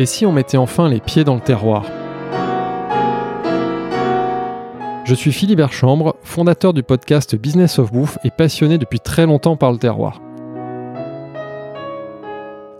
Et 0.00 0.06
si 0.06 0.24
on 0.24 0.32
mettait 0.32 0.56
enfin 0.56 0.88
les 0.88 0.98
pieds 0.98 1.24
dans 1.24 1.34
le 1.34 1.42
terroir 1.42 1.84
Je 5.04 5.14
suis 5.14 5.30
Philippe 5.30 5.60
Chambre, 5.70 6.16
fondateur 6.22 6.72
du 6.72 6.82
podcast 6.82 7.36
Business 7.36 7.78
of 7.78 7.92
Bouffe 7.92 8.16
et 8.24 8.30
passionné 8.30 8.78
depuis 8.78 8.98
très 8.98 9.26
longtemps 9.26 9.56
par 9.56 9.72
le 9.72 9.76
terroir. 9.76 10.22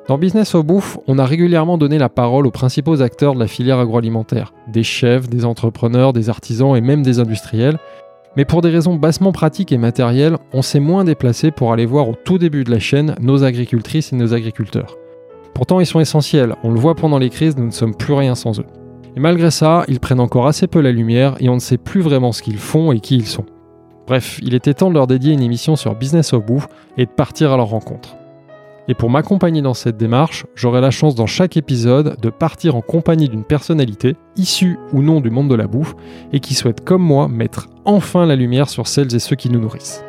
Dans 0.08 0.16
Business 0.16 0.54
of 0.54 0.64
Bouffe, 0.64 0.96
on 1.08 1.18
a 1.18 1.26
régulièrement 1.26 1.76
donné 1.76 1.98
la 1.98 2.08
parole 2.08 2.46
aux 2.46 2.50
principaux 2.50 3.02
acteurs 3.02 3.34
de 3.34 3.40
la 3.40 3.48
filière 3.48 3.80
agroalimentaire, 3.80 4.54
des 4.66 4.82
chefs, 4.82 5.28
des 5.28 5.44
entrepreneurs, 5.44 6.14
des 6.14 6.30
artisans 6.30 6.74
et 6.74 6.80
même 6.80 7.02
des 7.02 7.18
industriels, 7.18 7.78
mais 8.34 8.46
pour 8.46 8.62
des 8.62 8.70
raisons 8.70 8.94
bassement 8.94 9.32
pratiques 9.32 9.72
et 9.72 9.78
matérielles, 9.78 10.38
on 10.54 10.62
s'est 10.62 10.80
moins 10.80 11.04
déplacé 11.04 11.50
pour 11.50 11.74
aller 11.74 11.84
voir 11.84 12.08
au 12.08 12.14
tout 12.14 12.38
début 12.38 12.64
de 12.64 12.70
la 12.70 12.78
chaîne 12.78 13.14
nos 13.20 13.44
agricultrices 13.44 14.14
et 14.14 14.16
nos 14.16 14.32
agriculteurs. 14.32 14.96
Pourtant, 15.54 15.80
ils 15.80 15.86
sont 15.86 16.00
essentiels, 16.00 16.56
on 16.62 16.70
le 16.70 16.80
voit 16.80 16.94
pendant 16.94 17.18
les 17.18 17.30
crises, 17.30 17.56
nous 17.56 17.66
ne 17.66 17.70
sommes 17.70 17.94
plus 17.94 18.14
rien 18.14 18.34
sans 18.34 18.60
eux. 18.60 18.66
Et 19.16 19.20
malgré 19.20 19.50
ça, 19.50 19.84
ils 19.88 20.00
prennent 20.00 20.20
encore 20.20 20.46
assez 20.46 20.66
peu 20.66 20.80
la 20.80 20.92
lumière 20.92 21.36
et 21.40 21.48
on 21.48 21.54
ne 21.54 21.60
sait 21.60 21.78
plus 21.78 22.00
vraiment 22.00 22.32
ce 22.32 22.42
qu'ils 22.42 22.58
font 22.58 22.92
et 22.92 23.00
qui 23.00 23.16
ils 23.16 23.26
sont. 23.26 23.44
Bref, 24.06 24.40
il 24.42 24.54
était 24.54 24.74
temps 24.74 24.88
de 24.88 24.94
leur 24.94 25.06
dédier 25.06 25.32
une 25.32 25.42
émission 25.42 25.76
sur 25.76 25.94
Business 25.94 26.32
of 26.32 26.44
Bouffe 26.44 26.68
et 26.96 27.06
de 27.06 27.10
partir 27.10 27.52
à 27.52 27.56
leur 27.56 27.68
rencontre. 27.68 28.16
Et 28.88 28.94
pour 28.94 29.10
m'accompagner 29.10 29.62
dans 29.62 29.74
cette 29.74 29.96
démarche, 29.96 30.46
j'aurai 30.56 30.80
la 30.80 30.90
chance 30.90 31.14
dans 31.14 31.26
chaque 31.26 31.56
épisode 31.56 32.16
de 32.20 32.30
partir 32.30 32.74
en 32.74 32.80
compagnie 32.80 33.28
d'une 33.28 33.44
personnalité, 33.44 34.16
issue 34.36 34.78
ou 34.92 35.02
non 35.02 35.20
du 35.20 35.30
monde 35.30 35.48
de 35.48 35.54
la 35.54 35.68
bouffe, 35.68 35.94
et 36.32 36.40
qui 36.40 36.54
souhaite 36.54 36.84
comme 36.84 37.02
moi 37.02 37.28
mettre 37.28 37.68
enfin 37.84 38.26
la 38.26 38.34
lumière 38.34 38.68
sur 38.68 38.88
celles 38.88 39.14
et 39.14 39.20
ceux 39.20 39.36
qui 39.36 39.48
nous 39.48 39.60
nourrissent. 39.60 40.02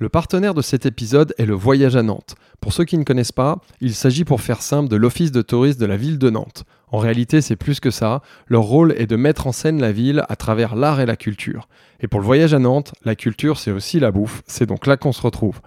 Le 0.00 0.08
partenaire 0.08 0.54
de 0.54 0.62
cet 0.62 0.86
épisode 0.86 1.34
est 1.36 1.44
le 1.44 1.52
Voyage 1.52 1.94
à 1.94 2.02
Nantes. 2.02 2.34
Pour 2.62 2.72
ceux 2.72 2.86
qui 2.86 2.96
ne 2.96 3.04
connaissent 3.04 3.32
pas, 3.32 3.58
il 3.82 3.94
s'agit 3.94 4.24
pour 4.24 4.40
faire 4.40 4.62
simple 4.62 4.88
de 4.88 4.96
l'Office 4.96 5.30
de 5.30 5.42
tourisme 5.42 5.78
de 5.78 5.84
la 5.84 5.98
ville 5.98 6.16
de 6.16 6.30
Nantes. 6.30 6.64
En 6.90 6.96
réalité, 6.96 7.42
c'est 7.42 7.54
plus 7.54 7.80
que 7.80 7.90
ça. 7.90 8.22
Leur 8.46 8.62
rôle 8.62 8.94
est 8.96 9.06
de 9.06 9.16
mettre 9.16 9.46
en 9.46 9.52
scène 9.52 9.78
la 9.78 9.92
ville 9.92 10.24
à 10.30 10.36
travers 10.36 10.74
l'art 10.74 11.02
et 11.02 11.06
la 11.06 11.16
culture. 11.16 11.68
Et 12.00 12.08
pour 12.08 12.18
le 12.18 12.24
voyage 12.24 12.54
à 12.54 12.58
Nantes, 12.58 12.94
la 13.04 13.14
culture, 13.14 13.58
c'est 13.58 13.72
aussi 13.72 14.00
la 14.00 14.10
bouffe. 14.10 14.40
C'est 14.46 14.64
donc 14.64 14.86
là 14.86 14.96
qu'on 14.96 15.12
se 15.12 15.20
retrouve. 15.20 15.60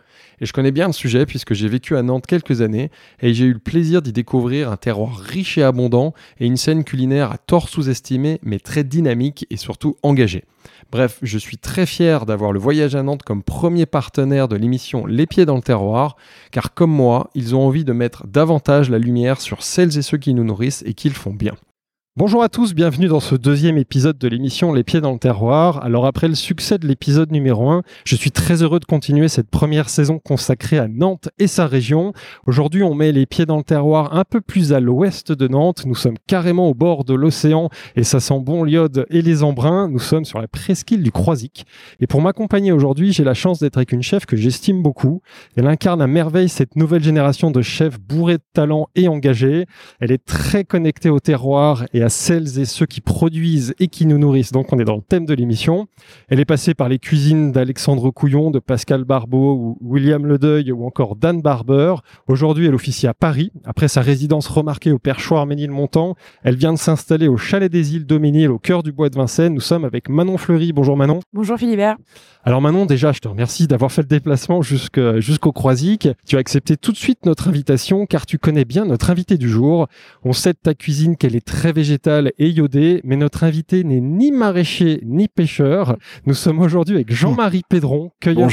Et 0.44 0.46
je 0.46 0.52
connais 0.52 0.72
bien 0.72 0.88
le 0.88 0.94
sujet 0.94 1.26
puisque 1.26 1.54
j'ai 1.54 1.70
vécu 1.70 1.96
à 1.96 2.02
Nantes 2.02 2.26
quelques 2.28 2.60
années 2.60 2.92
et 3.22 3.34
j'ai 3.34 3.46
eu 3.46 3.54
le 3.54 3.60
plaisir 3.60 4.02
d'y 4.02 4.12
découvrir 4.12 4.70
un 4.70 4.76
terroir 4.76 5.16
riche 5.16 5.58
et 5.58 5.64
abondant 5.64 6.14
et 6.38 6.46
une 6.46 6.58
scène 6.58 6.84
culinaire 6.84 7.32
à 7.32 7.38
tort 7.38 7.70
sous-estimée 7.70 8.42
mais 8.44 8.60
très 8.60 8.84
dynamique 8.84 9.48
et 9.50 9.56
surtout 9.56 9.96
engagée. 10.04 10.44
Bref, 10.92 11.18
je 11.22 11.38
suis 11.38 11.58
très 11.58 11.86
fier 11.86 12.26
d'avoir 12.26 12.52
le 12.52 12.60
voyage 12.60 12.94
à 12.94 13.04
Nantes 13.04 13.24
comme 13.24 13.42
premier 13.42 13.86
partenaire 13.86 14.50
de 14.50 14.58
l'émission 14.58 15.06
Les 15.06 15.28
Pieds 15.28 15.46
dans 15.46 15.56
le 15.56 15.62
terroir, 15.62 16.18
car 16.52 16.74
comme 16.74 16.92
moi, 16.92 17.30
ils 17.36 17.56
ont 17.56 17.66
envie 17.66 17.86
de 17.86 17.94
mettre 17.94 18.28
davantage 18.28 18.90
la 18.90 19.00
lumière 19.00 19.40
sur 19.40 19.64
celles 19.64 19.98
et 19.98 20.02
ceux 20.02 20.18
qui 20.18 20.34
nous 20.34 20.44
nourrissent 20.44 20.84
et 20.86 20.94
qui 20.94 21.08
le 21.08 21.16
font 21.16 21.34
bien. 21.34 21.56
Bonjour 22.16 22.44
à 22.44 22.48
tous, 22.48 22.76
bienvenue 22.76 23.08
dans 23.08 23.20
ce 23.20 23.34
deuxième 23.34 23.80
épisode 23.80 24.20
de 24.20 24.28
l'émission 24.28 24.72
Les 24.72 24.84
Pieds 24.84 25.02
dans 25.02 25.14
le 25.14 25.18
Terroir. 25.18 25.84
Alors 25.84 26.06
après 26.06 26.28
le 26.28 26.36
succès 26.36 26.78
de 26.78 26.86
l'épisode 26.86 27.32
numéro 27.32 27.72
1, 27.72 27.82
je 28.06 28.16
suis 28.16 28.30
très 28.30 28.62
heureux 28.62 28.80
de 28.80 28.86
continuer 28.86 29.28
cette 29.28 29.50
première 29.50 29.90
saison 29.90 30.20
consacrée 30.20 30.78
à 30.78 30.88
Nantes 30.88 31.30
et 31.40 31.48
sa 31.48 31.66
région. 31.66 32.14
Aujourd'hui, 32.46 32.84
on 32.84 32.94
met 32.94 33.12
les 33.12 33.26
pieds 33.26 33.48
dans 33.48 33.58
le 33.58 33.64
terroir 33.64 34.16
un 34.16 34.26
peu 34.26 34.42
plus 34.42 34.74
à 34.74 34.80
l'ouest 34.80 35.32
de 35.32 35.48
Nantes. 35.48 35.88
Nous 35.88 35.96
sommes 35.96 36.20
carrément 36.28 36.70
au 36.70 36.76
bord 36.76 37.04
de 37.04 37.16
l'océan 37.16 37.70
et 37.96 38.04
ça 38.04 38.20
sent 38.20 38.42
bon 38.42 38.64
l'iode 38.64 39.08
et 39.10 39.24
les 39.24 39.42
embruns. 39.42 39.88
Nous 39.88 39.98
sommes 39.98 40.26
sur 40.26 40.40
la 40.40 40.48
presqu'île 40.48 41.02
du 41.02 41.12
Croisic. 41.12 41.66
Et 42.00 42.06
pour 42.06 42.22
m'accompagner 42.22 42.72
aujourd'hui, 42.72 43.12
j'ai 43.12 43.24
la 43.24 43.34
chance 43.34 43.58
d'être 43.58 43.78
avec 43.78 43.92
une 43.92 44.04
chef 44.04 44.28
que 44.28 44.38
j'estime 44.38 44.84
beaucoup. 44.84 45.24
Elle 45.56 45.66
incarne 45.66 46.00
à 46.00 46.06
merveille 46.06 46.50
cette 46.50 46.76
nouvelle 46.76 47.04
génération 47.04 47.50
de 47.50 47.64
chefs 47.64 48.00
bourrés 48.00 48.38
de 48.38 48.44
talent 48.54 48.88
et 48.94 49.08
engagés. 49.08 49.66
Elle 50.00 50.12
est 50.12 50.24
très 50.24 50.64
connectée 50.64 51.10
au 51.10 51.20
terroir 51.20 51.86
et 51.92 52.03
à 52.04 52.10
celles 52.10 52.60
et 52.60 52.66
ceux 52.66 52.86
qui 52.86 53.02
produisent 53.02 53.74
et 53.80 53.88
qui 53.88 54.06
nous 54.06 54.18
nourrissent. 54.18 54.52
Donc 54.52 54.74
on 54.74 54.80
est 54.80 54.86
dans 54.86 54.96
le 54.96 55.02
thème 55.02 55.26
de 55.26 55.34
l'émission. 55.34 55.88
Elle 56.30 56.40
est 56.40 56.46
passée 56.46 56.74
par 56.74 56.90
les 56.90 57.00
cuisines 57.00 57.52
d'Alexandre 57.52 58.12
Couillon, 58.12 58.52
de 58.52 58.60
Pascal 58.60 59.04
Barbeau 59.04 59.54
ou 59.54 59.78
William 59.82 60.26
Ledeuil 60.26 60.72
ou 60.72 60.86
encore 60.86 61.16
Dan 61.16 61.42
Barber. 61.42 61.96
Aujourd'hui, 62.28 62.68
elle 62.68 62.76
officie 62.76 63.08
à 63.08 63.14
Paris. 63.14 63.52
Après 63.66 63.88
sa 63.88 64.02
résidence 64.02 64.48
remarquée 64.48 64.92
au 64.92 65.00
perchoir 65.00 65.46
Ménilmontant, 65.46 66.16
elle 66.44 66.56
vient 66.56 66.74
de 66.74 66.78
s'installer 66.78 67.28
au 67.28 67.38
Chalet 67.38 67.72
des 67.72 67.96
Îles 67.96 68.06
Doménil 68.06 68.50
au 68.50 68.60
cœur 68.60 68.84
du 68.84 68.92
bois 68.92 69.10
de 69.10 69.16
Vincennes. 69.16 69.54
Nous 69.54 69.62
sommes 69.62 69.86
avec 69.86 70.10
Manon 70.10 70.38
Fleury. 70.38 70.74
Bonjour 70.74 70.98
Manon. 70.98 71.22
Bonjour 71.34 71.58
Philibert. 71.58 71.96
Alors 72.44 72.62
Manon, 72.62 72.86
déjà, 72.86 73.14
je 73.14 73.20
te 73.20 73.28
remercie 73.28 73.68
d'avoir 73.68 73.92
fait 73.92 74.02
le 74.02 74.08
déplacement 74.08 74.62
jusqu'au 74.62 75.52
Croisic. 75.52 76.10
Tu 76.26 76.36
as 76.36 76.40
accepté 76.40 76.76
tout 76.76 76.92
de 76.92 76.98
suite 76.98 77.26
notre 77.26 77.48
invitation 77.48 78.06
car 78.06 78.26
tu 78.26 78.38
connais 78.38 78.66
bien 78.66 78.86
notre 78.86 79.10
invité 79.10 79.38
du 79.38 79.48
jour. 79.48 79.88
On 80.24 80.34
sait 80.34 80.52
de 80.52 80.58
ta 80.62 80.74
cuisine 80.74 81.16
qu'elle 81.16 81.36
est 81.36 81.46
très 81.46 81.72
végétale 81.94 82.32
et 82.40 82.50
iodée, 82.50 83.02
mais 83.04 83.16
notre 83.18 83.44
invité 83.44 83.84
n'est 83.84 84.02
ni 84.02 84.32
maraîcher 84.32 85.02
ni 85.06 85.28
pêcheur. 85.28 85.96
Nous 86.26 86.34
sommes 86.34 86.60
aujourd'hui 86.60 86.96
avec 86.96 87.14
Jean-Marie 87.14 87.62
Pédron, 87.70 88.10
cueilleur 88.20 88.50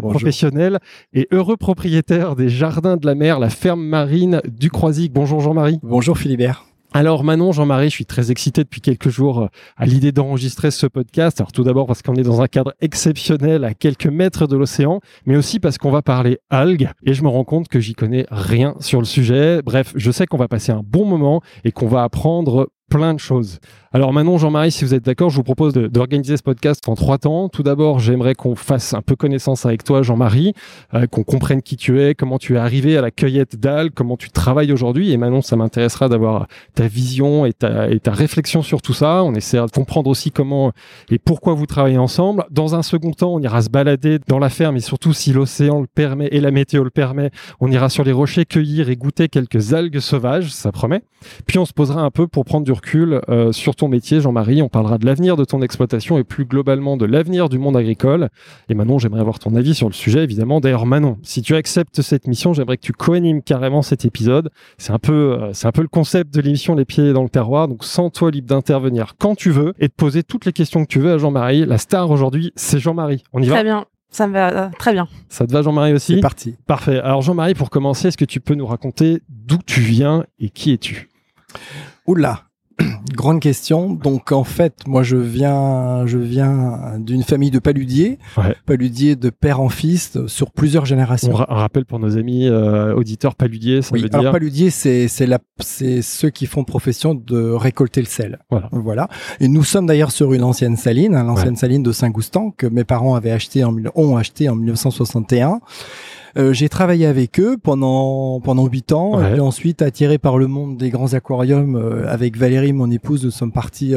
professionnel 0.00 0.80
et 1.12 1.28
heureux 1.30 1.56
propriétaire 1.56 2.34
des 2.34 2.48
Jardins 2.48 2.96
de 2.96 3.06
la 3.06 3.14
Mer, 3.14 3.38
la 3.38 3.48
ferme 3.48 3.82
marine 3.82 4.40
du 4.44 4.70
Croisic. 4.70 5.12
Bonjour 5.12 5.40
Jean-Marie. 5.40 5.78
Bonjour 5.84 6.18
Philibert. 6.18 6.64
Alors 6.92 7.22
Manon, 7.22 7.52
Jean-Marie, 7.52 7.88
je 7.88 7.94
suis 7.94 8.04
très 8.04 8.32
excité 8.32 8.64
depuis 8.64 8.80
quelques 8.80 9.10
jours 9.10 9.42
euh, 9.42 9.46
à 9.76 9.86
l'idée 9.86 10.10
d'enregistrer 10.10 10.72
ce 10.72 10.88
podcast. 10.88 11.40
Alors 11.40 11.52
tout 11.52 11.62
d'abord 11.62 11.86
parce 11.86 12.02
qu'on 12.02 12.16
est 12.16 12.24
dans 12.24 12.42
un 12.42 12.48
cadre 12.48 12.74
exceptionnel 12.80 13.62
à 13.62 13.74
quelques 13.74 14.08
mètres 14.08 14.48
de 14.48 14.56
l'océan, 14.56 14.98
mais 15.24 15.36
aussi 15.36 15.60
parce 15.60 15.78
qu'on 15.78 15.92
va 15.92 16.02
parler 16.02 16.38
algues 16.50 16.88
et 17.06 17.14
je 17.14 17.22
me 17.22 17.28
rends 17.28 17.44
compte 17.44 17.68
que 17.68 17.78
j'y 17.78 17.94
connais 17.94 18.26
rien 18.32 18.74
sur 18.80 18.98
le 18.98 19.04
sujet. 19.04 19.62
Bref, 19.62 19.92
je 19.94 20.10
sais 20.10 20.26
qu'on 20.26 20.36
va 20.36 20.48
passer 20.48 20.72
un 20.72 20.82
bon 20.84 21.04
moment 21.04 21.42
et 21.62 21.70
qu'on 21.70 21.86
va 21.86 22.02
apprendre 22.02 22.68
plein 22.90 23.14
de 23.14 23.20
choses. 23.20 23.60
Alors 23.92 24.12
Manon, 24.12 24.38
Jean-Marie, 24.38 24.70
si 24.70 24.84
vous 24.84 24.94
êtes 24.94 25.04
d'accord, 25.04 25.30
je 25.30 25.36
vous 25.36 25.42
propose 25.42 25.72
d'organiser 25.72 26.36
ce 26.36 26.42
podcast 26.42 26.88
en 26.88 26.94
trois 26.94 27.18
temps. 27.18 27.48
Tout 27.48 27.64
d'abord, 27.64 27.98
j'aimerais 27.98 28.34
qu'on 28.34 28.54
fasse 28.54 28.94
un 28.94 29.02
peu 29.02 29.16
connaissance 29.16 29.66
avec 29.66 29.82
toi, 29.82 30.02
Jean-Marie, 30.02 30.54
euh, 30.94 31.06
qu'on 31.06 31.24
comprenne 31.24 31.60
qui 31.60 31.76
tu 31.76 32.00
es, 32.00 32.14
comment 32.14 32.38
tu 32.38 32.54
es 32.54 32.58
arrivé 32.58 32.96
à 32.96 33.00
la 33.00 33.10
cueillette 33.10 33.58
d'algues, 33.58 33.92
comment 33.92 34.16
tu 34.16 34.30
travailles 34.30 34.72
aujourd'hui. 34.72 35.10
Et 35.10 35.16
Manon, 35.16 35.40
ça 35.40 35.56
m'intéressera 35.56 36.08
d'avoir 36.08 36.46
ta 36.74 36.86
vision 36.86 37.46
et 37.46 37.52
ta, 37.52 37.90
et 37.90 37.98
ta 37.98 38.12
réflexion 38.12 38.62
sur 38.62 38.80
tout 38.80 38.92
ça. 38.92 39.24
On 39.24 39.34
essaiera 39.34 39.66
de 39.66 39.72
comprendre 39.72 40.08
aussi 40.08 40.30
comment 40.30 40.72
et 41.10 41.18
pourquoi 41.18 41.54
vous 41.54 41.66
travaillez 41.66 41.98
ensemble. 41.98 42.44
Dans 42.50 42.76
un 42.76 42.82
second 42.82 43.12
temps, 43.12 43.34
on 43.34 43.40
ira 43.40 43.62
se 43.62 43.70
balader 43.70 44.18
dans 44.28 44.38
la 44.38 44.50
ferme 44.50 44.76
et 44.76 44.80
surtout 44.80 45.12
si 45.12 45.32
l'océan 45.32 45.80
le 45.80 45.88
permet 45.88 46.28
et 46.30 46.40
la 46.40 46.52
météo 46.52 46.84
le 46.84 46.90
permet, 46.90 47.30
on 47.60 47.70
ira 47.70 47.88
sur 47.88 48.04
les 48.04 48.12
rochers 48.12 48.46
cueillir 48.46 48.88
et 48.88 48.96
goûter 48.96 49.28
quelques 49.28 49.74
algues 49.74 49.98
sauvages, 49.98 50.52
ça 50.52 50.70
promet. 50.70 51.02
Puis 51.46 51.58
on 51.58 51.64
se 51.64 51.72
posera 51.72 52.02
un 52.02 52.10
peu 52.10 52.26
pour 52.26 52.44
prendre 52.44 52.64
du 52.64 52.72
recul 52.80 53.20
euh, 53.28 53.52
sur 53.52 53.76
ton 53.76 53.88
métier, 53.88 54.20
Jean-Marie. 54.20 54.62
On 54.62 54.68
parlera 54.68 54.98
de 54.98 55.06
l'avenir 55.06 55.36
de 55.36 55.44
ton 55.44 55.62
exploitation 55.62 56.18
et 56.18 56.24
plus 56.24 56.44
globalement 56.44 56.96
de 56.96 57.04
l'avenir 57.04 57.48
du 57.48 57.58
monde 57.58 57.76
agricole. 57.76 58.28
Et 58.68 58.74
Manon, 58.74 58.98
j'aimerais 58.98 59.20
avoir 59.20 59.38
ton 59.38 59.54
avis 59.54 59.74
sur 59.74 59.86
le 59.86 59.92
sujet, 59.92 60.24
évidemment. 60.24 60.60
D'ailleurs, 60.60 60.86
Manon, 60.86 61.18
si 61.22 61.42
tu 61.42 61.54
acceptes 61.54 62.02
cette 62.02 62.26
mission, 62.26 62.52
j'aimerais 62.52 62.76
que 62.76 62.82
tu 62.82 62.92
co-animes 62.92 63.42
carrément 63.42 63.82
cet 63.82 64.04
épisode. 64.04 64.50
C'est 64.78 64.92
un 64.92 64.98
peu, 64.98 65.12
euh, 65.12 65.52
c'est 65.52 65.66
un 65.66 65.72
peu 65.72 65.82
le 65.82 65.88
concept 65.88 66.34
de 66.34 66.40
l'émission 66.40 66.74
Les 66.74 66.84
pieds 66.84 67.12
dans 67.12 67.22
le 67.22 67.28
terroir. 67.28 67.68
Donc, 67.68 67.84
sans 67.84 68.10
toi 68.10 68.30
libre 68.30 68.48
d'intervenir 68.48 69.14
quand 69.18 69.34
tu 69.34 69.50
veux 69.50 69.74
et 69.78 69.88
de 69.88 69.92
poser 69.92 70.22
toutes 70.22 70.46
les 70.46 70.52
questions 70.52 70.82
que 70.84 70.88
tu 70.88 70.98
veux 70.98 71.12
à 71.12 71.18
Jean-Marie. 71.18 71.66
La 71.66 71.78
star 71.78 72.10
aujourd'hui, 72.10 72.52
c'est 72.56 72.78
Jean-Marie. 72.78 73.22
On 73.32 73.42
y 73.42 73.46
va? 73.46 73.54
Très 73.54 73.64
bien. 73.64 73.86
Ça 74.10 74.26
me 74.26 74.32
va 74.32 74.50
euh, 74.50 74.68
très 74.76 74.92
bien. 74.92 75.06
Ça 75.28 75.46
te 75.46 75.52
va, 75.52 75.62
Jean-Marie 75.62 75.92
aussi? 75.92 76.16
C'est 76.16 76.20
parti. 76.20 76.56
Parfait. 76.66 76.98
Alors, 76.98 77.22
Jean-Marie, 77.22 77.54
pour 77.54 77.70
commencer, 77.70 78.08
est-ce 78.08 78.18
que 78.18 78.24
tu 78.24 78.40
peux 78.40 78.54
nous 78.54 78.66
raconter 78.66 79.22
d'où 79.28 79.58
tu 79.64 79.80
viens 79.80 80.24
et 80.40 80.50
qui 80.50 80.72
es-tu? 80.72 81.08
Oula, 82.06 82.44
grande 83.14 83.40
question. 83.40 83.92
Donc 83.92 84.32
en 84.32 84.44
fait, 84.44 84.74
moi 84.86 85.02
je 85.02 85.16
viens, 85.16 86.06
je 86.06 86.18
viens 86.18 86.98
d'une 86.98 87.22
famille 87.22 87.50
de 87.50 87.58
paludiers, 87.58 88.18
paludiers 88.66 89.16
de 89.16 89.30
père 89.30 89.60
en 89.60 89.68
fils 89.68 90.18
sur 90.26 90.50
plusieurs 90.50 90.86
générations. 90.86 91.32
On, 91.32 91.54
rappelle 91.60 91.84
pour 91.84 91.98
nos 91.98 92.16
amis 92.16 92.48
euh, 92.48 92.94
auditeurs 92.94 93.34
paludiers, 93.34 93.82
ça 93.82 93.90
oui, 93.92 94.02
veut 94.02 94.08
alors 94.12 94.22
dire. 94.22 94.32
paludier, 94.32 94.70
c'est 94.70 95.08
c'est 95.08 95.26
la 95.26 95.38
c'est 95.58 96.02
ceux 96.02 96.30
qui 96.30 96.46
font 96.46 96.64
profession 96.64 97.14
de 97.14 97.50
récolter 97.50 98.00
le 98.00 98.06
sel. 98.06 98.38
Voilà. 98.50 98.68
Voilà. 98.72 99.08
Et 99.40 99.48
nous 99.48 99.64
sommes 99.64 99.86
d'ailleurs 99.86 100.12
sur 100.12 100.32
une 100.32 100.42
ancienne 100.42 100.76
saline, 100.76 101.14
hein, 101.14 101.24
l'ancienne 101.24 101.56
saline 101.56 101.82
de 101.82 101.92
Saint-Goustan 101.92 102.52
que 102.56 102.66
mes 102.66 102.84
parents 102.84 103.14
avaient 103.14 103.30
acheté 103.30 103.64
en 103.64 103.74
ont 103.94 104.16
acheté 104.16 104.48
en 104.48 104.56
1961. 104.56 105.60
Euh, 106.38 106.52
j'ai 106.52 106.68
travaillé 106.68 107.06
avec 107.06 107.40
eux 107.40 107.56
pendant 107.62 108.40
pendant 108.40 108.66
huit 108.66 108.92
ans 108.92 109.18
Ouais. 109.18 109.28
et 109.28 109.32
puis 109.32 109.40
ensuite 109.40 109.82
attiré 109.82 110.18
par 110.18 110.38
le 110.38 110.46
monde 110.46 110.76
des 110.76 110.90
grands 110.90 111.12
aquariums 111.14 111.74
euh, 111.76 112.04
avec 112.08 112.36
Valérie 112.36 112.72
mon 112.72 112.90
épouse 112.90 113.24
nous 113.24 113.30
sommes 113.30 113.50
partis 113.52 113.94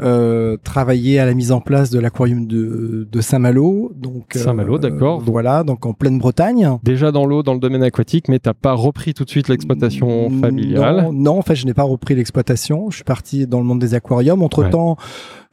euh, 0.00 0.56
travailler 0.64 1.18
à 1.18 1.26
la 1.26 1.34
mise 1.34 1.52
en 1.52 1.60
place 1.60 1.90
de 1.90 1.98
l'aquarium 1.98 2.46
de, 2.46 3.06
de 3.10 3.20
Saint-Malo 3.20 3.92
donc 3.96 4.32
Saint-Malo, 4.34 4.78
d'accord. 4.78 5.20
Voilà 5.20 5.64
donc 5.64 5.86
en 5.86 5.92
pleine 5.92 6.18
Bretagne 6.18 6.68
Déjà 6.82 7.12
dans 7.12 7.26
l'eau, 7.26 7.42
dans 7.42 7.54
le 7.54 7.60
domaine 7.60 7.82
aquatique, 7.82 8.28
mais 8.28 8.38
t'as 8.38 8.54
pas 8.54 8.72
repris 8.72 9.14
tout 9.14 9.24
de 9.24 9.30
suite 9.30 9.48
l'exploitation 9.48 10.30
familiale. 10.40 11.02
non, 11.04 11.12
non 11.12 11.38
en 11.38 11.42
fait 11.42 11.54
je 11.54 11.66
n'ai 11.66 11.74
pas 11.74 11.82
repris 11.82 12.14
l'exploitation 12.14 12.90
je 12.90 12.96
suis 12.96 13.04
parti 13.04 13.46
dans 13.46 13.58
le 13.58 13.64
monde 13.64 13.78
des 13.80 13.94
aquariums 13.94 14.42
entre 14.42 14.68
temps 14.68 14.96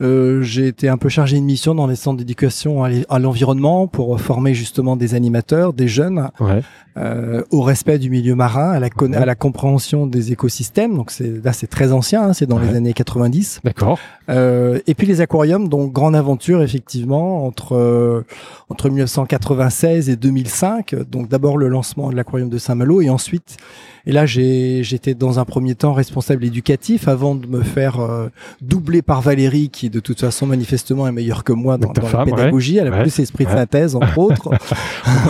euh, 0.01 0.41
j'ai 0.41 0.67
été 0.67 0.89
un 0.89 0.97
peu 0.97 1.09
chargé 1.09 1.37
de 1.37 1.43
mission 1.43 1.75
dans 1.75 1.87
les 1.87 1.95
centres 1.95 2.17
d'éducation 2.17 2.83
à 2.83 3.19
l'environnement 3.19 3.87
pour 3.87 4.19
former 4.19 4.53
justement 4.53 4.95
des 4.95 5.13
animateurs, 5.15 5.73
des 5.73 5.87
jeunes 5.87 6.29
Ouais. 6.39 6.61
euh, 6.97 7.43
au 7.51 7.61
respect 7.61 7.99
du 7.99 8.09
milieu 8.09 8.33
marin, 8.35 8.71
à 8.71 8.79
la, 8.79 8.87
Ouais. 8.99 9.15
à 9.15 9.25
la 9.25 9.35
compréhension 9.35 10.07
des 10.07 10.31
écosystèmes. 10.31 10.95
Donc 10.95 11.11
c'est 11.11 11.43
là 11.43 11.53
c'est 11.53 11.67
très 11.67 11.91
ancien, 11.91 12.23
hein, 12.23 12.33
c'est 12.33 12.45
dans 12.47 12.57
Ouais. 12.59 12.67
les 12.69 12.75
années 12.75 12.93
90. 12.93 13.61
D'accord. 13.63 13.99
Euh, 14.29 14.79
et 14.87 14.93
puis 14.95 15.05
les 15.07 15.21
aquariums, 15.21 15.67
donc 15.69 15.91
grande 15.93 16.15
aventure 16.15 16.61
effectivement 16.63 17.45
entre 17.45 17.75
euh, 17.75 18.25
entre 18.69 18.89
1996 18.89 20.09
et 20.09 20.15
2005. 20.15 20.95
Donc 21.09 21.27
d'abord 21.29 21.57
le 21.57 21.67
lancement 21.67 22.09
de 22.09 22.15
l'aquarium 22.15 22.49
de 22.49 22.57
Saint-Malo 22.57 23.01
et 23.01 23.09
ensuite 23.09 23.57
et 24.05 24.11
là 24.11 24.25
j'étais 24.25 25.13
dans 25.13 25.39
un 25.39 25.45
premier 25.45 25.75
temps 25.75 25.93
responsable 25.93 26.43
éducatif 26.45 27.07
avant 27.07 27.35
de 27.35 27.45
me 27.47 27.61
faire 27.61 27.99
euh, 27.99 28.29
doubler 28.61 29.01
par 29.01 29.21
Valérie 29.21 29.69
qui 29.69 29.89
de 29.89 29.99
toute 29.99 30.19
façon 30.19 30.45
manifestement 30.45 31.07
est 31.07 31.11
meilleure 31.11 31.43
que 31.43 31.53
moi 31.53 31.77
dans, 31.77 31.93
femme, 31.93 32.11
la 32.11 32.33
ouais. 32.35 32.37
pédagogie. 32.41 32.77
Elle 32.77 32.87
a 32.87 32.91
Ouais. 32.91 33.01
plus 33.03 33.19
esprit 33.19 33.45
de 33.45 33.49
synthèse 33.51 33.95
entre 33.95 34.17
autres. 34.17 34.49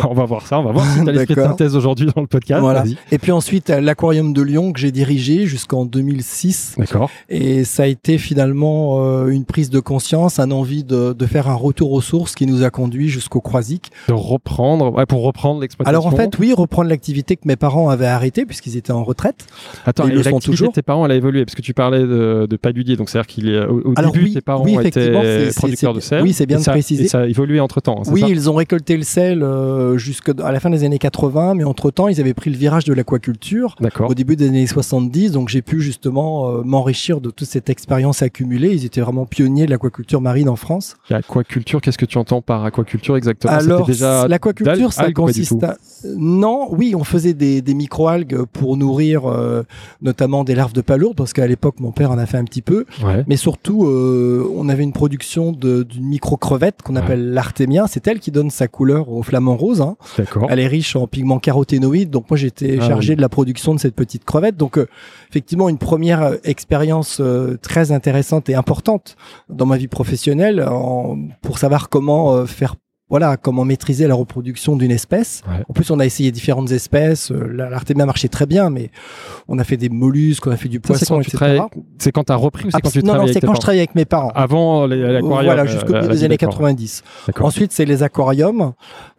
on 0.09 0.13
va 0.13 0.25
voir 0.25 0.47
ça. 0.47 0.59
On 0.59 0.63
va 0.63 0.71
voir 0.71 0.85
si 0.85 1.03
tu 1.03 1.09
as 1.09 1.11
l'esprit 1.11 1.35
de 1.35 1.41
synthèse 1.41 1.75
aujourd'hui 1.75 2.07
dans 2.13 2.21
le 2.21 2.27
podcast. 2.27 2.61
Voilà. 2.61 2.83
Et 3.11 3.17
puis 3.17 3.31
ensuite 3.31 3.69
l'aquarium 3.69 4.33
de 4.33 4.41
Lyon 4.41 4.71
que 4.73 4.79
j'ai 4.79 4.91
dirigé 4.91 5.45
jusqu'en 5.45 5.85
2006 5.85 6.75
D'accord. 6.77 7.09
Et 7.29 7.63
ça 7.63 7.83
a 7.83 7.85
été 7.87 8.17
finalement 8.17 9.05
euh, 9.05 9.27
une 9.27 9.45
prise 9.45 9.69
de 9.69 9.79
conscience, 9.79 10.39
un 10.39 10.51
envie 10.51 10.83
de, 10.83 11.13
de 11.13 11.25
faire 11.25 11.49
un 11.49 11.53
retour 11.55 11.91
aux 11.91 12.01
sources 12.01 12.35
qui 12.35 12.45
nous 12.45 12.63
a 12.63 12.69
conduit 12.69 13.09
jusqu'au 13.09 13.41
Croisic. 13.41 13.91
De 14.07 14.13
reprendre, 14.13 14.91
ouais, 14.93 15.05
pour 15.05 15.23
reprendre 15.23 15.61
l'exploitation. 15.61 15.89
Alors 15.99 16.07
en 16.07 16.15
fait, 16.15 16.37
oui, 16.39 16.53
reprendre 16.53 16.89
l'activité 16.89 17.35
que 17.35 17.47
mes 17.47 17.55
parents 17.55 17.89
avaient 17.89 18.07
arrêtée 18.07 18.45
puisqu'ils 18.61 18.77
étaient 18.77 18.91
en 18.91 19.03
retraite. 19.03 19.47
Attends, 19.85 20.07
ils 20.07 20.13
et 20.13 20.15
le 20.15 20.23
sont 20.23 20.39
toujours. 20.39 20.69
de 20.69 20.73
tes 20.73 20.81
parents, 20.81 21.05
elle 21.05 21.11
a 21.11 21.15
évolué 21.15 21.45
parce 21.45 21.55
que 21.55 21.61
tu 21.61 21.73
parlais 21.73 22.01
de, 22.01 22.47
de 22.49 22.55
paludier, 22.57 22.95
donc 22.95 23.09
c'est-à-dire 23.09 23.27
qu'il 23.27 23.49
est 23.49 23.65
au, 23.65 23.81
au 23.89 23.93
Alors 23.95 24.11
début, 24.11 24.25
oui, 24.25 24.33
tes 24.33 24.41
parents 24.41 24.63
oui, 24.63 24.77
étaient 24.85 25.11
producteurs 25.55 25.93
de 25.93 25.99
sel. 25.99 26.21
oui, 26.23 26.33
c'est 26.33 26.45
bien 26.45 26.57
de 26.59 26.63
ça, 26.63 26.71
préciser. 26.71 27.05
Et 27.05 27.07
ça 27.07 27.21
a 27.21 27.25
évolué 27.25 27.59
entre 27.59 27.81
temps. 27.81 28.01
Oui, 28.07 28.23
ils 28.27 28.49
ont 28.49 28.55
récolté 28.55 28.97
le 28.97 29.03
sel 29.03 29.43
euh, 29.43 29.97
jusqu'à 29.97 30.33
la 30.33 30.59
fin 30.59 30.69
des 30.69 30.83
années 30.83 30.99
80, 30.99 31.55
mais 31.55 31.63
entre-temps, 31.63 32.07
ils 32.07 32.19
avaient 32.19 32.33
pris 32.33 32.49
le 32.49 32.57
virage 32.57 32.85
de 32.85 32.93
l'aquaculture. 32.93 33.75
Au 33.99 34.13
début 34.13 34.35
des 34.35 34.47
années 34.47 34.67
70, 34.67 35.31
donc 35.31 35.49
j'ai 35.49 35.61
pu 35.61 35.81
justement 35.81 36.49
euh, 36.49 36.61
m'enrichir 36.63 37.21
de 37.21 37.29
toute 37.29 37.47
cette 37.47 37.69
expérience 37.69 38.21
accumulée. 38.21 38.73
Ils 38.73 38.85
étaient 38.85 39.01
vraiment 39.01 39.25
pionniers 39.25 39.65
de 39.65 39.71
l'aquaculture 39.71 40.21
marine 40.21 40.49
en 40.49 40.55
France. 40.55 40.95
Et 41.09 41.13
Aquaculture, 41.13 41.81
qu'est-ce 41.81 41.97
que 41.97 42.05
tu 42.05 42.17
entends 42.17 42.41
par 42.41 42.65
aquaculture 42.65 43.17
exactement? 43.17 43.53
Alors, 43.53 43.87
l'aquaculture, 44.27 44.93
ça 44.93 45.11
consiste 45.11 45.63
à... 45.63 45.77
Non, 46.17 46.67
oui, 46.71 46.93
on 46.95 47.03
faisait 47.03 47.33
des, 47.33 47.61
des 47.61 47.73
micro-algues 47.73 48.45
pour 48.51 48.77
nourrir 48.77 49.25
euh, 49.29 49.63
notamment 50.01 50.43
des 50.43 50.55
larves 50.55 50.73
de 50.73 50.81
palourdes, 50.81 51.15
parce 51.17 51.33
qu'à 51.33 51.47
l'époque, 51.47 51.79
mon 51.79 51.91
père 51.91 52.11
en 52.11 52.17
a 52.17 52.25
fait 52.25 52.37
un 52.37 52.43
petit 52.43 52.61
peu. 52.61 52.85
Ouais. 53.03 53.23
Mais 53.27 53.37
surtout, 53.37 53.85
euh, 53.85 54.47
on 54.55 54.69
avait 54.69 54.83
une 54.83 54.93
production 54.93 55.51
de- 55.51 55.83
d'une 55.83 56.05
micro-crevette 56.05 56.81
qu'on 56.83 56.95
Ouais. 56.95 57.01
appelle 57.01 57.31
l'artémia. 57.33 57.85
C'est 57.87 58.07
elle 58.07 58.19
qui 58.19 58.31
donne 58.31 58.49
sa 58.49 58.67
couleur 58.67 59.09
au 59.09 59.23
flamant 59.23 59.55
rose. 59.55 59.81
hein. 59.81 59.95
Elle 60.49 60.59
est 60.59 60.67
riche 60.67 60.95
en 60.95 61.07
pigments 61.07 61.39
caroténoïdes. 61.39 62.09
Donc 62.09 62.29
moi, 62.29 62.37
j'étais 62.37 62.77
Ah 62.81 62.87
chargé 62.87 63.11
oui. 63.13 63.15
de 63.17 63.21
la 63.21 63.29
production 63.29 63.73
de 63.73 63.79
cette 63.79 63.95
petite 63.95 64.25
crevette. 64.25 64.57
Donc 64.57 64.77
euh, 64.77 64.87
effectivement, 65.29 65.69
une 65.69 65.77
première 65.77 66.33
expérience 66.43 67.17
euh, 67.21 67.57
très 67.61 67.91
intéressante 67.91 68.49
et 68.49 68.55
importante 68.55 69.15
dans 69.49 69.65
ma 69.65 69.77
vie 69.77 69.87
professionnelle 69.87 70.61
en- 70.67 71.17
pour 71.41 71.57
savoir 71.57 71.89
comment 71.89 72.33
euh, 72.33 72.45
faire 72.45 72.75
voilà, 73.11 73.37
comment 73.37 73.63
maîtriser 73.65 74.07
la 74.07 74.15
reproduction 74.15 74.75
d'une 74.75 74.89
espèce. 74.89 75.43
Ouais. 75.47 75.63
En 75.69 75.73
plus, 75.73 75.91
on 75.91 75.99
a 75.99 76.05
essayé 76.07 76.31
différentes 76.31 76.71
espèces. 76.71 77.29
Euh, 77.31 77.47
la- 77.53 77.69
L'artémia 77.69 78.05
marchait 78.07 78.29
très 78.29 78.45
bien, 78.47 78.69
mais 78.71 78.89
on 79.47 79.59
a 79.59 79.63
fait 79.63 79.77
des 79.77 79.89
mollusques, 79.89 80.47
on 80.47 80.51
a 80.51 80.57
fait 80.57 80.69
du 80.69 80.77
c'est 80.77 80.87
poisson, 80.87 81.15
quand 81.17 81.21
tu 81.21 81.27
etc. 81.27 81.37
travailles- 81.37 81.61
C'est 81.99 82.11
quand 82.11 82.23
tu 82.23 82.31
as 82.31 82.35
repris 82.37 82.67
ou 82.67 82.71
c'est 82.71 82.81
quand 82.81 82.89
tu 82.89 83.03
non, 83.03 83.15
non, 83.15 83.27
c'est 83.27 83.41
quand 83.41 83.53
je 83.53 83.59
travaillais 83.59 83.81
avec 83.81 83.93
mes 83.95 84.05
parents. 84.05 84.31
Avant 84.33 84.87
les- 84.87 84.95
l'aquarium 84.95 85.43
Voilà, 85.43 85.61
euh, 85.63 85.67
jusqu'au 85.67 85.93
euh, 85.93 86.01
milieu 86.01 86.13
des 86.13 86.23
années 86.23 86.37
d'accord. 86.37 86.49
90. 86.55 87.03
D'accord. 87.27 87.45
Ensuite, 87.47 87.71
c'est 87.73 87.85
les 87.85 88.01
aquariums, 88.01 88.71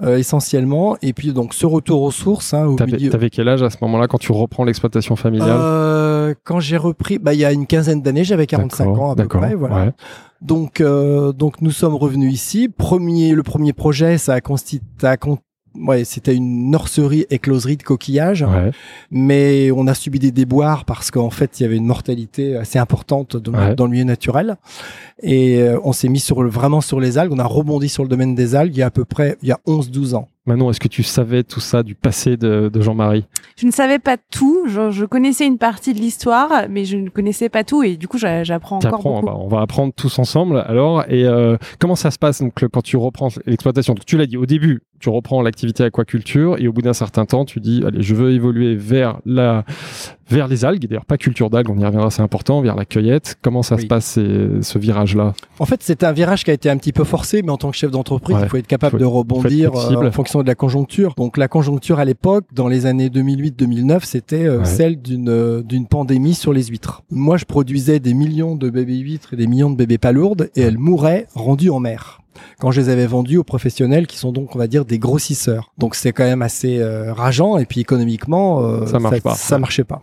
euh, 0.02 0.16
essentiellement. 0.16 0.96
Et 1.02 1.12
puis, 1.12 1.32
donc, 1.32 1.52
ce 1.54 1.66
retour 1.66 2.00
aux 2.02 2.10
sources, 2.10 2.54
hein, 2.54 2.64
au 2.66 2.76
T'avais 2.76 2.92
milieu. 2.92 3.10
t'avais 3.10 3.28
quel 3.30 3.48
âge 3.48 3.62
à 3.62 3.68
ce 3.70 3.76
moment-là 3.82 4.06
quand 4.08 4.18
tu 4.18 4.32
reprends 4.32 4.64
l'exploitation 4.64 5.16
familiale? 5.16 5.50
Euh, 5.52 6.34
quand 6.44 6.60
j'ai 6.60 6.78
repris, 6.78 7.18
bah, 7.18 7.34
il 7.34 7.40
y 7.40 7.44
a 7.44 7.52
une 7.52 7.66
quinzaine 7.66 8.00
d'années, 8.00 8.24
j'avais 8.24 8.46
45 8.46 8.86
D'accord, 8.86 9.02
ans 9.02 9.10
à 9.12 9.16
peu 9.16 9.22
d'accord, 9.22 9.40
près, 9.42 9.54
voilà. 9.54 9.76
ouais. 9.76 9.92
Donc, 10.42 10.80
euh, 10.80 11.32
donc 11.32 11.62
nous 11.62 11.70
sommes 11.70 11.94
revenus 11.94 12.32
ici. 12.32 12.68
Premier, 12.68 13.32
le 13.32 13.42
premier 13.42 13.72
projet, 13.72 14.18
ça 14.18 14.34
a 14.34 14.40
consisté, 14.40 14.82
à 15.02 15.16
con- 15.16 15.38
ouais, 15.76 16.02
c'était 16.04 16.34
une 16.34 16.70
nurserie 16.70 17.26
écloserie 17.30 17.76
de 17.76 17.82
coquillages, 17.84 18.42
Ouais. 18.42 18.72
mais 19.10 19.70
on 19.70 19.86
a 19.86 19.94
subi 19.94 20.18
des 20.18 20.32
déboires 20.32 20.84
parce 20.84 21.10
qu'en 21.12 21.30
fait, 21.30 21.60
il 21.60 21.62
y 21.62 21.66
avait 21.66 21.76
une 21.76 21.86
mortalité 21.86 22.56
assez 22.56 22.78
importante 22.80 23.36
dans, 23.36 23.52
Ouais. 23.54 23.74
dans 23.76 23.84
le 23.84 23.92
milieu 23.92 24.04
naturel. 24.04 24.56
Et 25.22 25.60
euh, 25.62 25.78
on 25.84 25.92
s'est 25.92 26.08
mis 26.08 26.18
sur 26.20 26.42
le, 26.42 26.50
vraiment 26.50 26.80
sur 26.80 26.98
les 26.98 27.18
algues. 27.18 27.32
On 27.32 27.38
a 27.38 27.44
rebondi 27.46 27.88
sur 27.88 28.02
le 28.02 28.08
domaine 28.08 28.34
des 28.34 28.54
algues 28.56 28.74
il 28.74 28.80
y 28.80 28.82
a 28.82 28.86
à 28.86 28.90
peu 28.90 29.04
près, 29.04 29.36
il 29.42 29.48
y 29.48 29.52
a 29.52 29.60
11-12 29.66 30.14
ans. 30.14 30.28
Manon, 30.44 30.70
est-ce 30.70 30.80
que 30.80 30.88
tu 30.88 31.04
savais 31.04 31.44
tout 31.44 31.60
ça 31.60 31.84
du 31.84 31.94
passé 31.94 32.36
de, 32.36 32.68
de 32.68 32.80
Jean-Marie? 32.80 33.24
Je 33.56 33.64
ne 33.64 33.70
savais 33.70 34.00
pas 34.00 34.16
tout. 34.16 34.64
Je, 34.66 34.90
je 34.90 35.04
connaissais 35.04 35.46
une 35.46 35.56
partie 35.58 35.94
de 35.94 36.00
l'histoire, 36.00 36.50
mais 36.68 36.84
je 36.84 36.96
ne 36.96 37.08
connaissais 37.10 37.48
pas 37.48 37.62
tout. 37.62 37.84
Et 37.84 37.96
du 37.96 38.08
coup, 38.08 38.18
j'a- 38.18 38.42
j'apprends 38.42 38.76
encore 38.78 38.94
apprends, 38.94 39.20
on 39.20 39.24
va, 39.24 39.36
on 39.36 39.46
va 39.46 39.60
apprendre 39.60 39.92
tous 39.94 40.18
ensemble. 40.18 40.58
Alors, 40.66 41.04
et 41.08 41.24
euh, 41.24 41.56
comment 41.78 41.94
ça 41.94 42.10
se 42.10 42.18
passe 42.18 42.42
donc 42.42 42.60
le- 42.60 42.68
quand 42.68 42.82
tu 42.82 42.96
reprends 42.96 43.28
l'exploitation? 43.46 43.94
Donc, 43.94 44.04
Tu 44.04 44.18
l'as 44.18 44.26
dit 44.26 44.36
au 44.36 44.46
début, 44.46 44.82
tu 44.98 45.10
reprends 45.10 45.42
l'activité 45.42 45.84
aquaculture 45.84 46.56
et 46.58 46.66
au 46.66 46.72
bout 46.72 46.82
d'un 46.82 46.92
certain 46.92 47.24
temps, 47.24 47.44
tu 47.44 47.60
dis 47.60 47.84
allez, 47.86 48.02
je 48.02 48.14
veux 48.16 48.32
évoluer 48.32 48.74
vers 48.74 49.20
la 49.24 49.64
vers 50.32 50.49
les 50.49 50.64
algues. 50.64 50.87
D'ailleurs, 50.88 51.05
pas 51.05 51.17
culture 51.19 51.50
d'algues, 51.50 51.70
on 51.70 51.79
y 51.79 51.84
reviendra, 51.84 52.11
c'est 52.11 52.23
important. 52.23 52.61
Vers 52.61 52.76
la 52.76 52.84
cueillette. 52.84 53.37
Comment 53.43 53.62
ça 53.62 53.76
Oui. 53.76 53.82
se 53.82 53.87
passe 53.87 54.14
ce 54.14 54.79
virage-là? 54.79 55.34
En 55.58 55.64
fait, 55.67 55.81
c'est 55.82 56.05
un 56.05 56.12
virage 56.12 56.44
qui 56.44 56.50
a 56.50 56.55
été 56.55 56.69
un 56.70 56.76
petit 56.76 56.93
peu 56.93 57.05
forcé, 57.05 57.43
mais 57.43 57.50
en 57.50 57.56
tant 57.56 57.70
que 57.70 57.76
chef 57.76 57.90
d'entreprise, 57.90 58.37
Ouais. 58.37 58.43
il 58.44 58.49
faut 58.49 58.56
être 58.56 58.67
capable 58.67 58.93
Faut- 58.93 58.99
de 58.99 59.05
rebondir 59.05 59.73
euh, 59.75 60.06
en 60.08 60.11
fonction 60.12 60.43
de 60.43 60.46
la 60.46 60.55
conjoncture. 60.55 61.14
Donc 61.17 61.37
la 61.37 61.49
conjoncture 61.49 61.99
à 61.99 62.05
l'époque, 62.05 62.44
dans 62.52 62.69
les 62.69 62.87
années 62.87 63.08
2008-2009, 63.11 64.05
c'était 64.05 64.44
euh, 64.46 64.58
Ouais. 64.61 64.64
celle 64.64 65.00
d'une 65.00 65.29
euh, 65.29 65.62
d'une 65.62 65.87
pandémie 65.87 66.34
sur 66.34 66.52
les 66.52 66.64
huîtres. 66.64 67.02
Moi, 67.11 67.37
je 67.37 67.44
produisais 67.44 68.00
des 68.00 68.14
millions 68.14 68.56
de 68.56 68.70
bébés 68.70 68.99
huîtres 68.99 69.34
et 69.34 69.37
des 69.37 69.46
millions 69.46 69.70
de 69.70 69.76
bébés 69.76 69.99
palourdes, 69.99 70.50
et 70.56 70.61
elles 70.62 70.79
mouraient 70.79 71.26
rendues 71.34 71.70
en 71.70 71.81
mer. 71.81 72.20
Quand 72.58 72.70
je 72.70 72.81
les 72.81 72.88
avais 72.88 73.06
vendues 73.06 73.38
aux 73.38 73.44
professionnels, 73.44 74.06
qui 74.06 74.17
sont 74.17 74.32
donc, 74.32 74.55
on 74.55 74.58
va 74.58 74.67
dire, 74.67 74.84
des 74.84 74.99
grossisseurs. 74.99 75.73
Donc 75.79 75.94
c'est 75.94 76.12
quand 76.12 76.25
même 76.25 76.43
assez 76.43 76.79
euh, 76.79 77.12
rageant, 77.12 77.58
et 77.58 77.67
puis 77.67 77.81
économiquement, 77.81 78.62
euh, 78.62 78.87
Ça 78.87 78.99
marche 78.99 79.20
pas. 79.20 79.34
Ça 79.34 79.58
marchait 79.58 79.84
pas. 79.84 80.02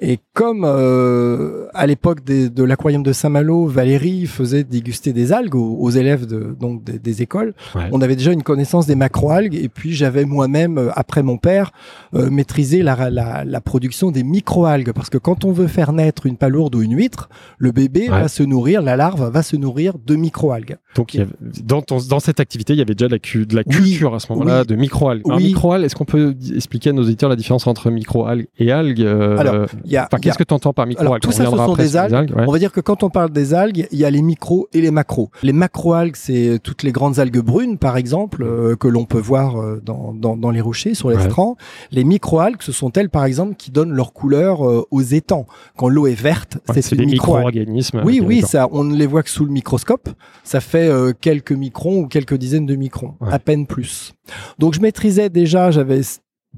Et 0.00 0.18
comme 0.32 0.64
euh, 0.64 1.66
à 1.74 1.86
l'époque 1.86 2.24
de 2.24 2.62
l'aquarium 2.62 3.02
de 3.02 3.12
Saint-Malo, 3.12 3.66
Valérie 3.66 4.26
faisait 4.26 4.62
déguster 4.64 5.12
des 5.12 5.32
algues 5.32 5.56
aux, 5.56 5.76
aux 5.80 5.90
élèves 5.90 6.26
de, 6.26 6.54
donc 6.58 6.84
des, 6.84 6.98
des 6.98 7.22
écoles, 7.22 7.54
Ouais. 7.74 7.88
on 7.92 8.00
avait 8.00 8.14
déjà 8.16 8.32
une 8.32 8.42
connaissance 8.42 8.86
des 8.86 8.94
macroalgues. 8.94 9.54
Et 9.56 9.68
puis 9.68 9.94
j'avais 9.94 10.24
moi-même, 10.24 10.78
euh, 10.78 10.90
après 10.94 11.22
mon 11.22 11.36
père, 11.36 11.72
euh, 12.14 12.30
maîtrisé 12.30 12.82
la, 12.82 13.10
la, 13.10 13.44
la 13.44 13.60
production 13.60 14.10
des 14.10 14.22
microalgues. 14.22 14.92
Parce 14.92 15.10
que 15.10 15.18
quand 15.18 15.44
on 15.44 15.52
veut 15.52 15.66
faire 15.66 15.92
naître 15.92 16.26
une 16.26 16.36
palourde 16.36 16.74
ou 16.76 16.82
une 16.82 16.96
huître, 16.96 17.28
le 17.58 17.72
bébé 17.72 18.02
Ouais. 18.08 18.20
va 18.20 18.28
se 18.28 18.42
nourrir, 18.44 18.80
la 18.82 18.96
larve 18.96 19.30
va 19.30 19.42
se 19.42 19.56
nourrir 19.56 19.94
de 20.06 20.14
microalgues. 20.14 20.76
Donc, 20.94 21.14
il 21.14 21.18
y 21.18 21.20
avait- 21.22 21.32
dans, 21.64 21.82
ton- 21.82 21.98
dans 22.08 22.20
cette 22.20 22.38
activité, 22.40 22.72
il 22.72 22.78
y 22.78 22.82
avait 22.82 22.94
déjà 22.94 23.08
de 23.08 23.12
la, 23.12 23.18
cu- 23.18 23.46
de 23.46 23.56
la 23.56 23.62
Oui, 23.66 23.74
culture 23.74 24.14
à 24.14 24.20
ce 24.20 24.32
moment-là 24.32 24.60
oui. 24.60 24.66
de 24.66 24.76
microalgues. 24.76 25.22
Oui. 25.26 25.42
microalgues, 25.44 25.84
est-ce 25.84 25.96
qu'on 25.96 26.04
peut 26.04 26.34
expliquer 26.54 26.90
à 26.90 26.92
nos 26.92 27.02
auditeurs 27.02 27.28
la 27.28 27.36
différence 27.36 27.66
entre 27.66 27.90
microalgues 27.90 28.46
et 28.58 28.70
algues 28.70 29.02
euh, 29.02 29.36
Alors, 29.36 29.66
Enfin, 29.96 30.06
il 30.12 30.16
y 30.16 30.16
a- 30.16 30.18
qu'est-ce 30.20 30.38
que 30.38 30.44
tu 30.44 30.54
entends 30.54 30.72
par 30.72 30.86
Alors, 30.98 31.18
tout 31.20 31.32
ça, 31.32 31.44
ce 31.44 31.50
sont 31.50 31.74
des 31.74 31.96
algues. 31.96 32.34
ouais. 32.36 32.44
On 32.46 32.52
va 32.52 32.58
dire 32.58 32.72
que 32.72 32.80
quand 32.80 33.02
on 33.02 33.10
parle 33.10 33.30
des 33.30 33.54
algues, 33.54 33.86
il 33.90 33.98
y 33.98 34.04
a 34.04 34.10
les 34.10 34.22
micros 34.22 34.68
et 34.72 34.80
les 34.80 34.90
macros. 34.90 35.30
Les 35.42 35.52
macroalgues, 35.52 36.16
c'est 36.16 36.58
toutes 36.62 36.82
les 36.82 36.92
grandes 36.92 37.18
algues 37.18 37.38
brunes, 37.40 37.78
par 37.78 37.96
exemple, 37.96 38.42
euh, 38.42 38.76
que 38.76 38.88
l'on 38.88 39.04
peut 39.04 39.18
voir 39.20 39.60
euh, 39.60 39.80
dans, 39.84 40.12
dans, 40.14 40.36
dans 40.36 40.50
les 40.50 40.60
rochers, 40.60 40.94
sur 40.94 41.10
les 41.10 41.16
Ouais. 41.16 41.24
strands. 41.30 41.56
Les 41.90 42.04
microalgues, 42.04 42.60
ce 42.62 42.72
sont 42.72 42.90
elles, 42.92 43.10
par 43.10 43.24
exemple, 43.24 43.54
qui 43.56 43.70
donnent 43.70 43.92
leur 43.92 44.12
couleur 44.12 44.66
euh, 44.68 44.84
aux 44.90 45.02
étangs. 45.02 45.46
Quand 45.76 45.88
l'eau 45.88 46.06
est 46.06 46.14
verte, 46.20 46.58
Ouais, 46.68 46.82
c'est 46.82 46.96
des 46.96 47.02
une 47.04 47.10
microalgue. 47.10 47.46
micro-organismes. 47.56 48.02
Oui, 48.04 48.20
oui, 48.24 48.42
ça, 48.42 48.68
on 48.72 48.84
ne 48.84 48.94
les 48.96 49.06
voit 49.06 49.22
que 49.22 49.30
sous 49.30 49.44
le 49.44 49.50
microscope. 49.52 50.08
Ça 50.44 50.60
fait 50.60 50.90
quelques 51.20 51.52
microns 51.52 52.00
ou 52.00 52.06
quelques 52.08 52.34
dizaines 52.34 52.66
de 52.66 52.74
microns, 52.76 53.14
à 53.30 53.38
peine 53.38 53.66
plus. 53.66 54.14
Donc 54.58 54.74
je 54.74 54.80
maîtrisais 54.80 55.28
déjà, 55.30 55.70
j'avais 55.70 56.00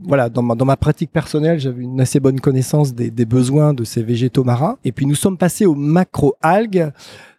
voilà, 0.02 0.28
dans 0.28 0.42
ma, 0.42 0.54
dans 0.54 0.64
ma 0.64 0.76
pratique 0.76 1.11
personnelle, 1.12 1.59
j'avais 1.61 1.83
une 1.83 2.00
assez 2.00 2.21
bonne 2.21 2.40
connaissance 2.40 2.95
des, 2.95 3.11
des 3.11 3.25
besoins 3.25 3.75
de 3.75 3.85
ces 3.85 4.02
végétaux 4.02 4.45
marins. 4.45 4.76
Et 4.85 4.92
puis 4.92 5.07
nous 5.07 5.14
sommes 5.14 5.37
passés 5.38 5.66
aux 5.66 5.75
macro-algues, 5.75 6.90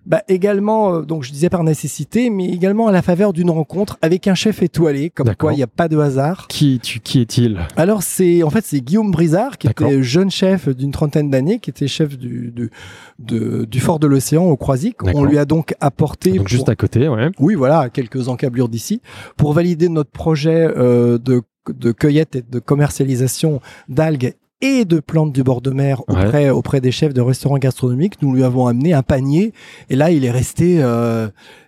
bah, 0.07 0.23
également, 0.27 0.95
euh, 0.95 1.01
donc 1.03 1.23
je 1.23 1.31
disais 1.31 1.49
par 1.49 1.63
nécessité, 1.63 2.31
mais 2.31 2.45
également 2.49 2.87
à 2.87 2.91
la 2.91 3.03
faveur 3.03 3.33
d'une 3.33 3.51
rencontre 3.51 3.97
avec 4.01 4.27
un 4.27 4.33
chef 4.33 4.63
étoilé, 4.63 5.11
comme 5.11 5.35
quoi 5.35 5.53
il 5.53 5.57
n'y 5.57 5.63
a 5.63 5.67
pas 5.67 5.87
de 5.87 5.97
hasard. 5.99 6.47
Qui, 6.47 6.79
tu, 6.81 6.99
qui 6.99 7.21
est-il? 7.21 7.59
Alors 7.75 8.01
c'est 8.01 8.41
en 8.41 8.49
fait 8.49 8.65
c'est 8.65 8.81
Guillaume 8.81 9.11
Brizard 9.11 9.59
qui 9.59 9.67
était 9.67 10.01
jeune 10.01 10.31
chef 10.31 10.69
d'une 10.69 10.91
trentaine 10.91 11.29
d'années, 11.29 11.59
qui 11.59 11.69
était 11.69 11.87
chef 11.87 12.17
du 12.17 12.51
du, 12.51 12.71
de- 13.19 13.65
du 13.65 13.79
fort 13.79 13.99
de 13.99 14.07
l'océan 14.07 14.45
au 14.45 14.57
Croisic. 14.57 14.95
On 15.13 15.23
lui 15.23 15.37
a 15.37 15.45
donc 15.45 15.75
apporté 15.79 16.31
Donc, 16.31 16.47
juste 16.47 16.69
à 16.69 16.75
côté, 16.75 17.07
ouais. 17.07 17.29
oui 17.39 17.53
voilà 17.53 17.89
quelques 17.91 18.27
encablures 18.27 18.69
d'ici 18.69 19.01
pour 19.37 19.53
valider 19.53 19.87
notre 19.87 20.09
projet 20.11 20.67
euh, 20.75 21.19
de 21.19 21.43
de 21.69 21.91
cueillette 21.91 22.35
et 22.35 22.41
de 22.41 22.59
commercialisation 22.59 23.61
d'algues 23.87 24.35
et 24.61 24.85
de 24.85 24.99
plantes 24.99 25.33
du 25.33 25.43
bord 25.43 25.61
de 25.61 25.71
mer 25.71 26.01
Ouais. 26.07 26.25
auprès, 26.25 26.49
auprès 26.49 26.81
des 26.81 26.91
chefs 26.91 27.13
de 27.13 27.21
restaurants 27.21 27.57
gastronomiques. 27.57 28.21
Nous 28.21 28.33
lui 28.33 28.43
avons 28.43 28.67
amené 28.67 28.93
un 28.93 29.03
panier 29.03 29.53
et 29.89 29.95
là, 29.95 30.11
il 30.11 30.23
est 30.25 30.31
resté 30.31 30.77
euh, 30.81 31.27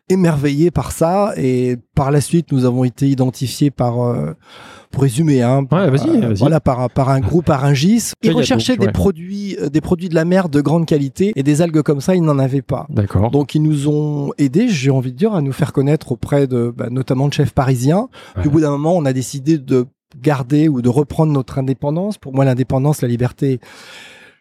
émerveillé 0.10 0.72
par 0.72 0.92
ça. 0.92 1.34
Et 1.38 1.78
par 1.96 2.12
la 2.12 2.22
suite, 2.22 2.52
nous 2.52 2.66
avons 2.66 2.84
été 2.84 3.08
identifiés 3.08 3.72
par, 3.72 4.02
euh, 4.04 4.34
pour 4.92 5.04
résumer, 5.04 5.42
hein, 5.42 5.66
Ouais, 5.72 5.90
euh, 5.90 6.34
voilà, 6.38 6.60
par, 6.60 6.90
par 6.90 7.10
un 7.10 7.20
groupe 7.20 7.50
Aringis. 7.50 8.12
Il 8.22 8.30
Cueillette, 8.30 8.38
recherchait 8.38 8.74
donc, 8.74 8.82
des 8.82 8.86
ouais. 8.88 8.92
produits, 8.92 9.58
des 9.72 9.82
produits 9.82 10.10
de 10.10 10.16
la 10.16 10.26
mer 10.26 10.50
de 10.50 10.62
grande 10.62 10.86
qualité 10.86 11.34
et 11.36 11.44
des 11.44 11.62
algues 11.62 11.82
comme 11.82 12.02
ça, 12.02 12.16
il 12.16 12.22
n'en 12.24 12.38
avait 12.38 12.62
pas. 12.62 12.86
D'accord. 12.90 13.32
Donc 13.32 13.56
ils 13.56 13.62
nous 13.64 13.88
ont 13.88 14.32
aidés, 14.38 14.68
j'ai 14.70 14.92
envie 14.92 15.12
de 15.12 15.18
dire, 15.18 15.34
à 15.34 15.42
nous 15.42 15.54
faire 15.54 15.74
connaître 15.74 16.12
auprès 16.12 16.48
de, 16.48 16.74
bah, 16.76 16.88
notamment 16.92 17.28
de 17.28 17.34
chefs 17.34 17.54
parisiens. 17.54 18.08
Au 18.46 18.50
bout 18.50 18.62
d'un 18.62 18.72
moment, 18.72 18.96
on 18.96 19.06
a 19.06 19.14
décidé 19.14 19.58
de 19.58 19.88
garder 20.22 20.68
ou 20.68 20.82
de 20.82 20.90
reprendre 20.90 21.32
notre 21.32 21.58
indépendance. 21.60 22.18
Pour 22.18 22.34
moi, 22.34 22.46
l'indépendance, 22.46 23.02
la 23.02 23.08
liberté, 23.08 23.60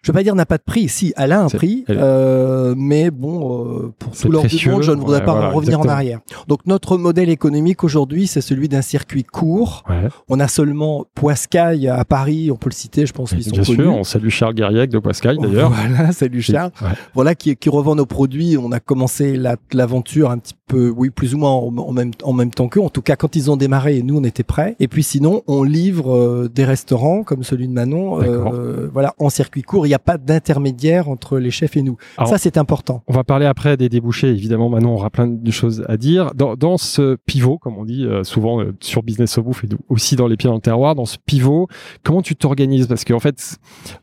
je 0.02 0.10
veux 0.10 0.16
pas 0.16 0.24
dire 0.24 0.34
n'a 0.34 0.46
pas 0.46 0.58
de 0.58 0.64
prix. 0.64 0.88
Si, 0.88 1.14
elle 1.16 1.30
a 1.30 1.40
un 1.42 1.48
prix, 1.48 1.84
euh, 1.88 2.74
mais 2.76 3.12
bon, 3.12 3.64
euh, 3.84 3.92
pour 4.00 4.12
tout 4.16 4.28
l'or 4.32 4.44
du 4.44 4.68
monde, 4.68 4.82
je 4.82 4.90
ne 4.90 4.96
voudrais 4.96 5.20
Ouais, 5.20 5.24
pas 5.24 5.32
voilà, 5.32 5.48
revenir 5.50 5.74
exactement. 5.78 5.92
en 5.92 5.96
arrière. 5.96 6.20
Donc 6.48 6.58
notre 6.66 6.96
modèle 6.96 7.28
économique 7.28 7.84
aujourd'hui, 7.84 8.26
c'est 8.26 8.40
celui 8.40 8.68
d'un 8.68 8.82
circuit 8.82 9.22
court. 9.22 9.84
Ouais. 9.88 10.08
On 10.28 10.40
a 10.40 10.48
seulement 10.48 11.04
Poiscaille 11.14 11.86
à 11.86 12.04
Paris, 12.04 12.50
on 12.50 12.56
peut 12.56 12.68
le 12.68 12.74
citer, 12.74 13.06
je 13.06 13.12
pense 13.12 13.30
qu'ils 13.30 13.44
sont 13.44 13.50
Bien 13.52 13.62
connus. 13.62 13.76
sûr, 13.84 13.94
on 13.94 14.02
salue 14.02 14.28
Charles 14.28 14.54
Guériac 14.54 14.90
de 14.90 14.98
Pascal 14.98 15.38
d'ailleurs. 15.38 15.70
Voilà, 15.92 16.10
salut 16.10 16.42
Charles 16.42 16.72
Ouais. 16.82 16.88
voilà, 17.14 17.36
qui, 17.36 17.54
qui 17.54 17.68
revend 17.68 17.94
nos 17.94 18.06
produits. 18.06 18.56
On 18.58 18.72
a 18.72 18.80
commencé 18.80 19.36
la- 19.36 19.54
l'aventure 19.72 20.32
un 20.32 20.38
petit 20.38 20.54
peu, 20.66 20.88
oui, 20.96 21.10
plus 21.10 21.34
ou 21.34 21.38
moins 21.38 21.50
en, 21.50 21.76
en 21.76 21.92
même, 21.92 22.12
en 22.22 22.32
même 22.32 22.50
temps 22.50 22.68
qu'eux. 22.68 22.80
En 22.80 22.88
tout 22.88 23.02
cas, 23.02 23.16
quand 23.16 23.36
ils 23.36 23.50
ont 23.50 23.56
démarré, 23.56 24.02
nous, 24.02 24.16
on 24.18 24.24
était 24.24 24.42
prêts. 24.42 24.76
Et 24.80 24.88
puis 24.88 25.02
sinon, 25.02 25.42
on 25.46 25.62
livre 25.64 26.14
euh, 26.16 26.48
des 26.48 26.64
restaurants 26.64 27.22
comme 27.24 27.42
celui 27.42 27.68
de 27.68 27.72
Manon, 27.72 28.22
euh, 28.22 28.88
voilà, 28.92 29.14
en 29.18 29.28
circuit 29.28 29.62
court. 29.62 29.86
Il 29.86 29.90
n'y 29.90 29.94
a 29.94 29.98
pas 29.98 30.18
d'intermédiaire 30.18 31.08
entre 31.08 31.38
les 31.38 31.50
chefs 31.50 31.76
et 31.76 31.82
nous. 31.82 31.96
Alors- 32.16 32.30
Ça, 32.30 32.38
c'est 32.38 32.56
important. 32.56 33.02
On 33.08 33.12
va 33.12 33.24
parler 33.24 33.46
après 33.46 33.76
des 33.76 33.88
débouchés. 33.88 34.28
Évidemment, 34.28 34.68
Manon 34.68 34.94
aura 34.94 35.10
plein 35.10 35.26
de 35.26 35.50
choses 35.50 35.84
à 35.88 35.96
dire. 35.96 36.32
Dans, 36.34 36.54
dans 36.56 36.78
ce 36.78 37.16
pivot, 37.26 37.58
comme 37.58 37.76
on 37.76 37.84
dit 37.84 38.06
euh, 38.06 38.24
souvent 38.24 38.62
sur 38.80 39.02
Business 39.02 39.36
au 39.38 39.42
Bouffe 39.42 39.64
et 39.64 39.68
aussi 39.88 40.16
dans 40.16 40.26
les 40.28 40.36
pieds 40.36 40.48
dans 40.48 40.54
le 40.54 40.60
terroir, 40.60 40.94
dans 40.94 41.04
ce 41.06 41.16
pivot, 41.26 41.68
comment 42.02 42.22
tu 42.22 42.36
t'organises? 42.36 42.86
Parce 42.86 43.04
qu'en 43.04 43.20
fait, 43.20 43.56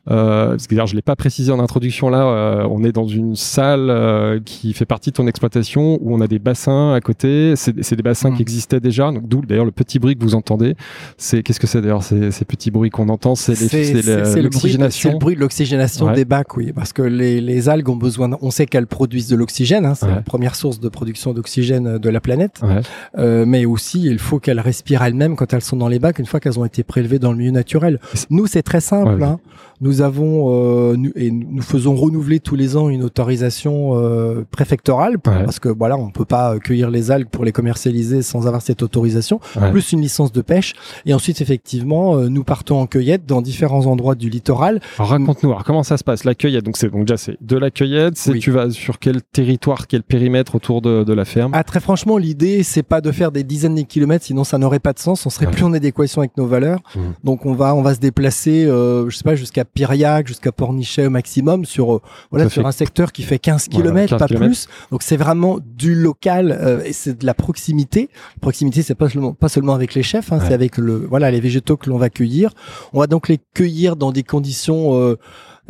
parce 0.04 0.66
que 0.66 0.74
d'ailleurs, 0.74 0.86
je 0.86 0.94
l'ai 0.94 1.02
pas 1.02 1.16
précisé 1.16 1.50
en 1.52 1.58
introduction 1.58 2.08
là, 2.10 2.66
on 2.70 2.84
est 2.84 2.92
dans 2.92 3.06
une 3.08 3.34
salle 3.36 4.40
qui 4.44 4.72
fait 4.72 4.84
partie 4.86 5.10
de 5.10 5.16
ton 5.16 5.26
exploitation 5.26 5.98
où 6.00 6.14
on 6.14 6.20
a 6.20 6.26
des 6.26 6.38
bassins 6.38 6.59
à 6.68 7.00
côté. 7.00 7.54
C'est 7.56 7.94
des 7.94 8.02
bassins 8.02 8.30
Mm. 8.30 8.36
qui 8.36 8.42
existaient 8.42 8.80
déjà. 8.80 9.10
Donc 9.12 9.26
d'où 9.28 9.40
d'ailleurs 9.42 9.64
le 9.64 9.70
petit 9.70 9.98
bruit 9.98 10.16
que 10.16 10.22
vous 10.22 10.34
entendez. 10.34 10.74
C'est 11.16 11.42
qu'est-ce 11.42 11.60
que 11.60 11.66
c'est 11.66 11.80
d'ailleurs 11.80 12.02
ces, 12.02 12.30
ces 12.30 12.44
petits 12.44 12.70
bruits 12.70 12.90
qu'on 12.90 13.08
entend? 13.08 13.34
C'est 13.34 13.54
c'est- 13.54 13.92
le- 13.92 14.00
le, 14.00 14.22
bruit 14.22 14.34
de- 14.34 14.40
l'oxygénation. 14.42 15.18
l'oxygénation 15.36 16.06
Ouais. 16.06 16.14
des 16.14 16.24
bacs, 16.24 16.56
oui, 16.56 16.72
parce 16.72 16.92
que 16.92 17.02
les, 17.02 17.40
les 17.40 17.68
algues 17.68 17.88
ont 17.88 17.96
besoin, 17.96 18.30
on 18.42 18.50
sait 18.50 18.66
qu'elles 18.66 18.86
produisent 18.86 19.28
de 19.28 19.36
l'oxygène, 19.36 19.86
hein, 19.86 19.94
c'est 19.94 20.06
Ouais. 20.06 20.14
la 20.16 20.22
première 20.22 20.54
source 20.54 20.80
de 20.80 20.88
production 20.88 21.32
d'oxygène 21.32 21.98
de 21.98 22.08
la 22.08 22.20
planète, 22.20 22.60
Ouais. 22.62 22.80
Euh, 23.18 23.44
mais 23.46 23.64
aussi 23.64 24.02
il 24.02 24.18
faut 24.18 24.38
qu'elles 24.38 24.60
respirent 24.60 25.02
elles-mêmes 25.02 25.36
quand 25.36 25.52
elles 25.52 25.62
sont 25.62 25.76
dans 25.76 25.88
les 25.88 25.98
bacs, 25.98 26.18
une 26.18 26.26
fois 26.26 26.40
qu'elles 26.40 26.58
ont 26.58 26.64
été 26.64 26.82
prélevées 26.82 27.18
dans 27.18 27.32
le 27.32 27.38
milieu 27.38 27.50
naturel. 27.50 27.98
Nous, 28.30 28.46
c'est 28.46 28.62
très 28.62 28.80
simple. 28.80 29.22
Hein. 29.22 29.38
Nous 29.82 30.02
avons 30.02 30.48
euh, 30.50 30.96
nous, 30.96 31.10
et 31.16 31.30
nous 31.30 31.62
faisons 31.62 31.94
renouveler 31.94 32.38
tous 32.38 32.54
les 32.54 32.76
ans 32.76 32.88
une 32.90 33.02
autorisation 33.02 33.92
euh, 33.94 34.44
préfectorale 34.50 35.18
parce 35.18 35.58
que 35.58 35.68
voilà, 35.70 35.96
on 35.96 36.10
peut 36.10 36.24
pas 36.26 36.39
cueillir 36.62 36.90
les 36.90 37.10
algues 37.10 37.28
pour 37.28 37.44
les 37.44 37.52
commercialiser 37.52 38.22
sans 38.22 38.46
avoir 38.46 38.62
cette 38.62 38.82
autorisation, 38.82 39.40
Ouais. 39.60 39.70
plus 39.70 39.92
une 39.92 40.00
licence 40.00 40.32
de 40.32 40.40
pêche. 40.42 40.74
Et 41.06 41.14
ensuite, 41.14 41.40
effectivement, 41.40 42.16
euh, 42.16 42.28
nous 42.28 42.44
partons 42.44 42.80
en 42.80 42.86
cueillette 42.86 43.26
dans 43.26 43.42
différents 43.42 43.86
endroits 43.86 44.14
du 44.14 44.28
littoral. 44.30 44.80
Raconte-nous, 44.98 45.54
comment 45.64 45.82
ça 45.82 45.96
se 45.96 46.04
passe 46.04 46.24
La 46.24 46.34
cueillette, 46.34 46.64
donc 46.64 46.76
c'est 46.76 46.88
donc 46.90 47.04
déjà 47.06 47.16
c'est 47.16 47.36
de 47.40 47.56
la 47.56 47.70
cueillette, 47.70 48.16
c'est 48.16 48.32
Oui. 48.32 48.38
tu 48.40 48.50
vas 48.50 48.70
sur 48.70 48.98
quel 48.98 49.22
territoire, 49.22 49.86
quel 49.86 50.02
périmètre 50.02 50.54
autour 50.54 50.80
de, 50.82 51.04
de 51.04 51.12
la 51.12 51.24
ferme? 51.24 51.52
Ah, 51.54 51.64
très 51.64 51.80
franchement, 51.80 52.16
l'idée, 52.18 52.62
c'est 52.62 52.82
pas 52.82 53.00
de 53.00 53.10
faire 53.12 53.32
des 53.32 53.44
dizaines 53.44 53.74
de 53.74 53.82
kilomètres, 53.82 54.24
sinon 54.24 54.44
ça 54.44 54.58
n'aurait 54.58 54.78
pas 54.78 54.92
de 54.92 54.98
sens. 54.98 55.26
On 55.26 55.30
serait 55.30 55.46
Ouais. 55.46 55.52
plus 55.52 55.64
en 55.64 55.72
adéquation 55.72 56.20
avec 56.22 56.36
nos 56.36 56.46
valeurs. 56.46 56.80
Mhm. 56.94 57.02
Donc 57.24 57.46
on 57.46 57.54
va, 57.54 57.74
on 57.74 57.82
va 57.82 57.94
se 57.94 58.00
déplacer, 58.00 58.64
euh, 58.66 59.08
je 59.10 59.16
sais 59.16 59.24
pas, 59.24 59.34
jusqu'à 59.34 59.64
Piriac, 59.64 60.26
jusqu'à 60.28 60.52
Pornichet 60.52 61.06
au 61.06 61.10
maximum 61.10 61.64
sur, 61.64 61.94
euh, 61.94 62.00
voilà, 62.30 62.44
Ça 62.46 62.50
sur 62.50 62.62
fait- 62.62 62.68
un 62.68 62.72
secteur 62.72 63.12
qui 63.12 63.22
fait 63.22 63.38
15 63.38 63.66
Voilà, 63.70 63.82
kilomètres, 63.84 64.16
15 64.16 64.18
pas 64.18 64.26
plus. 64.34 64.68
Donc 64.90 65.02
c'est 65.02 65.16
vraiment 65.16 65.58
du 65.76 65.94
local 65.94 66.29
euh, 66.38 66.82
et 66.84 66.92
c'est 66.92 67.18
de 67.18 67.26
la 67.26 67.34
proximité. 67.34 68.08
Proximité, 68.40 68.82
c'est 68.82 68.94
pas 68.94 69.08
seulement, 69.08 69.32
pas 69.32 69.48
seulement 69.48 69.74
avec 69.74 69.94
les 69.94 70.02
chefs, 70.02 70.32
hein, 70.32 70.38
Ouais. 70.38 70.44
c'est 70.48 70.54
avec 70.54 70.76
le, 70.78 70.94
voilà, 70.96 71.30
les 71.30 71.40
végétaux 71.40 71.76
que 71.76 71.90
l'on 71.90 71.98
va 71.98 72.10
cueillir. 72.10 72.52
On 72.92 73.00
va 73.00 73.06
donc 73.06 73.28
les 73.28 73.38
cueillir 73.54 73.96
dans 73.96 74.12
des 74.12 74.22
conditions 74.22 75.16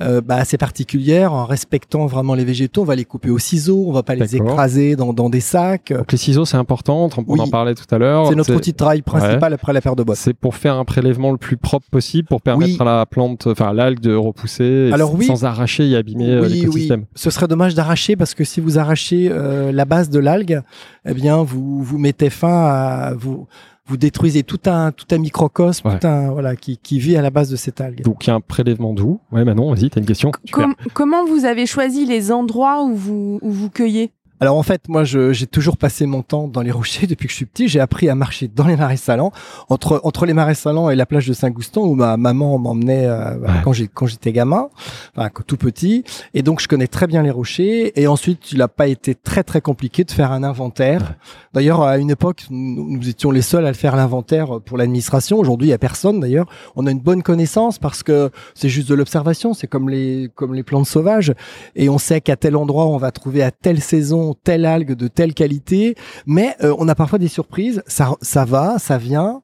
euh, 0.00 0.20
bah, 0.20 0.36
assez 0.36 0.56
particulières, 0.56 1.32
en 1.32 1.44
respectant 1.44 2.06
vraiment 2.06 2.34
les 2.34 2.44
végétaux. 2.44 2.82
On 2.82 2.84
va 2.84 2.94
les 2.96 3.04
couper 3.04 3.30
au 3.30 3.38
ciseau, 3.38 3.84
on 3.86 3.92
va 3.92 4.02
pas 4.02 4.14
les 4.14 4.36
écraser 4.36 4.96
dans, 4.96 5.12
dans 5.12 5.28
des 5.28 5.40
sacs. 5.40 5.92
Donc 5.92 6.10
les 6.12 6.18
ciseaux 6.18 6.44
c'est 6.44 6.56
important, 6.56 7.08
on 7.16 7.24
Oui. 7.26 7.40
en 7.40 7.48
parlait 7.48 7.74
tout 7.74 7.84
à 7.94 7.98
l'heure. 7.98 8.28
C'est 8.28 8.34
notre 8.34 8.54
outil 8.54 8.72
de 8.72 8.76
travail 8.76 9.02
principal 9.02 9.52
après 9.52 9.72
la 9.72 9.80
paire 9.80 9.96
de 9.96 10.02
bottes. 10.02 10.16
C'est 10.16 10.34
pour 10.34 10.54
faire 10.56 10.76
un 10.76 10.84
prélèvement 10.84 11.30
le 11.32 11.36
plus 11.38 11.56
propre 11.56 11.86
possible 11.90 12.28
pour 12.28 12.40
permettre 12.42 12.72
Oui. 12.72 12.78
à 12.80 12.84
la 12.84 13.06
plante, 13.06 13.46
enfin 13.46 13.68
à 13.68 13.72
l'algue 13.72 14.00
de 14.00 14.14
repousser 14.14 14.90
Alors 14.92 15.14
oui. 15.14 15.26
sans 15.26 15.44
arracher 15.44 15.88
et 15.88 15.96
abîmer 15.96 16.30
euh, 16.30 16.48
l'écosystème. 16.48 17.04
Ce 17.14 17.30
serait 17.30 17.48
dommage 17.48 17.74
d'arracher 17.74 18.16
parce 18.16 18.34
que 18.34 18.44
si 18.44 18.60
vous 18.60 18.78
arrachez 18.78 19.28
euh, 19.30 19.70
la 19.72 19.84
base 19.84 20.08
de 20.10 20.18
l'algue, 20.18 20.62
eh 21.06 21.14
bien, 21.14 21.42
vous 21.42 21.82
vous 21.82 21.98
mettez 21.98 22.30
fin 22.30 22.66
à 22.66 23.14
vous 23.14 23.46
vous 23.90 23.96
détruisez 23.96 24.44
tout 24.44 24.60
un 24.66 24.92
tout 24.92 25.06
un 25.10 25.18
microcosme, 25.18 25.88
Ouais. 25.88 25.98
tout 25.98 26.06
un 26.06 26.30
voilà 26.30 26.54
qui, 26.54 26.78
qui 26.78 26.98
vit 27.00 27.16
à 27.16 27.22
la 27.22 27.30
base 27.30 27.50
de 27.50 27.56
cette 27.56 27.80
algue. 27.80 28.02
Donc 28.02 28.24
il 28.24 28.30
y 28.30 28.30
a 28.30 28.36
un 28.36 28.40
prélèvement 28.40 28.94
d'où 28.94 29.20
Ouais 29.32 29.44
Manon, 29.44 29.74
vas-y, 29.74 29.90
t'as 29.90 30.00
une 30.00 30.06
question 30.06 30.30
Super. 30.44 30.68
Comment 30.94 31.24
vous 31.26 31.44
avez 31.44 31.66
choisi 31.66 32.06
les 32.06 32.30
endroits 32.30 32.84
où 32.84 32.94
vous, 32.94 33.38
où 33.42 33.50
vous 33.50 33.68
cueillez? 33.68 34.12
Alors 34.42 34.56
en 34.56 34.62
fait, 34.62 34.88
moi, 34.88 35.04
j'ai 35.04 35.46
toujours 35.46 35.76
passé 35.76 36.06
mon 36.06 36.22
temps 36.22 36.48
dans 36.48 36.62
les 36.62 36.70
rochers 36.70 37.06
depuis 37.08 37.26
que 37.26 37.32
je 37.32 37.36
suis 37.36 37.44
petit. 37.46 37.68
J'ai 37.68 37.80
appris 37.80 38.08
à 38.08 38.14
marcher 38.14 38.48
dans 38.48 38.66
les 38.66 38.76
marais 38.76 38.96
salants, 38.96 39.32
entre 39.68 40.00
entre 40.02 40.24
les 40.24 40.32
marais 40.32 40.54
salants 40.54 40.88
et 40.88 40.96
la 40.96 41.04
plage 41.04 41.26
de 41.26 41.34
Saint-Goustan 41.34 41.82
où 41.82 41.94
ma 41.94 42.16
maman 42.16 42.58
m'emmenait 42.58 43.06
euh, 43.06 43.36
Ouais. 43.40 43.48
quand 43.64 43.72
j'ai 43.72 43.86
quand 43.86 44.06
j'étais 44.06 44.32
gamin, 44.32 44.68
enfin 45.16 45.30
tout 45.46 45.56
petit. 45.56 46.04
Et 46.34 46.42
donc 46.42 46.60
je 46.60 46.68
connais 46.68 46.86
très 46.86 47.06
bien 47.06 47.22
les 47.22 47.30
rochers. 47.30 47.92
Et 48.00 48.06
ensuite, 48.06 48.50
il 48.52 48.58
n'a 48.58 48.68
pas 48.68 48.86
été 48.88 49.14
très 49.14 49.42
très 49.42 49.60
compliqué 49.60 50.04
de 50.04 50.10
faire 50.10 50.32
un 50.32 50.42
inventaire. 50.42 51.16
D'ailleurs, 51.52 51.82
à 51.82 51.98
une 51.98 52.10
époque, 52.10 52.44
nous, 52.50 52.96
nous 52.96 53.08
étions 53.08 53.30
les 53.30 53.42
seuls 53.42 53.66
à 53.66 53.68
le 53.68 53.74
faire 53.74 53.94
l'inventaire 53.94 54.60
pour 54.64 54.78
l'administration. 54.78 55.38
Aujourd'hui, 55.38 55.68
il 55.68 55.70
y 55.70 55.74
a 55.74 55.78
personne. 55.78 56.18
D'ailleurs, 56.20 56.46
on 56.76 56.86
a 56.86 56.90
une 56.90 57.00
bonne 57.00 57.22
connaissance 57.22 57.78
parce 57.78 58.02
que 58.02 58.30
c'est 58.54 58.68
juste 58.70 58.88
de 58.88 58.94
l'observation. 58.94 59.52
C'est 59.52 59.66
comme 59.66 59.90
les 59.90 60.30
comme 60.34 60.54
les 60.54 60.62
plantes 60.62 60.86
sauvages 60.86 61.34
et 61.76 61.90
on 61.90 61.98
sait 61.98 62.20
qu'à 62.22 62.36
tel 62.36 62.56
endroit 62.56 62.86
on 62.86 62.96
va 62.96 63.10
trouver 63.10 63.42
à 63.42 63.50
telle 63.50 63.80
saison 63.80 64.29
telle 64.34 64.66
algue 64.66 64.94
de 64.94 65.08
telle 65.08 65.34
qualité, 65.34 65.94
mais 66.26 66.56
euh, 66.62 66.74
on 66.78 66.88
a 66.88 66.94
parfois 66.94 67.18
des 67.18 67.28
surprises. 67.28 67.82
Ça, 67.86 68.14
ça 68.20 68.44
va, 68.44 68.78
ça 68.78 68.98
vient. 68.98 69.42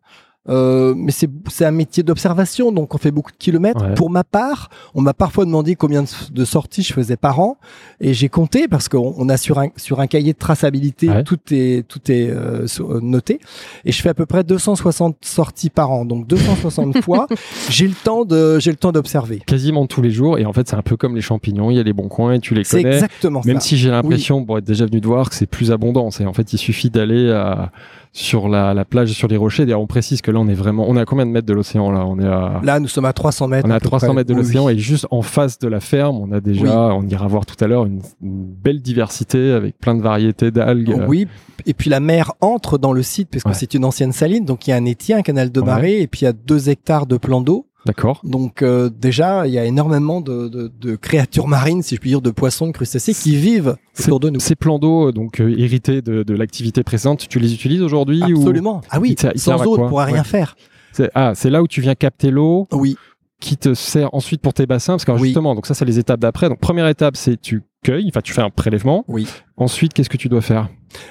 Euh, 0.48 0.94
mais 0.96 1.12
c'est 1.12 1.64
un 1.64 1.70
métier 1.70 2.02
d'observation, 2.02 2.70
donc 2.72 2.94
on 2.94 2.98
fait 2.98 3.10
beaucoup 3.10 3.32
de 3.32 3.36
kilomètres. 3.36 3.82
Ouais. 3.84 3.94
Pour 3.94 4.10
ma 4.10 4.22
part, 4.24 4.70
on 4.94 5.00
m'a 5.00 5.12
parfois 5.14 5.44
demandé 5.44 5.74
combien 5.74 6.02
de, 6.02 6.08
de 6.32 6.44
sorties 6.44 6.82
je 6.82 6.92
faisais 6.92 7.16
par 7.16 7.40
an, 7.40 7.58
et 8.00 8.14
j'ai 8.14 8.28
compté 8.28 8.68
parce 8.68 8.88
qu'on 8.88 9.14
on 9.18 9.28
a 9.28 9.36
sur 9.36 9.58
un 9.58 9.68
sur 9.76 10.00
un 10.00 10.06
cahier 10.06 10.32
de 10.32 10.38
traçabilité 10.38 11.08
Ouais. 11.08 11.24
tout 11.24 11.38
est 11.50 11.86
tout 11.88 12.00
est 12.10 12.28
euh, 12.30 12.66
euh, 12.80 13.00
noté, 13.02 13.40
et 13.84 13.92
je 13.92 14.00
fais 14.02 14.08
à 14.10 14.14
peu 14.14 14.26
près 14.26 14.44
260 14.44 15.16
sorties 15.22 15.70
par 15.70 15.90
an, 15.90 16.04
donc 16.04 16.26
260 16.26 17.00
fois. 17.02 17.26
J'ai 17.68 17.86
le 17.88 17.94
temps 17.94 18.24
de 18.24 18.58
j'ai 18.58 18.70
le 18.70 18.76
temps 18.76 18.92
d'observer. 18.92 19.40
Quasiment 19.46 19.86
tous 19.86 20.02
les 20.02 20.10
jours 20.10 20.38
et 20.38 20.44
en 20.46 20.52
fait 20.52 20.68
c'est 20.68 20.76
un 20.76 20.82
peu 20.82 20.96
comme 20.96 21.14
les 21.16 21.22
champignons, 21.22 21.70
il 21.70 21.76
y 21.76 21.80
a 21.80 21.82
les 21.82 21.92
bons 21.92 22.08
coins 22.08 22.34
et 22.34 22.40
tu 22.40 22.54
les 22.54 22.64
C'est 22.64 22.82
connais. 22.82 22.94
exactement 22.94 23.42
Même 23.44 23.60
ça. 23.60 23.66
si 23.66 23.76
j'ai 23.76 23.90
l'impression, 23.90 24.44
pour 24.44 24.58
être 24.58 24.64
déjà 24.64 24.86
venu 24.86 25.00
de 25.00 25.06
voir, 25.06 25.28
que 25.30 25.34
c'est 25.34 25.46
plus 25.46 25.72
abondant. 25.72 26.10
C'est 26.10 26.24
en 26.26 26.32
fait, 26.32 26.52
il 26.52 26.58
suffit 26.58 26.90
d'aller 26.90 27.30
à- 27.30 27.70
sur 28.18 28.48
la, 28.48 28.72
la 28.72 28.86
plage, 28.86 29.10
sur 29.12 29.28
les 29.28 29.36
rochers. 29.36 29.66
D'ailleurs, 29.66 29.82
on 29.82 29.86
précise 29.86 30.22
que 30.22 30.30
là, 30.30 30.38
on 30.40 30.48
est 30.48 30.54
vraiment. 30.54 30.86
On 30.88 30.96
est 30.96 31.00
à 31.00 31.04
combien 31.04 31.26
de 31.26 31.30
mètres 31.30 31.46
de 31.46 31.52
l'océan 31.52 31.90
là? 31.90 32.02
On 32.06 32.18
est 32.18 32.26
à. 32.26 32.60
Là, 32.64 32.80
nous 32.80 32.88
sommes 32.88 33.04
à 33.04 33.12
300 33.12 33.46
mètres. 33.48 33.66
on 33.66 33.70
est 33.70 33.74
à 33.74 33.76
à 33.76 33.80
peu 33.80 33.88
300 33.88 34.06
près. 34.06 34.16
mètres 34.16 34.28
de 34.30 34.34
Oui, 34.34 34.40
l'océan 34.42 34.64
oui. 34.66 34.72
et 34.72 34.78
juste 34.78 35.06
en 35.10 35.20
face 35.20 35.58
de 35.58 35.68
la 35.68 35.80
ferme, 35.80 36.16
on 36.16 36.32
a 36.32 36.40
déjà, 36.40 36.94
on 36.94 37.06
ira 37.06 37.26
voir 37.26 37.44
tout 37.44 37.62
à 37.62 37.66
l'heure, 37.68 37.84
une, 37.84 38.00
une 38.22 38.44
belle 38.46 38.80
diversité 38.80 39.52
avec 39.52 39.78
plein 39.78 39.94
de 39.94 40.00
variétés 40.02 40.50
d'algues. 40.50 40.96
Oui, 41.06 41.28
et 41.66 41.74
puis 41.74 41.90
la 41.90 42.00
mer 42.00 42.32
entre 42.40 42.78
dans 42.78 42.92
le 42.94 43.02
site 43.02 43.28
parce 43.30 43.42
que 43.44 43.50
Ouais. 43.50 43.54
c'est 43.54 43.74
une 43.74 43.84
ancienne 43.84 44.12
saline, 44.12 44.46
donc 44.46 44.66
il 44.66 44.70
y 44.70 44.72
a 44.72 44.76
un 44.76 44.84
étier, 44.86 45.14
un 45.14 45.22
canal 45.22 45.52
de 45.52 45.60
Ouais. 45.60 45.66
marée, 45.66 46.00
et 46.00 46.06
puis 46.06 46.20
il 46.22 46.24
y 46.24 46.28
a 46.28 46.32
deux 46.32 46.70
hectares 46.70 47.06
de 47.06 47.18
plans 47.18 47.42
d'eau. 47.42 47.66
D'accord. 47.86 48.20
Donc 48.24 48.62
euh, 48.62 48.90
déjà, 48.90 49.46
il 49.46 49.52
y 49.54 49.58
a 49.58 49.64
énormément 49.64 50.20
de, 50.20 50.48
de, 50.48 50.70
de 50.80 50.96
créatures 50.96 51.48
marines, 51.48 51.82
si 51.82 51.94
je 51.94 52.00
puis 52.00 52.10
dire, 52.10 52.20
de 52.20 52.30
poissons, 52.30 52.66
de 52.66 52.72
crustacés 52.72 53.14
qui 53.14 53.36
vivent 53.36 53.76
autour 54.00 54.20
de 54.20 54.30
nous. 54.30 54.40
Ces 54.40 54.56
plans 54.56 54.78
d'eau, 54.78 55.12
donc 55.12 55.40
euh, 55.40 55.54
hérités 55.58 56.02
de, 56.02 56.22
de 56.22 56.34
l'activité 56.34 56.82
précédente, 56.82 57.26
tu 57.28 57.38
les 57.38 57.54
utilises 57.54 57.82
aujourd'hui 57.82 58.22
ou 58.32 58.38
Absolument. 58.38 58.80
Ah 58.90 59.00
oui, 59.00 59.16
Il 59.34 59.40
sans 59.40 59.64
eau, 59.66 59.78
on 59.78 59.84
ne 59.84 59.88
pourrait 59.88 60.06
rien 60.06 60.24
faire. 60.24 60.56
C'est- 60.92 61.10
Ah, 61.14 61.32
c'est 61.34 61.50
là 61.50 61.62
où 61.62 61.68
tu 61.68 61.80
viens 61.80 61.94
capter 61.94 62.30
l'eau 62.30 62.66
Oui, 62.72 62.96
qui 63.40 63.56
te 63.56 63.74
sert 63.74 64.12
ensuite 64.14 64.40
pour 64.40 64.54
tes 64.54 64.66
bassins 64.66 64.94
parce 64.94 65.04
que 65.04 65.12
Oui. 65.12 65.24
justement 65.24 65.54
donc 65.54 65.66
ça 65.66 65.74
c'est 65.74 65.84
les 65.84 65.98
étapes 65.98 66.20
d'après 66.20 66.48
donc 66.48 66.58
première 66.58 66.88
étape 66.88 67.16
c'est 67.18 67.38
tu 67.38 67.62
cueilles 67.84 68.06
enfin 68.08 68.22
tu 68.22 68.32
fais 68.32 68.40
un 68.40 68.48
prélèvement 68.48 69.04
oui. 69.08 69.26
Ensuite, 69.56 69.92
qu'est-ce 69.94 70.10
que 70.10 70.16
tu 70.16 70.28
dois 70.28 70.42
faire? 70.42 70.68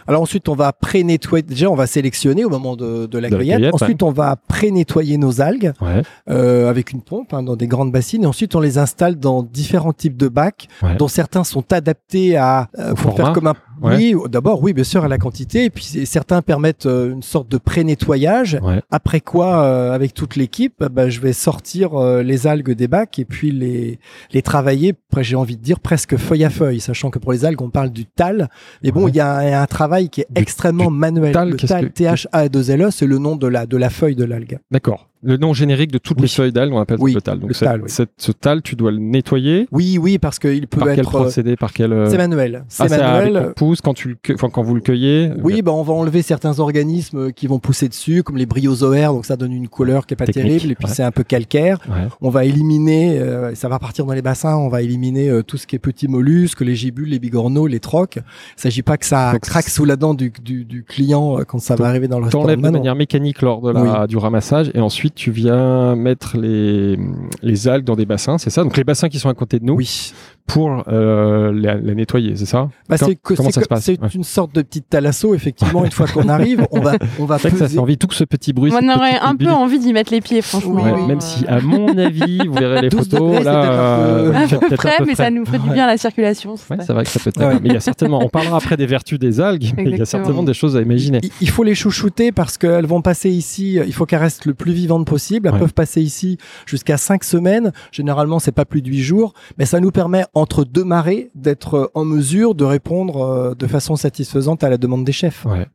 Alors 0.08 0.22
ensuite, 0.22 0.50
on 0.50 0.56
va 0.56 0.72
pré-nettoyer. 0.74 1.44
Déjà, 1.44 1.70
on 1.70 1.76
va 1.76 1.86
sélectionner 1.86 2.44
au 2.46 2.50
moment 2.50 2.76
de, 2.76 3.06
de 3.06 3.18
la 3.20 3.30
De 3.30 3.36
la 3.36 3.40
cueillette. 3.40 3.58
cueillette, 3.58 3.74
Ensuite, 3.74 4.04
on 4.04 4.12
va 4.12 4.36
pré-nettoyer 4.36 5.18
nos 5.18 5.42
algues 5.42 5.74
Ouais. 5.82 6.02
euh, 6.30 6.70
avec 6.70 6.92
une 6.92 7.02
pompe 7.02 7.34
hein, 7.34 7.44
dans 7.44 7.56
des 7.56 7.68
grandes 7.68 7.92
bassines. 7.92 8.24
Et 8.24 8.26
ensuite, 8.28 8.56
on 8.56 8.60
les 8.62 8.78
installe 8.78 9.16
dans 9.18 9.44
différents 9.44 9.94
types 9.94 10.18
de 10.18 10.28
bacs, 10.28 10.68
Ouais. 10.82 10.96
dont 10.96 11.08
certains 11.08 11.44
sont 11.44 11.72
adaptés 11.74 12.36
à 12.38 12.70
euh, 12.80 12.90
pour 12.94 13.00
format 13.00 13.16
faire 13.26 13.34
comme 13.34 13.48
un. 13.48 13.56
Oui, 13.82 14.16
d'abord, 14.30 14.64
oui, 14.64 14.72
bien 14.74 14.86
sûr, 14.86 15.04
à 15.04 15.08
la 15.10 15.18
quantité. 15.18 15.66
Et 15.66 15.70
puis 15.70 15.84
certains 15.84 16.42
permettent 16.42 16.86
euh, 16.86 17.12
une 17.12 17.22
sorte 17.24 17.50
de 17.50 17.58
pré-nettoyage. 17.58 18.58
Après 18.90 19.20
quoi, 19.20 19.64
euh, 19.64 19.92
avec 19.94 20.14
toute 20.14 20.36
l'équipe, 20.38 20.84
bah, 20.92 21.10
je 21.10 21.20
vais 21.20 21.34
sortir 21.34 22.00
les 22.24 22.48
algues 22.48 22.72
des 22.72 22.88
bacs 22.88 23.20
et 23.20 23.26
puis 23.26 23.52
les 23.52 24.00
les 24.32 24.42
travailler. 24.42 24.94
J'ai 25.20 25.36
envie 25.36 25.58
de 25.58 25.62
dire 25.62 25.80
presque 25.80 26.18
feuille 26.18 26.44
à 26.46 26.50
feuille, 26.50 26.80
sachant 26.80 27.10
que 27.10 27.20
pour 27.20 27.32
les 27.34 27.46
algues, 27.46 27.62
on 27.62 27.70
parle 27.70 27.90
du 27.90 28.06
tal. 28.06 28.35
Mais 28.84 28.92
bon, 28.92 29.06
Ouais. 29.06 29.12
il 29.12 29.16
y, 29.16 29.20
a 29.20 29.36
un- 29.38 29.44
il 29.44 29.50
y 29.50 29.54
a 29.54 29.62
un 29.62 29.66
travail 29.68 30.10
qui 30.10 30.22
est 30.22 30.28
Du- 30.30 30.42
extrêmement 30.42 30.90
manuel. 30.90 31.32
tal, 31.34 31.50
le 31.52 31.58
tal, 31.58 31.86
que- 31.90 31.94
T-H-A-2-L-E, 31.94 32.92
c'est 32.92 33.06
le 33.08 33.18
nom 33.18 33.36
de 33.36 33.48
la 33.48 33.66
de 33.66 33.78
la 33.78 33.90
feuille 33.90 34.16
de 34.16 34.24
l'algue. 34.26 34.60
D'accord. 34.72 35.10
Le 35.26 35.38
nom 35.38 35.54
générique 35.54 35.92
de 35.92 35.98
toutes 35.98 36.18
Oui. 36.18 36.24
les 36.24 36.28
feuilles 36.28 36.52
d'algues, 36.52 36.74
on 36.74 36.80
appelle 36.80 36.98
Oui, 37.00 37.14
le 37.14 37.22
tal. 37.22 37.40
Donc 37.40 37.50
le 37.50 37.54
cette- 37.56 37.68
tal, 37.68 37.82
oui. 37.82 37.90
cette- 37.90 38.12
ce 38.18 38.32
tal, 38.32 38.62
tu 38.62 38.76
dois 38.76 38.92
le 38.92 39.00
nettoyer. 39.00 39.68
Oui, 39.72 39.98
oui, 40.00 40.20
parce 40.20 40.38
qu'il 40.40 40.68
peut 40.68 40.80
Par 40.80 40.90
quel 40.90 41.00
être. 41.00 41.16
euh, 41.16 41.22
procédé 41.22 41.56
Par 41.56 41.74
quel 41.74 41.92
euh, 41.94 42.10
C'est 42.10 42.18
manuel. 42.18 42.62
ah, 42.62 42.66
C'est 42.70 42.84
avec 42.94 43.00
manuel. 43.02 43.46
ton 43.48 43.54
pouce 43.66 43.82
quand 43.82 43.94
tu 43.94 44.10
le 44.10 44.16
enfin, 44.36 44.50
quand 44.50 44.62
vous 44.62 44.76
le 44.76 44.82
cueillez. 44.82 45.32
Oui, 45.44 45.62
bah, 45.62 45.72
on 45.74 45.82
va 45.84 45.94
enlever 45.94 46.22
certains 46.22 46.60
organismes 46.60 47.32
qui 47.32 47.48
vont 47.48 47.60
pousser 47.60 47.88
dessus, 47.90 48.22
comme 48.24 48.38
les 48.38 48.46
bryozoaires, 48.46 49.14
donc 49.14 49.26
ça 49.26 49.36
donne 49.36 49.52
une 49.52 49.68
couleur 49.68 50.06
qui 50.06 50.14
est 50.14 50.18
pas 50.18 50.26
Technique, 50.26 50.46
terrible, 50.46 50.72
et 50.72 50.76
puis 50.76 50.86
ouais. 50.88 50.94
c'est 50.94 51.04
un 51.04 51.12
peu 51.12 51.24
calcaire. 51.24 51.80
Ouais. 51.90 52.08
On 52.22 52.30
va 52.30 52.46
éliminer, 52.46 53.20
euh, 53.20 53.56
ça 53.56 53.68
va 53.68 53.80
partir 53.80 54.06
dans 54.06 54.14
les 54.14 54.22
bassins, 54.22 54.56
on 54.58 54.70
va 54.70 54.82
éliminer 54.84 55.30
euh, 55.30 55.42
tout 55.42 55.58
ce 55.58 55.66
qui 55.66 55.76
est 55.76 55.80
petits 55.80 56.08
mollusques, 56.08 56.62
les 56.62 56.76
gibules, 56.76 57.10
les 57.10 57.20
bigorneaux, 57.20 57.68
les 57.68 57.80
trocs. 57.80 58.18
Il 58.18 58.62
s'agit 58.62 58.84
pas 58.84 58.98
que 58.98 59.06
ça 59.06 59.32
Donc, 59.34 59.42
craque 59.42 59.70
sous 59.70 59.86
la 59.86 59.96
dent 59.96 60.14
du, 60.14 60.32
du, 60.44 60.66
du 60.66 60.84
client 60.84 61.40
euh, 61.40 61.44
quand 61.44 61.60
ça 61.60 61.76
va 61.76 61.88
arriver 61.88 62.08
dans 62.08 62.20
le 62.20 62.26
restaurant. 62.26 62.44
T'enlèves 62.44 62.62
de 62.62 62.70
manière 62.70 62.96
mécanique 62.96 63.42
lors 63.42 63.62
de 63.62 63.72
la, 63.72 64.08
du 64.08 64.18
ramassage 64.18 64.70
et 64.76 64.80
ensuite 64.80 65.15
tu 65.16 65.32
viens 65.32 65.96
mettre 65.96 66.38
les, 66.38 66.98
les 67.42 67.68
algues 67.68 67.86
dans 67.86 67.96
des 67.96 68.06
bassins, 68.06 68.38
c'est 68.38 68.50
ça? 68.50 68.64
Donc 68.64 68.78
les 68.78 68.84
bassins 68.84 69.10
qui 69.10 69.18
sont 69.20 69.30
à 69.30 69.34
côté 69.34 69.60
de 69.60 69.66
nous 69.66 69.76
Oui. 69.76 70.14
Pour 70.48 70.84
euh, 70.88 71.52
la, 71.54 71.76
la 71.76 71.94
nettoyer, 71.96 72.36
c'est 72.36 72.46
ça? 72.46 72.70
Bah, 72.88 72.98
comment 73.24 73.50
ça 73.50 73.62
se 73.62 73.68
passe? 73.68 73.84
C'est 73.86 74.00
Ouais. 74.02 74.10
une 74.14 74.24
sorte 74.24 74.54
de 74.54 74.62
petite 74.62 74.88
thalasso, 74.90 75.34
effectivement. 75.34 75.84
Une 75.86 75.92
fois 75.92 76.06
qu'on 76.08 76.30
arrive, 76.30 76.68
on 76.72 76.80
va, 76.82 76.94
on 77.20 77.26
va 77.26 77.38
C'est 77.40 77.48
vrai 77.48 77.52
que 77.52 77.58
ça 77.58 77.66
peser. 77.66 77.76
fait 77.76 77.80
envie, 77.82 77.98
tout 77.98 78.08
ce 78.12 78.24
petit 78.24 78.54
bruit. 78.54 78.72
On 78.74 78.88
aurait 78.90 79.18
un 79.20 79.36
peu 79.36 79.50
envie 79.50 79.80
d'y 79.80 79.92
mettre 79.94 80.12
les 80.14 80.22
pieds, 80.22 80.42
franchement. 80.42 80.74
Oui, 80.76 80.82
Ouais, 80.84 80.94
oui. 80.96 81.08
Même 81.08 81.22
si, 81.22 81.46
à 81.48 81.60
mon 81.62 81.88
avis, 81.98 82.46
vous 82.48 82.54
verrez 82.54 82.82
les 82.82 82.90
12 82.90 83.10
photos, 83.10 83.44
là, 83.44 83.62
peut-être 83.62 83.80
un 83.80 83.98
peu- 83.98 84.12
euh, 84.12 84.34
À 84.36 84.48
fait 84.48 84.58
peu 84.60 84.76
près, 84.76 84.98
mais 85.06 85.16
ça 85.16 85.32
nous 85.32 85.46
ferait 85.46 85.60
du 85.60 85.70
bien 85.72 85.86
à 85.86 85.88
la 85.88 85.98
circulation. 85.98 86.56
c'est 86.58 86.70
Ouais, 86.70 86.76
vrai. 86.78 86.86
c'est 86.86 86.94
vrai 86.94 87.04
que 87.06 87.10
ça 87.10 87.20
peut 87.20 87.30
être 87.30 87.40
Ouais. 87.40 87.54
Mais 87.62 87.70
il 87.70 87.74
y 87.74 87.78
a 87.78 87.80
certainement, 87.80 88.20
on 88.24 88.30
parlera 88.30 88.58
après 88.58 88.78
des 88.78 88.86
vertus 88.86 89.18
des 89.20 89.40
algues, 89.42 89.74
mais 89.78 89.84
il 89.90 89.98
y 89.98 90.02
a 90.02 90.06
certainement 90.06 90.44
des 90.44 90.54
choses 90.54 90.76
à 90.78 90.82
imaginer. 90.82 91.20
Il- 91.24 91.32
Il 91.42 91.50
faut 91.50 91.64
les 91.64 91.76
chouchouter 91.76 92.32
parce 92.32 92.58
qu'elles 92.58 92.86
vont 92.86 93.02
passer 93.02 93.30
ici. 93.30 93.80
Il 93.86 93.94
faut 93.94 94.06
qu'elles 94.06 94.20
restent 94.20 94.46
le 94.46 94.54
plus 94.54 94.74
vivantes 94.74 95.08
possible. 95.08 95.50
Elles 95.52 95.60
peuvent 95.60 95.74
passer 95.74 96.02
ici 96.02 96.38
jusqu'à 96.66 96.98
cinq 96.98 97.24
semaines. 97.24 97.72
Généralement, 97.92 98.40
c'est 98.40 98.52
pas 98.52 98.66
plus 98.66 98.82
de 98.82 98.90
huit 98.90 99.02
jours, 99.02 99.34
mais 99.58 99.66
ça 99.66 99.80
nous 99.80 99.92
permet 99.92 100.24
entre 100.36 100.64
deux 100.66 100.84
marées 100.84 101.32
d'être 101.34 101.92
en 101.96 102.06
mesure 102.06 102.54
de 102.56 102.64
répondre 102.66 103.22
euh, 103.22 103.56
de 103.56 103.68
façon 103.68 103.96
satisfaisante 103.96 104.64
à 104.64 104.70
la 104.70 104.78
demande 104.78 105.04
des 105.06 105.12
chefs. 105.12 105.46
Ouais. 105.46 105.66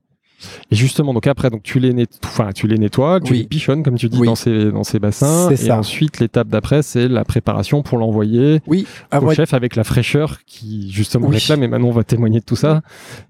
Et 0.70 0.74
justement, 0.76 1.12
donc 1.12 1.26
après, 1.26 1.50
donc 1.50 1.62
tu 1.62 1.78
les, 1.80 1.92
net... 1.92 2.18
enfin, 2.24 2.50
tu 2.54 2.66
les 2.66 2.78
nettoies, 2.78 3.20
tu 3.20 3.32
Oui. 3.32 3.38
les 3.40 3.44
pichonnes, 3.44 3.82
comme 3.82 3.96
tu 3.96 4.08
dis, 4.08 4.18
Oui. 4.18 4.26
dans, 4.26 4.34
ces, 4.34 4.70
dans 4.70 4.84
ces 4.84 4.98
bassins. 4.98 5.50
Et 5.50 5.56
ça. 5.56 5.78
ensuite, 5.78 6.18
l'étape 6.18 6.48
d'après, 6.48 6.82
c'est 6.82 7.08
la 7.08 7.24
préparation 7.24 7.82
pour 7.82 7.98
l'envoyer 7.98 8.60
Oui, 8.66 8.86
au 9.20 9.32
chef 9.32 9.52
avec 9.52 9.76
la 9.76 9.84
fraîcheur 9.84 10.38
qui, 10.46 10.90
justement, 10.90 11.26
Oui. 11.28 11.34
réclame. 11.36 11.62
Et 11.62 11.68
Manon 11.68 11.90
va 11.90 12.04
témoigner 12.04 12.40
de 12.40 12.44
tout 12.44 12.56
ça. 12.56 12.80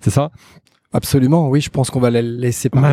C'est 0.00 0.10
ça 0.10 0.30
absolument. 0.92 1.48
Oui, 1.48 1.60
je 1.60 1.70
pense 1.70 1.90
qu'on 1.90 2.00
va 2.00 2.10
la 2.10 2.22
laisser 2.22 2.68
parler. 2.68 2.88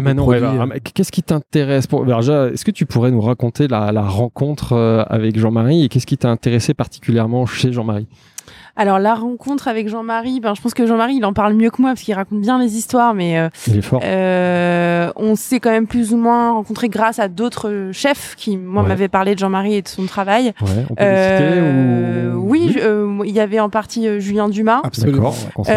ah, 0.62 0.80
qu'est-ce 0.80 1.12
qui 1.12 1.24
t'intéresse 1.24 1.88
pour... 1.88 2.06
Est-ce 2.08 2.66
que 2.66 2.72
tu 2.72 2.86
pourrais 2.86 3.12
nous 3.12 3.22
raconter 3.22 3.68
la, 3.68 3.92
la 3.92 4.04
rencontre 4.04 4.74
euh, 4.74 5.04
avec 5.08 5.38
Jean-Marie 5.40 5.84
et 5.84 5.90
qu'est-ce 5.90 6.08
qui 6.08 6.18
t'a 6.18 6.30
intéressé 6.30 6.74
particulièrement 6.74 7.46
chez 7.46 7.72
Jean-Marie? 7.74 8.08
Alors 8.80 9.00
la 9.00 9.16
rencontre 9.16 9.68
avec 9.68 9.90
Jean-Marie, 9.90 10.40
ben 10.40 10.54
je 10.54 10.62
pense 10.62 10.76
que 10.76 10.86
Jean-Marie 10.86 11.16
il 11.16 11.26
en 11.26 11.34
parle 11.34 11.54
mieux 11.56 11.72
que 11.72 11.82
moi 11.82 11.92
parce 11.92 12.02
qu'il 12.02 12.14
raconte 12.14 12.42
bien 12.42 12.60
les 12.60 12.78
histoires, 12.78 13.16
mais 13.16 13.40
euh, 13.40 13.50
Il 13.68 13.78
est 13.78 13.82
fort. 13.82 14.02
euh, 14.04 15.12
on 15.16 15.36
s'est 15.36 15.60
quand 15.60 15.72
même 15.72 15.88
plus 15.88 16.14
ou 16.14 16.18
moins 16.18 16.52
rencontré 16.52 16.88
grâce 16.88 17.18
à 17.18 17.28
d'autres 17.28 17.90
chefs 17.92 18.36
qui 18.38 18.56
moi 18.56 18.84
Ouais. 18.84 18.90
m'avaient 18.90 19.08
parlé 19.08 19.34
de 19.34 19.40
Jean-Marie 19.40 19.74
et 19.76 19.82
de 19.82 19.88
son 19.88 20.06
travail. 20.06 20.54
Ouais, 20.62 20.70
on 20.92 20.96
peut 20.96 21.02
Euh, 21.04 22.34
ou... 22.34 22.48
Oui, 22.52 22.76
euh, 22.80 23.18
il 23.26 23.32
y 23.34 23.40
avait 23.40 23.60
en 23.60 23.70
partie 23.70 24.08
euh, 24.08 24.20
Julien 24.20 24.48
Dumas. 24.48 24.82
Absolument. 24.84 25.34
Aussi. 25.56 25.72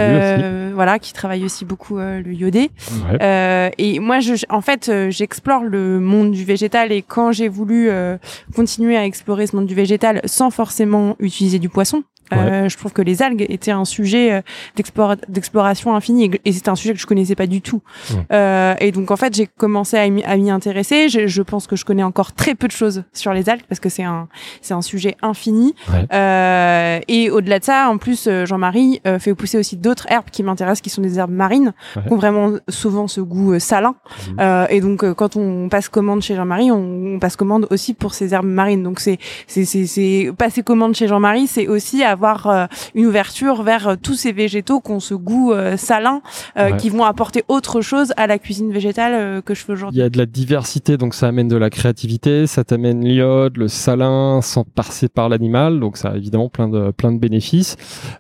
Voilà, 0.74 0.98
qui 0.98 1.12
travaille 1.12 1.44
aussi 1.44 1.64
beaucoup 1.64 1.98
euh, 1.98 2.20
le 2.22 2.32
iodé. 2.32 2.70
Ouais. 3.10 3.18
Euh, 3.22 3.70
et 3.78 3.98
moi, 3.98 4.20
je, 4.20 4.34
en 4.50 4.60
fait, 4.60 4.90
j'explore 5.08 5.64
le 5.64 6.00
monde 6.00 6.30
du 6.32 6.44
végétal 6.44 6.92
et 6.92 7.02
quand 7.02 7.32
j'ai 7.32 7.48
voulu 7.48 7.88
euh, 7.90 8.16
continuer 8.54 8.96
à 8.96 9.04
explorer 9.04 9.46
ce 9.46 9.56
monde 9.56 9.66
du 9.66 9.74
végétal 9.74 10.20
sans 10.26 10.50
forcément 10.50 11.16
utiliser 11.18 11.58
du 11.58 11.68
poisson, 11.68 12.02
euh, 12.32 12.68
je 12.68 12.76
trouve 12.76 12.92
que 12.92 13.02
les 13.02 13.22
algues 13.22 13.46
étaient 13.48 13.70
un 13.70 13.84
sujet 13.84 14.32
euh, 14.32 14.40
d'explora- 14.76 15.16
d'exploration 15.28 15.94
infinie 15.94 16.30
et, 16.44 16.52
c'était 16.52 16.68
un 16.70 16.74
sujet 16.76 16.94
que 16.94 17.00
je 17.00 17.06
connaissais 17.06 17.34
pas 17.34 17.46
du 17.46 17.60
tout. 17.62 17.82
Ouais. 18.10 18.16
Euh, 18.32 18.74
et 18.80 18.92
donc 18.92 19.10
en 19.10 19.16
fait, 19.16 19.34
j'ai 19.34 19.46
commencé 19.46 19.96
à 19.96 20.08
m'y 20.08 20.22
à 20.24 20.54
intéresser. 20.54 21.08
Je, 21.08 21.26
je 21.26 21.42
pense 21.42 21.66
que 21.66 21.76
je 21.76 21.84
connais 21.84 22.02
encore 22.02 22.32
très 22.32 22.54
peu 22.54 22.66
de 22.66 22.72
choses 22.72 23.04
sur 23.12 23.32
les 23.32 23.48
algues 23.48 23.64
parce 23.68 23.80
que 23.80 23.88
c'est 23.88 24.02
un 24.04 24.28
c'est 24.60 24.74
un 24.74 24.82
sujet 24.82 25.16
infini. 25.22 25.74
Ouais. 25.92 26.06
Euh, 26.12 27.00
et 27.08 27.30
au-delà 27.30 27.58
de 27.58 27.64
ça, 27.64 27.88
en 27.90 27.98
plus, 27.98 28.28
Jean-Marie 28.44 29.00
fait 29.18 29.34
pousser 29.34 29.58
aussi 29.58 29.76
d'autres 29.76 30.06
herbes 30.10 30.30
qui 30.30 30.42
m'intéressent, 30.42 30.80
qui 30.82 30.90
sont 30.90 31.02
des 31.02 31.18
herbes 31.18 31.30
marines, 31.30 31.72
Ouais. 31.96 32.02
qui 32.06 32.12
ont 32.12 32.16
vraiment 32.16 32.52
souvent 32.68 33.08
ce 33.08 33.20
goût 33.20 33.58
salin. 33.58 33.94
Mhm. 34.28 34.36
Euh, 34.40 34.66
et 34.70 34.80
donc, 34.80 35.02
euh, 35.04 35.14
quand 35.14 35.36
on 35.36 35.68
passe 35.68 35.88
commande 35.88 36.22
chez 36.22 36.34
Jean-Marie, 36.34 36.70
on, 36.70 37.14
on 37.14 37.18
passe 37.18 37.36
commande 37.36 37.66
aussi 37.70 37.94
pour 37.94 38.14
ces 38.14 38.34
herbes 38.34 38.46
marines. 38.46 38.82
Donc, 38.82 39.00
c'est 39.00 39.18
c'est 39.46 39.64
c'est 39.64 39.86
c'est 39.86 40.30
passer 40.36 40.62
commande 40.62 40.94
chez 40.94 41.08
Jean-Marie, 41.08 41.46
c'est 41.46 41.66
aussi 41.68 42.02
avoir 42.04 42.19
euh, 42.24 42.66
une 42.94 43.06
ouverture 43.06 43.62
vers 43.62 43.88
euh, 43.88 43.94
tous 44.00 44.14
ces 44.14 44.32
végétaux 44.32 44.80
qui 44.80 44.90
ont 44.92 45.00
ce 45.00 45.14
goût 45.14 45.52
euh, 45.52 45.76
salin, 45.76 46.22
Ouais. 46.56 46.76
qui 46.76 46.90
vont 46.90 47.04
apporter 47.04 47.44
autre 47.48 47.80
chose 47.80 48.12
à 48.16 48.26
la 48.26 48.38
cuisine 48.38 48.72
végétale 48.72 49.42
que 49.42 49.54
je 49.54 49.60
fais 49.60 49.72
Il 49.72 49.76
aujourd'hui. 49.76 50.00
y 50.00 50.02
a 50.02 50.10
de 50.10 50.18
la 50.18 50.26
diversité, 50.26 50.96
donc 50.96 51.14
ça 51.14 51.28
amène 51.28 51.48
de 51.48 51.56
la 51.56 51.70
créativité, 51.70 52.46
ça 52.46 52.64
t'amène 52.64 53.04
l'iode, 53.04 53.56
le 53.56 53.68
salin, 53.68 54.40
sans 54.42 54.64
passer 54.64 55.08
par 55.08 55.28
l'animal, 55.28 55.80
donc 55.80 55.96
ça 55.96 56.10
a 56.10 56.16
évidemment 56.16 56.48
plein 56.48 56.68
de, 56.68 56.90
plein 56.90 57.12
de 57.12 57.18
bénéfices. 57.18 57.76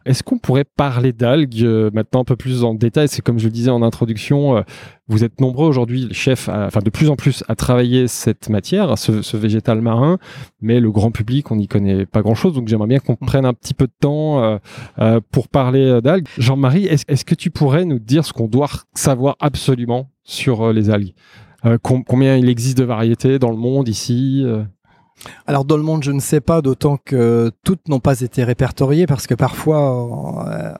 Est-ce 0.06 0.22
qu'on 0.22 0.38
pourrait 0.38 0.64
parler 0.64 1.12
d'algues 1.12 1.90
maintenant 1.92 2.20
un 2.20 2.24
peu 2.24 2.36
plus 2.36 2.64
en 2.64 2.74
détail? 2.74 3.08
C'est 3.08 3.22
comme 3.22 3.38
je 3.38 3.44
le 3.46 3.50
disais 3.52 3.70
en 3.70 3.82
introduction, 3.82 4.64
vous 5.10 5.24
êtes 5.24 5.40
nombreux 5.40 5.66
aujourd'hui, 5.68 6.06
les 6.08 6.14
chefs, 6.14 6.48
à- 6.48 6.66
enfin 6.66 6.80
de 6.80 6.88
plus 6.90 7.10
en 7.10 7.16
plus, 7.16 7.44
à 7.48 7.54
travailler 7.56 8.08
cette 8.08 8.48
matière, 8.48 8.96
ce, 8.96 9.20
ce 9.22 9.36
végétal 9.36 9.80
marin, 9.82 10.18
mais 10.62 10.80
le 10.80 10.90
grand 10.90 11.10
public, 11.10 11.50
on 11.50 11.56
n'y 11.56 11.68
connaît 11.68 12.06
pas 12.06 12.22
grand-chose, 12.22 12.54
donc 12.54 12.68
j'aimerais 12.68 12.88
bien 12.88 12.98
qu'on 13.00 13.16
prenne 13.16 13.44
un 13.44 13.52
petit 13.52 13.74
peu 13.74 13.86
de 13.86 13.92
temps 14.00 14.42
euh, 14.42 14.58
euh, 15.00 15.20
pour 15.32 15.48
parler 15.48 15.84
euh, 15.84 16.00
d'algues. 16.00 16.26
Jean-Marie, 16.38 16.86
est-ce 16.86 17.24
que 17.24 17.34
tu 17.34 17.50
pourrais 17.50 17.84
nous 17.84 17.98
dire 17.98 18.24
ce 18.24 18.32
qu'on 18.32 18.48
doit 18.48 18.68
savoir 18.94 19.36
absolument 19.40 20.08
sur 20.24 20.72
les 20.72 20.88
algues? 20.90 21.12
Euh, 21.66 21.76
com- 21.76 22.04
combien 22.06 22.36
il 22.36 22.48
existe 22.48 22.78
de 22.78 22.84
variétés 22.84 23.38
dans 23.38 23.50
le 23.50 23.56
monde 23.58 23.88
ici 23.88 24.46
Alors 25.46 25.66
dans 25.66 25.76
le 25.76 25.82
monde, 25.82 26.02
je 26.02 26.12
ne 26.12 26.20
sais 26.20 26.40
pas, 26.40 26.62
d'autant 26.62 26.96
que 26.96 27.50
toutes 27.64 27.88
n'ont 27.88 28.00
pas 28.00 28.20
été 28.20 28.42
répertoriées 28.44 29.06
parce 29.06 29.26
que 29.26 29.34
parfois 29.34 30.78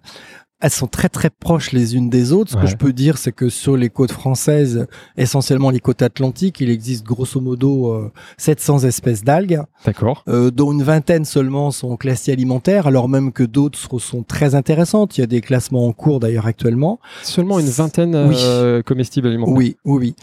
elles 0.60 0.70
sont 0.70 0.86
très 0.86 1.08
très 1.08 1.30
proches 1.30 1.72
les 1.72 1.96
unes 1.96 2.10
des 2.10 2.32
autres. 2.32 2.50
Ce 2.52 2.56
Ouais. 2.56 2.62
que 2.62 2.68
je 2.68 2.76
peux 2.76 2.92
dire, 2.92 3.16
c'est 3.18 3.32
que 3.32 3.48
sur 3.48 3.76
les 3.76 3.88
côtes 3.88 4.12
françaises, 4.12 4.86
essentiellement 5.16 5.70
les 5.70 5.80
côtes 5.80 6.02
atlantiques, 6.02 6.60
il 6.60 6.70
existe 6.70 7.04
grosso 7.04 7.40
modo 7.40 7.92
euh, 7.92 8.12
700 8.38 8.80
espèces 8.84 9.24
d'algues, 9.24 9.62
D'accord. 9.84 10.22
euh, 10.28 10.50
dont 10.50 10.72
une 10.72 10.82
vingtaine 10.82 11.24
seulement 11.24 11.70
sont 11.70 11.96
classées 11.96 12.32
alimentaires, 12.32 12.86
alors 12.86 13.08
même 13.08 13.32
que 13.32 13.42
d'autres 13.42 13.98
sont 13.98 14.22
très 14.22 14.54
intéressantes. 14.54 15.16
Il 15.18 15.22
y 15.22 15.24
a 15.24 15.26
des 15.26 15.40
classements 15.40 15.86
en 15.86 15.92
cours 15.92 16.20
d'ailleurs 16.20 16.46
actuellement. 16.46 17.00
Seulement 17.22 17.58
une 17.58 17.68
vingtaine 17.70 18.14
Oui. 18.28 18.36
euh, 18.38 18.82
comestibles 18.82 19.28
alimentaires. 19.28 19.54
Oui, 19.56 19.76
oui, 19.84 19.98
oui. 19.98 20.14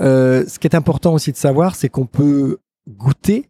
Euh, 0.00 0.44
ce 0.46 0.58
qui 0.58 0.66
est 0.66 0.74
important 0.76 1.12
aussi 1.14 1.32
de 1.32 1.36
savoir, 1.36 1.74
c'est 1.74 1.88
qu'on 1.88 2.06
peut 2.06 2.58
goûter, 2.88 3.48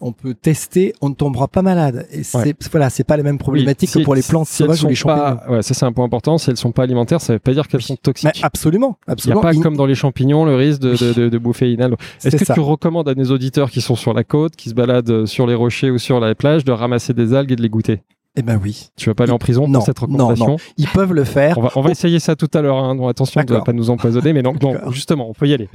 on 0.00 0.12
peut 0.12 0.34
tester, 0.34 0.92
on 1.00 1.08
ne 1.08 1.14
tombera 1.14 1.48
pas 1.48 1.62
malade. 1.62 2.06
Et 2.12 2.22
c'est 2.22 2.54
voilà, 2.70 2.90
c'est 2.90 3.04
pas 3.04 3.16
les 3.16 3.22
mêmes 3.22 3.38
problématiques 3.38 3.90
Oui, 3.94 4.00
que 4.02 4.04
pour 4.04 4.14
les 4.14 4.22
plantes 4.22 4.46
si 4.46 4.56
sauvages 4.62 4.84
ou 4.84 4.88
les 4.88 4.94
champignons. 4.94 5.36
pas- 5.36 5.50
ouais, 5.50 5.62
ça 5.62 5.74
c'est 5.74 5.84
un 5.86 5.92
point 5.92 6.04
important. 6.04 6.38
Si 6.38 6.50
elles 6.50 6.56
sont 6.56 6.72
pas 6.72 6.82
alimentaires, 6.82 7.20
ça 7.20 7.32
veut 7.34 7.38
pas 7.38 7.52
dire 7.52 7.66
qu'elles 7.68 7.82
sont 7.82 7.94
Mais 7.94 7.98
toxiques. 8.02 8.40
absolument, 8.42 8.98
Il 9.00 9.08
n'y 9.08 9.10
a 9.10 9.12
absolument. 9.12 9.40
pas 9.40 9.52
Il- 9.54 9.62
comme 9.62 9.76
dans 9.76 9.86
les 9.86 9.94
champignons 9.94 10.44
le 10.44 10.54
risque 10.56 10.80
de, 10.80 10.96
de, 10.96 11.12
de, 11.12 11.28
de 11.28 11.38
bouffer 11.38 11.76
algue. 11.80 11.96
Est-ce 12.24 12.36
que 12.36 12.44
ça. 12.44 12.54
tu 12.54 12.60
recommandes 12.60 13.08
à 13.08 13.14
des 13.14 13.30
auditeurs 13.30 13.70
qui 13.70 13.80
sont 13.80 13.96
sur 13.96 14.12
la 14.14 14.24
côte, 14.24 14.56
qui 14.56 14.68
se 14.68 14.74
baladent 14.74 15.10
euh, 15.10 15.26
sur 15.26 15.46
les 15.46 15.54
rochers 15.54 15.90
ou 15.90 15.98
sur 15.98 16.20
la 16.20 16.34
plage, 16.34 16.64
de 16.64 16.72
ramasser 16.72 17.14
des 17.14 17.34
algues 17.34 17.52
et 17.52 17.56
de 17.56 17.62
les 17.62 17.68
goûter? 17.68 18.02
Eh 18.38 18.42
ben 18.42 18.60
oui, 18.62 18.90
Tu 18.96 19.08
vas 19.08 19.14
pas 19.14 19.24
aller 19.24 19.32
en 19.32 19.38
prison 19.38 19.66
Non, 19.66 19.78
pour 19.78 19.82
cette 19.86 19.96
non, 20.02 20.08
recommandation? 20.08 20.46
non. 20.48 20.56
ils 20.76 20.88
peuvent 20.88 21.14
le 21.14 21.24
faire. 21.24 21.56
On 21.56 21.62
va, 21.62 21.70
on 21.74 21.80
va 21.80 21.90
essayer 21.90 22.18
ça 22.18 22.36
tout 22.36 22.50
à 22.52 22.60
l'heure. 22.60 22.76
Hein. 22.76 22.98
Attention 23.08 23.40
de 23.40 23.46
ne 23.46 23.48
D'accord. 23.48 23.64
pas 23.64 23.72
nous 23.72 23.88
empoisonner, 23.88 24.34
mais 24.34 24.42
non, 24.42 24.52
non, 24.60 24.72
D'accord. 24.72 24.92
justement, 24.92 25.30
on 25.30 25.32
peut 25.32 25.48
y 25.48 25.54
aller. 25.54 25.70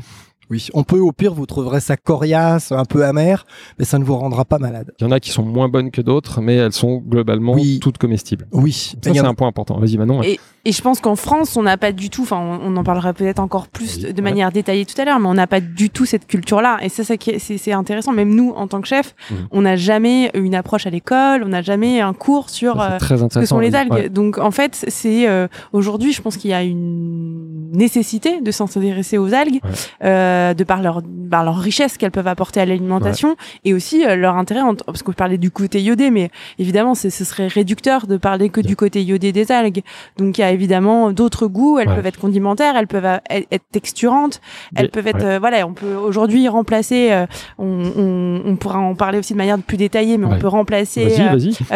Oui. 0.49 0.67
On 0.73 0.83
peut, 0.83 0.99
au 0.99 1.11
pire, 1.11 1.33
vous 1.33 1.45
trouverez 1.45 1.79
ça 1.79 1.95
coriace, 1.95 2.71
un 2.71 2.85
peu 2.85 3.05
amer, 3.05 3.45
mais 3.79 3.85
ça 3.85 3.99
ne 3.99 4.03
vous 4.03 4.17
rendra 4.17 4.43
pas 4.45 4.59
malade. 4.59 4.91
Il 4.99 5.03
y 5.03 5.07
en 5.07 5.11
a 5.11 5.19
qui 5.19 5.29
sont 5.29 5.43
moins 5.43 5.69
bonnes 5.69 5.91
que 5.91 6.01
d'autres, 6.01 6.41
mais 6.41 6.55
elles 6.55 6.73
sont 6.73 6.97
globalement 6.97 7.55
toutes 7.79 7.97
comestibles. 7.97 8.47
Oui. 8.51 8.95
Ça, 9.01 9.13
c'est 9.13 9.19
un 9.19 9.33
point 9.33 9.47
important. 9.47 9.79
Vas-y, 9.79 9.97
Manon. 9.97 10.21
Et, 10.23 10.39
et 10.63 10.71
je 10.71 10.81
pense 10.81 10.99
qu'en 10.99 11.15
France, 11.15 11.57
on 11.57 11.63
n'a 11.63 11.77
pas 11.77 11.91
du 11.91 12.09
tout, 12.09 12.23
enfin, 12.23 12.59
on, 12.63 12.75
en 12.75 12.83
parlera 12.83 13.13
peut-être 13.13 13.39
encore 13.39 13.67
plus 13.67 13.99
de 13.99 14.21
manière 14.21 14.51
détaillée 14.51 14.85
tout 14.85 14.99
à 14.99 15.05
l'heure, 15.05 15.19
mais 15.19 15.27
on 15.27 15.33
n'a 15.33 15.47
pas 15.47 15.61
du 15.61 15.89
tout 15.89 16.05
cette 16.05 16.27
culture-là. 16.27 16.79
Et 16.81 16.89
ça, 16.89 17.03
c'est 17.03 17.71
intéressant. 17.71 18.11
Même 18.11 18.35
nous, 18.35 18.51
en 18.51 18.67
tant 18.67 18.81
que 18.81 18.87
chef, 18.87 19.15
mmh. 19.29 19.35
on 19.51 19.61
n'a 19.61 19.75
jamais 19.75 20.31
une 20.33 20.53
approche 20.53 20.85
à 20.85 20.89
l'école, 20.89 21.43
on 21.43 21.49
n'a 21.49 21.61
jamais 21.61 22.01
un 22.01 22.13
cours 22.13 22.49
sur 22.49 22.79
euh, 22.79 22.99
ce 22.99 23.39
que 23.39 23.45
sont 23.45 23.59
les 23.59 23.73
algues. 23.73 24.11
Donc, 24.11 24.37
en 24.37 24.51
fait, 24.51 24.85
c'est 24.87 25.27
euh, 25.27 25.47
aujourd'hui, 25.73 26.13
je 26.13 26.21
pense 26.21 26.37
qu'il 26.37 26.51
y 26.51 26.53
a 26.53 26.61
une 26.63 27.71
nécessité 27.71 28.41
de 28.41 28.51
s'intéresser 28.51 29.17
aux 29.17 29.33
algues, 29.33 29.61
euh, 30.03 30.30
de 30.53 30.63
par 30.63 30.81
leur, 30.81 31.01
par 31.29 31.43
leur 31.43 31.57
richesse 31.57 31.97
qu'elles 31.97 32.11
peuvent 32.11 32.27
apporter 32.27 32.59
à 32.59 32.65
l'alimentation 32.65 33.35
et 33.65 33.73
aussi 33.73 34.05
euh, 34.05 34.15
leur 34.15 34.35
intérêt, 34.35 34.61
parce 34.85 35.01
que 35.01 35.07
vous 35.07 35.15
parlez 35.15 35.37
du 35.37 35.51
côté 35.51 35.81
iodé, 35.81 36.11
mais 36.11 36.29
évidemment, 36.59 36.95
ce 36.95 37.09
serait 37.09 37.47
réducteur 37.47 38.07
de 38.07 38.17
parler 38.17 38.49
que 38.49 38.61
du 38.61 38.75
côté 38.75 39.03
iodé 39.03 39.31
des 39.31 39.51
algues. 39.51 39.81
Donc, 40.17 40.37
il 40.37 40.41
y 40.41 40.43
a 40.43 40.51
évidemment 40.51 41.11
d'autres 41.11 41.47
goûts. 41.47 41.79
Elles 41.79 41.87
peuvent 41.87 42.05
être 42.05 42.19
condimentaires, 42.19 42.75
elles 42.75 42.87
peuvent 42.87 43.19
être 43.29 43.63
texturantes, 43.71 44.41
elles 44.75 44.89
peuvent 44.89 45.07
être, 45.07 45.39
voilà, 45.39 45.65
on 45.65 45.73
peut 45.73 45.95
aujourd'hui 45.95 46.47
remplacer. 46.47 47.25
on, 47.57 47.65
on, 47.97 48.41
on, 48.45 48.55
pourra 48.55 48.79
en 48.79 48.95
parler 48.95 49.19
aussi 49.19 49.33
de 49.33 49.37
manière 49.37 49.57
plus 49.59 49.77
détaillée, 49.77 50.17
mais 50.17 50.25
on 50.25 50.37
peut 50.37 50.47
remplacer 50.47 51.15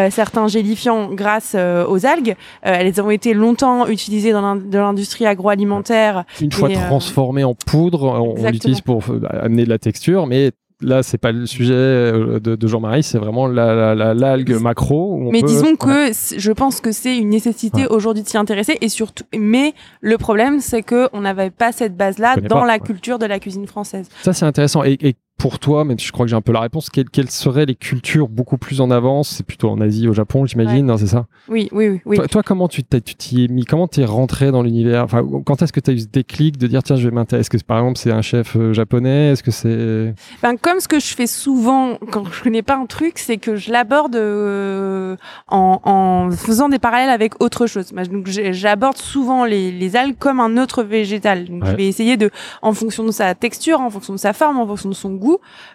certains 0.10 0.48
gélifiants 0.48 1.10
grâce 1.14 1.56
aux 1.56 2.06
algues. 2.06 2.36
elles 2.62 3.02
ont 3.02 3.10
été 3.10 3.34
longtemps 3.34 3.88
utilisées 3.88 4.32
dans 4.32 4.56
l'industrie 4.72 5.26
agroalimentaire. 5.26 6.24
Une 6.42 6.52
fois 6.52 6.70
transformées 6.70 7.44
en 7.44 7.54
poudre, 7.54 8.04
on, 8.04 8.45
l'utilise 8.52 8.82
pour 8.82 9.04
amener 9.30 9.66
de 9.66 9.70
la 9.70 9.80
texture, 9.80 10.28
mais 10.28 10.52
là, 10.82 11.04
c'est 11.04 11.18
pas 11.18 11.32
le 11.32 11.46
sujet 11.46 11.74
euh, 11.74 12.40
de, 12.40 12.68
Jean-Marie, 12.68 13.04
c'est 13.04 13.18
vraiment 13.18 13.48
l'algue 13.48 14.50
la, 14.50 14.60
macro. 14.60 15.30
mais 15.32 15.42
disons 15.42 15.76
que 15.76 16.12
je 16.38 16.52
pense 16.52 16.82
que 16.82 16.92
c'est 16.92 17.18
une 17.18 17.30
nécessité 17.30 17.88
aujourd'hui 17.88 18.24
de 18.24 18.28
s'y 18.28 18.38
intéresser 18.38 18.78
et 18.82 18.90
surtout, 18.90 19.24
mais 19.38 19.74
le 20.02 20.18
problème, 20.18 20.60
c'est 20.60 20.84
que 20.84 21.10
on 21.14 21.22
n'avait 21.22 21.52
pas 21.52 21.72
cette 21.72 21.96
base-là 21.96 22.38
dans 22.38 22.66
la 22.66 22.80
culture 22.80 23.20
de 23.20 23.26
la 23.26 23.40
cuisine 23.40 23.68
française. 23.68 24.10
Ça, 24.24 24.34
c'est 24.34 24.46
intéressant. 24.46 24.84
Et, 24.84 24.98
et 25.02 25.16
pour 25.38 25.60
toi, 25.60 25.84
même 25.84 26.00
si 26.00 26.08
je 26.08 26.12
crois 26.12 26.26
que 26.26 26.30
j'ai 26.30 26.36
un 26.36 26.42
peu 26.42 26.54
la 26.54 26.62
réponse, 26.62 26.90
quelles, 26.90 27.30
seraient 27.30 27.66
les 27.66 27.76
cultures 27.76 28.30
beaucoup 28.30 28.58
plus 28.58 28.82
en 28.82 28.90
avance? 28.90 29.30
C'est 29.30 29.46
plutôt 29.46 29.70
en 29.70 29.82
Asie, 29.82 30.08
au 30.08 30.14
Japon, 30.14 30.46
j'imagine, 30.46 30.98
c'est 30.98 31.08
ça? 31.08 31.26
Oui, 31.50 31.70
oui, 31.72 32.02
oui. 32.06 32.18
Toi, 32.32 32.42
comment 32.44 32.68
tu 32.68 32.84
t'y 32.84 33.44
es 33.44 33.48
mis? 33.48 33.66
Comment 33.66 33.88
t'es 33.88 34.06
rentré 34.06 34.52
dans 34.52 34.62
l'univers? 34.62 35.04
Enfin, 35.04 35.24
Quand 35.46 35.62
est-ce 35.62 35.74
que 35.74 35.80
tu 35.80 35.92
as 35.92 35.94
eu 35.94 36.00
ce 36.00 36.08
déclic 36.08 36.58
de 36.58 36.68
dire 36.68 36.84
tiens, 36.84 36.96
je 36.96 37.08
vais 37.08 37.14
m'intéresser 37.14 37.42
Est-ce 37.42 37.50
que 37.50 37.68
par 37.68 37.80
exemple 37.80 37.98
c'est 37.98 38.12
un 38.12 38.22
chef 38.22 38.56
euh, 38.56 38.74
japonais? 38.74 39.32
Est-ce 39.32 39.44
que 39.44 39.52
c'est 39.52 40.14
ben, 40.42 40.58
Comme 40.58 40.80
ce 40.80 40.88
que 40.88 41.00
je 41.00 41.14
fais 41.14 41.28
souvent 41.28 41.98
quand 42.12 42.26
je 42.32 42.44
connais 42.44 42.62
pas 42.62 42.78
un 42.78 42.86
truc, 42.86 43.18
c'est 43.18 43.38
que 43.38 43.56
je 43.56 43.72
l'aborde 43.72 44.16
euh, 44.16 45.16
en, 45.50 46.30
faisant 46.32 46.70
des 46.70 46.80
parallèles 46.80 47.10
avec 47.10 47.42
autre 47.42 47.68
chose. 47.68 47.92
Donc 47.92 48.28
j'aborde 48.28 48.98
souvent 48.98 49.46
les, 49.46 49.96
algues 49.96 50.18
comme 50.18 50.40
un 50.40 50.58
autre 50.58 50.84
végétal. 50.84 51.46
Donc 51.46 51.66
je 51.66 51.76
vais 51.76 51.88
essayer 51.88 52.18
de, 52.18 52.30
en 52.62 52.74
fonction 52.74 53.04
de 53.04 53.12
sa 53.12 53.36
texture, 53.36 53.80
en 53.82 53.90
fonction 53.90 54.14
de 54.14 54.20
sa 54.20 54.34
forme, 54.34 54.58
en 54.60 54.68
fonction 54.68 54.90
de 54.90 54.96
son 54.96 55.12
goût, 55.12 55.25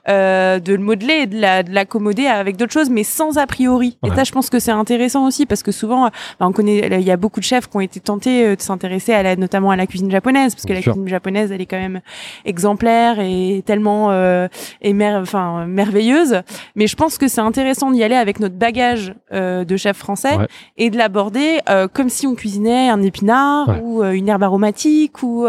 euh, 0.09 0.59
de 0.59 0.73
le 0.73 0.83
modeler 0.83 1.23
et 1.23 1.27
de 1.27 1.73
l'accommoder 1.75 2.27
avec 2.27 2.57
d'autres 2.57 2.73
choses, 2.73 2.91
mais 2.91 3.05
sans 3.05 3.39
a 3.39 3.47
priori. 3.47 3.99
Et 4.05 4.11
ça, 4.11 4.25
je 4.25 4.33
pense 4.33 4.51
que 4.51 4.59
c'est 4.59 4.71
intéressant 4.71 5.27
aussi 5.27 5.47
parce 5.47 5.63
que 5.63 5.73
souvent, 5.73 6.11
bah, 6.39 6.47
on 6.47 6.53
connaît, 6.53 6.89
il 7.01 7.07
y 7.07 7.11
a 7.11 7.17
beaucoup 7.17 7.41
de 7.41 7.45
chefs 7.45 7.69
qui 7.69 7.77
ont 7.77 7.81
été 7.81 8.01
tentés 8.01 8.47
euh, 8.47 8.57
de 8.57 8.61
s'intéresser 8.61 9.13
à 9.13 9.23
la, 9.23 9.37
notamment 9.37 9.71
à 9.71 9.77
la 9.77 9.87
cuisine 9.87 10.11
japonaise, 10.11 10.55
parce 10.55 10.67
que 10.67 10.73
la 10.73 10.83
cuisine 10.83 11.09
japonaise, 11.09 11.53
elle 11.53 11.61
est 11.61 11.67
quand 11.67 11.79
même 11.79 12.01
exemplaire 12.45 13.21
et 13.21 13.63
tellement 13.65 14.11
euh, 14.11 14.49
enfin 14.83 15.67
merveilleuse. 15.67 16.43
Mais 16.77 16.87
je 16.87 16.97
pense 16.97 17.19
que 17.19 17.29
c'est 17.29 17.41
intéressant 17.41 17.91
d'y 17.91 18.03
aller 18.03 18.15
avec 18.15 18.41
notre 18.41 18.57
bagage 18.57 19.15
euh, 19.33 19.65
de 19.65 19.77
chef 19.77 19.97
français 19.97 20.37
et 20.77 20.91
de 20.91 20.97
l'aborder 20.97 21.59
comme 21.93 22.09
si 22.09 22.27
on 22.27 22.35
cuisinait 22.35 22.89
un 22.89 23.03
épinard 23.03 23.83
ou 23.83 24.03
une 24.03 24.29
herbe 24.29 24.43
aromatique 24.43 25.23
ou 25.23 25.47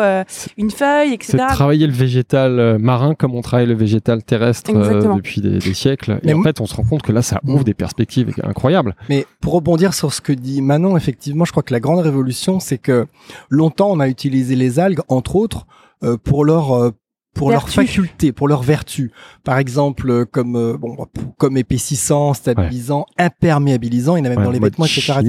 une 0.57 0.71
feuille, 0.71 1.13
etc. 1.13 1.37
C'est 1.39 1.47
travailler 1.47 1.87
le 1.87 1.93
végétal 1.93 2.77
marin 2.79 3.15
comme 3.15 3.35
on 3.35 3.41
travaille 3.41 3.67
le 3.67 3.73
végétal 3.73 3.90
végétal 3.91 4.23
terrestre 4.23 4.71
euh, 4.73 5.15
depuis 5.15 5.41
des, 5.41 5.59
siècles. 5.73 6.19
et 6.23 6.33
en 6.33 6.41
fait, 6.41 6.61
on 6.61 6.65
se 6.65 6.75
rend 6.75 6.83
compte 6.83 7.01
que 7.01 7.11
là, 7.11 7.21
ça 7.21 7.39
ouvre 7.45 7.63
des 7.63 7.73
perspectives 7.73 8.33
incroyables. 8.43 8.95
Mais 9.09 9.25
pour 9.41 9.53
rebondir 9.53 9.93
sur 9.93 10.13
ce 10.13 10.21
que 10.21 10.31
dit 10.33 10.61
Manon, 10.61 10.95
effectivement, 10.97 11.45
je 11.45 11.51
crois 11.51 11.63
que 11.63 11.73
la 11.73 11.79
grande 11.79 11.99
révolution, 11.99 12.59
c'est 12.59 12.77
que 12.77 13.07
longtemps, 13.49 13.91
on 13.91 13.99
a 13.99 14.07
utilisé 14.07 14.55
les 14.55 14.79
algues, 14.79 15.01
entre 15.07 15.35
autres, 15.35 15.65
euh, 16.03 16.17
pour 16.17 16.45
leur 16.45 16.73
euh, 16.73 16.91
pour 17.33 17.49
leur 17.49 17.69
faculté, 17.69 18.33
pour 18.33 18.49
leur 18.49 18.61
vertu. 18.61 19.11
Par 19.45 19.57
exemple, 19.57 20.25
comme 20.25 20.75
bon, 20.77 20.97
comme 21.37 21.55
épaississant, 21.55 22.33
stabilisant, 22.33 23.05
imperméabilisant, 23.17 24.17
il 24.17 24.19
y 24.19 24.21
en 24.23 24.31
a 24.31 24.35
même 24.35 24.43
dans 24.43 24.51
les 24.51 24.59
vêtements, 24.59 24.85
etc. 24.85 25.19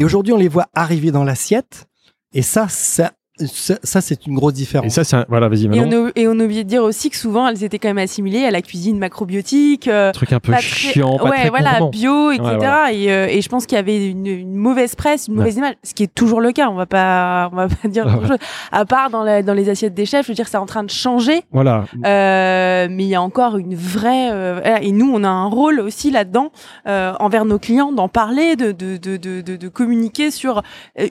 Et 0.00 0.04
aujourd'hui, 0.04 0.32
on 0.32 0.36
les 0.36 0.48
voit 0.48 0.66
arriver 0.74 1.12
dans 1.12 1.22
l'assiette. 1.22 1.86
Et 2.34 2.42
ça, 2.42 2.66
ça 2.68 3.12
ça, 3.46 4.00
c'est 4.00 4.26
une 4.26 4.34
grosse 4.34 4.54
différence. 4.54 4.86
Et 4.86 4.90
ça, 4.90 5.04
c'est 5.04 5.16
voilà, 5.28 5.48
vas-y 5.48 5.66
Et 5.66 5.80
on, 5.80 6.10
et 6.14 6.28
on 6.28 6.38
oubliait 6.38 6.64
de 6.64 6.68
dire 6.68 6.82
aussi 6.82 7.10
que 7.10 7.16
souvent, 7.16 7.46
elles 7.48 7.62
étaient 7.62 7.78
quand 7.78 7.88
même 7.88 7.98
assimilées 7.98 8.44
à 8.44 8.50
la 8.50 8.62
cuisine 8.62 8.98
macrobiotique. 8.98 9.88
Euh, 9.88 10.12
truc 10.12 10.32
un 10.32 10.40
peu 10.40 10.54
chiant, 10.56 11.18
pas 11.18 11.30
ouais, 11.30 11.48
voilà, 11.48 11.80
bio, 11.90 12.32
etc. 12.32 12.48
et, 12.92 13.12
euh, 13.12 13.26
et, 13.28 13.40
je 13.40 13.48
pense 13.48 13.66
qu'il 13.66 13.76
y 13.76 13.78
avait 13.78 14.10
une, 14.10 14.26
une, 14.26 14.54
mauvaise 14.54 14.94
presse, 14.94 15.28
une 15.28 15.34
mauvaise 15.34 15.56
image, 15.56 15.74
ce 15.82 15.94
qui 15.94 16.02
est 16.02 16.14
toujours 16.14 16.40
le 16.40 16.52
cas. 16.52 16.68
On 16.68 16.74
va 16.74 16.86
pas, 16.86 17.48
on 17.52 17.56
va 17.56 17.68
pas 17.68 17.88
dire 17.88 18.06
grand 18.06 18.26
chose. 18.26 18.38
À 18.72 18.84
part 18.84 19.10
dans, 19.10 19.22
la, 19.22 19.42
dans 19.42 19.54
les 19.54 19.68
assiettes 19.68 19.94
des 19.94 20.06
chefs, 20.06 20.26
je 20.26 20.32
veux 20.32 20.36
dire, 20.36 20.48
c'est 20.48 20.56
en 20.56 20.66
train 20.66 20.82
de 20.82 20.90
changer. 20.90 21.42
Voilà. 21.52 21.84
Euh, 22.04 22.88
mais 22.90 23.04
il 23.04 23.08
y 23.08 23.14
a 23.14 23.22
encore 23.22 23.56
une 23.56 23.74
vraie. 23.74 24.30
Euh, 24.32 24.60
et 24.80 24.92
nous, 24.92 25.10
on 25.12 25.24
a 25.24 25.28
un 25.28 25.46
rôle 25.46 25.80
aussi 25.80 26.10
là-dedans 26.10 26.50
euh, 26.86 27.12
envers 27.20 27.44
nos 27.44 27.58
clients, 27.58 27.92
d'en 27.92 28.08
parler, 28.08 28.56
de 28.56 28.72
de, 28.72 28.96
de, 28.96 29.16
de, 29.16 29.56
de, 29.56 29.68
communiquer 29.68 30.30
sur 30.30 30.62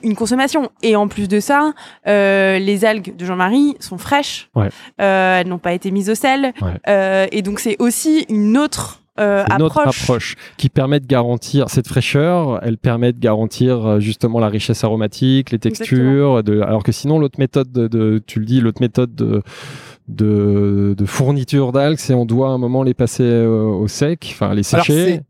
une 0.02 0.14
consommation. 0.14 0.70
Et 0.82 0.96
en 0.96 1.08
plus 1.08 1.28
de 1.28 1.40
ça. 1.40 1.72
Euh, 2.06 2.17
euh, 2.18 2.58
les 2.58 2.84
algues 2.84 3.16
de 3.16 3.24
Jean-Marie 3.24 3.76
sont 3.80 3.98
fraîches, 3.98 4.50
euh, 4.56 5.40
elles 5.40 5.48
n'ont 5.48 5.58
pas 5.58 5.72
été 5.72 5.90
mises 5.90 6.10
au 6.10 6.14
sel, 6.14 6.52
euh, 6.88 7.26
et 7.30 7.42
donc 7.42 7.60
c'est 7.60 7.76
aussi 7.78 8.26
une 8.28 8.56
autre 8.58 9.02
une 9.20 9.62
autre 9.62 9.78
approche. 9.78 10.36
qui 10.58 10.68
permet 10.68 11.00
de 11.00 11.06
garantir 11.06 11.70
cette 11.70 11.88
fraîcheur, 11.88 12.60
elle 12.62 12.78
permet 12.78 13.12
de 13.12 13.18
garantir 13.18 13.98
justement 13.98 14.38
la 14.38 14.48
richesse 14.48 14.84
aromatique, 14.84 15.50
les 15.50 15.58
textures, 15.58 16.44
de, 16.44 16.60
alors 16.60 16.84
que 16.84 16.92
sinon 16.92 17.18
l'autre 17.18 17.40
méthode 17.40 17.72
de, 17.72 18.22
tu 18.28 18.38
le 18.38 18.46
dis, 18.46 18.60
l'autre 18.60 18.80
méthode 18.80 19.16
de, 19.16 19.42
de, 20.06 21.04
fourniture 21.04 21.72
d'algues, 21.72 21.98
c'est 21.98 22.14
on 22.14 22.26
doit 22.26 22.50
à 22.50 22.52
un 22.52 22.58
moment 22.58 22.84
les 22.84 22.94
passer 22.94 23.44
au 23.44 23.88
sec, 23.88 24.28
enfin 24.30 24.54
les 24.54 24.62
sécher, 24.62 25.20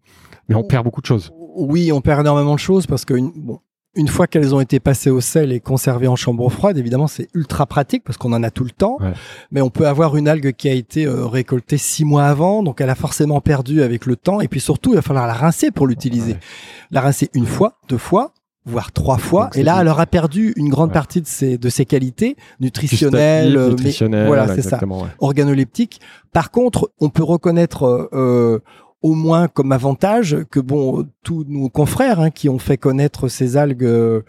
mais 0.50 0.54
on 0.54 0.64
perd 0.64 0.84
beaucoup 0.84 1.00
de 1.00 1.06
choses. 1.06 1.32
Oui, 1.56 1.90
on 1.90 2.02
perd 2.02 2.20
énormément 2.20 2.56
de 2.56 2.60
choses 2.60 2.86
parce 2.86 3.06
que 3.06 3.14
bon, 3.14 3.60
une 3.98 4.06
fois 4.06 4.28
qu'elles 4.28 4.54
ont 4.54 4.60
été 4.60 4.78
passées 4.78 5.10
au 5.10 5.20
sel 5.20 5.50
et 5.50 5.58
conservées 5.58 6.06
en 6.06 6.14
chambre 6.14 6.48
froide, 6.50 6.78
évidemment, 6.78 7.08
c'est 7.08 7.28
ultra 7.34 7.66
pratique 7.66 8.04
parce 8.04 8.16
qu'on 8.16 8.32
en 8.32 8.44
a 8.44 8.50
tout 8.52 8.62
le 8.62 8.70
temps. 8.70 8.98
Mais 9.50 9.60
on 9.60 9.70
peut 9.70 9.88
avoir 9.88 10.16
une 10.16 10.28
algue 10.28 10.52
qui 10.52 10.68
a 10.68 10.72
été 10.72 11.04
euh, 11.04 11.26
récoltée 11.26 11.78
six 11.78 12.04
mois 12.04 12.26
avant, 12.26 12.62
donc 12.62 12.80
elle 12.80 12.90
a 12.90 12.94
forcément 12.94 13.40
perdu 13.40 13.82
avec 13.82 14.06
le 14.06 14.14
temps. 14.14 14.40
Et 14.40 14.46
puis 14.46 14.60
surtout, 14.60 14.92
il 14.92 14.96
va 14.96 15.02
falloir 15.02 15.26
la 15.26 15.34
rincer 15.34 15.72
pour 15.72 15.88
l'utiliser. 15.88 16.36
La 16.92 17.00
rincer 17.00 17.28
une 17.34 17.44
fois, 17.44 17.74
deux 17.88 17.98
fois, 17.98 18.32
voire 18.64 18.92
trois 18.92 19.18
fois. 19.18 19.50
et 19.56 19.64
là, 19.64 19.78
elle 19.80 19.88
aura 19.88 20.06
perdu 20.06 20.52
une 20.56 20.68
grande 20.68 20.92
partie 20.92 21.20
de 21.20 21.26
ses, 21.26 21.58
de 21.58 21.68
ses 21.68 21.84
qualités 21.84 22.36
nutritionnelles, 22.60 23.58
nutritionnelles 23.70 24.26
voilà, 24.28 24.54
c'est 24.54 24.62
ça, 24.62 24.78
organoleptiques. 25.18 26.00
Par 26.32 26.52
contre, 26.52 26.92
on 27.00 27.08
peut 27.08 27.24
reconnaître 27.24 27.84
euh, 27.84 28.08
euh 28.12 28.58
au 29.02 29.14
moins 29.14 29.48
comme 29.48 29.72
avantage 29.72 30.36
que 30.50 30.60
bon 30.60 31.06
tous 31.22 31.44
nos 31.48 31.68
confrères 31.68 32.20
hein, 32.20 32.30
qui 32.30 32.48
ont 32.48 32.58
fait 32.58 32.76
connaître 32.76 33.28
ces 33.28 33.56
algues 33.56 33.84
euh, 33.84 34.22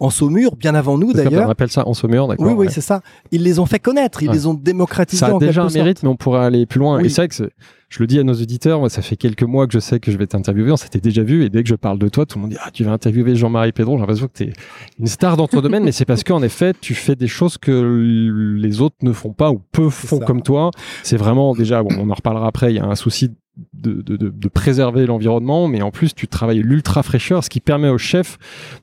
en 0.00 0.10
Saumur, 0.10 0.56
bien 0.56 0.74
avant 0.74 0.98
nous 0.98 1.12
d'ailleurs. 1.12 1.46
On 1.46 1.50
appelle 1.50 1.70
ça 1.70 1.86
en 1.86 1.94
Saumur, 1.94 2.26
d'accord. 2.26 2.46
Oui, 2.46 2.52
oui, 2.52 2.66
c'est 2.68 2.80
ça. 2.80 3.00
Ils 3.30 3.42
les 3.42 3.58
ont 3.58 3.66
fait 3.66 3.78
connaître, 3.78 4.22
ils 4.22 4.30
les 4.30 4.46
ont 4.46 4.54
démocratisés. 4.54 5.20
Ça 5.20 5.34
a 5.34 5.38
déjà 5.38 5.62
un 5.62 5.70
mérite, 5.70 6.02
mais 6.02 6.08
on 6.08 6.16
pourrait 6.16 6.44
aller 6.44 6.66
plus 6.66 6.80
loin. 6.80 6.98
Et 6.98 7.08
c'est 7.08 7.22
vrai 7.22 7.28
que 7.28 7.50
je 7.88 8.00
le 8.00 8.06
dis 8.08 8.18
à 8.18 8.24
nos 8.24 8.34
auditeurs, 8.34 8.80
moi, 8.80 8.90
ça 8.90 9.02
fait 9.02 9.16
quelques 9.16 9.44
mois 9.44 9.68
que 9.68 9.72
je 9.72 9.78
sais 9.78 10.00
que 10.00 10.10
je 10.10 10.18
vais 10.18 10.26
t'interviewer, 10.26 10.72
on 10.72 10.76
s'était 10.76 11.00
déjà 11.00 11.22
vu, 11.22 11.44
et 11.44 11.48
dès 11.48 11.62
que 11.62 11.68
je 11.68 11.76
parle 11.76 12.00
de 12.00 12.08
toi, 12.08 12.26
tout 12.26 12.38
le 12.38 12.42
monde 12.42 12.50
dit 12.50 12.56
Ah, 12.60 12.70
tu 12.72 12.82
vas 12.82 12.90
interviewer 12.90 13.36
Jean-Marie 13.36 13.70
Pédron, 13.70 13.94
j'ai 13.94 14.00
l'impression 14.00 14.26
que 14.26 14.32
tu 14.32 14.42
es 14.44 14.52
une 14.98 15.06
star 15.06 15.36
dans 15.36 15.46
ton 15.46 15.60
domaine, 15.60 15.84
mais 15.84 15.92
c'est 15.92 16.04
parce 16.04 16.24
qu'en 16.24 16.42
effet, 16.42 16.72
tu 16.80 16.94
fais 16.94 17.14
des 17.14 17.28
choses 17.28 17.56
que 17.56 18.56
les 18.58 18.80
autres 18.80 18.96
ne 19.02 19.12
font 19.12 19.32
pas 19.32 19.52
ou 19.52 19.60
peu 19.70 19.90
font 19.90 20.18
comme 20.18 20.42
toi. 20.42 20.72
C'est 21.04 21.16
vraiment 21.16 21.54
déjà, 21.54 21.84
bon, 21.84 21.90
on 22.00 22.10
en 22.10 22.14
reparlera 22.14 22.48
après, 22.48 22.72
il 22.72 22.76
y 22.76 22.80
a 22.80 22.84
un 22.84 22.96
souci 22.96 23.30
de, 23.72 24.02
de, 24.02 24.16
de, 24.16 24.48
préserver 24.48 25.06
l'environnement, 25.06 25.68
mais 25.68 25.80
en 25.82 25.90
plus 25.92 26.14
tu 26.14 26.26
travailles 26.26 26.62
l'ultra 26.62 27.02
fraîcheur, 27.04 27.44
ce 27.44 27.50
qui 27.50 27.60
permet 27.60 27.88
au 27.88 27.98
chef 27.98 28.36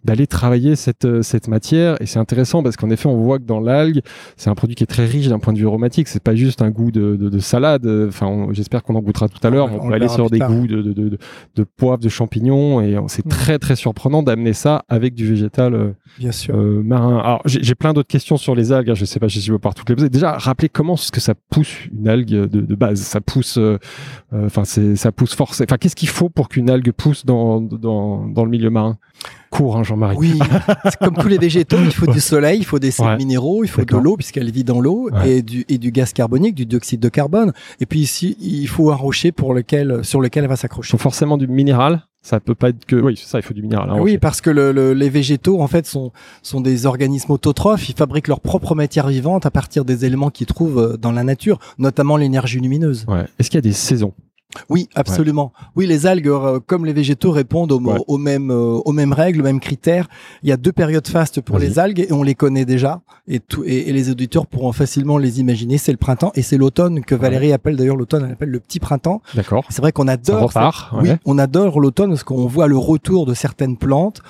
d'aller 0.06 0.28
travailler 0.28 0.76
cette, 0.78 1.04
euh, 1.06 1.22
cette 1.22 1.48
matière. 1.50 2.02
Et 2.02 2.06
c'est 2.06 2.20
intéressant 2.20 2.64
parce 2.64 2.78
qu'en 2.78 2.90
effet, 2.90 3.08
on 3.08 3.18
voit 3.18 3.40
que 3.40 3.44
dans 3.44 3.60
l'algue, 3.60 4.02
c'est 4.38 4.50
un 4.50 4.56
produit 4.56 4.76
qui 4.76 4.84
est 4.84 4.88
très 4.88 5.06
riche 5.06 5.28
d'un 5.28 5.40
point 5.40 5.52
de 5.54 5.58
vue 5.60 5.68
aromatique. 5.68 6.08
C'est 6.08 6.24
pas 6.24 6.36
juste 6.36 6.62
un 6.62 6.70
goût 6.70 6.92
de, 6.92 7.16
de 7.18 7.40
salade. 7.40 7.86
Enfin, 8.08 8.48
j'espère 8.52 8.84
qu'on 8.84 8.96
en 8.96 9.02
goûtera 9.02 9.28
tout 9.28 9.46
à 9.46 9.50
l'heure. 9.50 9.70
On 9.74 9.86
On, 9.86 9.88
peut 9.90 9.94
aller 9.96 10.08
sur 10.08 10.30
des 10.30 10.40
tard. 10.40 10.50
goûts 10.52 10.68
de, 10.68 10.82
de, 10.82 10.94
de, 10.94 11.18
de 11.56 11.64
poivre, 11.64 12.00
de 12.00 12.10
champignons, 12.10 12.80
et 12.82 12.98
c'est 13.08 13.26
Mm. 13.26 13.30
très 13.30 13.60
très 13.60 13.76
surprenant 13.76 14.24
d'amener 14.24 14.54
ça 14.54 14.84
avec 14.90 15.14
du 15.16 15.28
végétal 15.28 15.74
euh, 15.74 15.92
Bien 16.18 16.32
sûr. 16.32 16.56
euh, 16.56 16.82
marin. 16.84 17.18
Alors 17.20 17.42
j'ai 17.46 17.76
plein 17.76 17.94
d'autres 17.94 18.08
questions 18.08 18.38
sur 18.38 18.56
les 18.56 18.72
algues. 18.72 18.90
hein, 18.90 18.96
Je 18.96 19.06
sais 19.06 19.20
pas 19.20 19.28
si 19.30 19.42
je 19.42 19.52
vais 19.52 19.58
pouvoir 19.60 19.76
toutes 19.76 19.90
les 19.90 19.96
poser. 19.96 20.10
Déjà, 20.10 20.32
rappelez 20.38 20.70
comment 20.70 20.94
est-ce 20.96 21.12
que 21.12 21.20
ça 21.20 21.34
pousse 21.50 21.76
une 21.92 22.08
algue 22.08 22.28
de, 22.30 22.76
base? 22.76 23.00
Ça 23.02 23.22
pousse, 23.22 23.58
euh, 23.58 23.78
enfin 24.62 24.66
c'est 24.66 24.96
ça 24.96 25.12
pousse 25.12 25.34
forcément. 25.36 25.68
Enfin 25.70 25.78
qu'est-ce 25.78 25.96
qu'il 25.96 26.10
faut 26.10 26.30
pour 26.30 26.50
qu'une 26.50 26.70
algue 26.70 26.92
pousse 26.92 27.26
dans, 27.26 27.60
dans 27.62 28.26
dans 28.28 28.44
le 28.46 28.50
milieu 28.52 28.70
marin? 28.70 28.98
Cours, 29.52 29.76
hein, 29.78 29.84
Jean-Marie. 29.84 30.16
Oui, 30.18 30.40
comme 31.02 31.14
tous 31.16 31.28
les 31.28 31.38
végétaux, 31.38 31.78
il 31.84 31.92
faut 31.92 32.08
du 32.08 32.22
soleil, 32.22 32.60
il 32.60 32.66
faut 32.66 32.80
des 32.80 32.90
sels 32.90 33.06
Ouais. 33.06 33.18
minéraux, 33.18 33.66
il 33.66 33.68
faut 33.68 33.84
de 33.84 33.98
l'eau 33.98 34.16
puisqu'elle 34.16 34.50
vit 34.50 34.64
dans 34.64 34.80
l'eau 34.80 35.10
Ouais. 35.12 35.30
et 35.30 35.42
du 35.42 35.66
et 35.68 35.78
du 35.78 35.92
gaz 35.92 36.14
carbonique, 36.14 36.56
du 36.56 36.66
dioxyde 36.66 37.02
de 37.02 37.10
carbone. 37.10 37.52
Et 37.82 37.86
puis 37.86 38.00
ici, 38.00 38.38
il 38.40 38.68
faut 38.68 38.92
un 38.92 38.96
rocher 38.96 39.32
pour 39.34 39.54
lequel 39.54 40.06
sur 40.06 40.22
lequel 40.22 40.44
elle 40.44 40.50
va 40.50 40.56
Il 40.56 40.58
s'accrocher. 40.58 40.92
faut 40.92 40.98
forcément 40.98 41.38
du 41.38 41.48
minéral. 41.48 42.04
Ça 42.24 42.40
peut 42.40 42.54
pas 42.56 42.70
être 42.70 42.86
que. 42.86 42.96
Oui, 42.96 43.18
c'est 43.18 43.28
ça. 43.28 43.40
Il 43.40 43.42
faut 43.42 43.54
du 43.54 43.64
minéral. 43.64 43.90
hein, 43.90 43.98
Oui, 44.00 44.18
parce 44.20 44.42
que 44.42 44.52
le- 44.52 44.72
le- 44.72 44.94
les 44.94 45.10
végétaux, 45.10 45.60
en 45.60 45.68
fait, 45.68 45.88
sont, 45.88 46.12
sont 46.44 46.62
des 46.62 46.86
organismes 46.86 47.32
autotrophes. 47.32 47.90
Ils 47.90 47.96
fabriquent 47.96 48.28
leur 48.28 48.42
propre 48.42 48.76
matière 48.76 49.08
vivante 49.08 49.48
à 49.48 49.52
partir 49.52 49.86
des 49.86 50.06
éléments 50.06 50.30
qu'ils 50.30 50.46
trouvent 50.46 50.78
euh, 50.80 50.98
dans 50.98 51.12
la 51.12 51.24
nature, 51.24 51.58
notamment 51.80 52.18
l'énergie 52.18 52.60
lumineuse. 52.60 53.06
Ouais. 53.08 53.26
Est-ce 53.40 53.50
qu'il 53.50 53.58
y 53.58 53.60
a 53.60 53.62
des 53.62 53.72
saisons? 53.74 54.14
Oui, 54.70 54.90
absolument. 54.96 55.54
Oui, 55.76 55.88
les 55.88 56.08
algues, 56.08 56.28
euh, 56.28 56.60
comme 56.66 56.86
les 56.86 56.94
végétaux, 56.94 57.32
répondent 57.32 57.72
aux, 57.72 57.80
Ouais. 57.82 58.00
aux 58.08 58.18
mêmes, 58.18 58.52
euh, 58.52 58.80
aux 58.86 58.92
mêmes 58.92 59.14
règles, 59.14 59.42
aux 59.42 59.44
mêmes 59.44 59.60
critères. 59.60 60.08
Il 60.44 60.50
y 60.50 60.52
a 60.52 60.58
deux 60.58 60.72
périodes 60.72 61.08
fastes 61.08 61.42
pour 61.42 61.58
les 61.58 61.80
algues 61.80 62.00
et 62.00 62.12
on 62.12 62.24
les 62.24 62.36
connaît 62.36 62.66
déjà. 62.66 63.02
Et, 63.28 63.40
tout, 63.40 63.64
et, 63.66 63.90
et 63.90 63.94
les 63.94 64.10
auditeurs 64.10 64.48
pourront 64.48 64.72
facilement 64.74 65.18
les 65.18 65.40
imaginer. 65.40 65.78
C'est 65.78 65.92
le 65.92 65.98
printemps 65.98 66.32
et 66.36 66.42
c'est 66.42 66.58
l'automne 66.58 67.02
que 67.04 67.16
Valérie 67.16 67.54
appelle 67.54 67.76
d'ailleurs 67.78 67.96
l'automne. 67.96 68.24
Elle 68.26 68.34
appelle 68.34 68.50
le 68.50 68.60
petit 68.60 68.80
printemps. 68.80 69.22
D'accord. 69.36 69.64
C'est 69.70 69.82
vrai 69.82 69.92
qu'on 69.92 70.08
Ça 70.08 70.14
adore. 70.14 70.42
repart. 70.48 70.90
Oui, 70.94 71.10
ouais. 71.10 71.20
on 71.26 71.38
adore 71.38 71.80
l'automne 71.80 72.10
parce 72.10 72.24
qu'on 72.24 72.46
voit 72.48 72.68
le 72.68 72.78
retour 72.78 73.26
de 73.26 73.34
certaines 73.34 73.78
plantes, 73.78 74.22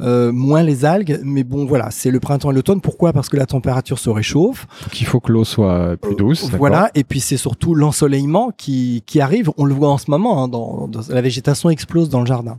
euh, 0.00 0.32
moins 0.32 0.62
les 0.62 0.84
algues, 0.84 1.20
mais 1.24 1.44
bon 1.44 1.66
voilà, 1.66 1.90
c'est 1.90 2.10
le 2.10 2.20
printemps 2.20 2.50
et 2.50 2.54
l'automne. 2.54 2.80
Pourquoi? 2.80 3.12
Parce 3.12 3.28
que 3.28 3.36
la 3.36 3.46
température 3.46 3.98
se 3.98 4.10
réchauffe. 4.10 4.66
Donc 4.82 5.00
il 5.00 5.06
faut 5.06 5.20
que 5.20 5.32
l'eau 5.32 5.44
soit 5.44 5.96
plus 6.00 6.14
douce. 6.14 6.42
Euh, 6.42 6.46
d'accord? 6.46 6.58
voilà, 6.58 6.90
et 6.94 7.04
puis 7.04 7.20
c'est 7.20 7.36
surtout 7.36 7.74
l'ensoleillement 7.74 8.50
qui, 8.56 9.02
qui 9.06 9.20
arrive. 9.20 9.50
On 9.56 9.64
le 9.64 9.74
voit 9.74 9.88
en 9.90 9.98
ce 9.98 10.10
moment, 10.10 10.42
hein, 10.42 10.48
dans, 10.48 10.88
dans- 10.88 11.00
la 11.08 11.20
végétation 11.20 11.70
explose 11.70 12.08
dans 12.08 12.20
le 12.20 12.26
jardin. 12.26 12.58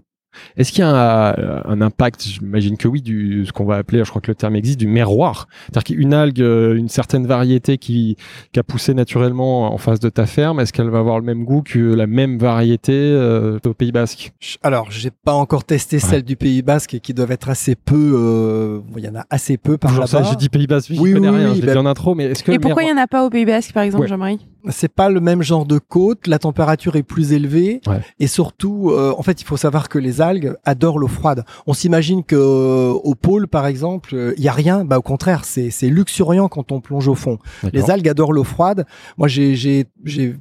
Est-ce 0.57 0.71
qu'il 0.71 0.79
y 0.79 0.83
a 0.83 0.89
un, 0.89 1.33
euh, 1.39 1.61
un 1.65 1.81
impact, 1.81 2.21
j'imagine 2.23 2.77
que 2.77 2.87
oui, 2.87 3.01
du 3.01 3.45
ce 3.45 3.51
qu'on 3.51 3.65
va 3.65 3.77
appeler, 3.77 4.03
je 4.03 4.09
crois 4.09 4.21
que 4.21 4.29
le 4.31 4.35
terme 4.35 4.55
existe, 4.55 4.79
du 4.79 4.87
miroir? 4.87 5.47
C'est-à-dire 5.63 5.95
qu'une 5.97 6.13
algue, 6.13 6.41
euh, 6.41 6.75
une 6.75 6.89
certaine 6.89 7.25
variété 7.25 7.77
qui, 7.77 8.15
qui 8.53 8.59
a 8.59 8.63
poussé 8.63 8.93
naturellement 8.93 9.73
en 9.73 9.77
face 9.77 9.99
de 9.99 10.09
ta 10.09 10.25
ferme, 10.25 10.59
est-ce 10.59 10.71
qu'elle 10.73 10.89
va 10.89 10.99
avoir 10.99 11.19
le 11.19 11.25
même 11.25 11.43
goût 11.45 11.61
que 11.63 11.79
la 11.79 12.07
même 12.07 12.37
variété 12.37 12.93
euh, 12.93 13.57
au 13.65 13.73
Pays 13.73 13.91
Basque? 13.91 14.31
Alors, 14.63 14.91
j'ai 14.91 15.11
pas 15.11 15.33
encore 15.33 15.63
testé 15.63 15.97
Ouais. 15.97 16.01
celle 16.01 16.23
du 16.23 16.35
Pays 16.35 16.61
Basque 16.61 16.99
qui 17.01 17.13
doivent 17.13 17.31
être 17.31 17.49
assez 17.49 17.75
peu. 17.75 18.13
euh, 18.15 18.79
Il 18.97 19.03
y 19.03 19.09
en 19.09 19.15
a 19.15 19.25
assez 19.29 19.57
peu 19.57 19.77
par 19.77 19.91
Toujours 19.91 20.05
là-bas. 20.13 20.27
j'ai 20.29 20.35
dit 20.35 20.49
Pays 20.49 20.67
Basque, 20.67 20.93
je 20.93 20.99
Oui, 20.99 21.13
connais 21.13 21.29
oui, 21.29 21.37
rien, 21.37 21.49
oui, 21.49 21.55
je 21.55 21.61
l'ai 21.61 21.67
bah- 21.67 21.73
dit 21.73 21.77
en 21.79 21.85
intro, 21.85 22.15
mais 22.15 22.25
est-ce 22.25 22.43
que 22.43 22.51
Et 22.51 22.59
pourquoi 22.59 22.83
il 22.83 22.85
miroir- 22.85 22.95
n'y 22.95 23.01
en 23.01 23.03
a 23.03 23.07
pas 23.07 23.25
au 23.25 23.29
Pays 23.29 23.45
Basque, 23.45 23.73
par 23.73 23.83
exemple, 23.83 24.03
Ouais. 24.03 24.07
Jean-Marie? 24.09 24.39
C'est 24.67 24.91
pas 24.93 25.10
le 25.10 25.22
même 25.22 25.41
genre 25.41 25.65
de 25.65 25.78
côte, 25.80 26.28
la 26.28 26.38
température 26.38 26.95
est 26.98 27.04
plus 27.04 27.32
élevée 27.32 27.80
Ouais. 27.88 28.02
et 28.19 28.28
surtout, 28.28 28.89
euh, 28.91 29.13
en 29.17 29.22
fait, 29.24 29.41
il 29.41 29.45
faut 29.45 29.56
savoir 29.58 29.88
que 29.88 29.98
les 29.98 30.19
algues 30.19 30.54
adorent 30.65 31.00
l'eau 31.00 31.08
froide. 31.08 31.45
On 31.65 31.74
s'imagine 31.74 32.24
que 32.26 32.36
euh, 32.36 32.91
au 32.91 33.15
pôle, 33.15 33.48
par 33.48 33.65
exemple, 33.67 34.15
euh, 34.15 34.34
il 34.38 34.43
y 34.43 34.48
a 34.50 34.52
rien. 34.52 34.84
Bah 34.84 34.98
au 34.98 35.02
contraire, 35.02 35.45
c'est 35.45 35.69
c'est 35.69 35.88
luxuriant 35.89 36.50
quand 36.50 36.72
on 36.72 36.82
plonge 36.82 37.08
au 37.08 37.15
fond. 37.15 37.38
Les 37.74 37.89
algues 37.89 38.10
adorent 38.10 38.34
l'eau 38.34 38.43
froide. 38.43 38.86
Moi, 39.17 39.28
j'ai 39.30 39.56
j'ai 39.56 39.86
j'ai 40.04 40.36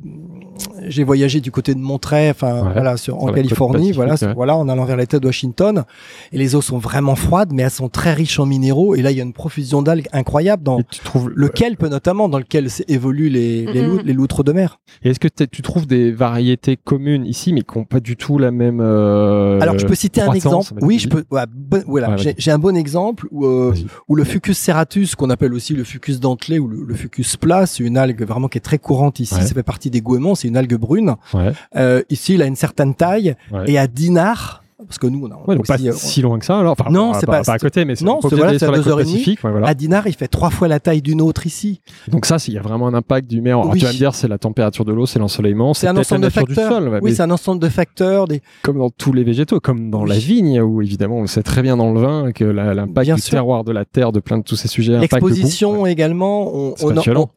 j'ai 0.88 1.04
voyagé 1.04 1.40
du 1.40 1.50
côté 1.50 1.74
de 1.74 1.80
Monterey, 1.80 2.30
enfin 2.30 2.62
Ouais, 2.64 2.72
voilà, 2.72 2.96
sur, 2.96 3.14
sur 3.14 3.24
en 3.24 3.32
Californie, 3.32 3.74
pacifique, 3.92 3.94
voilà, 3.96 4.14
ouais. 4.14 4.34
voilà, 4.34 4.56
en 4.56 4.68
allant 4.68 4.84
vers 4.84 4.96
l'État 4.96 5.18
de 5.18 5.26
Washington. 5.26 5.84
Et 6.32 6.38
les 6.38 6.54
eaux 6.54 6.60
sont 6.62 6.78
vraiment 6.78 7.14
froides, 7.14 7.52
mais 7.52 7.62
elles 7.62 7.70
sont 7.70 7.88
très 7.88 8.12
riches 8.14 8.38
en 8.38 8.46
minéraux. 8.46 8.94
Et 8.94 9.02
là, 9.02 9.10
il 9.10 9.16
y 9.16 9.20
a 9.20 9.24
une 9.24 9.32
profusion 9.32 9.82
d'algues 9.82 10.08
incroyable 10.12 10.62
dans 10.62 10.78
Et 10.80 10.84
tu 10.90 11.00
trouves 11.00 11.30
le 11.34 11.48
kelp 11.48 11.82
notamment, 11.82 12.28
dans 12.28 12.38
lequel 12.38 12.68
évoluent 12.88 13.28
les 13.28 13.66
les, 13.66 13.82
Mhm. 13.82 13.88
loutres, 13.88 14.04
les 14.04 14.12
loutres 14.12 14.44
de 14.44 14.52
mer. 14.52 14.78
Et 15.02 15.10
est-ce 15.10 15.20
que 15.20 15.28
tu 15.44 15.62
trouves 15.62 15.86
des 15.86 16.12
variétés 16.12 16.76
communes 16.76 17.24
ici, 17.26 17.52
mais 17.52 17.62
qui 17.62 17.78
n'ont 17.78 17.84
pas 17.84 18.00
du 18.00 18.16
tout 18.16 18.38
la 18.38 18.50
même 18.50 18.80
euh, 18.80 19.60
Alors, 19.60 19.78
je 19.78 19.86
peux 19.86 19.94
citer 19.94 20.20
un 20.20 20.32
exemple. 20.32 20.72
Oui, 20.82 20.96
dire. 20.96 21.04
je 21.04 21.08
peux. 21.08 21.24
ouais, 21.30 21.42
bon- 21.52 21.82
voilà, 21.86 22.10
Ouais, 22.10 22.16
vas-y. 22.16 22.34
j'ai 22.38 22.50
un 22.50 22.58
bon 22.58 22.76
exemple 22.76 23.26
où, 23.30 23.44
euh, 23.46 23.74
où 24.08 24.14
le 24.16 24.24
Fucus 24.24 24.56
serratus, 24.58 25.14
qu'on 25.14 25.30
appelle 25.30 25.54
aussi 25.54 25.74
le 25.74 25.84
Fucus 25.84 26.20
dentelé 26.20 26.58
ou 26.58 26.68
le, 26.68 26.84
le 26.84 26.94
Fucus 26.94 27.36
plat, 27.36 27.66
c'est 27.66 27.82
une 27.84 27.96
algue 27.98 28.22
vraiment 28.24 28.48
qui 28.48 28.58
est 28.58 28.62
très 28.62 28.78
courante 28.78 29.20
ici. 29.20 29.34
Ouais. 29.34 29.42
Ça 29.42 29.54
fait 29.54 29.62
partie 29.62 29.90
des 29.90 30.00
goémons. 30.00 30.34
C'est 30.34 30.48
une 30.48 30.56
algue 30.56 30.77
brune. 30.78 31.16
Ouais, 31.34 31.52
Euh, 31.76 32.02
ici, 32.08 32.34
il 32.34 32.42
a 32.42 32.46
une 32.46 32.56
certaine 32.56 32.94
taille 32.94 33.36
ouais. 33.52 33.70
et 33.70 33.78
à 33.78 33.86
Dinard, 33.86 34.62
parce 34.88 34.98
que 34.98 35.06
nous, 35.06 35.24
on 35.24 35.30
a 35.30 35.36
Ouais, 35.46 35.54
donc 35.56 35.66
pas 35.66 35.74
aussi, 35.74 35.88
euh, 35.88 35.92
si 35.92 36.22
loin 36.22 36.38
que 36.38 36.44
ça 36.44 36.58
alors. 36.58 36.72
Enfin, 36.78 36.90
Non, 36.90 37.12
c'est 37.14 37.26
pas, 37.26 37.42
pas- 37.42 37.52
à 37.52 37.58
côté, 37.58 37.84
mais 37.84 37.94
c'est 37.94 38.04
non, 38.04 38.18
c'est- 38.22 38.34
voilà, 38.34 38.58
sur 38.58 38.72
la 38.72 38.78
côte. 38.80 38.96
Pacifique. 38.96 39.44
ouais, 39.44 39.50
voilà. 39.50 39.68
à 39.68 39.74
Dinard, 39.74 40.06
il 40.06 40.14
fait 40.14 40.28
trois 40.28 40.50
fois 40.50 40.66
la 40.68 40.80
taille 40.80 41.02
d'une 41.02 41.20
autre 41.20 41.46
ici. 41.46 41.80
Donc 42.08 42.26
ça, 42.26 42.36
il 42.48 42.54
y 42.54 42.58
a 42.58 42.62
vraiment 42.62 42.88
un 42.88 42.94
impact 42.94 43.28
du. 43.28 43.40
Alors, 43.48 43.68
Oui. 43.70 43.78
tu 43.78 43.84
vas 43.84 43.92
me 43.92 43.96
dire, 43.96 44.14
c'est 44.14 44.28
la 44.28 44.38
température 44.38 44.84
de 44.84 44.92
l'eau, 44.92 45.06
c'est 45.06 45.18
l'ensoleillement, 45.18 45.74
C'est 45.74 45.86
un 45.86 45.96
ensemble 45.96 46.22
de 46.24 46.30
facteurs. 46.30 46.72
sol. 46.72 46.88
ouais, 46.88 46.98
oui, 47.02 47.14
c'est 47.14 47.22
un 47.22 47.30
ensemble 47.30 47.60
de 47.60 47.68
facteurs. 47.68 48.26
Des... 48.26 48.40
comme 48.62 48.78
dans 48.78 48.90
tous 48.90 49.12
les 49.12 49.22
végétaux, 49.24 49.60
comme 49.60 49.90
dans 49.90 50.02
Oui. 50.02 50.08
la 50.08 50.16
vigne, 50.18 50.60
où 50.60 50.82
évidemment, 50.82 51.18
on 51.18 51.20
le 51.22 51.26
sait 51.26 51.42
très 51.42 51.62
bien 51.62 51.76
dans 51.76 51.92
le 51.92 52.00
vin, 52.00 52.32
que 52.32 52.44
l'impact 52.44 53.14
du 53.14 53.20
sûr. 53.20 53.30
terroir, 53.32 53.64
de 53.64 53.72
la 53.72 53.84
terre, 53.84 54.12
de 54.12 54.20
plein 54.20 54.38
de 54.38 54.42
tous 54.42 54.56
ces 54.56 54.68
sujets. 54.68 54.98
L'exposition 54.98 55.86
également, 55.86 56.50
on, 56.54 56.74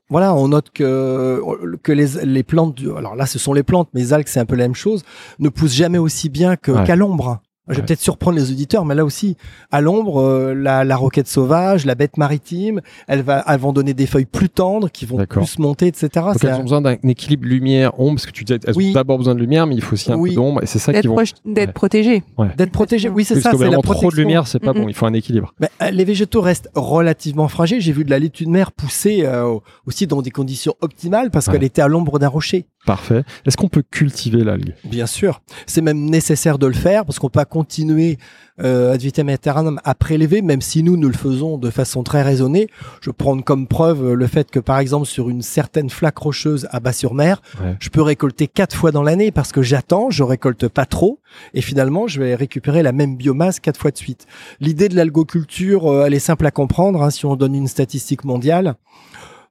voilà, 0.09 0.33
on 0.35 0.47
note 0.49 0.69
que, 0.73 1.41
que 1.83 1.91
les, 1.91 2.25
les 2.25 2.43
plantes, 2.43 2.79
alors 2.97 3.15
là 3.15 3.25
ce 3.25 3.39
sont 3.39 3.53
les 3.53 3.63
plantes, 3.63 3.89
mais 3.93 4.01
les 4.01 4.13
algues 4.13 4.27
c'est 4.27 4.39
un 4.39 4.45
peu 4.45 4.55
la 4.55 4.63
même 4.65 4.75
chose, 4.75 5.03
ne 5.39 5.49
poussent 5.49 5.73
jamais 5.75 5.97
aussi 5.97 6.29
bien 6.29 6.55
qu'à 6.55 6.95
l'ombre. 6.95 7.40
Je 7.67 7.73
vais 7.75 7.81
Ouais. 7.81 7.85
peut-être 7.85 7.99
surprendre 8.01 8.37
les 8.37 8.49
auditeurs, 8.51 8.85
mais 8.85 8.95
là 8.95 9.05
aussi, 9.05 9.37
à 9.69 9.81
l'ombre, 9.81 10.19
euh, 10.19 10.55
la, 10.55 10.83
la 10.83 10.95
roquette 10.95 11.27
sauvage, 11.27 11.85
la 11.85 11.93
bête 11.93 12.17
maritime, 12.17 12.81
elles, 13.07 13.21
va, 13.21 13.43
elles 13.47 13.59
vont 13.59 13.71
donner 13.71 13.93
des 13.93 14.07
feuilles 14.07 14.25
plus 14.25 14.49
tendres 14.49 14.89
qui 14.89 15.05
vont 15.05 15.23
plus 15.27 15.59
monter, 15.59 15.85
etc. 15.85 16.09
Donc 16.15 16.33
C'est 16.41 16.47
elles 16.47 16.53
un- 16.53 16.57
ont 16.59 16.63
besoin 16.63 16.81
d'un 16.81 16.95
équilibre 17.03 17.45
lumière-ombre, 17.45 18.15
parce 18.15 18.25
que 18.25 18.31
tu 18.31 18.43
disais, 18.45 18.59
elles 18.65 18.75
Oui. 18.75 18.89
ont 18.89 18.93
d'abord 18.93 19.19
besoin 19.19 19.35
de 19.35 19.39
lumière, 19.39 19.67
mais 19.67 19.75
il 19.75 19.81
faut 19.83 19.93
aussi 19.93 20.11
un 20.11 20.17
Oui. 20.17 20.29
peu 20.31 20.35
d'ombre, 20.37 20.63
et 20.63 20.65
c'est 20.65 20.79
ça 20.79 20.91
qui 20.91 20.97
D'être 21.01 21.07
vont... 21.07 21.15
proche- 21.15 21.33
d'être 21.45 21.67
Ouais. 21.67 21.73
protégé. 21.73 22.23
Ouais. 22.39 22.47
D'être 22.57 22.71
protégé, 22.71 23.09
oui 23.09 23.25
c'est 23.25 23.35
Parce 23.35 23.43
ça, 23.43 23.51
que 23.51 23.57
c'est 23.57 23.63
la 23.63 23.67
vraiment 23.69 23.81
protection. 23.83 24.09
trop 24.09 24.15
de 24.17 24.21
lumière, 24.21 24.47
c'est 24.47 24.59
pas 24.59 24.73
bon, 24.73 24.87
il 24.87 24.95
faut 24.95 25.05
un 25.05 25.13
équilibre. 25.13 25.53
Ben, 25.59 25.69
euh, 25.83 25.91
les 25.91 26.03
végétaux 26.03 26.41
restent 26.41 26.69
relativement 26.73 27.47
fragiles. 27.47 27.79
J'ai 27.79 27.91
vu 27.93 28.03
de 28.03 28.09
la 28.09 28.17
laitue 28.17 28.45
de 28.45 28.49
mer 28.49 28.71
pousser 28.71 29.21
euh, 29.23 29.55
aussi 29.85 30.07
dans 30.07 30.23
des 30.23 30.31
conditions 30.31 30.73
optimales 30.81 31.29
parce 31.29 31.45
Ouais. 31.47 31.53
qu'elle 31.53 31.63
était 31.63 31.83
à 31.83 31.87
l'ombre 31.87 32.17
d'un 32.17 32.27
rocher. 32.27 32.65
Parfait. 32.85 33.23
Est-ce 33.45 33.57
qu'on 33.57 33.67
peut 33.69 33.83
cultiver 33.89 34.43
l'algue 34.43 34.73
Bien 34.83 35.05
sûr, 35.05 35.41
c'est 35.67 35.81
même 35.81 36.05
nécessaire 36.09 36.57
de 36.57 36.65
le 36.65 36.73
faire 36.73 37.05
parce 37.05 37.19
qu'on 37.19 37.27
peut 37.27 37.39
pas 37.39 37.45
continuer 37.45 38.17
euh, 38.59 38.93
ad 38.93 39.01
vitam 39.01 39.29
aeternam 39.29 39.79
à 39.83 39.93
prélever, 39.95 40.41
même 40.41 40.61
si 40.61 40.81
nous 40.81 40.97
nous 40.97 41.07
le 41.07 41.13
faisons 41.13 41.57
de 41.59 41.69
façon 41.69 42.01
très 42.03 42.23
raisonnée. 42.23 42.67
Je 43.01 43.11
prendre 43.11 43.43
comme 43.43 43.67
preuve 43.67 44.03
euh, 44.03 44.13
le 44.15 44.25
fait 44.27 44.49
que 44.49 44.59
par 44.59 44.79
exemple 44.79 45.05
sur 45.05 45.29
une 45.29 45.41
certaine 45.43 45.89
flaque 45.91 46.17
rocheuse 46.17 46.67
à 46.71 46.79
Bas-sur-Mer, 46.79 47.41
Ouais. 47.63 47.75
je 47.79 47.89
peux 47.89 48.01
récolter 48.01 48.47
quatre 48.47 48.75
fois 48.75 48.91
dans 48.91 49.03
l'année 49.03 49.31
parce 49.31 49.51
que 49.51 49.61
j'attends, 49.61 50.09
je 50.09 50.23
récolte 50.23 50.67
pas 50.67 50.85
trop 50.85 51.19
et 51.53 51.61
finalement 51.61 52.07
je 52.07 52.19
vais 52.19 52.33
récupérer 52.35 52.81
la 52.81 52.91
même 52.93 53.15
biomasse 53.15 53.59
quatre 53.59 53.79
fois 53.79 53.91
de 53.91 53.97
suite. 53.97 54.25
L'idée 54.59 54.89
de 54.89 54.95
l'algoculture, 54.95 55.85
euh, 55.91 56.05
elle 56.05 56.13
est 56.15 56.19
simple 56.19 56.45
à 56.47 56.51
comprendre 56.51 57.03
hein, 57.03 57.09
si 57.11 57.25
on 57.27 57.35
donne 57.35 57.53
une 57.55 57.67
statistique 57.67 58.23
mondiale. 58.25 58.75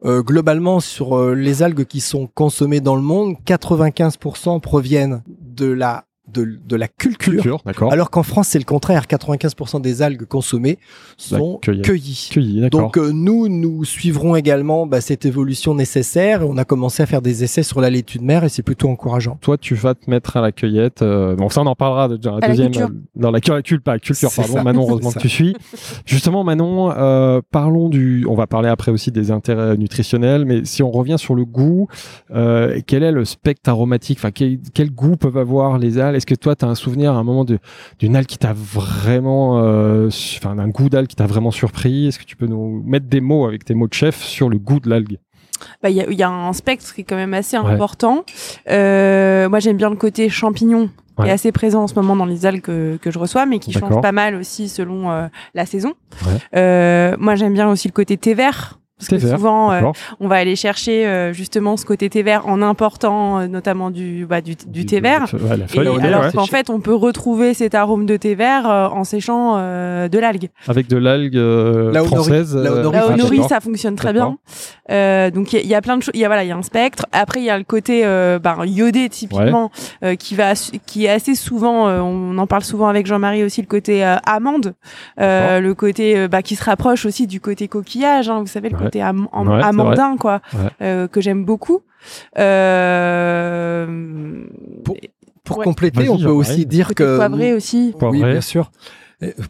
Euh, 0.05 0.23
globalement, 0.23 0.81
sur 0.81 1.17
euh, 1.17 1.35
les 1.35 1.63
algues 1.63 1.85
qui 1.85 2.01
sont 2.01 2.27
consommées 2.27 2.81
dans 2.81 2.97
le 2.97 3.03
monde, 3.03 3.37
95% 3.47 4.61
proviennent 4.61 5.23
de 5.29 5.67
la 5.67 6.07
de, 6.33 6.59
de 6.67 6.77
la 6.77 6.89
culture. 6.89 7.33
Culture, 7.35 7.61
d'accord. 7.67 7.93
Alors 7.93 8.11
qu'en 8.11 8.23
France, 8.23 8.49
c'est 8.49 8.59
le 8.59 8.65
contraire. 8.65 9.05
95% 9.09 9.81
des 9.81 10.03
algues 10.03 10.25
consommées 10.25 10.79
sont 11.17 11.59
cueillette. 11.63 11.85
cueillies. 11.85 12.69
Donc 12.71 12.97
euh, 12.99 13.11
nous, 13.13 13.49
nous 13.49 13.85
suivrons 13.85 14.37
également 14.37 14.87
bah, 14.87 15.01
cette 15.01 15.27
évolution 15.27 15.75
nécessaire. 15.75 16.49
On 16.49 16.57
a 16.57 16.65
commencé 16.65 17.03
à 17.03 17.07
faire 17.07 17.23
des 17.23 17.45
essais 17.45 17.63
sur 17.63 17.81
la 17.81 17.91
laitue 17.91 18.19
de 18.19 18.25
mer 18.25 18.45
et 18.45 18.49
c'est 18.49 18.63
plutôt 18.63 18.89
encourageant. 18.89 19.39
toi, 19.41 19.59
tu 19.59 19.75
vas 19.75 19.95
te 19.95 20.09
mettre 20.11 20.37
à 20.37 20.41
la 20.41 20.53
cueillette. 20.53 21.03
euh, 21.03 21.37
bon, 21.37 21.49
ça, 21.49 21.61
on 21.63 21.67
en 21.67 21.75
parlera 21.75 22.09
de, 22.09 22.17
dans 22.17 22.37
la 22.39 22.45
À 22.45 22.49
deuxième. 22.49 22.71
culture. 22.71 22.89
euh, 22.89 23.01
dans 23.21 23.31
la 23.31 23.41
cu- 23.41 23.51
culture, 23.53 23.83
pas 23.83 23.99
culture, 23.99 24.31
pardon. 24.35 24.53
ça. 24.55 24.63
Manon, 24.63 24.87
heureusement 24.89 25.13
que 25.13 25.19
tu 25.19 25.29
suis. 25.29 25.55
Justement, 26.07 26.45
Manon, 26.45 26.93
euh, 26.97 27.41
parlons 27.51 27.89
du. 27.89 28.27
On 28.29 28.35
va 28.35 28.47
parler 28.47 28.69
après 28.69 28.91
aussi 28.93 29.11
des 29.13 29.31
intérêts 29.31 29.77
nutritionnels, 29.77 30.45
mais 30.45 30.65
si 30.65 30.83
on 30.83 30.91
revient 30.91 31.17
sur 31.19 31.35
le 31.35 31.45
goût, 31.45 31.89
euh, 32.31 32.81
quel 32.87 33.03
est 33.03 33.13
le 33.13 33.25
spectre 33.25 33.69
aromatique? 33.71 34.19
Enfin, 34.19 34.31
quel, 34.31 34.59
quel 34.75 34.91
goût 34.91 35.17
peuvent 35.17 35.37
avoir 35.37 35.79
les 35.79 35.99
algues? 35.99 36.20
Est-ce 36.21 36.27
que 36.27 36.35
toi, 36.35 36.55
tu 36.55 36.67
as 36.67 36.69
un 36.69 36.75
souvenir 36.75 37.15
à 37.15 37.17
un 37.17 37.23
moment 37.25 37.47
d'une 37.99 38.15
algue 38.15 38.27
qui 38.29 38.37
t'a 38.37 38.53
vraiment. 38.53 39.59
euh, 39.65 40.09
Enfin, 40.37 40.55
d'un 40.55 40.69
goût 40.69 40.91
d'algue 40.91 41.07
qui 41.09 41.17
t'a 41.17 41.27
vraiment 41.27 41.51
surpris? 41.51 42.09
Est-ce 42.09 42.19
que 42.19 42.25
tu 42.25 42.37
peux 42.37 42.47
nous 42.47 42.83
mettre 42.85 43.07
des 43.07 43.23
mots 43.23 43.47
avec 43.47 43.65
tes 43.65 43.73
mots 43.73 43.89
de 43.89 43.95
chef 43.95 44.23
sur 44.23 44.51
le 44.51 44.59
goût 44.59 44.81
de 44.81 44.91
l'algue? 44.91 45.17
Bah, 45.83 45.89
Il 45.89 45.97
y, 45.97 46.03
a, 46.03 46.11
il 46.11 46.19
y 46.19 46.23
a 46.23 46.29
un 46.29 46.53
spectre 46.53 46.93
qui 46.95 47.01
est 47.01 47.05
quand 47.05 47.17
même 47.17 47.33
assez 47.33 47.57
Ouais. 47.59 47.71
important. 47.73 48.25
Euh, 48.69 49.49
moi, 49.49 49.61
j'aime 49.61 49.79
bien 49.79 49.89
le 49.89 49.97
côté 49.97 50.29
champignon 50.29 50.89
qui 51.17 51.23
Ouais. 51.23 51.29
est 51.29 51.33
assez 51.33 51.53
présent 51.53 51.83
en 51.85 51.87
ce 51.87 51.95
moment 51.95 52.17
dans 52.17 52.27
les 52.27 52.45
algues 52.45 52.61
que, 52.61 52.99
que 53.01 53.11
je 53.11 53.19
reçois, 53.19 53.47
mais 53.47 53.59
qui 53.61 53.73
change 53.73 53.99
pas 54.03 54.13
mal 54.13 54.35
aussi 54.35 54.69
selon 54.69 55.11
euh, 55.11 55.29
la 55.55 55.65
saison. 55.65 55.95
Ouais. 56.27 56.33
Euh, 56.57 57.17
moi, 57.19 57.35
j'aime 57.35 57.55
bien 57.55 57.71
aussi 57.71 57.89
le 57.89 57.93
côté 57.93 58.19
thé 58.19 58.35
vert. 58.35 58.79
Parce 59.01 59.23
que 59.23 59.29
souvent, 59.29 59.73
euh, 59.73 59.81
on 60.21 60.29
va 60.29 60.37
aller 60.37 60.57
chercher 60.57 61.07
euh, 61.07 61.33
justement 61.33 61.79
ce 61.79 61.87
côté 61.87 62.11
thé 62.11 62.23
vert 62.23 62.47
en 62.47 62.61
important 62.61 63.41
euh, 63.41 63.47
notamment 63.47 63.91
du, 63.91 64.27
bah, 64.27 64.43
du, 64.43 64.57
du, 64.67 64.85
thé 64.85 65.01
vert. 65.01 65.27
alors 66.03 66.33
qu'en 66.33 66.47
fait, 66.47 66.69
on 66.69 66.81
peut 66.81 66.95
retrouver 66.95 67.55
cet 67.55 67.75
arôme 67.75 68.05
de 68.05 68.17
thé 68.17 68.35
vert 68.35 68.67
en 68.67 69.05
séchant 69.05 69.57
de 69.57 70.19
l'algue. 70.19 70.51
Avec 70.69 70.89
de 70.89 70.99
l'algue 70.99 72.05
française. 72.05 72.55
La 72.55 73.07
honori, 73.09 73.43
ça 73.49 73.61
fonctionne 73.61 73.97
très 73.97 74.13
bien. 74.13 74.37
donc 75.31 75.53
il 75.53 75.67
y, 75.67 75.75
a 75.75 75.81
plein 75.81 75.97
de 75.97 76.03
choses. 76.03 76.13
Il 76.15 76.21
y 76.21 76.25
a 76.25 76.29
voilà, 76.29 76.45
il 76.45 76.49
y 76.49 76.53
a 76.53 76.57
un 76.57 76.63
spectre. 76.63 77.07
Après, 77.13 77.41
il 77.41 77.45
y 77.45 77.51
a 77.51 77.57
le 77.57 77.65
côté 77.65 78.03
bah, 78.43 78.59
iodé 78.67 79.09
typiquement 79.09 79.71
qui 80.19 80.35
va, 80.35 80.53
qui 80.87 81.07
est 81.07 81.11
assez 81.11 81.35
souvent. 81.35 81.89
on 81.89 82.37
en 82.37 82.47
parle 82.47 82.65
souvent 82.65 82.89
avec 82.89 83.07
Jean-Marie 83.07 83.45
aussi 83.45 83.63
le 83.63 83.67
côté 83.67 84.05
amande, 84.27 84.75
le 85.19 85.73
côté 85.73 86.29
bah, 86.29 86.43
qui 86.43 86.57
se 86.57 86.65
rapproche 86.65 87.07
aussi 87.07 87.27
du 87.27 87.41
côté 87.41 87.67
coquillage. 87.69 88.29
Hein, 88.29 88.41
vous 88.41 88.47
savez 88.47 88.69
le 88.69 88.77
côté 88.77 88.90
am 88.97 89.29
amandin, 89.33 90.17
quoi, 90.17 90.41
euh, 90.83 91.09
que 91.09 91.21
j'aime 91.21 91.45
beaucoup. 91.45 91.83
Euh, 92.39 93.87
pour, 95.45 95.63
compléter, 95.63 96.09
on 96.09 96.19
peut 96.19 96.29
aussi 96.29 96.67
dire 96.67 96.95
que. 96.95 97.17
Poivré 97.17 97.53
aussi. 97.53 97.95
Oui, 98.01 98.23
bien 98.23 98.41
sûr. 98.41 98.71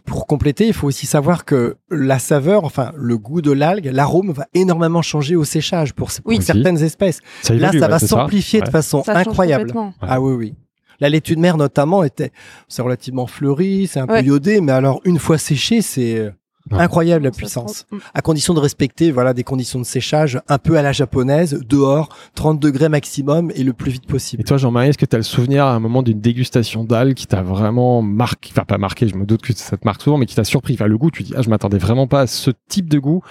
Pour 0.03 0.27
compléter, 0.27 0.67
il 0.67 0.73
faut 0.73 0.87
aussi 0.87 1.05
savoir 1.05 1.45
que 1.45 1.77
la 1.89 2.19
saveur, 2.19 2.65
enfin 2.65 2.91
le 2.97 3.17
goût 3.17 3.41
de 3.41 3.53
l'algue, 3.53 3.85
l'arôme 3.85 4.31
va 4.31 4.47
énormément 4.53 5.01
changer 5.01 5.37
au 5.37 5.45
séchage 5.45 5.93
pour, 5.93 6.11
certaines 6.11 6.83
espèces. 6.83 7.19
Là, 7.49 7.71
ça 7.71 7.87
va 7.87 7.99
s'amplifier 7.99 8.59
de 8.61 8.69
façon 8.69 9.03
incroyable. 9.07 9.71
Ah 10.01 10.19
oui, 10.19 10.33
oui. 10.33 10.55
La 10.99 11.09
laitue 11.09 11.35
de 11.35 11.39
mer 11.39 11.57
notamment 11.57 12.03
était, 12.03 12.31
c'est 12.67 12.83
relativement 12.83 13.25
fleuri, 13.25 13.87
c'est 13.87 13.99
un 13.99 14.07
peu 14.07 14.21
iodé, 14.21 14.61
mais 14.61 14.71
alors 14.71 15.01
une 15.03 15.17
fois 15.17 15.39
séché, 15.39 15.81
c'est 15.81 16.31
Incroyable 16.71 17.23
la 17.23 17.31
puissance. 17.31 17.85
À 18.13 18.21
condition 18.21 18.53
de 18.53 18.59
respecter 18.59 19.11
voilà 19.11 19.33
des 19.33 19.43
conditions 19.43 19.79
de 19.79 19.85
séchage 19.85 20.39
un 20.47 20.57
peu 20.57 20.77
à 20.77 20.81
la 20.81 20.91
japonaise, 20.91 21.59
dehors, 21.67 22.09
30 22.35 22.59
degrés 22.59 22.89
maximum 22.89 23.51
et 23.55 23.63
le 23.63 23.73
plus 23.73 23.91
vite 23.91 24.05
possible. 24.05 24.41
Et 24.41 24.43
toi 24.43 24.57
Jean-Marie, 24.57 24.89
est-ce 24.89 24.97
que 24.97 25.05
tu 25.05 25.15
as 25.15 25.19
le 25.19 25.23
souvenir 25.23 25.65
à 25.65 25.73
un 25.73 25.79
moment 25.79 26.03
d'une 26.03 26.19
dégustation 26.19 26.83
d'algues 26.83 27.15
qui 27.15 27.27
t'a 27.27 27.41
vraiment 27.41 28.01
marqué, 28.01 28.51
enfin 28.51 28.65
pas 28.65 28.77
marqué, 28.77 29.07
je 29.07 29.15
me 29.15 29.25
doute 29.25 29.41
que 29.41 29.53
ça 29.53 29.77
te 29.77 29.85
marque 29.85 30.01
souvent, 30.01 30.17
mais 30.17 30.25
qui 30.25 30.35
t'a 30.35 30.43
surpris, 30.43 30.73
enfin 30.75 30.87
le 30.87 30.97
goût, 30.97 31.11
tu 31.11 31.23
dis 31.23 31.33
ah 31.35 31.41
je 31.41 31.49
m'attendais 31.49 31.77
vraiment 31.77 32.07
pas 32.07 32.21
à 32.21 32.27
ce 32.27 32.51
type 32.67 32.89
de 32.89 32.99
goût 32.99 33.21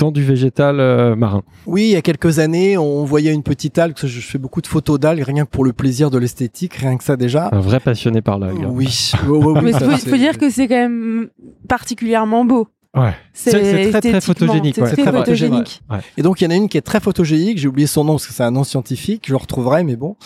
dans 0.00 0.10
du 0.10 0.24
végétal 0.24 0.80
euh, 0.80 1.14
marin. 1.14 1.42
Oui, 1.66 1.82
il 1.82 1.90
y 1.90 1.96
a 1.96 2.02
quelques 2.02 2.38
années, 2.38 2.78
on 2.78 3.04
voyait 3.04 3.32
une 3.32 3.42
petite 3.42 3.78
algue. 3.78 3.96
Je 4.02 4.20
fais 4.20 4.38
beaucoup 4.38 4.62
de 4.62 4.66
photos 4.66 4.98
d'algues, 4.98 5.22
rien 5.22 5.44
que 5.44 5.50
pour 5.50 5.64
le 5.64 5.72
plaisir 5.72 6.10
de 6.10 6.18
l'esthétique, 6.18 6.74
rien 6.74 6.96
que 6.96 7.04
ça 7.04 7.16
déjà. 7.16 7.50
Un 7.52 7.60
vrai 7.60 7.80
passionné 7.80 8.22
par 8.22 8.38
l'algue. 8.38 8.66
Oui. 8.70 9.12
Mais 9.62 9.72
il 9.72 9.98
faut, 9.98 10.16
dire 10.16 10.38
que 10.38 10.48
c'est 10.50 10.68
quand 10.68 10.74
même 10.74 11.28
particulièrement 11.68 12.44
beau. 12.44 12.66
Ouais. 12.96 13.14
C'est 13.32 13.90
très 13.90 14.00
très 14.00 14.20
photogénique. 14.20 14.74
C'est 14.76 15.02
très 15.02 15.12
photogénique. 15.12 15.82
Et 16.16 16.22
donc 16.22 16.40
il 16.40 16.44
y 16.44 16.46
en 16.46 16.50
a 16.50 16.54
une 16.54 16.68
qui 16.68 16.76
est 16.76 16.82
très 16.82 17.00
photogénique. 17.00 17.58
J'ai 17.58 17.68
oublié 17.68 17.86
son 17.86 18.04
nom 18.04 18.14
parce 18.14 18.26
que 18.26 18.32
c'est 18.32 18.42
un 18.42 18.50
nom 18.50 18.64
scientifique. 18.64 19.24
Je 19.26 19.32
le 19.32 19.36
retrouverai, 19.36 19.84
mais 19.84 19.96
bon. 19.96 20.16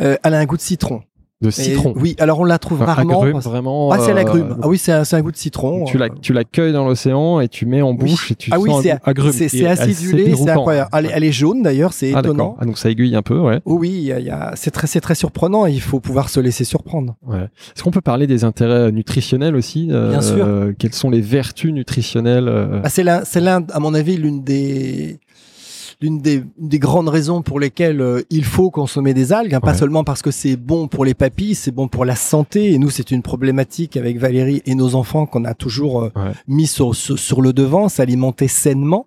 Euh, 0.00 0.16
elle 0.22 0.34
a 0.34 0.38
un 0.38 0.44
goût 0.44 0.56
de 0.56 0.62
citron 0.62 1.02
de 1.42 1.50
citron. 1.50 1.92
oui, 1.96 2.14
alors 2.18 2.40
on 2.40 2.44
la 2.44 2.58
trouve 2.58 2.80
rarement. 2.82 3.24
vraiment. 3.40 3.90
Ah, 3.90 3.98
c'est. 3.98 4.12
Euh, 4.12 4.54
ah 4.62 4.68
oui, 4.68 4.78
c'est 4.78 4.92
un, 4.92 5.02
un, 5.10 5.20
goût 5.20 5.32
de 5.32 5.36
citron. 5.36 5.84
Tu 5.84 5.98
la, 5.98 6.08
tu 6.08 6.32
la 6.32 6.44
cueilles 6.44 6.72
dans 6.72 6.86
l'océan 6.86 7.40
et 7.40 7.48
tu 7.48 7.66
mets 7.66 7.82
en 7.82 7.94
bouche 7.94 8.30
et 8.30 8.34
tu 8.34 8.50
ah 8.52 8.60
oui, 8.60 8.70
c'est 8.82 8.96
agrume. 9.04 9.32
C'est 9.32 9.66
acidulé, 9.66 10.34
c'est 10.36 10.50
incroyable. 10.50 10.88
Elle, 10.92 11.10
elle, 11.12 11.24
est 11.24 11.32
jaune 11.32 11.62
d'ailleurs, 11.62 11.92
c'est 11.92 12.14
ah, 12.14 12.20
étonnant. 12.20 12.56
Ah, 12.60 12.64
donc 12.64 12.78
ça 12.78 12.90
aiguille 12.90 13.16
un 13.16 13.22
peu, 13.22 13.38
ouais. 13.38 13.60
oui, 13.66 13.90
y 13.90 14.22
y 14.22 14.30
a, 14.30 14.52
c'est 14.54 14.70
très, 14.70 14.86
très 15.00 15.14
surprenant. 15.14 15.66
il 15.66 15.80
faut 15.80 16.00
pouvoir 16.00 16.28
se 16.28 16.40
laisser 16.40 16.64
surprendre. 16.64 17.16
Ouais. 17.26 17.48
Est-ce 17.74 17.82
qu'on 17.82 17.90
peut 17.90 18.00
parler 18.00 18.26
des 18.26 18.44
intérêts 18.44 18.92
nutritionnels 18.92 19.56
aussi 19.56 19.88
euh, 19.90 20.10
Bien 20.10 20.22
sûr. 20.22 20.46
quelles 20.78 20.94
sont 20.94 21.10
les 21.10 21.20
vertus 21.20 21.72
nutritionnelles 21.72 22.48
euh? 22.48 22.80
Bah, 22.80 22.88
C'est 22.88 23.02
l'un, 23.40 23.64
à 23.72 23.80
mon 23.80 23.94
avis, 23.94 24.16
l'une 24.16 24.42
des 24.42 25.18
l'une 26.02 26.18
des, 26.18 26.42
des, 26.58 26.78
grandes 26.78 27.08
raisons 27.08 27.42
pour 27.42 27.60
lesquelles 27.60 28.00
euh, 28.00 28.22
il 28.28 28.44
faut 28.44 28.70
consommer 28.70 29.14
des 29.14 29.32
algues, 29.32 29.54
hein, 29.54 29.60
pas 29.60 29.74
seulement 29.74 30.04
parce 30.04 30.20
que 30.20 30.30
c'est 30.32 30.56
bon 30.56 30.88
pour 30.88 31.04
les 31.04 31.14
papilles, 31.14 31.54
c'est 31.54 31.70
bon 31.70 31.88
pour 31.88 32.04
la 32.04 32.16
santé. 32.16 32.72
Et 32.72 32.78
nous, 32.78 32.90
c'est 32.90 33.12
une 33.12 33.22
problématique 33.22 33.96
avec 33.96 34.18
Valérie 34.18 34.62
et 34.66 34.74
nos 34.74 34.96
enfants 34.96 35.26
qu'on 35.26 35.44
a 35.44 35.54
toujours 35.54 36.02
euh, 36.02 36.10
mis 36.48 36.66
sur, 36.66 36.94
sur, 36.94 37.40
le 37.40 37.52
devant, 37.52 37.88
s'alimenter 37.88 38.48
sainement. 38.48 39.06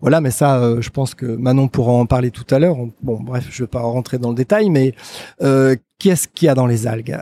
Voilà, 0.00 0.20
mais 0.20 0.30
ça, 0.30 0.58
euh, 0.58 0.80
je 0.80 0.90
pense 0.90 1.14
que 1.14 1.26
Manon 1.26 1.68
pourra 1.68 1.92
en 1.92 2.06
parler 2.06 2.30
tout 2.30 2.46
à 2.54 2.58
l'heure. 2.58 2.76
Bon, 3.02 3.20
bref, 3.20 3.48
je 3.50 3.64
vais 3.64 3.68
pas 3.68 3.80
rentrer 3.80 4.18
dans 4.18 4.30
le 4.30 4.34
détail, 4.34 4.70
mais 4.70 4.94
qu'est-ce 5.98 6.28
qu'il 6.28 6.46
y 6.46 6.48
a 6.48 6.54
dans 6.54 6.66
les 6.66 6.86
algues? 6.86 7.18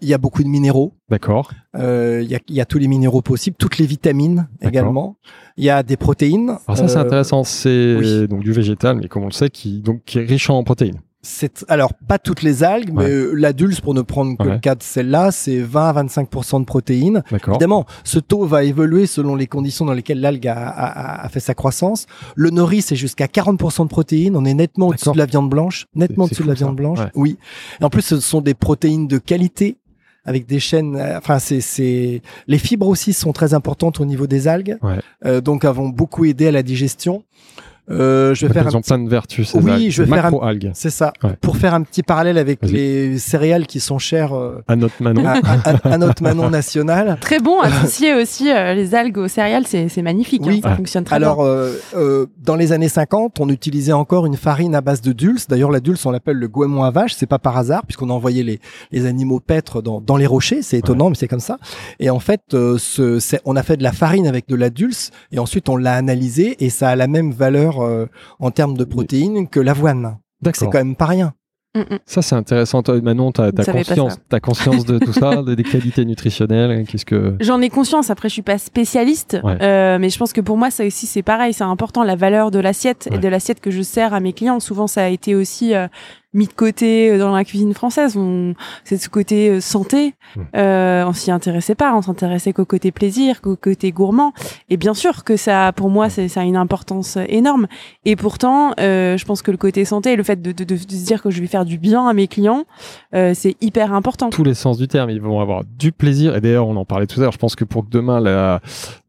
Il 0.00 0.08
y 0.08 0.14
a 0.14 0.18
beaucoup 0.18 0.42
de 0.42 0.48
minéraux. 0.48 0.94
D'accord. 1.08 1.52
Il 1.74 2.26
y, 2.28 2.34
a, 2.34 2.40
y, 2.48 2.60
a, 2.60 2.64
tous 2.64 2.78
les 2.78 2.88
minéraux 2.88 3.22
possibles, 3.22 3.56
toutes 3.58 3.78
les 3.78 3.86
vitamines 3.86 4.48
également. 4.60 5.16
Il 5.56 5.64
y 5.64 5.70
a 5.70 5.82
des 5.82 5.96
protéines. 5.96 6.56
Alors 6.66 6.78
ça, 6.78 6.88
c'est 6.88 6.98
intéressant. 6.98 7.42
C'est 7.44 8.26
donc 8.28 8.40
du 8.40 8.52
végétal, 8.52 8.96
mais 8.96 9.08
comme 9.08 9.24
on 9.24 9.28
le 9.28 9.32
sait, 9.32 9.50
qui, 9.50 9.80
donc, 9.80 10.02
qui 10.04 10.18
est 10.18 10.24
riche 10.24 10.50
en 10.50 10.62
protéines. 10.62 11.00
C'est 11.30 11.66
alors 11.68 11.92
pas 11.92 12.18
toutes 12.18 12.40
les 12.40 12.64
algues, 12.64 12.90
mais 12.90 13.04
euh, 13.04 13.32
la 13.34 13.52
dulce 13.52 13.82
pour 13.82 13.92
ne 13.92 14.00
prendre 14.00 14.36
que 14.38 14.48
le 14.48 14.58
cas 14.58 14.74
de 14.74 14.82
celle-là, 14.82 15.30
c'est 15.30 15.58
20 15.58 15.88
à 15.90 16.02
25% 16.04 16.60
de 16.60 16.64
protéines. 16.64 17.22
Évidemment, 17.30 17.84
ce 18.02 18.18
taux 18.18 18.46
va 18.46 18.64
évoluer 18.64 19.06
selon 19.06 19.36
les 19.36 19.46
conditions 19.46 19.84
dans 19.84 19.92
lesquelles 19.92 20.22
l'algue 20.22 20.48
a, 20.48 20.56
a, 20.56 21.24
a, 21.26 21.28
fait 21.28 21.40
sa 21.40 21.52
croissance. 21.52 22.06
Le 22.34 22.48
nori, 22.48 22.80
c'est 22.80 22.96
jusqu'à 22.96 23.28
40 23.28 23.58
de 23.58 23.88
protéines. 23.88 24.36
On 24.36 24.46
est 24.46 24.54
nettement 24.54 24.88
au-dessus 24.88 25.12
de 25.12 25.18
la 25.18 25.26
viande 25.26 25.50
blanche, 25.50 25.86
nettement 25.94 26.24
au-dessus 26.24 26.44
de 26.44 26.48
la 26.48 26.54
viande 26.54 26.76
blanche. 26.76 27.00
Oui. 27.14 27.36
Et 27.78 27.84
en 27.84 27.90
plus, 27.90 28.02
ce 28.02 28.20
sont 28.20 28.40
des 28.40 28.54
protéines 28.54 29.06
de 29.06 29.18
qualité 29.18 29.76
avec 30.24 30.46
des 30.46 30.60
chaînes. 30.60 30.96
Euh, 30.96 31.18
enfin, 31.18 31.38
c'est 31.38 32.22
les 32.46 32.58
fibres 32.58 32.88
aussi 32.88 33.12
sont 33.12 33.32
très 33.32 33.52
importantes 33.52 34.00
au 34.00 34.06
niveau 34.06 34.26
des 34.26 34.48
algues, 34.48 34.78
euh, 35.26 35.40
donc 35.40 35.64
elles 35.64 35.72
vont 35.72 35.90
beaucoup 35.90 36.24
aider 36.24 36.48
à 36.48 36.52
la 36.52 36.62
digestion. 36.62 37.22
Euh, 37.90 38.34
je 38.34 38.46
vais 38.46 38.52
faire 38.52 38.74
un 38.74 38.80
plein 38.80 38.98
de 38.98 39.08
vertus. 39.08 39.50
Ces 39.50 39.58
oui, 39.58 39.90
je 39.90 40.02
vais 40.02 40.14
faire 40.14 40.26
un... 40.26 40.46
algues. 40.46 40.70
C'est 40.74 40.90
ça. 40.90 41.12
Pour 41.40 41.56
faire 41.56 41.74
un 41.74 41.82
petit 41.82 42.02
parallèle 42.02 42.38
avec 42.38 42.60
les 42.62 43.18
céréales 43.18 43.66
qui 43.66 43.80
sont 43.80 43.98
chères 43.98 44.34
euh, 44.34 44.62
à 44.68 44.76
notre 44.76 45.02
Manon, 45.02 45.24
à, 45.84 45.98
notre 45.98 46.22
Manon 46.22 46.50
national. 46.50 47.18
Très 47.20 47.38
bon 47.38 47.60
associer 47.60 48.14
aussi 48.14 48.50
euh, 48.50 48.74
les 48.74 48.94
algues 48.94 49.18
aux 49.18 49.28
céréales, 49.28 49.66
c'est 49.66 50.02
magnifique. 50.02 50.42
Hein, 50.46 50.60
ça 50.62 50.76
fonctionne 50.76 51.04
très 51.04 51.16
Alors, 51.16 51.38
bien. 51.38 51.44
Euh, 51.46 52.26
dans 52.44 52.56
les 52.56 52.72
années 52.72 52.88
50, 52.88 53.40
on 53.40 53.48
utilisait 53.48 53.92
encore 53.92 54.26
une 54.26 54.36
farine 54.36 54.74
à 54.74 54.80
base 54.80 55.00
de 55.00 55.12
dulce. 55.12 55.46
D'ailleurs, 55.48 55.70
la 55.70 55.80
dulce, 55.80 56.04
on 56.06 56.10
l'appelle 56.10 56.36
le 56.36 56.48
goémon 56.48 56.82
à 56.82 56.90
vache. 56.90 57.14
C'est 57.14 57.26
pas 57.26 57.38
par 57.38 57.56
hasard, 57.56 57.84
puisqu'on 57.84 58.10
envoyait 58.10 58.42
les, 58.42 58.60
les 58.92 59.06
animaux 59.06 59.40
paître 59.40 59.82
dans, 59.82 60.00
dans 60.00 60.16
les 60.16 60.26
rochers. 60.26 60.62
C'est 60.62 60.78
étonnant, 60.78 61.08
mais 61.10 61.16
c'est 61.16 61.28
comme 61.28 61.40
ça. 61.40 61.58
Et 62.00 62.10
en 62.10 62.20
fait, 62.20 62.42
ce, 62.50 63.38
on 63.44 63.56
a 63.56 63.62
fait 63.62 63.76
de 63.76 63.82
la 63.82 63.92
farine 63.92 64.26
avec 64.26 64.48
de 64.48 64.56
la 64.56 64.70
dulce, 64.70 65.10
et 65.32 65.38
ensuite 65.38 65.68
on 65.68 65.76
l'a 65.76 65.94
analysé, 65.94 66.56
et 66.64 66.70
ça 66.70 66.90
a 66.90 66.96
la 66.96 67.06
même 67.06 67.32
valeur 67.32 67.77
en 68.38 68.50
termes 68.50 68.76
de 68.76 68.84
protéines 68.84 69.48
que 69.48 69.60
l'avoine. 69.60 70.18
C'est 70.54 70.66
quand 70.66 70.74
même 70.74 70.96
pas 70.96 71.06
rien. 71.06 71.32
Mm, 71.74 71.80
mm. 71.80 71.98
Ça, 72.06 72.22
c'est 72.22 72.34
intéressant. 72.34 72.82
Manon, 73.02 73.32
tu 73.32 73.40
as, 73.40 73.52
conscience, 73.52 74.18
as 74.32 74.40
conscience 74.40 74.84
de 74.84 74.98
tout 74.98 75.12
ça, 75.12 75.42
des 75.46 75.62
qualités 75.62 76.04
nutritionnelles 76.04 76.86
Qu'est-ce 76.86 77.04
que 77.04 77.36
J'en 77.40 77.60
ai 77.60 77.68
conscience. 77.68 78.10
Après, 78.10 78.28
je 78.28 78.34
suis 78.34 78.42
pas 78.42 78.58
spécialiste, 78.58 79.38
euh, 79.44 79.98
mais 79.98 80.10
je 80.10 80.18
pense 80.18 80.32
que 80.32 80.40
pour 80.40 80.56
moi, 80.56 80.70
ça 80.70 80.84
aussi, 80.84 81.06
c'est 81.06 81.22
pareil. 81.22 81.52
C'est 81.52 81.64
important 81.64 82.04
la 82.04 82.16
valeur 82.16 82.50
de 82.50 82.58
l'assiette 82.58 83.08
et 83.12 83.18
de 83.18 83.28
l'assiette 83.28 83.60
que 83.60 83.70
je 83.70 83.82
sers 83.82 84.14
à 84.14 84.20
mes 84.20 84.32
clients. 84.32 84.60
Souvent, 84.60 84.86
ça 84.86 85.04
a 85.04 85.08
été 85.08 85.34
aussi 85.34 85.74
euh, 85.74 85.88
mis 86.38 86.46
de 86.46 86.52
côté 86.52 87.10
euh, 87.10 87.18
dans 87.18 87.34
la 87.34 87.44
cuisine 87.44 87.74
française. 87.74 88.16
On, 88.16 88.54
c'est 88.84 88.96
ce 88.96 89.08
côté 89.08 89.50
euh, 89.50 89.60
santé. 89.60 90.14
Mmh. 90.36 90.40
Euh, 90.56 91.04
on 91.06 91.12
s'y 91.12 91.30
intéressait 91.30 91.74
pas. 91.74 91.94
On 91.94 92.02
s'intéressait 92.02 92.52
qu'au 92.52 92.64
côté 92.64 92.92
plaisir, 92.92 93.42
qu'au 93.42 93.56
côté 93.56 93.92
gourmand. 93.92 94.32
Et 94.70 94.76
bien 94.76 94.94
sûr 94.94 95.24
que 95.24 95.36
ça, 95.36 95.72
pour 95.74 95.90
moi, 95.90 96.08
c'est, 96.08 96.28
ça 96.28 96.40
a 96.40 96.44
une 96.44 96.56
importance 96.56 97.18
énorme. 97.28 97.66
Et 98.04 98.16
pourtant, 98.16 98.72
euh, 98.80 99.16
je 99.16 99.24
pense 99.24 99.42
que 99.42 99.50
le 99.50 99.56
côté 99.56 99.84
santé, 99.84 100.16
le 100.16 100.22
fait 100.22 100.40
de, 100.40 100.52
de, 100.52 100.64
de, 100.64 100.76
se 100.76 100.86
dire 100.86 101.22
que 101.22 101.30
je 101.30 101.40
vais 101.40 101.46
faire 101.46 101.64
du 101.64 101.78
bien 101.78 102.06
à 102.06 102.12
mes 102.12 102.28
clients, 102.28 102.64
euh, 103.14 103.32
c'est 103.34 103.56
hyper 103.60 103.92
important. 103.92 104.30
Tous 104.30 104.44
les 104.44 104.54
sens 104.54 104.78
du 104.78 104.88
terme, 104.88 105.10
ils 105.10 105.20
vont 105.20 105.40
avoir 105.40 105.64
du 105.64 105.92
plaisir. 105.92 106.36
Et 106.36 106.40
d'ailleurs, 106.40 106.68
on 106.68 106.76
en 106.76 106.84
parlait 106.84 107.06
tout 107.06 107.20
à 107.20 107.24
l'heure. 107.24 107.32
Je 107.32 107.38
pense 107.38 107.56
que 107.56 107.64
pour 107.64 107.84
que 107.84 107.90
demain 107.90 108.20
la, 108.20 108.60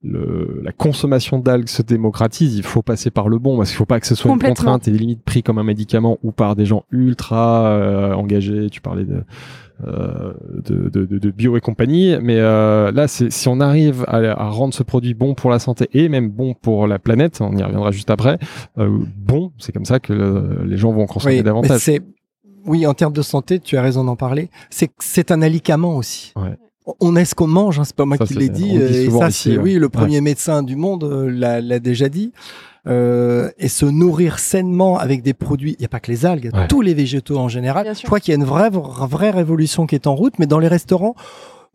le, 0.02 0.62
la 0.64 0.72
consommation 0.72 1.40
d'algues 1.40 1.68
se 1.68 1.82
démocratise, 1.82 2.56
il 2.56 2.64
faut 2.64 2.82
passer 2.82 3.12
par 3.12 3.28
le 3.28 3.38
bon, 3.38 3.58
parce 3.58 3.70
qu'il 3.70 3.78
faut 3.78 3.86
pas 3.86 4.00
que 4.00 4.08
ce 4.08 4.16
soit 4.16 4.32
une 4.32 4.40
contrainte 4.40 4.88
et 4.88 4.92
des 4.92 4.98
limites 4.98 5.24
pris 5.24 5.44
comme 5.44 5.58
un 5.58 5.64
médicament 5.64 6.18
ou 6.24 6.32
par 6.32 6.56
des 6.56 6.66
gens 6.66 6.86
ultra 6.92 7.68
euh, 7.68 8.14
engagés. 8.14 8.70
Tu 8.70 8.80
parlais 8.80 9.04
de, 9.04 9.24
euh, 9.86 10.34
de, 10.64 10.90
de, 10.90 11.06
de, 11.06 11.32
bio 11.32 11.58
et 11.58 11.62
compagnie, 11.62 12.16
mais 12.22 12.38
euh, 12.38 12.92
là, 12.92 13.08
si 13.08 13.48
on 13.50 13.60
arrive 13.60 14.06
à, 14.08 14.18
à, 14.18 14.50
rendre 14.50 14.74
ce 14.74 14.84
produit 14.84 15.14
bon 15.14 15.34
pour 15.36 15.50
la 15.50 15.60
santé 15.60 15.90
et 15.94 16.08
même 16.08 16.30
bon 16.30 16.54
pour 16.54 16.88
la 16.88 16.98
planète, 16.98 17.40
on 17.42 17.56
y 17.58 17.64
reviendra 17.64 17.92
juste 17.92 18.10
après. 18.10 18.40
Euh, 18.78 19.00
bon, 19.18 19.52
c'est 19.58 19.74
comme 19.74 19.86
ça 19.86 20.00
que 20.00 20.64
les 20.66 20.78
gens 20.78 20.94
vont 20.94 21.08
consommer 21.08 21.38
oui, 21.38 21.44
davantage. 21.44 21.92
Oui, 22.66 22.86
en 22.86 22.94
termes 22.94 23.14
de 23.14 23.22
santé, 23.22 23.60
tu 23.60 23.78
as 23.78 23.82
raison 23.82 24.04
d'en 24.04 24.16
parler. 24.16 24.50
C'est 24.70 24.92
c'est 25.00 25.32
un 25.32 25.42
alicament 25.42 25.96
aussi. 25.96 26.34
Ouais 26.36 26.58
on 27.00 27.16
est 27.16 27.26
ce 27.26 27.36
qu'on 27.36 27.48
mange, 27.48 27.80
hein, 27.80 27.84
c'est 27.84 27.96
pas 27.96 28.06
moi 28.06 28.18
qui 28.18 28.34
l'ai 28.34 28.50
dit. 28.50 28.76
et 28.78 29.10
ça, 29.10 29.30
c'est 29.32 29.58
oui, 29.58 29.76
le 29.76 29.90
premier 29.90 30.22
médecin 30.22 30.64
du 30.64 30.76
monde 30.76 31.04
euh, 31.04 31.30
l'a 31.62 31.80
déjà 31.80 32.10
dit. 32.10 32.32
Euh, 32.88 33.50
et 33.60 33.68
se 33.68 33.86
nourrir 33.86 34.40
sainement 34.40 34.98
avec 34.98 35.22
des 35.22 35.34
produits, 35.34 35.74
il 35.78 35.82
n'y 35.82 35.86
a 35.86 35.90
pas 35.90 36.00
que 36.00 36.10
les 36.10 36.26
algues, 36.26 36.50
tous 36.70 36.82
les 36.82 36.94
végétaux 36.94 37.38
en 37.38 37.50
général. 37.50 37.94
Je 38.00 38.06
crois 38.06 38.20
qu'il 38.20 38.32
y 38.32 38.36
a 38.36 38.40
une 38.40 38.46
vraie, 38.46 38.70
vraie 38.72 39.32
révolution 39.32 39.86
qui 39.86 39.96
est 39.96 40.08
en 40.08 40.16
route, 40.16 40.34
mais 40.40 40.48
dans 40.48 40.60
les 40.60 40.68
restaurants, 40.70 41.16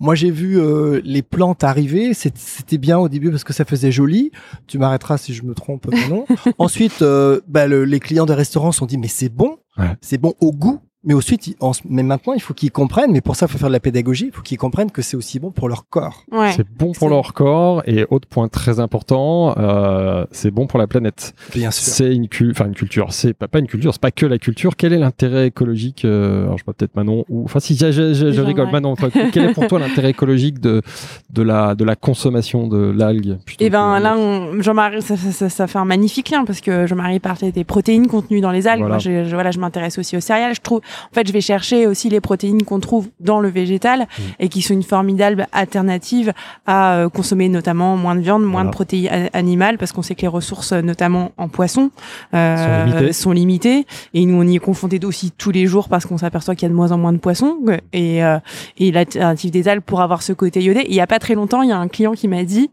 Moi, 0.00 0.16
j'ai 0.16 0.30
vu 0.32 0.58
euh, 0.58 1.00
les 1.04 1.22
plantes 1.22 1.62
arriver. 1.62 2.14
C'était 2.14 2.78
bien 2.78 2.98
au 2.98 3.08
début 3.08 3.30
parce 3.30 3.44
que 3.44 3.52
ça 3.52 3.64
faisait 3.64 3.92
joli. 3.92 4.32
Tu 4.66 4.76
m'arrêteras 4.76 5.18
si 5.18 5.32
je 5.34 5.44
me 5.44 5.54
trompe, 5.54 5.86
non 6.10 6.24
Ensuite, 6.58 7.00
euh, 7.02 7.40
bah, 7.46 7.68
le- 7.68 7.84
les 7.84 8.00
clients 8.00 8.26
des 8.26 8.34
restaurants 8.34 8.72
se 8.72 8.78
sont 8.80 8.86
dit, 8.86 8.98
mais 8.98 9.06
c'est 9.08 9.28
bon, 9.28 9.58
Ouais. 9.78 9.92
c'est 10.00 10.18
bon 10.18 10.34
au 10.40 10.50
goût. 10.50 10.80
Mais 11.04 11.14
ensuite, 11.14 11.54
en- 11.60 11.72
mais 11.88 12.02
maintenant, 12.02 12.32
il 12.32 12.40
faut 12.40 12.54
qu'ils 12.54 12.70
comprennent. 12.72 13.12
Mais 13.12 13.20
pour 13.20 13.36
ça, 13.36 13.46
il 13.46 13.52
faut 13.52 13.58
faire 13.58 13.68
de 13.68 13.72
la 13.74 13.80
pédagogie. 13.80 14.26
Il 14.26 14.32
faut 14.32 14.42
qu'ils 14.42 14.58
comprennent 14.58 14.90
que 14.90 15.02
c'est 15.02 15.16
aussi 15.16 15.38
bon 15.38 15.50
pour 15.50 15.68
leur 15.68 15.88
corps. 15.88 16.24
Ouais. 16.32 16.52
C'est 16.56 16.66
bon 16.68 16.92
pour 16.92 17.08
leur 17.08 17.32
corps 17.34 17.82
et 17.86 18.06
autre 18.10 18.26
point 18.28 18.48
très 18.48 18.80
important, 18.80 19.54
euh, 19.58 20.24
c'est 20.30 20.50
bon 20.50 20.66
pour 20.66 20.78
la 20.78 20.86
planète. 20.86 21.34
Bien 21.54 21.70
sûr. 21.70 21.92
C'est 21.92 22.14
une, 22.14 22.28
cul- 22.28 22.50
enfin, 22.52 22.66
une 22.66 22.74
culture, 22.74 23.08
c'est 23.12 23.34
pas, 23.34 23.48
pas 23.48 23.58
une 23.58 23.66
culture, 23.66 23.92
c'est 23.92 24.00
pas 24.00 24.10
que 24.10 24.26
la 24.26 24.38
culture. 24.38 24.76
Quel 24.76 24.92
est 24.92 24.98
l'intérêt 24.98 25.46
écologique 25.48 26.04
euh, 26.04 26.44
Alors 26.44 26.56
je 26.58 26.62
sais 26.62 26.64
pas 26.64 26.72
peut-être 26.72 26.96
Manon 26.96 27.24
ou 27.28 27.44
enfin 27.44 27.60
si 27.60 27.76
je, 27.76 27.90
je- 27.92 28.14
je- 28.14 28.40
rigole 28.40 28.70
Manon. 28.70 28.94
toi, 28.96 29.08
quel 29.32 29.50
est 29.50 29.52
pour 29.54 29.66
toi 29.66 29.78
l'intérêt 29.78 30.10
écologique 30.10 30.60
de 30.60 30.82
de 31.30 31.42
la 31.42 31.74
de 31.74 31.84
la 31.84 31.96
consommation 31.96 32.66
de 32.68 32.78
l'algue 32.96 33.38
Et 33.60 33.70
ben 33.70 33.98
là, 34.00 34.16
Jean-Marie, 34.60 35.02
ça, 35.02 35.16
ça- 35.16 35.32
ça- 35.32 35.48
ça 35.48 35.66
fait 35.66 35.78
un 35.78 35.84
magnifique 35.84 36.30
lien 36.30 36.44
parce 36.44 36.60
que 36.60 36.86
Jean-Marie 36.86 37.20
parlait 37.20 37.52
des 37.52 37.64
protéines 37.64 38.06
contenues 38.06 38.40
dans 38.40 38.50
les 38.50 38.66
algues. 38.66 38.80
Voilà. 38.80 38.94
Moi, 38.94 38.98
je, 39.00 39.24
je- 39.24 39.34
voilà, 39.34 39.50
je 39.50 39.58
m'intéresse 39.58 39.98
aussi 39.98 40.16
aux 40.16 40.20
céréales. 40.20 40.54
Je 40.54 40.60
trouve, 40.60 40.80
en 41.10 41.14
fait, 41.14 41.26
je 41.26 41.32
vais 41.32 41.40
chercher 41.40 41.86
aussi 41.86 42.08
les 42.08 42.20
protéines 42.20 42.62
qu'on 42.64 42.80
trouve 42.80 43.08
dans 43.20 43.40
le 43.40 43.48
végétal 43.48 44.00
Mm. 44.00 44.22
et 44.40 44.48
qui 44.48 44.62
sont 44.62 44.74
une 44.74 44.82
formidable 44.82 45.46
alternative 45.52 46.32
à 46.66 46.96
euh, 46.96 47.08
consommer 47.08 47.48
notamment 47.48 47.96
moins 47.96 48.14
de 48.14 48.20
viande, 48.20 48.42
moins 48.42 48.52
Voilà. 48.62 48.70
de 48.70 48.74
protéines 48.74 49.30
animales 49.32 49.78
parce 49.78 49.92
qu'on 49.92 50.02
sait 50.02 50.14
que 50.14 50.22
les 50.22 50.28
ressources, 50.28 50.72
euh, 50.72 50.82
notamment 50.82 51.32
en 51.36 51.48
poisson, 51.48 51.90
euh, 52.34 52.56
Sont 52.56 52.84
limitées. 52.86 53.12
sont 53.12 53.32
limitées. 53.32 53.86
Et 54.14 54.26
nous, 54.26 54.36
on 54.42 54.46
y 54.46 54.56
est 54.56 54.58
confrontés 54.58 55.00
aussi 55.04 55.30
tous 55.32 55.50
les 55.50 55.66
jours 55.66 55.88
parce 55.88 56.06
qu'on 56.06 56.18
s'aperçoit 56.18 56.54
qu'il 56.54 56.62
y 56.64 56.66
a 56.66 56.68
de 56.70 56.74
moins 56.74 56.92
en 56.92 56.98
moins 56.98 57.12
de 57.12 57.18
poissons. 57.18 57.58
Et, 57.92 58.24
euh, 58.24 58.38
et 58.78 58.92
l'alternative 58.92 59.50
des 59.50 59.68
algues 59.68 59.82
pour 59.82 60.00
avoir 60.00 60.22
ce 60.22 60.32
côté 60.32 60.62
iodé. 60.62 60.80
Et 60.80 60.90
il 60.90 60.94
y 60.94 61.00
a 61.00 61.06
pas 61.06 61.18
très 61.18 61.34
longtemps, 61.34 61.62
il 61.62 61.68
y 61.70 61.72
a 61.72 61.78
un 61.78 61.88
client 61.88 62.12
qui 62.12 62.28
m'a 62.28 62.44
dit, 62.44 62.70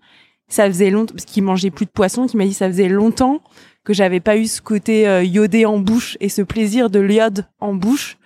ça 0.48 0.68
faisait 0.68 0.90
longtemps, 0.90 1.14
parce 1.14 1.26
qu'il 1.26 1.44
mangeait 1.44 1.72
plus 1.72 1.86
de 1.86 1.92
poissons, 1.92 2.26
qui 2.28 2.38
m'a 2.38 2.46
dit 2.46 2.54
ça 2.54 2.68
faisait 2.68 2.90
longtemps 2.90 3.40
que 3.84 3.94
j'avais 3.94 4.20
pas 4.20 4.38
eu 4.38 4.46
ce 4.46 4.62
côté 4.62 5.08
euh, 5.08 5.24
iodé 5.24 5.66
en 5.66 5.80
bouche 5.80 6.18
et 6.20 6.30
ce 6.30 6.42
plaisir 6.42 6.90
de 6.90 7.00
l'iode 7.00 7.46
en 7.60 7.74
bouche 7.74 8.18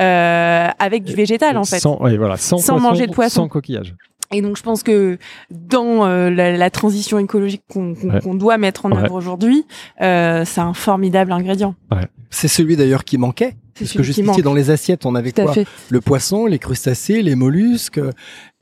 euh, 0.00 0.68
avec 0.78 1.04
du 1.04 1.14
végétal 1.14 1.56
en 1.56 1.64
fait. 1.64 1.78
Sans, 1.78 2.00
ouais, 2.02 2.16
voilà, 2.16 2.36
sans, 2.36 2.58
Sans 2.58 2.74
poisson, 2.74 2.88
manger 2.88 3.06
de 3.06 3.12
poisson. 3.12 3.42
sans 3.42 3.48
coquillage. 3.48 3.94
Et 4.32 4.42
donc 4.42 4.56
je 4.56 4.62
pense 4.62 4.82
que 4.82 5.18
dans 5.50 6.04
euh, 6.06 6.30
la, 6.30 6.56
la 6.56 6.70
transition 6.70 7.18
écologique 7.18 7.62
qu'on 7.70 7.92
Ouais. 7.94 8.20
doit 8.36 8.58
mettre 8.58 8.86
en 8.86 8.90
Ouais. 8.90 8.98
œuvre 9.04 9.14
aujourd'hui, 9.14 9.64
euh, 10.00 10.44
c'est 10.44 10.60
un 10.60 10.74
formidable 10.74 11.30
ingrédient. 11.32 11.74
C'est 12.30 12.48
celui 12.48 12.76
d'ailleurs 12.76 13.04
qui 13.04 13.16
manquait. 13.18 13.54
C'est 13.74 13.84
Parce 13.84 13.92
que 13.92 14.02
jusqu'ici, 14.02 14.26
manque. 14.26 14.40
dans 14.42 14.54
les 14.54 14.70
assiettes, 14.70 15.04
on 15.04 15.14
avait 15.14 15.32
Tout 15.32 15.40
à 15.42 15.44
quoi 15.44 15.52
fait. 15.54 15.66
Le 15.90 16.00
poisson, 16.00 16.46
les 16.46 16.58
crustacés, 16.58 17.22
les 17.22 17.34
mollusques. 17.34 17.98
euh, 17.98 18.12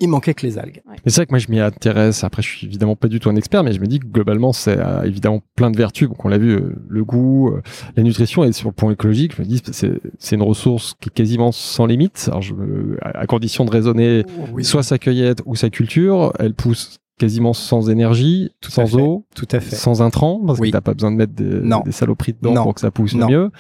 Il 0.01 0.09
manquait 0.09 0.35
que 0.35 0.45
les 0.47 0.59
algues. 0.59 0.83
Mais 0.89 0.97
c'est 1.07 1.17
vrai 1.17 1.27
que 1.27 1.33
moi 1.33 1.39
je 1.39 1.49
m'y 1.51 1.61
intéresse. 1.61 2.25
Après, 2.25 2.43
je 2.43 2.49
suis 2.49 2.67
évidemment 2.67 2.97
pas 2.97 3.09
du 3.09 3.21
tout 3.21 3.29
un 3.31 3.37
expert, 3.37 3.63
mais 3.63 3.73
je 3.73 3.81
me 3.81 3.87
dis 3.87 4.01
que 4.01 4.07
globalement, 4.07 4.53
c'est 4.53 4.77
euh, 4.79 5.03
évidemment 5.05 5.41
plein 5.55 5.71
de 5.71 5.77
vertus. 5.77 6.09
Donc 6.09 6.25
on 6.25 6.29
l'a 6.29 6.39
vu, 6.39 6.53
euh, 6.55 6.75
le 6.89 7.05
goût, 7.05 7.51
euh, 7.51 7.63
la 7.97 8.03
nutrition, 8.03 8.43
et 8.43 8.53
sur 8.53 8.69
le 8.69 8.75
point 8.75 8.91
écologique, 8.91 9.35
je 9.37 9.43
me 9.43 9.47
dis 9.47 9.63
c'est 9.73 9.93
c'est 10.19 10.37
une 10.37 10.43
ressource 10.43 10.95
qui 11.01 11.09
est 11.09 11.13
quasiment 11.13 11.53
sans 11.53 11.87
limite. 11.87 12.25
Alors 12.29 12.43
je, 12.43 12.55
me- 12.55 12.97
à 13.03 13.27
condition 13.27 13.65
de 13.65 13.71
raisonner, 13.71 14.25
Oui, 14.53 14.65
soit 14.65 14.83
sa 14.83 14.99
cueillette 14.99 15.43
ou 15.47 15.55
sa 15.57 15.71
culture, 15.71 16.33
elle 16.39 16.55
pousse 16.55 16.99
quasiment 17.19 17.53
sans 17.53 17.89
énergie, 17.89 18.51
Tout 18.61 18.71
à 18.71 18.75
sans 18.75 18.87
fait. 18.87 18.97
eau, 19.01 19.25
tout 19.37 19.47
à 19.53 19.61
fait. 19.61 19.77
sans 19.77 20.03
intrants, 20.03 20.41
parce 20.45 20.59
Oui. 20.59 20.71
que 20.71 20.73
t'as 20.73 20.81
pas 20.81 20.95
besoin 20.95 21.13
de 21.13 21.17
mettre 21.17 21.35
des, 21.35 21.45
Non. 21.45 21.81
des 21.85 21.93
saloperies 21.93 22.33
dedans 22.33 22.55
Non. 22.55 22.63
pour 22.65 22.75
que 22.75 22.81
ça 22.81 22.91
pousse 22.91 23.15
Non. 23.15 23.29
mieux. 23.29 23.51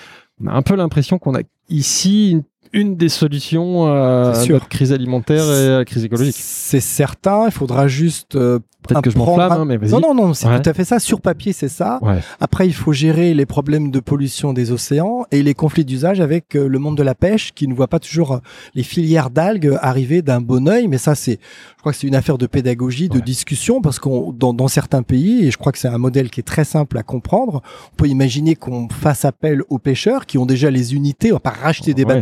On 0.43 0.49
a 0.49 0.53
un 0.53 0.62
peu 0.62 0.74
l'impression 0.74 1.18
qu'on 1.18 1.34
a 1.34 1.43
ici 1.68 2.32
une, 2.32 2.43
une 2.73 2.97
des 2.97 3.09
solutions 3.09 3.87
à 3.87 4.33
C'est 4.35 4.45
sûr. 4.47 4.55
notre 4.55 4.68
crise 4.68 4.93
alimentaire 4.93 5.45
et 5.45 5.66
à 5.68 5.79
la 5.79 5.85
crise 5.85 6.05
écologique. 6.05 6.37
C'est 6.39 6.81
certain. 6.81 7.47
Il 7.47 7.53
faudra 7.53 7.89
juste. 7.89 8.37
euh, 8.37 8.59
Peut-être 8.89 9.03
que 9.03 9.11
je 9.11 9.16
m'enflamme, 9.16 9.53
à- 9.53 9.55
hein, 9.55 9.64
mais 9.64 9.77
vas-y. 9.77 9.91
Non, 9.93 10.01
non, 10.01 10.12
non, 10.12 10.35
c'est 10.35 10.49
Ouais. 10.49 10.61
tout 10.61 10.68
à 10.68 10.75
fait 10.75 10.83
ça. 10.85 10.99
Sur 10.99 11.20
papier, 11.20 11.53
c'est 11.53 11.68
ça. 11.68 12.01
Ouais. 12.03 12.18
Après, 12.41 12.66
il 12.66 12.73
faut 12.75 12.93
gérer 12.93 13.33
les 13.33 13.47
problèmes 13.47 13.93
de 13.93 14.01
pollution 14.01 14.53
des 14.53 14.73
océans 14.73 15.25
et 15.31 15.45
les 15.45 15.55
conflits 15.55 15.85
d'usage 15.85 16.20
avec 16.20 16.57
euh, 16.57 16.66
le 16.66 16.79
monde 16.81 16.97
de 16.97 17.05
la 17.05 17.14
pêche 17.14 17.53
qui 17.55 17.68
ne 17.68 17.75
voit 17.75 17.87
pas 17.87 18.01
toujours 18.01 18.33
euh, 18.33 18.39
les 18.75 18.83
filières 18.83 19.31
d'algues 19.31 19.79
arriver 19.81 20.20
d'un 20.20 20.41
bon 20.41 20.68
œil. 20.68 20.89
Mais 20.89 20.99
ça, 20.99 21.14
c'est, 21.14 21.39
je 21.77 21.81
crois 21.81 21.93
que 21.93 21.99
c'est 21.99 22.09
une 22.09 22.16
affaire 22.16 22.39
de 22.39 22.47
pédagogie, 22.49 23.09
de 23.09 23.18
Ouais. 23.18 23.23
discussion 23.23 23.81
parce 23.83 24.01
qu'on, 24.01 24.33
dans, 24.33 24.53
dans 24.53 24.66
certains 24.66 25.05
pays, 25.05 25.47
et 25.47 25.53
je 25.53 25.59
crois 25.59 25.70
que 25.70 25.79
c'est 25.79 25.87
un 25.87 25.99
modèle 25.99 26.29
qui 26.29 26.41
est 26.41 26.45
très 26.45 26.64
simple 26.64 26.99
à 26.99 27.05
comprendre, 27.05 27.62
on 27.93 27.97
peut 27.97 28.09
imaginer 28.09 28.57
qu'on 28.57 28.89
fasse 28.89 29.25
appel 29.25 29.62
aux 29.70 29.79
pêcheurs 29.79 30.27
qui 30.27 30.39
ont 30.39 30.47
déjà 30.47 30.73
les 30.73 30.93
unités, 30.97 31.31
on 31.31 31.37
va 31.37 31.41
pas 31.41 31.51
racheter 31.51 31.95
des 31.95 32.03
Ouais. 32.03 32.14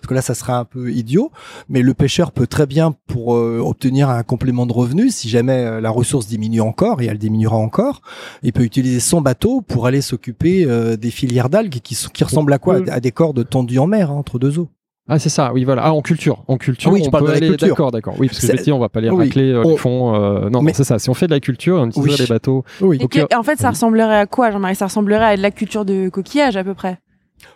Parce 0.00 0.06
que 0.08 0.14
là, 0.14 0.22
ça 0.22 0.34
serait 0.34 0.52
un 0.52 0.64
peu 0.64 0.90
idiot. 0.90 1.30
Mais 1.68 1.82
le 1.82 1.94
pêcheur 1.94 2.32
peut 2.32 2.46
très 2.46 2.66
bien, 2.66 2.94
pour 3.06 3.34
euh, 3.36 3.60
obtenir 3.64 4.08
un 4.10 4.22
complément 4.22 4.66
de 4.66 4.72
revenu, 4.72 5.10
si 5.10 5.28
jamais 5.28 5.64
euh, 5.64 5.80
la 5.80 5.90
ressource 5.90 6.26
diminue 6.26 6.60
encore, 6.60 7.00
et 7.02 7.06
elle 7.06 7.18
diminuera 7.18 7.56
encore, 7.56 8.00
il 8.42 8.52
peut 8.52 8.62
utiliser 8.62 9.00
son 9.00 9.20
bateau 9.20 9.60
pour 9.60 9.86
aller 9.86 10.00
s'occuper 10.00 10.64
euh, 10.66 10.96
des 10.96 11.10
filières 11.10 11.48
d'algues 11.48 11.80
qui, 11.82 11.94
sont- 11.94 12.10
qui 12.10 12.24
ressemblent 12.24 12.52
à 12.52 12.58
quoi? 12.58 12.78
À 12.90 13.00
des 13.00 13.12
cordes 13.12 13.48
tendues 13.48 13.78
en 13.78 13.86
mer, 13.86 14.10
hein, 14.10 14.14
entre 14.14 14.38
deux 14.38 14.58
eaux. 14.58 14.68
Ah, 15.10 15.18
c'est 15.18 15.30
ça, 15.30 15.52
oui, 15.54 15.64
voilà. 15.64 15.84
Ah, 15.86 15.94
en 15.94 16.02
culture. 16.02 16.44
En 16.48 16.58
culture, 16.58 16.90
Ah 16.90 16.92
oui, 16.92 17.02
on 17.06 17.10
parle 17.10 17.24
peut 17.24 17.28
de 17.28 17.32
la 17.32 17.36
aller. 17.38 17.48
culture. 17.48 17.68
D'accord, 17.68 17.90
d'accord. 17.90 18.14
Oui, 18.18 18.26
parce 18.26 18.40
que 18.40 18.46
je 18.46 18.52
C'est- 18.52 18.58
me 18.58 18.62
dis, 18.62 18.72
on 18.72 18.78
va 18.78 18.90
pas 18.90 19.00
les 19.00 19.08
Oui, 19.08 19.24
racler 19.24 19.50
euh, 19.52 19.62
on- 19.64 19.76
fonds. 19.78 20.14
euh, 20.14 20.50
non, 20.50 20.60
Mais- 20.60 20.74
c'est 20.74 20.84
ça. 20.84 20.98
Si 20.98 21.08
on 21.08 21.14
fait 21.14 21.26
de 21.26 21.32
la 21.32 21.40
culture, 21.40 21.76
on 21.76 21.86
utiliserait 21.86 22.12
Oui. 22.12 22.20
les 22.20 22.26
bateaux. 22.26 22.62
Oui, 22.82 22.96
Et 22.96 22.98
Donc, 22.98 23.12
que- 23.12 23.34
en 23.34 23.42
fait, 23.42 23.58
ça 23.58 23.70
ressemblerait 23.70 24.18
à 24.18 24.26
quoi, 24.26 24.50
Jean-Marie 24.50 24.74
Ça 24.76 24.84
ressemblerait 24.84 25.24
à 25.24 25.36
de 25.38 25.40
la 25.40 25.50
culture 25.50 25.86
de 25.86 26.10
coquillage 26.10 26.58
à 26.58 26.62
peu 26.64 26.74
près? 26.74 26.98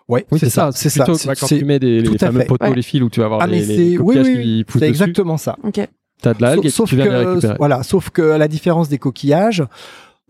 Ouais, 0.09 0.27
Oui, 0.31 0.39
c'est 0.39 0.51
ça. 0.51 0.71
C'est 0.73 0.89
ça. 0.89 1.05
plutôt, 1.05 1.19
C'est- 1.19 1.29
bah, 1.29 1.35
quand 1.35 1.47
tu 1.47 1.65
mets 1.65 1.79
des, 1.79 2.03
tout 2.03 2.13
les 2.13 2.23
à 2.25 2.27
fameux 2.27 2.41
fait. 2.41 2.47
poteaux, 2.47 2.67
Ouais. 2.67 2.75
les 2.75 2.83
fils 2.83 3.03
où 3.03 3.11
tu 3.11 3.21
vas 3.21 3.27
avoir 3.27 3.41
Ah, 3.43 3.47
mais 3.47 3.61
les, 3.61 3.67
les 3.67 3.75
c'est 3.97 3.99
oui, 3.99 4.17
oui, 4.19 4.65
qui 4.67 4.79
c'est 4.79 4.89
exactement 4.89 5.37
ça. 5.37 5.57
Ok. 5.65 5.81
T'as 6.23 6.35
de 6.35 6.43
l'algue 6.43 6.65
et 6.67 6.71
sauf 6.71 6.89
tu 6.89 6.95
viens 6.97 7.05
les 7.07 7.11
que, 7.11 7.29
récupérer. 7.31 7.55
voilà, 7.59 7.83
sauf 7.83 8.11
que 8.11 8.31
à 8.33 8.39
la 8.39 8.47
différence 8.49 8.89
des 8.89 8.99
coquillages, 8.99 9.65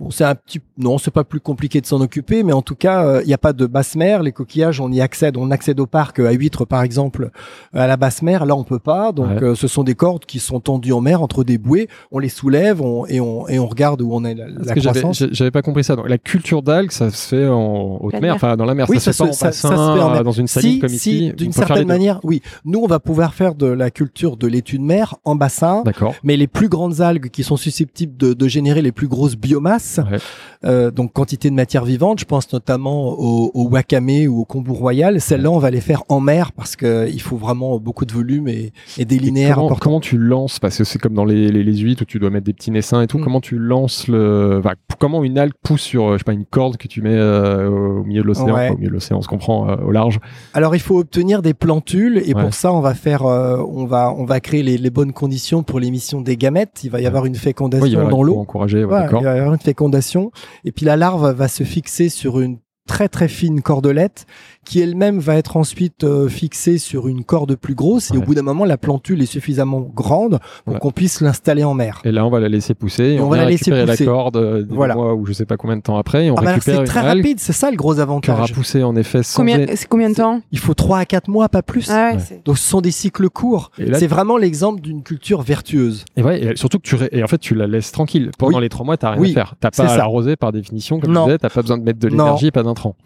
bon, 0.03 0.11
c'est 0.11 0.24
un 0.24 0.34
petit, 0.34 0.61
non, 0.78 0.98
c'est 0.98 1.11
pas 1.11 1.24
plus 1.24 1.40
compliqué 1.40 1.80
de 1.80 1.86
s'en 1.86 2.00
occuper, 2.00 2.42
mais 2.42 2.53
en 2.53 2.62
tout 2.62 2.74
cas, 2.74 3.05
euh, 3.07 3.20
il 3.22 3.28
n'y 3.28 3.34
a 3.34 3.38
pas 3.38 3.53
de 3.53 3.66
basse 3.66 3.94
mer. 3.96 4.22
Les 4.22 4.32
coquillages, 4.32 4.80
on 4.80 4.90
y 4.90 5.00
accède, 5.00 5.36
on 5.36 5.50
accède 5.50 5.78
au 5.80 5.86
parc 5.86 6.18
euh, 6.18 6.28
à 6.28 6.32
huîtres 6.32 6.64
par 6.64 6.82
exemple, 6.82 7.30
à 7.72 7.86
la 7.86 7.96
basse 7.96 8.22
mer. 8.22 8.44
Là, 8.46 8.57
on 8.57 8.64
peut 8.64 8.78
pas. 8.78 9.12
Donc, 9.12 9.26
Ouais. 9.28 9.42
euh, 9.42 9.55
ce 9.55 9.68
sont 9.68 9.84
des 9.84 9.94
cordes 9.94 10.24
qui 10.26 10.38
sont 10.40 10.61
tendues 10.61 10.92
en 10.92 11.00
mer 11.00 11.22
entre 11.22 11.44
des 11.44 11.59
bouées. 11.59 11.88
On 12.11 12.18
les 12.18 12.28
soulève 12.28 12.82
on- 12.82 13.07
et 13.07 13.20
on 13.20 13.46
et 13.48 13.59
on 13.59 13.66
regarde 13.66 14.03
où 14.03 14.11
on 14.12 14.24
est 14.24 14.34
la, 14.34 14.46
Parce 14.46 14.68
la 14.68 14.74
croissance. 14.74 15.24
j'avais 15.32 15.50
pas 15.50 15.62
compris 15.62 15.84
ça. 15.84 15.96
Donc, 15.96 16.09
la 16.09 16.18
culture 16.18 16.62
d'algues, 16.62 16.90
ça 16.90 17.11
se 17.11 17.28
fait 17.28 17.46
en 17.48 17.98
haute 18.00 18.20
mer, 18.20 18.34
enfin 18.34 18.57
dans 18.57 18.64
la 18.64 18.74
mer. 18.74 18.86
Oui, 18.88 18.98
ça, 19.00 19.12
se 19.12 19.18
fait 19.18 19.24
pas 19.24 19.30
en 19.30 19.32
ça- 19.32 19.53
ça 19.53 19.68
bassin, 19.68 19.68
se 19.70 19.96
fait 19.98 20.03
en 20.05 20.11
mer. 20.11 20.20
euh, 20.20 20.24
dans 20.24 20.32
une 20.32 20.46
saline 20.48 20.72
si, 20.74 20.78
comme 20.80 20.88
si, 20.88 20.96
ici. 21.26 21.32
d'une 21.36 21.53
certaine 21.53 21.86
manière, 21.86 22.20
oui. 22.24 22.42
Nous, 22.64 22.80
on 22.80 22.86
va 22.86 22.98
pouvoir 23.00 23.34
faire 23.34 23.55
de 23.55 23.66
la 23.66 23.90
culture 23.90 24.36
de 24.36 24.46
l'étude 24.46 24.82
mer 24.82 25.16
en 25.24 25.36
bassin. 25.36 25.82
D'accord. 25.84 26.14
Mais 26.24 26.36
les 26.36 26.46
plus 26.46 26.68
grandes 26.68 27.00
algues 27.00 27.30
qui 27.30 27.42
sont 27.42 27.57
susceptibles 27.57 28.16
de, 28.16 28.32
de 28.34 28.48
générer 28.48 28.82
les 28.82 28.92
plus 28.92 29.09
grosses 29.09 29.36
biomasses, 29.36 29.91
Ouais. 29.99 30.18
Euh, 30.65 30.91
donc 30.91 31.13
quantité 31.13 31.51
de 31.51 31.55
matière 31.55 31.85
vivante, 31.85 32.21
je 32.21 32.25
pense 32.25 32.53
notamment 32.53 33.11
au, 33.19 33.51
au 33.55 33.69
wakame 33.69 34.27
ou 34.29 34.41
au 34.41 34.45
kombu 34.45 34.71
royal, 34.71 35.21
celles-là 35.21 35.51
on 35.51 35.59
va 35.59 35.71
les 35.71 35.81
faire 35.81 36.03
en 36.09 36.21
mer 36.21 36.53
parce 36.53 36.77
que 36.77 37.09
il 37.13 37.21
faut 37.21 37.37
vraiment 37.37 37.79
beaucoup 37.79 38.05
de 38.05 38.13
volume 38.13 38.49
et, 38.49 38.73
et 38.99 39.05
des 39.05 39.17
Et 39.17 39.19
linéaires 39.19 39.61
comment, 39.81 40.01
tu 40.01 40.19
lances 40.19 40.59
Parce 40.59 40.79
que 40.79 40.85
c'est 40.85 40.99
comme 40.99 41.15
dans 41.15 41.25
les, 41.25 41.49
les, 41.49 41.63
les 41.63 41.77
huîtres 41.77 42.03
où 42.03 42.05
tu 42.07 42.19
dois 42.19 42.31
mettre 42.31 42.47
des 42.47 42.53
petits 42.53 42.71
naissins 42.71 43.03
et 43.03 43.07
tout. 43.07 43.19
Mm. 43.19 43.25
Comment 43.25 43.41
tu 43.41 43.59
lances 43.59 44.09
le. 44.09 44.59
enfin, 44.59 44.75
comment 44.99 45.25
une 45.25 45.39
algue 45.39 45.53
pousse 45.63 45.83
sur, 45.83 46.05
euh, 46.07 46.13
je 46.15 46.19
sais 46.19 46.25
pas, 46.25 46.33
une 46.33 46.45
corde 46.47 46.77
que 46.77 46.89
tu 46.89 47.03
mets 47.03 47.11
euh, 47.15 47.69
au 47.69 48.05
milieu 48.05 48.23
de 48.23 48.27
l'océan 48.27 48.55
Ouais. 48.55 48.71
Au 48.71 48.77
milieu 48.77 48.89
de 48.89 48.93
l'océan, 48.95 49.19
on 49.19 49.23
se 49.23 49.29
comprend, 49.29 49.69
euh, 49.69 49.77
au 49.87 49.91
large. 49.91 50.19
Alors 50.55 50.75
il 50.75 50.81
faut 50.81 50.99
obtenir 50.99 51.43
des 51.43 51.55
plantules 51.55 52.23
et 52.25 52.35
Ouais. 52.35 52.43
pour 52.43 52.55
ça 52.55 52.73
on 52.73 52.81
va 52.81 52.95
faire, 52.95 53.27
euh, 53.27 53.59
on 53.69 53.85
va, 53.85 54.13
on 54.17 54.25
va 54.25 54.41
créer 54.41 54.63
les, 54.63 54.79
les 54.79 54.91
bonnes 54.91 55.13
conditions 55.13 55.63
pour 55.63 55.81
l'émission 55.81 56.21
des 56.21 56.37
gamètes. 56.37 56.81
Il 56.85 56.91
va 56.91 57.01
y 57.01 57.07
avoir 57.07 57.27
une 57.27 57.35
fécondation 57.35 58.09
dans 58.09 58.23
l'eau. 58.23 58.39
encourager, 58.39 58.81
il 58.81 58.87
va 58.87 59.03
y 59.11 59.27
avoir 59.27 59.55
une 59.55 59.61
fécondation 59.61 60.31
et 60.64 60.72
puis 60.72 60.84
la 60.84 60.96
larve 60.96 61.30
va 61.32 61.48
se 61.48 61.64
fixer 61.64 62.09
sur 62.09 62.40
une 62.40 62.59
très 62.87 63.09
très 63.09 63.28
fine 63.28 63.62
cordelette 63.62 64.26
qui 64.64 64.80
elle-même 64.80 65.18
va 65.18 65.37
être 65.37 65.57
ensuite 65.57 66.05
euh, 66.05 66.28
fixée 66.28 66.78
sur 66.78 67.09
une 67.09 67.24
corde 67.24 67.57
plus 67.57 67.74
grosse 67.74 68.11
et 68.12 68.16
au 68.16 68.20
bout 68.22 68.35
d'un 68.35 68.43
moment 68.43 68.64
la 68.64 68.76
plantule 68.76 69.20
est 69.22 69.26
suffisamment 69.26 69.80
grande 69.80 70.39
pour 70.64 70.74
Ouais. 70.74 70.78
qu'on 70.80 70.91
puisse 70.93 71.20
l'installer 71.20 71.64
en 71.64 71.74
mer. 71.74 72.01
Et 72.05 72.12
là, 72.12 72.24
on 72.24 72.30
va 72.30 72.39
la 72.41 72.49
laisser 72.49 72.74
pousser. 72.74 73.03
Et 73.05 73.14
Et 73.14 73.20
on, 73.20 73.26
on 73.26 73.28
va 73.28 73.39
la 73.39 73.45
laisser 73.47 73.70
récupérer 73.72 73.87
pousser. 73.93 74.05
la 74.05 74.11
corde 74.12 74.37
euh, 74.37 74.62
des 74.62 74.74
Voilà. 74.74 74.95
mois 74.95 75.14
ou 75.14 75.26
je 75.26 75.33
sais 75.33 75.45
pas 75.47 75.57
combien 75.57 75.76
de 75.76 75.83
temps 75.83 75.97
après. 75.99 76.26
Et 76.26 76.30
on 76.30 76.37
Ah 76.37 76.43
bah 76.43 76.53
récupère 76.53 76.78
c'est 76.78 76.85
très 76.85 77.01
algue 77.01 77.22
rapide, 77.24 77.41
c'est 77.41 77.53
ça 77.53 77.70
le 77.70 77.76
gros 77.76 77.95
qui 77.95 78.01
aura 78.01 78.11
avantage. 78.11 78.53
poussé 78.53 78.83
en 78.85 78.95
effet 78.97 79.22
sans. 79.24 79.37
Combien, 79.39 79.66
c'est 79.74 79.89
combien 79.89 80.11
de 80.11 80.14
temps 80.14 80.41
Il 80.53 80.59
faut 80.61 80.74
3 80.74 80.99
à 80.99 81.05
4 81.07 81.28
mois, 81.28 81.49
pas 81.49 81.62
plus. 81.62 81.91
Ah 81.91 82.11
ouais, 82.11 82.14
Ouais. 82.16 82.20
c'est- 82.20 82.45
Donc 82.47 82.57
ce 82.59 82.68
sont 82.68 82.80
des 82.80 82.91
cycles 82.93 83.28
courts. 83.30 83.70
Et 83.78 83.87
là, 83.87 83.99
C'est 83.99 84.07
vraiment 84.07 84.37
l'exemple 84.37 84.80
d'une 84.80 85.03
culture 85.03 85.43
vertueuse. 85.43 86.05
Et 86.16 86.22
ouais, 86.22 86.43
et 86.43 86.57
surtout 86.57 86.78
que 86.78 86.85
tu 86.85 86.95
ré- 86.95 87.09
et 87.12 87.22
en 87.24 87.28
fait 87.28 87.39
tu 87.39 87.55
la 87.57 87.66
laisses 87.66 87.91
tranquille. 87.93 88.30
Pendant 88.39 88.59
Oui. 88.59 88.62
les 88.62 88.68
trois 88.68 88.87
mois, 88.87 88.97
t'as 88.97 89.11
rien 89.11 89.20
Oui, 89.20 89.30
à 89.33 89.35
faire. 89.35 89.55
T'as 89.61 89.70
c'est 89.72 89.83
pas 89.85 89.93
à 89.93 89.97
l'arroser 89.97 90.37
par 90.37 90.53
définition, 90.53 91.01
comme 91.01 91.12
Non. 91.12 91.22
tu 91.24 91.30
disais. 91.30 91.39
T'as 91.39 91.51
pas 91.51 91.62
besoin 91.62 91.78
de 91.78 91.83
mettre 91.83 91.99
de 91.99 92.09
l'énergie, 92.09 92.51
pas 92.51 92.62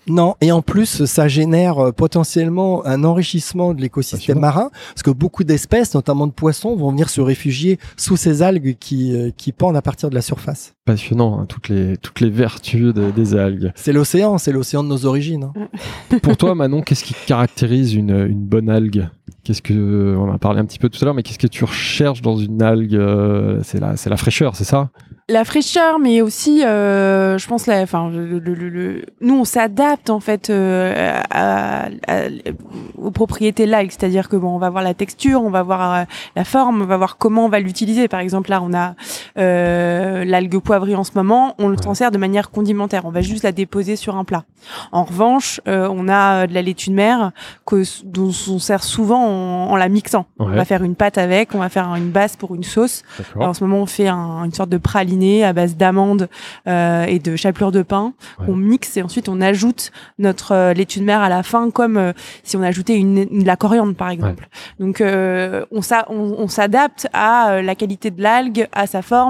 Non, 0.07 0.35
et 0.41 0.53
en 0.53 0.63
plus, 0.63 1.05
ça 1.05 1.29
génère 1.29 1.79
euh, 1.79 1.93
potentiellement 1.93 2.85
un 2.87 3.05
enrichissement 3.05 3.75
de 3.75 3.81
l'écosystème 3.81 4.39
marin, 4.39 4.71
parce 4.95 5.03
que 5.03 5.11
beaucoup 5.11 5.45
d'espèces, 5.45 5.95
notamment 5.95 6.27
de 6.27 6.33
poissons, 6.33 6.77
vont 6.77 6.91
venir 6.91 7.11
se 7.11 7.21
réfugier 7.21 7.79
sous 7.97 8.17
ces 8.17 8.43
algues 8.43 8.77
qui, 8.79 9.15
euh, 9.15 9.31
qui 9.37 9.53
pendent 9.53 9.77
à 9.77 9.83
partir 9.83 10.11
de 10.11 10.15
la 10.15 10.23
surface. 10.23 10.76
Passionnant, 10.87 11.39
hein, 11.39 11.47
toutes, 11.47 11.69
les, 11.69 11.99
toutes 11.99 12.21
les 12.21 12.31
vertus 12.31 12.95
des 12.95 13.35
algues. 13.35 13.73
C'est 13.75 13.93
l'océan, 13.93 14.39
c'est 14.39 14.53
l'océan 14.53 14.83
de 14.83 14.89
nos 14.89 15.05
origines. 15.05 15.51
Hein. 15.55 16.19
Pour 16.23 16.39
toi, 16.39 16.55
Manon, 16.55 16.81
qu'est-ce 16.81 17.05
qui 17.05 17.15
caractérise 17.27 17.93
une, 17.93 18.27
une 18.27 18.45
bonne 18.47 18.71
algue? 18.71 19.09
Qu'est-ce 19.45 19.63
que 19.63 20.17
on 20.17 20.33
a 20.33 20.39
parlé 20.39 20.61
un 20.61 20.65
petit 20.65 20.79
peu 20.79 20.89
tout 20.89 20.99
à 21.03 21.05
l'heure, 21.05 21.15
mais 21.15 21.23
qu'est-ce 21.23 21.39
que 21.39 21.47
tu 21.47 21.65
recherches 21.65 22.23
dans 22.23 22.37
une 22.37 22.63
algue? 22.63 22.95
Euh, 22.95 23.61
C'est 23.63 23.81
la, 23.81 23.97
c'est 23.97 24.11
la 24.11 24.17
fraîcheur, 24.17 24.57
c'est 24.57 24.65
ça? 24.65 24.89
La 25.29 25.45
fraîcheur, 25.45 25.99
mais 25.99 26.21
aussi, 26.21 26.65
euh, 26.65 27.37
je 27.37 27.49
pense, 27.49 27.67
la, 27.67 27.83
enfin, 27.83 28.09
le, 28.11 28.39
le, 28.39 28.55
le, 28.55 29.03
nous 29.21 29.35
on 29.35 29.45
s'adapte 29.45 30.09
en 30.09 30.21
fait 30.21 30.51
euh, 30.51 31.21
à, 31.31 31.89
aux 32.97 33.11
propriétés 33.11 33.67
là, 33.67 33.83
c'est-à-dire 33.83 34.29
que 34.29 34.37
bon, 34.37 34.55
on 34.55 34.59
va 34.59 34.71
voir 34.71 34.85
la 34.85 34.95
texture, 34.95 35.43
on 35.43 35.51
va 35.51 35.65
voir 35.65 35.95
euh, 35.95 36.05
la 36.37 36.45
forme, 36.45 36.83
on 36.83 36.87
va 36.87 36.97
voir 36.97 37.17
comment 37.19 37.47
on 37.47 37.49
va 37.49 37.59
l'utiliser. 37.59 38.07
Par 38.07 38.21
exemple, 38.21 38.51
là, 38.51 38.63
on 38.63 38.73
a 38.73 38.95
euh, 39.39 40.25
l'algue 40.25 40.59
poivrée 40.59 40.95
en 40.95 41.05
ce 41.05 41.13
moment, 41.15 41.55
on 41.59 41.69
le 41.69 41.77
transfère 41.77 42.11
de 42.11 42.19
manière 42.19 42.51
condimentaire. 42.51 43.05
On 43.05 43.11
va 43.11 43.21
juste 43.21 43.45
la 43.45 43.53
déposer 43.53 43.97
sur 43.97 44.17
un 44.17 44.25
plat. 44.25 44.45
En 44.93 45.05
revanche, 45.05 45.61
euh, 45.69 45.89
on 45.91 46.09
a 46.09 46.47
de 46.47 46.55
la 46.55 46.63
laitue 46.63 46.91
de 46.91 46.95
mer 46.95 47.33
que 47.65 47.83
dont 48.05 48.31
on 48.49 48.59
sert 48.59 48.83
souvent 48.83 49.23
en, 49.71 49.77
la 49.77 49.89
mixant. 49.89 50.27
On 50.39 50.47
va 50.47 50.65
faire 50.65 50.83
une 50.83 50.95
pâte 50.95 51.19
avec, 51.19 51.55
on 51.55 51.59
va 51.59 51.69
faire 51.69 51.95
une 51.95 52.11
base 52.11 52.37
pour 52.37 52.55
une 52.55 52.65
sauce. 52.65 53.03
en 53.39 53.55
ce 53.55 53.65
moment, 53.65 53.79
on 53.79 53.87
fait 53.87 54.09
un, 54.09 54.45
une 54.45 54.53
sorte 54.53 54.71
de 54.71 54.79
praline 54.79 55.17
à 55.45 55.53
base 55.53 55.77
d'amandes 55.77 56.29
euh, 56.67 57.05
et 57.05 57.19
de 57.19 57.37
chapelure 57.37 57.73
de 57.73 57.83
pain 57.83 58.13
qu'on 58.45 58.57
mixe 58.57 58.97
et 58.97 59.03
ensuite 59.03 59.29
on 59.29 59.41
ajoute 59.41 59.91
notre 60.19 60.53
euh, 60.53 60.73
laitue 60.73 61.01
de 61.01 61.05
mer 61.05 61.21
à 61.21 61.29
la 61.29 61.43
fin 61.43 61.71
comme 61.71 61.97
euh, 61.97 62.13
si 62.43 62.57
on 62.57 62.63
ajoutait 62.63 62.97
une, 62.97 63.45
la 63.45 63.57
coriandre 63.57 63.95
par 63.95 64.11
exemple. 64.11 64.49
Donc 64.79 65.03
on, 65.03 65.65
on, 65.71 66.49
s'adapte 66.49 67.09
à 67.13 67.61
la 67.63 67.75
qualité 67.75 68.11
de 68.11 68.23
l'algue, 68.23 68.69
à 68.73 68.87
sa 68.87 69.03
forme 69.03 69.26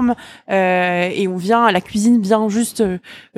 et 0.49 1.27
on 1.27 1.37
vient, 1.37 1.71
la 1.71 1.81
cuisine 1.81 2.21
vient 2.21 2.49
juste 2.49 2.83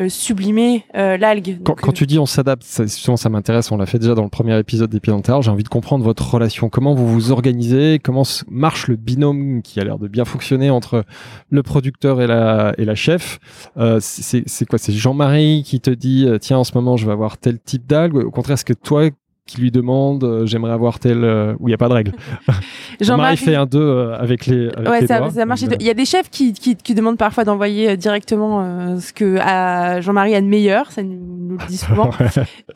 sublimer 0.08 0.86
l'algue. 0.94 1.60
Quand, 1.64 1.76
quand, 1.76 1.92
tu 1.92 2.06
dis 2.06 2.20
on 2.20 2.26
s'adapte, 2.26 2.64
ça, 2.64 2.86
ça 2.88 3.30
m'intéresse, 3.30 3.72
on 3.72 3.78
l'a 3.78 3.86
fait 3.86 4.00
déjà 4.00 4.16
dans 4.16 4.24
le 4.24 4.30
premier 4.30 4.58
épisode 4.58 4.90
des 4.90 5.00
Pieds 5.00 5.10
j'ai 5.42 5.52
envie 5.52 5.64
de 5.64 5.70
comprendre 5.70 6.04
votre 6.04 6.34
relation, 6.34 6.70
comment 6.70 6.94
vous 6.94 7.08
vous 7.08 7.32
organisez, 7.32 8.00
comment 8.04 8.24
marche 8.50 8.88
le 8.88 8.96
binôme 8.96 9.62
qui 9.62 9.80
a 9.80 9.84
l'air 9.84 9.98
de 9.98 10.08
bien 10.08 10.26
fonctionner 10.26 10.70
entre 10.70 11.04
le 11.50 11.64
producteur 11.64 12.22
et 12.22 12.28
la 12.28 12.74
et 12.78 12.86
la 12.86 12.96
chef, 12.96 13.40
euh, 13.78 14.00
c'est 14.02 14.66
quoi? 14.66 14.80
C'est 14.80 14.94
Jean-Marie 14.94 15.64
qui 15.66 15.80
te 15.80 15.90
dit 15.90 16.26
euh, 16.28 16.38
tiens 16.38 16.58
en 16.58 16.64
ce 16.64 16.72
moment 16.76 16.98
je 16.98 17.06
vais 17.06 17.12
avoir 17.12 17.38
tel 17.38 17.60
type 17.60 17.86
d'algue. 17.88 18.16
Au 18.16 18.32
contraire, 18.32 18.56
est-ce 18.56 18.66
que 18.66 18.74
toi 18.74 19.06
qui 19.50 19.60
lui 19.60 19.72
demande 19.72 20.24
euh, 20.24 20.46
j'aimerais 20.46 20.72
avoir 20.72 21.00
tel 21.00 21.24
euh, 21.24 21.56
où 21.60 21.68
il 21.68 21.72
n'y 21.72 21.74
a 21.74 21.78
pas 21.78 21.90
de 21.90 21.94
règle. 21.94 22.12
Jean-Marie 23.02 23.38
fait 23.38 23.56
un 23.56 23.66
2 23.66 23.80
euh, 23.80 24.18
avec 24.18 24.46
les 24.46 24.70
avec 24.70 24.90
ouais, 24.90 25.02
les 25.02 25.08
ça, 25.08 25.20
doigts. 25.20 25.32
ça 25.32 25.46
marche. 25.46 25.62
Il 25.62 25.86
y 25.86 25.90
a 25.90 25.94
des 25.94 26.06
chefs 26.06 26.30
qui, 26.30 26.54
qui, 26.54 26.76
qui 26.76 26.94
demandent 26.94 27.18
parfois 27.18 27.44
d'envoyer 27.44 27.98
directement 27.98 29.00
ce 29.00 29.12
que 29.12 29.38
à 29.40 30.02
Jean-Marie 30.02 30.36
a 30.36 30.42
de 30.42 30.46
meilleur, 30.46 30.92
ça 30.92 31.02
nous, 31.02 31.20
nous 31.20 31.58
le 31.58 31.68
dit 31.68 31.78
souvent. 31.78 32.12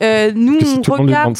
nous 0.34 0.58
on 0.88 0.92
regarde, 0.92 1.36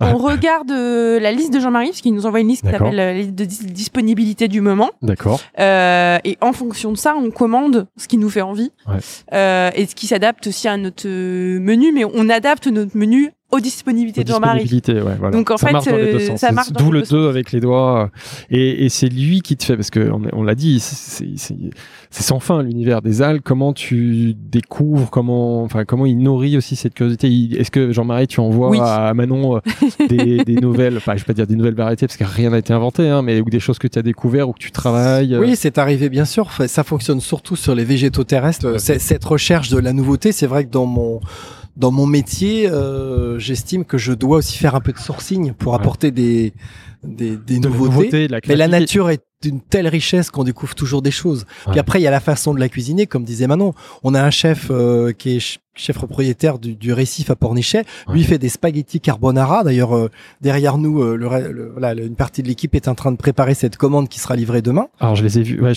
on 0.00 0.16
regarde 0.16 0.70
la 0.70 1.32
liste 1.32 1.52
de 1.52 1.60
Jean-Marie 1.60 1.88
parce 1.88 2.00
qu'il 2.00 2.14
nous 2.14 2.26
envoie 2.26 2.40
une 2.40 2.48
liste 2.48 2.64
qui 2.64 2.70
s'appelle 2.70 2.94
la 2.94 3.14
liste 3.14 3.34
de 3.34 3.44
disponibilité 3.44 4.48
du 4.48 4.60
moment. 4.60 4.90
D'accord. 5.02 5.40
et 5.58 6.38
en 6.40 6.52
fonction 6.52 6.92
de 6.92 6.96
ça, 6.96 7.14
on 7.16 7.30
commande 7.30 7.86
ce 7.96 8.08
qui 8.08 8.16
nous 8.16 8.30
fait 8.30 8.42
envie 8.42 8.72
et 9.32 9.86
ce 9.86 9.94
qui 9.94 10.06
s'adapte 10.06 10.46
aussi 10.46 10.68
à 10.68 10.76
notre 10.76 11.06
menu, 11.06 11.92
mais 11.92 12.04
on 12.04 12.28
adapte 12.30 12.66
notre 12.66 12.96
menu 12.96 13.32
aux 13.50 13.60
disponibilités 13.60 14.22
de 14.22 14.28
Jean-Marie. 14.28 14.80
Ouais, 14.88 15.02
voilà. 15.18 15.30
Donc 15.30 15.50
en 15.50 15.56
ça 15.56 15.66
fait, 15.66 15.72
marche 15.72 15.86
dans 15.86 15.96
les 15.96 16.12
deux 16.12 16.20
euh, 16.20 16.26
sens. 16.28 16.40
ça 16.40 16.52
marche 16.52 16.72
D'où 16.72 16.92
le 16.92 17.02
2 17.02 17.28
avec 17.28 17.52
les 17.52 17.60
doigts. 17.60 18.10
Et, 18.50 18.84
et 18.84 18.88
c'est 18.88 19.08
lui 19.08 19.40
qui 19.40 19.56
te 19.56 19.64
fait, 19.64 19.76
parce 19.76 19.90
qu'on 19.90 20.22
on, 20.32 20.42
l'a 20.42 20.54
dit, 20.54 20.78
c'est 20.80 21.24
sans 22.10 22.38
fin 22.38 22.62
l'univers 22.62 23.02
des 23.02 23.22
algues. 23.22 23.42
Comment 23.42 23.72
tu 23.72 24.34
découvres, 24.34 25.10
comment, 25.10 25.64
enfin, 25.64 25.84
comment 25.84 26.06
il 26.06 26.18
nourrit 26.18 26.56
aussi 26.56 26.76
cette 26.76 26.94
curiosité? 26.94 27.28
Est-ce 27.58 27.70
que 27.70 27.92
Jean-Marie, 27.92 28.28
tu 28.28 28.40
envoies 28.40 28.70
à 28.84 29.12
Manon 29.14 29.56
euh, 29.56 29.60
des, 30.08 30.38
des, 30.44 30.56
nouvelles, 30.56 30.96
enfin, 30.96 31.16
je 31.16 31.22
vais 31.22 31.26
pas 31.26 31.34
dire 31.34 31.46
des 31.46 31.56
nouvelles 31.56 31.74
variétés 31.74 32.06
parce 32.06 32.16
que 32.16 32.24
rien 32.24 32.50
n'a 32.50 32.58
été 32.58 32.72
inventé, 32.72 33.08
hein, 33.08 33.22
mais 33.22 33.40
ou 33.40 33.50
des 33.50 33.60
choses 33.60 33.78
que 33.78 33.88
tu 33.88 33.98
as 33.98 34.02
découvert 34.02 34.48
ou 34.48 34.52
que 34.52 34.60
tu 34.60 34.70
travailles. 34.70 35.36
Oui, 35.36 35.56
c'est 35.56 35.78
arrivé, 35.78 36.08
bien 36.08 36.24
sûr. 36.24 36.48
Ça 36.66 36.84
fonctionne 36.84 37.20
surtout 37.20 37.56
sur 37.56 37.74
les 37.74 37.84
végétaux 37.84 38.24
terrestres. 38.24 38.78
Cette 38.78 39.24
recherche 39.24 39.70
de 39.70 39.78
la 39.78 39.92
nouveauté, 39.92 40.30
c'est 40.30 40.46
vrai 40.46 40.64
que 40.64 40.70
dans 40.70 40.86
mon 40.86 41.20
dans 41.76 41.90
mon 41.90 42.06
métier, 42.06 42.68
euh, 42.68 43.38
j'estime 43.38 43.84
que 43.84 43.98
je 43.98 44.12
dois 44.12 44.38
aussi 44.38 44.58
faire 44.58 44.74
un 44.74 44.80
peu 44.80 44.92
de 44.92 44.98
sourcing 44.98 45.52
pour 45.52 45.74
apporter 45.74 46.10
des, 46.10 46.52
des, 47.02 47.36
des 47.36 47.58
nouveautés. 47.58 48.28
mais 48.48 48.56
la 48.56 48.68
nature 48.68 49.10
est 49.10 49.22
d'une 49.42 49.60
telle 49.60 49.88
richesse 49.88 50.30
qu'on 50.30 50.44
découvre 50.44 50.74
toujours 50.74 51.00
des 51.00 51.10
choses. 51.10 51.46
Puis 51.70 51.80
après, 51.80 51.98
il 51.98 52.02
y 52.02 52.06
a 52.06 52.10
la 52.10 52.20
façon 52.20 52.52
de 52.52 52.60
la 52.60 52.68
cuisiner, 52.68 53.06
comme 53.06 53.24
disait 53.24 53.46
Manon. 53.46 53.72
On 54.02 54.14
a 54.14 54.22
un 54.22 54.30
chef 54.30 54.68
euh, 54.70 55.12
qui 55.12 55.36
est 55.36 55.58
chef 55.76 55.96
propriétaire 55.96 56.58
du, 56.58 56.74
du 56.74 56.92
récif 56.92 57.30
à 57.30 57.36
Pornichet. 57.36 57.84
Lui 58.12 58.22
fait 58.24 58.36
des 58.36 58.50
spaghettis 58.50 59.00
carbonara. 59.00 59.64
D'ailleurs, 59.64 59.96
euh, 59.96 60.10
derrière 60.42 60.76
nous, 60.76 61.00
euh, 61.00 61.16
le, 61.16 62.04
une 62.04 62.16
partie 62.16 62.42
de 62.42 62.48
l'équipe 62.48 62.74
est 62.74 62.86
en 62.86 62.94
train 62.94 63.12
de 63.12 63.16
préparer 63.16 63.54
cette 63.54 63.78
commande 63.78 64.10
qui 64.10 64.20
sera 64.20 64.36
livrée 64.36 64.60
demain. 64.60 64.88
Alors, 64.98 65.16
je 65.16 65.22
les 65.22 65.38
ai 65.38 65.42
vus. 65.42 65.62
Ouais, 65.62 65.72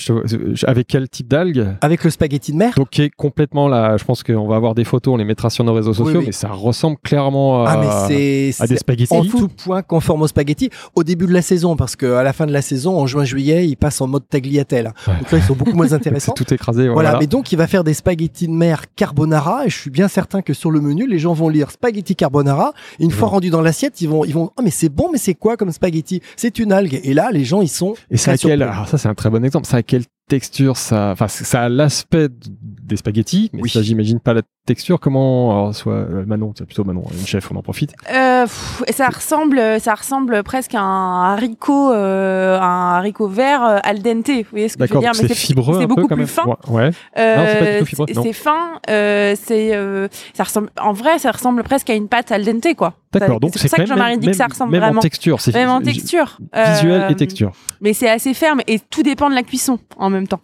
avec 0.68 0.88
quel 0.88 1.08
type 1.08 1.30
d'algues? 1.30 1.68
Avec 1.80 2.04
le 2.04 2.10
spaghetti 2.10 2.52
de 2.52 2.58
mer. 2.58 2.74
Donc, 2.76 2.90
qui 2.90 3.04
est 3.04 3.10
complètement 3.12 3.70
là. 3.70 3.96
Je 3.96 4.04
pense 4.04 4.24
qu'on 4.24 4.46
va 4.46 4.58
avoir 4.58 4.76
des 4.76 4.84
photos, 4.84 5.14
on 5.14 5.18
les 5.18 5.24
mettra 5.24 5.50
sur 5.50 5.64
nos 5.64 5.74
réseaux 5.74 5.94
sociaux, 5.94 6.22
mais 6.26 6.34
ça 6.34 6.50
ressemble 6.50 6.98
clairement 7.02 7.64
à, 7.64 7.72
ah, 7.72 7.78
mais 7.78 8.52
à 8.60 8.68
des 8.68 8.76
spaghettis. 8.76 9.14
En 9.14 9.24
tout 9.24 9.48
point 9.48 9.84
conforme 9.84 10.24
aux 10.24 10.28
spaghettis 10.28 10.70
au 10.96 11.06
début 11.06 11.28
de 11.28 11.34
la 11.34 11.42
saison, 11.42 11.78
parce 11.78 11.96
qu'à 11.96 12.24
la 12.24 12.34
fin 12.34 12.46
de 12.46 12.52
la 12.52 12.62
saison, 12.62 13.00
en 13.00 13.08
juin-juillet, 13.08 13.53
ils 13.62 13.76
passent 13.78 14.02
en 14.02 14.08
mode 14.08 14.28
tagliatelle. 14.28 14.94
Donc 15.08 15.32
là, 15.32 15.38
ils 15.38 15.44
sont 15.44 15.56
beaucoup 15.56 15.76
moins 15.76 15.94
intéressants. 15.94 16.34
tout 16.34 16.52
écrasé. 16.54 16.88
Voilà. 16.88 17.10
voilà. 17.10 17.20
Mais 17.20 17.28
donc, 17.28 17.52
il 17.52 17.58
va 17.58 17.68
faire 17.68 17.84
des 17.84 17.94
spaghettis 17.94 18.48
de 18.48 18.54
mer 18.54 18.86
carbonara, 18.96 19.66
et 19.66 19.70
je 19.70 19.78
suis 19.78 19.90
bien 19.90 20.08
certain 20.08 20.42
que 20.42 20.54
sur 20.54 20.72
le 20.72 20.82
menu, 20.82 21.08
les 21.08 21.20
gens 21.20 21.34
vont 21.34 21.50
lire 21.50 21.72
spaghetti 21.72 22.16
carbonara. 22.16 22.74
une 23.00 23.12
fois 23.12 23.28
rendu 23.28 23.50
dans 23.50 23.62
l'assiette, 23.62 24.02
ils 24.02 24.10
vont, 24.10 24.26
ils 24.26 24.34
vont, 24.34 24.52
oh, 24.58 24.62
mais 24.64 24.72
c'est 24.72 24.90
bon, 24.90 25.10
mais 25.12 25.18
c'est 25.18 25.34
quoi 25.34 25.58
comme 25.58 25.72
spaghetti 25.72 26.22
C'est 26.36 26.60
une 26.60 26.72
algue. 26.72 27.00
Et 27.04 27.14
là, 27.14 27.30
les 27.32 27.44
gens, 27.44 27.62
ils 27.62 27.70
sont. 27.70 27.96
Et 28.10 28.18
c'est 28.18 28.32
à 28.32 28.38
quel, 28.38 28.62
alors 28.62 28.88
ça, 28.88 28.98
c'est 28.98 29.10
un 29.10 29.16
très 29.16 29.30
bon 29.30 29.44
exemple. 29.44 29.68
C'est 29.68 29.78
à 29.78 29.84
quelle 29.84 30.04
texture 30.28 30.78
ça, 30.78 31.12
enfin, 31.12 31.28
ça 31.28 31.64
a 31.64 31.70
l'aspect 31.70 32.28
des 32.30 32.98
spaghettis, 32.98 33.50
mais 33.54 33.68
ça, 33.68 33.82
j'imagine 33.82 34.20
pas 34.20 34.34
la 34.34 34.42
texture. 34.66 35.00
Comment, 35.00 35.72
soit 35.74 35.94
euh, 35.94 36.26
Manon, 36.26 36.54
c'est 36.58 36.66
plutôt 36.66 36.84
Manon, 36.84 37.04
une 37.12 37.26
chef, 37.26 37.52
on 37.52 37.56
en 37.56 37.62
profite. 37.62 37.94
Euh, 38.14 38.46
ça 38.92 39.08
ressemble, 39.10 39.80
ça 39.80 39.96
ressemble 39.96 40.44
presque 40.44 40.76
à 40.76 40.82
un 40.82 41.34
haricot, 41.34 41.92
euh, 41.94 42.60
un 42.60 42.96
haricot 42.98 43.28
vert 43.28 43.64
euh, 43.64 43.80
al 43.84 44.02
dente. 44.02 44.30
Vous 44.30 44.44
voyez 44.52 44.70
ce 44.70 44.78
que 44.78 44.86
je 44.86 44.94
veux 44.94 45.00
dire 45.00 45.12
Mais 45.22 45.28
c'est 45.28 45.36
fibreux, 45.36 45.80
c'est 45.82 45.88
beaucoup 45.88 46.08
plus 46.08 46.16
même. 46.16 46.28
fin. 46.28 46.46
Ouais. 46.68 46.92
Euh, 47.18 47.84
c'est 47.86 48.34
fin. 48.34 48.80
c'est, 48.88 50.10
ça 50.34 50.44
ressemble. 50.44 50.70
En 50.80 50.94
vrai, 50.94 51.20
ça 51.20 51.32
ressemble 51.32 51.64
presque 51.64 51.90
à 51.90 51.96
une 51.96 52.08
pâte 52.08 52.32
al 52.32 52.44
dente, 52.44 52.74
quoi. 52.76 52.94
D'accord. 53.14 53.40
Donc 53.40 53.54
c'est 53.56 53.68
ça 53.68 53.78
que 53.78 53.86
Jean-Marie 53.86 54.18
dit 54.18 54.28
que 54.28 54.34
ça 54.34 54.48
ressemble 54.48 54.72
même 54.72 54.82
vraiment. 54.82 55.00
En 55.00 55.02
texture, 55.02 55.42
c'est 55.42 55.54
même 55.54 55.70
en 55.70 55.82
texture. 55.82 56.38
Visuel 56.54 57.12
et 57.12 57.16
texture. 57.16 57.52
Mais 57.82 57.94
c'est 57.94 58.10
assez 58.10 58.34
ferme 58.34 58.62
et 58.68 58.80
tout 58.80 59.04
dépend 59.04 59.30
de 59.30 59.36
la 59.36 59.44
cuisson 59.44 59.80
en 59.98 60.10
même 60.10 60.28
temps. 60.28 60.42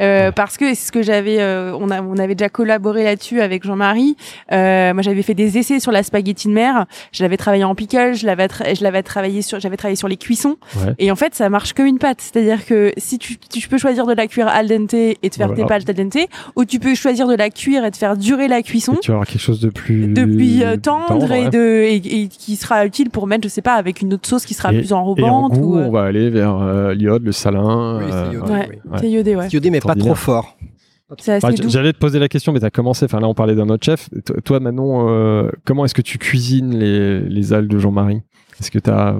Euh, 0.00 0.32
parce 0.32 0.56
que 0.56 0.74
c'est 0.74 0.86
ce 0.86 0.92
que 0.92 1.02
j'avais, 1.02 1.40
euh, 1.40 1.76
on, 1.78 1.90
a, 1.90 2.02
on 2.02 2.16
avait 2.18 2.34
déjà 2.34 2.48
collaboré 2.48 3.04
là-dessus 3.04 3.40
avec 3.40 3.64
Jean-Marie. 3.64 4.16
Euh, 4.52 4.92
moi, 4.92 5.02
j'avais 5.02 5.22
fait 5.22 5.34
des 5.34 5.58
essais 5.58 5.80
sur 5.80 5.92
la 5.92 6.02
spaghetti 6.02 6.48
de 6.48 6.52
mer. 6.52 6.86
Je 7.12 7.22
l'avais 7.22 7.36
travaillé 7.36 7.64
en 7.64 7.74
pickle, 7.74 8.14
je 8.14 8.26
l'avais, 8.26 8.48
je 8.48 8.82
l'avais 8.82 9.02
travaillé 9.02 9.42
sur, 9.42 9.60
j'avais 9.60 9.76
travaillé 9.76 9.96
sur 9.96 10.08
les 10.08 10.16
cuissons. 10.16 10.56
Et 10.98 11.10
en 11.10 11.16
fait, 11.16 11.34
ça 11.34 11.48
marche 11.48 11.72
comme 11.72 11.86
une 11.86 11.98
pâte. 11.98 12.20
C'est-à-dire 12.20 12.64
que 12.66 12.92
si 12.96 13.18
tu, 13.18 13.38
tu 13.38 13.68
peux 13.68 13.78
choisir 13.78 14.06
de 14.06 14.12
la 14.12 14.26
cuire 14.26 14.48
al 14.48 14.68
dente 14.68 14.94
et 14.94 15.18
de 15.22 15.34
faire 15.34 15.54
tes 15.54 15.64
pâtes 15.64 15.88
al 15.88 15.94
dente, 15.94 16.28
ou 16.56 16.64
tu 16.64 16.78
peux 16.78 16.94
choisir 16.94 17.26
de 17.26 17.34
la 17.34 17.50
cuire 17.50 17.84
et 17.84 17.90
de 17.90 17.96
faire 17.96 18.16
durer 18.16 18.48
la 18.48 18.62
cuisson. 18.62 18.94
Et 18.94 19.00
tu 19.00 19.10
vas 19.10 19.16
avoir 19.16 19.26
quelque 19.26 19.40
chose 19.40 19.60
de 19.60 19.70
plus, 19.70 20.08
de 20.08 20.24
plus 20.24 20.62
tendre, 20.80 21.32
et 21.32 21.48
de 21.48 21.84
et, 21.86 22.00
qui 22.28 22.56
sera 22.56 22.86
utile 22.86 23.10
pour 23.10 23.26
mettre, 23.26 23.44
je 23.44 23.48
sais 23.48 23.62
pas, 23.62 23.74
avec 23.74 24.00
une 24.00 24.14
autre 24.14 24.28
sauce 24.28 24.44
qui 24.44 24.54
sera 24.54 24.70
plus 24.70 24.92
enrobante. 24.92 25.54
Et 25.54 25.58
en 25.58 25.60
goût, 25.60 25.78
on 25.78 25.90
va 25.90 26.04
aller 26.04 26.30
vers 26.30 26.94
l'iode, 26.94 27.24
le 27.24 27.32
salin. 27.32 27.98
Oui, 27.98 28.10
c'est 28.98 29.10
iodé, 29.10 29.36
ouais, 29.36 29.48
c'est 29.48 29.56
iodé, 29.56 29.68
ouais 29.68 29.70
mais 29.70 29.80
pas 29.80 29.94
trop 29.94 30.14
fort. 30.14 30.56
J'allais 31.24 31.92
te 31.92 31.98
poser 31.98 32.18
la 32.18 32.28
question, 32.28 32.52
mais 32.52 32.58
tu 32.58 32.66
as 32.66 32.70
commencé. 32.70 33.04
Enfin, 33.04 33.20
là, 33.20 33.28
on 33.28 33.34
parlait 33.34 33.54
d'un 33.54 33.68
autre 33.68 33.84
chef. 33.84 34.08
Toi, 34.44 34.58
Manon, 34.58 35.08
euh, 35.08 35.50
comment 35.64 35.84
est-ce 35.84 35.94
que 35.94 36.02
tu 36.02 36.18
cuisines 36.18 36.76
les, 36.76 37.20
les 37.20 37.52
algues 37.52 37.68
de 37.68 37.78
Jean-Marie? 37.78 38.22
Est-ce 38.58 38.70
que 38.70 38.78
tu 38.78 38.90
as. 38.90 39.14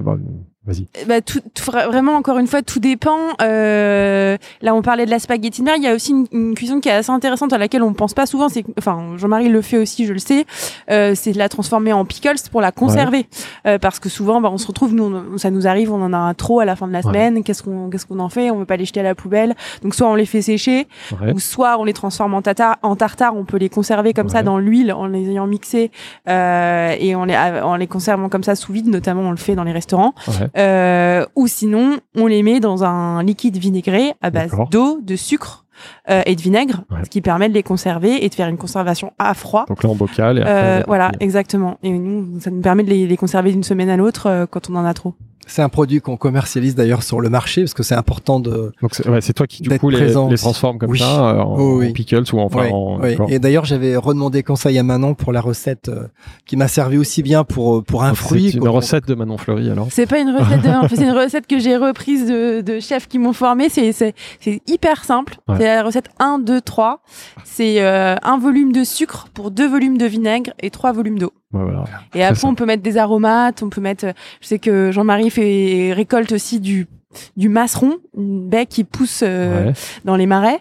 Vas-y. 0.67 0.85
Bah, 1.07 1.21
tout, 1.21 1.39
vraiment, 1.65 2.15
encore 2.15 2.37
une 2.39 2.47
fois, 2.47 2.61
tout 2.61 2.79
dépend. 2.79 3.17
Euh, 3.41 4.37
là, 4.61 4.75
on 4.75 4.81
parlait 4.81 5.05
de 5.05 5.11
la 5.11 5.19
spaghetti 5.19 5.61
de 5.61 5.65
mer. 5.65 5.75
Il 5.77 5.83
y 5.83 5.87
a 5.87 5.95
aussi 5.95 6.13
une, 6.31 6.55
cuisson 6.55 6.81
qui 6.81 6.89
est 6.89 6.91
assez 6.91 7.09
intéressante 7.09 7.53
à 7.53 7.57
laquelle 7.57 7.83
on 7.83 7.93
pense 7.93 8.13
pas 8.13 8.25
souvent. 8.25 8.49
C'est, 8.49 8.65
enfin, 8.77 9.13
Jean-Marie 9.15 9.47
le 9.47 9.61
fait 9.61 9.77
aussi, 9.77 10.05
je 10.05 10.11
le 10.11 10.19
sais. 10.19 10.45
Euh, 10.91 11.13
c'est 11.15 11.31
de 11.31 11.37
la 11.37 11.47
transformer 11.47 11.93
en 11.93 12.03
pickles 12.03 12.35
pour 12.51 12.59
la 12.59 12.73
conserver, 12.73 13.27
euh, 13.65 13.79
parce 13.79 13.99
que 13.99 14.09
souvent, 14.09 14.41
bah, 14.41 14.49
on 14.51 14.57
se 14.57 14.67
retrouve, 14.67 14.93
nous, 14.93 15.37
ça 15.37 15.51
nous 15.51 15.67
arrive, 15.67 15.93
on 15.93 16.01
en 16.01 16.11
a 16.11 16.17
un 16.17 16.33
trop 16.33 16.59
à 16.59 16.65
la 16.65 16.75
fin 16.75 16.87
de 16.87 16.93
la 16.93 17.01
semaine. 17.01 17.45
Qu'est-ce 17.45 17.63
qu'on, 17.63 17.89
qu'est-ce 17.89 18.05
qu'on 18.05 18.19
en 18.19 18.29
fait 18.29 18.51
On 18.51 18.57
veut 18.57 18.65
pas 18.65 18.75
les 18.75 18.85
jeter 18.85 18.99
à 18.99 19.03
la 19.03 19.15
poubelle. 19.15 19.55
Donc, 19.83 19.95
soit 19.95 20.09
on 20.09 20.15
les 20.15 20.25
fait 20.25 20.41
sécher, 20.41 20.87
ou 21.33 21.39
soit 21.39 21.79
on 21.79 21.85
les 21.85 21.93
transforme 21.93 22.33
en 22.33 22.41
tartare. 22.41 22.75
En 22.81 22.97
tartare, 22.97 23.37
on 23.37 23.45
peut 23.45 23.57
les 23.57 23.69
conserver 23.69 24.13
comme 24.13 24.27
ça 24.27 24.43
dans 24.43 24.57
l'huile 24.57 24.91
en 24.91 25.07
les 25.07 25.29
ayant 25.29 25.47
mixés 25.47 25.91
euh, 26.27 26.93
et 26.99 27.15
en 27.15 27.23
les, 27.23 27.37
en 27.37 27.77
les 27.77 27.87
conservant 27.87 28.27
comme 28.27 28.43
ça 28.43 28.55
sous 28.55 28.73
vide. 28.73 28.87
Notamment, 28.87 29.21
on 29.21 29.31
le 29.31 29.37
fait 29.37 29.55
dans 29.55 29.63
les 29.63 29.71
restaurants. 29.71 30.13
Euh, 30.57 31.25
ou 31.35 31.47
sinon, 31.47 31.97
on 32.15 32.27
les 32.27 32.41
met 32.43 32.59
dans 32.59 32.83
un 32.83 33.21
liquide 33.23 33.57
vinaigré 33.57 34.13
à 34.21 34.29
base 34.29 34.51
d'eau, 34.71 34.99
de 35.01 35.15
sucre 35.15 35.65
euh, 36.09 36.23
et 36.25 36.35
de 36.35 36.41
vinaigre, 36.41 36.83
Ouais. 36.89 36.99
ce 37.03 37.09
qui 37.09 37.21
permet 37.21 37.49
de 37.49 37.53
les 37.53 37.61
conserver 37.63 38.25
et 38.25 38.29
de 38.29 38.33
faire 38.33 38.47
une 38.47 38.57
conservation 38.57 39.13
à 39.19 39.33
froid. 39.35 39.65
Donc 39.67 39.83
là 39.83 39.89
en 39.89 39.95
bocal. 39.95 40.39
Et 40.39 40.41
après, 40.41 40.53
Euh, 40.53 40.83
voilà, 40.87 41.11
exactement. 41.19 41.77
Et 41.83 41.91
nous, 41.91 42.39
ça 42.39 42.49
nous 42.49 42.61
permet 42.61 42.83
de 42.83 42.89
les, 42.89 43.05
les 43.05 43.17
conserver 43.17 43.51
d'une 43.51 43.63
semaine 43.63 43.89
à 43.89 43.97
l'autre 43.97 44.25
euh, 44.27 44.45
quand 44.49 44.69
on 44.71 44.75
en 44.75 44.85
a 44.85 44.93
trop. 44.95 45.13
C'est 45.47 45.61
un 45.61 45.69
produit 45.69 46.01
qu'on 46.01 46.17
commercialise 46.17 46.75
d'ailleurs 46.75 47.03
sur 47.03 47.19
le 47.21 47.29
marché 47.29 47.61
parce 47.61 47.73
que 47.73 47.81
c'est 47.83 47.95
important 47.95 48.39
de. 48.39 48.73
Donc 48.81 48.93
c'est 48.93 49.07
ouais, 49.07 49.21
toi 49.21 49.47
qui 49.47 49.63
du 49.63 49.69
D'être 49.69 49.79
coup 49.81 49.89
les, 49.89 49.97
présent 49.97 50.27
les 50.29 50.37
transforme 50.37 50.77
comme 50.77 50.91
Oui. 50.91 50.99
ça 50.99 51.29
euh, 51.29 51.39
en, 51.39 51.57
Oh, 51.57 51.77
oui. 51.79 51.89
en 51.89 51.93
pickles 51.93 52.23
ou 52.33 52.39
enfin 52.39 52.69
en. 52.69 53.01
Et 53.27 53.39
d'ailleurs, 53.39 53.65
j'avais 53.65 53.95
redemandé 53.95 54.43
conseil 54.43 54.77
à 54.77 54.83
Manon 54.83 55.13
pour 55.15 55.31
la 55.31 55.41
recette 55.41 55.89
euh, 55.89 56.07
qui 56.45 56.55
m'a 56.57 56.67
servi 56.67 56.97
aussi 56.97 57.23
bien 57.23 57.43
pour 57.43 57.77
euh, 57.77 57.81
pour 57.81 58.03
un 58.03 58.09
Donc, 58.09 58.17
fruit. 58.17 58.51
C'est 58.51 58.57
une 58.57 58.67
recette 58.67 59.07
de 59.07 59.15
Manon 59.15 59.37
Fleury 59.37 59.69
alors. 59.69 59.87
C'est 59.89 60.05
pas 60.05 60.19
une 60.19 60.29
recette, 60.35 60.61
de, 60.61 60.95
c'est 60.95 61.03
une 61.03 61.17
recette 61.17 61.47
que 61.47 61.59
j'ai 61.59 61.77
reprise 61.77 62.27
de, 62.27 62.61
de 62.61 62.79
chefs 62.79 63.07
qui 63.07 63.17
m'ont 63.17 63.33
formé. 63.33 63.69
C'est, 63.69 63.91
c'est, 63.93 64.13
c'est 64.41 64.61
hyper 64.67 65.03
simple. 65.05 65.37
Ouais. 65.47 65.55
C'est 65.57 65.63
la 65.65 65.83
recette 65.83 66.09
1, 66.19 66.39
2, 66.39 66.61
3. 66.61 67.01
C'est 67.45 67.81
euh, 67.81 68.15
un 68.21 68.37
volume 68.37 68.71
de 68.73 68.83
sucre 68.83 69.27
pour 69.33 69.51
deux 69.51 69.67
volumes 69.67 69.97
de 69.97 70.05
vinaigre 70.05 70.51
et 70.61 70.69
trois 70.69 70.91
volumes 70.91 71.19
d'eau. 71.19 71.31
Ouais, 71.57 71.63
voilà. 71.63 71.83
Et 72.15 72.23
après, 72.23 72.45
on 72.47 72.55
peut 72.55 72.65
mettre 72.65 72.83
des 72.83 72.97
aromates, 72.97 73.63
on 73.63 73.69
peut 73.69 73.81
mettre. 73.81 74.05
euh, 74.05 74.13
Je 74.41 74.47
sais 74.47 74.59
que 74.59 74.91
Jean-Marie 74.91 75.29
fait 75.29 75.93
récolte 75.93 76.31
aussi 76.31 76.59
du 76.59 76.87
du 77.35 77.49
masseron, 77.49 77.95
une 78.15 78.47
baie 78.47 78.65
qui 78.67 78.83
pousse 78.83 79.23
euh, 79.25 79.67
Ouais, 79.67 79.73
dans 80.05 80.15
les 80.17 80.27
marais. 80.27 80.59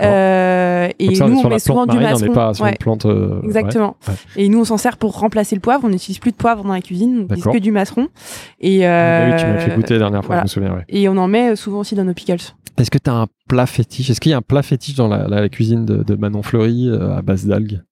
Euh, 0.00 0.88
et 0.98 1.14
ça, 1.14 1.26
on 1.26 1.28
nous, 1.28 1.40
on 1.44 1.48
met 1.48 1.58
souvent 1.58 1.86
du 1.86 1.96
on 1.96 2.00
masseron. 2.00 2.26
n'est 2.28 2.32
pas 2.34 2.54
sur 2.54 2.64
Ouais, 2.64 2.70
une 2.72 2.76
plante. 2.78 3.06
euh. 3.06 3.40
Exactement. 3.44 3.96
ouais. 4.08 4.14
Et 4.36 4.48
nous, 4.48 4.60
on 4.60 4.64
s'en 4.64 4.78
sert 4.78 4.96
pour 4.96 5.18
remplacer 5.18 5.54
le 5.54 5.60
poivre. 5.60 5.84
On 5.84 5.88
n'utilise 5.90 6.18
plus 6.18 6.32
de 6.32 6.36
poivre 6.36 6.64
dans 6.64 6.72
la 6.72 6.80
cuisine, 6.80 7.10
on 7.18 7.22
utilise 7.24 7.38
D'accord. 7.44 7.52
que 7.52 7.58
du 7.58 7.70
masseron. 7.72 8.08
Et, 8.60 8.84
Ah 8.86 9.26
oui, 9.30 9.36
tu 9.38 9.46
m'as 9.46 9.58
fait 9.58 9.74
goûter 9.76 9.94
la 9.94 10.00
dernière 10.00 10.24
fois, 10.24 10.36
voilà. 10.36 10.40
je 10.40 10.44
me 10.44 10.48
souviens. 10.48 10.74
ouais. 10.74 10.84
Et 10.88 11.08
on 11.08 11.16
en 11.18 11.28
met 11.28 11.54
souvent 11.56 11.80
aussi 11.80 11.94
dans 11.94 12.04
nos 12.04 12.14
pickles. 12.14 12.42
Est-ce 12.78 12.90
que 12.90 12.98
tu 12.98 13.10
as 13.10 13.14
un 13.14 13.26
plat 13.48 13.66
fétiche? 13.66 14.08
Est-ce 14.10 14.20
qu'il 14.20 14.30
y 14.30 14.34
a 14.34 14.38
un 14.38 14.42
plat 14.42 14.62
fétiche 14.62 14.94
dans 14.96 15.08
la, 15.08 15.28
la- 15.28 15.42
la 15.42 15.48
cuisine 15.50 15.84
de, 15.84 16.02
de 16.02 16.14
Manon 16.16 16.42
Fleury 16.42 16.88
euh, 16.88 17.16
à 17.16 17.22
base 17.22 17.46
d'algues? 17.46 17.82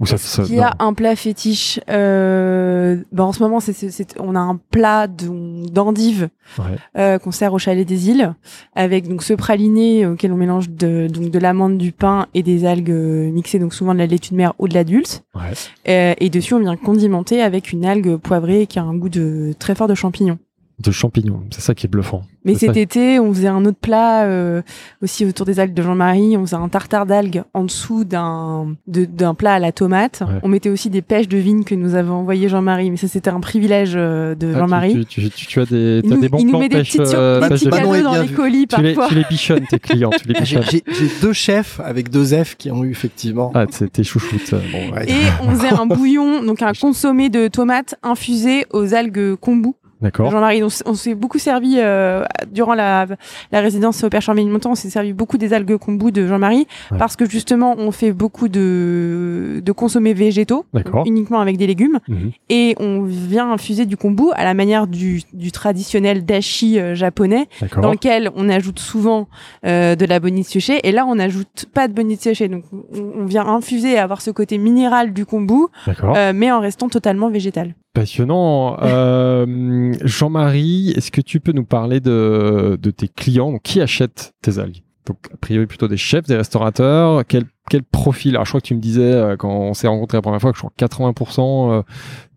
Ou 0.00 0.06
ça, 0.06 0.16
ça- 0.18 0.42
Qui 0.44 0.58
a 0.60 0.74
non. 0.80 0.86
un 0.88 0.94
plat 0.94 1.14
fétiche 1.16 1.78
euh, 1.90 2.96
bah 3.12 3.24
En 3.24 3.32
ce 3.32 3.42
moment, 3.42 3.60
c'est, 3.60 3.72
c'est- 3.72 3.90
c'est- 3.90 4.14
on 4.18 4.34
a 4.34 4.40
un 4.40 4.58
plat 4.70 5.06
de- 5.06 5.68
d'endive 5.70 6.28
Ouais. 6.58 6.64
euh, 6.98 7.18
qu'on 7.18 7.30
sert 7.30 7.52
au 7.52 7.58
chalet 7.58 7.86
des 7.86 8.08
îles, 8.08 8.34
avec 8.74 9.08
donc 9.08 9.22
ce 9.22 9.34
praliné 9.34 10.06
auquel 10.06 10.32
on 10.32 10.36
mélange 10.36 10.70
de, 10.70 11.06
donc 11.08 11.30
de 11.30 11.38
l'amande, 11.38 11.78
du 11.78 11.92
pain 11.92 12.26
et 12.34 12.42
des 12.42 12.64
algues 12.64 12.90
euh, 12.90 13.30
mixées, 13.30 13.58
donc 13.58 13.74
souvent 13.74 13.92
de 13.94 13.98
la 13.98 14.06
laitue 14.06 14.30
de 14.32 14.36
mer 14.36 14.52
ou 14.58 14.66
de 14.68 14.74
l'adulte. 14.74 15.22
Ouais. 15.34 15.42
Euh, 15.88 16.14
et 16.18 16.30
dessus, 16.30 16.54
on 16.54 16.60
vient 16.60 16.76
condimenter 16.76 17.42
avec 17.42 17.72
une 17.72 17.84
algue 17.84 18.16
poivrée 18.16 18.66
qui 18.66 18.78
a 18.78 18.82
un 18.82 18.94
goût 18.94 19.08
de 19.08 19.52
très 19.58 19.74
fort 19.74 19.86
de 19.88 19.94
champignon. 19.94 20.38
De 20.80 20.90
champignons, 20.92 21.42
c'est 21.50 21.60
ça 21.60 21.74
qui 21.74 21.86
est 21.86 21.88
bluffant. 21.90 22.22
Mais 22.46 22.54
cet 22.54 22.72
ça. 22.72 22.80
été, 22.80 23.18
on 23.20 23.34
faisait 23.34 23.48
un 23.48 23.62
autre 23.66 23.76
plat 23.78 24.24
euh, 24.24 24.62
aussi 25.02 25.26
autour 25.26 25.44
des 25.44 25.60
algues 25.60 25.74
de 25.74 25.82
Jean-Marie. 25.82 26.38
On 26.38 26.46
faisait 26.46 26.56
un 26.56 26.70
tartare 26.70 27.04
d'algues 27.04 27.42
en 27.52 27.64
dessous 27.64 28.04
d'un 28.04 28.74
de- 28.86 29.04
d'un 29.04 29.34
plat 29.34 29.52
à 29.54 29.58
la 29.58 29.72
tomate. 29.72 30.22
Ouais. 30.26 30.40
On 30.42 30.48
mettait 30.48 30.70
aussi 30.70 30.88
des 30.88 31.02
pêches 31.02 31.28
de 31.28 31.36
vigne 31.36 31.64
que 31.64 31.74
nous 31.74 31.94
avait 31.96 32.08
envoyé 32.08 32.48
Jean-Marie. 32.48 32.90
Mais 32.90 32.96
ça, 32.96 33.08
c'était 33.08 33.28
un 33.28 33.40
privilège 33.40 33.92
euh, 33.94 34.34
de 34.34 34.52
Ah, 34.54 34.60
Jean-Marie. 34.60 35.04
Tu, 35.06 35.20
tu- 35.20 35.30
tu- 35.30 35.46
tu 35.46 35.60
as 35.60 35.66
des, 35.66 36.00
nous, 36.02 36.18
des 36.18 36.28
bons 36.30 36.38
il 36.38 36.44
nous 36.46 36.50
plans 36.52 36.60
met 36.60 36.68
de 36.70 36.74
des 36.76 36.80
euh, 37.14 37.46
petits 37.46 37.68
cadeaux 37.68 38.02
dans 38.02 38.14
les 38.22 38.26
vu. 38.28 38.34
colis 38.34 38.66
tu 38.66 38.80
les, 38.80 38.94
parfois. 38.94 39.08
tu 39.08 39.14
les 39.20 39.24
bichonnes, 39.28 39.66
tes 39.68 39.78
clients, 39.78 40.10
tu 40.10 40.26
les 40.28 40.34
Ah, 40.38 40.44
J'ai 40.44 40.58
bichonnes. 40.60 40.82
j'ai- 40.86 40.94
j'ai 40.94 41.10
deux 41.20 41.34
chefs 41.34 41.78
avec 41.84 42.08
deux 42.08 42.24
F 42.42 42.56
qui 42.56 42.70
ont 42.70 42.84
eu 42.84 42.90
effectivement. 42.90 43.52
Ah, 43.54 43.66
tes 43.66 44.02
chouchoutes. 44.02 44.52
Bon, 44.72 44.94
ouais. 44.94 45.00
Ouais. 45.00 45.10
Et 45.10 45.14
on 45.46 45.50
faisait 45.50 45.74
un 45.74 45.84
bouillon, 45.94 46.42
donc 46.42 46.62
un 46.62 46.72
consommé 46.72 47.28
de 47.28 47.48
tomates 47.48 47.96
infusé 48.02 48.64
aux 48.72 48.94
algues 48.94 49.34
kombu. 49.36 49.72
D'accord. 50.02 50.30
Jean-Marie, 50.30 50.62
on, 50.62 50.94
s'est 50.94 51.14
beaucoup 51.14 51.38
servi 51.38 51.74
euh, 51.78 52.24
durant 52.50 52.74
la, 52.74 53.06
la 53.52 53.60
résidence 53.60 54.02
au 54.02 54.08
Père 54.08 54.22
Chambéry-Montant, 54.22 54.70
on 54.72 54.74
s'est 54.74 54.88
servi 54.90 55.12
beaucoup 55.12 55.36
des 55.38 55.52
algues 55.52 55.76
kombu 55.76 56.10
de 56.12 56.26
Jean-Marie 56.26 56.66
Ouais. 56.90 56.98
parce 56.98 57.16
que 57.16 57.28
justement 57.28 57.74
on 57.78 57.90
fait 57.90 58.12
beaucoup 58.12 58.48
de, 58.48 59.60
de 59.64 59.72
consommés 59.72 60.14
végétaux, 60.14 60.64
uniquement 61.06 61.40
avec 61.40 61.56
des 61.56 61.66
légumes, 61.66 61.98
Mhm. 62.08 62.30
et 62.48 62.74
on 62.80 63.02
vient 63.02 63.52
infuser 63.52 63.86
du 63.86 63.96
kombu 63.96 64.24
à 64.34 64.44
la 64.44 64.54
manière 64.54 64.86
du, 64.86 65.22
du 65.32 65.52
traditionnel 65.52 66.24
dashi 66.24 66.78
euh, 66.78 66.94
japonais, 66.94 67.46
D'accord. 67.60 67.82
dans 67.82 67.90
lequel 67.92 68.30
on 68.36 68.48
ajoute 68.48 68.78
souvent 68.78 69.28
euh, 69.66 69.96
de 69.96 70.04
la 70.06 70.20
bonite 70.20 70.46
séchée, 70.46 70.80
et 70.84 70.92
là 70.92 71.04
on 71.06 71.16
n'ajoute 71.16 71.66
pas 71.74 71.88
de 71.88 71.92
bonite 71.92 72.20
séchée, 72.20 72.48
donc 72.48 72.64
on, 72.72 73.12
on 73.20 73.24
vient 73.26 73.46
infuser 73.46 73.92
et 73.92 73.98
avoir 73.98 74.20
ce 74.22 74.30
côté 74.30 74.58
minéral 74.58 75.12
du 75.12 75.26
kombu, 75.26 75.66
euh, 75.88 76.32
mais 76.34 76.50
en 76.50 76.60
restant 76.60 76.88
totalement 76.88 77.28
végétal. 77.30 77.74
Passionnant. 77.92 78.78
Euh, 78.82 79.92
Jean-Marie, 80.04 80.92
est-ce 80.96 81.10
que 81.10 81.20
tu 81.20 81.40
peux 81.40 81.52
nous 81.52 81.64
parler 81.64 82.00
de, 82.00 82.78
tes 82.96 83.08
clients? 83.08 83.58
Qui 83.58 83.80
achètent 83.80 84.32
tes 84.42 84.58
algues? 84.58 84.82
Donc, 85.06 85.18
a 85.32 85.36
priori, 85.36 85.66
plutôt 85.66 85.88
des 85.88 85.96
chefs, 85.96 86.26
des 86.26 86.36
restaurateurs. 86.36 87.24
Quel, 87.26 87.44
quel 87.68 87.82
profil? 87.82 88.36
Alors, 88.36 88.44
je 88.44 88.50
crois 88.52 88.60
que 88.60 88.66
tu 88.66 88.76
me 88.76 88.80
disais, 88.80 89.12
euh, 89.12 89.36
quand 89.36 89.50
on 89.50 89.74
s'est 89.74 89.88
rencontrés 89.88 90.18
la 90.18 90.22
première 90.22 90.40
fois, 90.40 90.52
que 90.52 90.58
je 90.58 90.60
crois 90.60 90.72
que 90.76 90.84
80% 90.84 91.72
euh, 91.72 91.82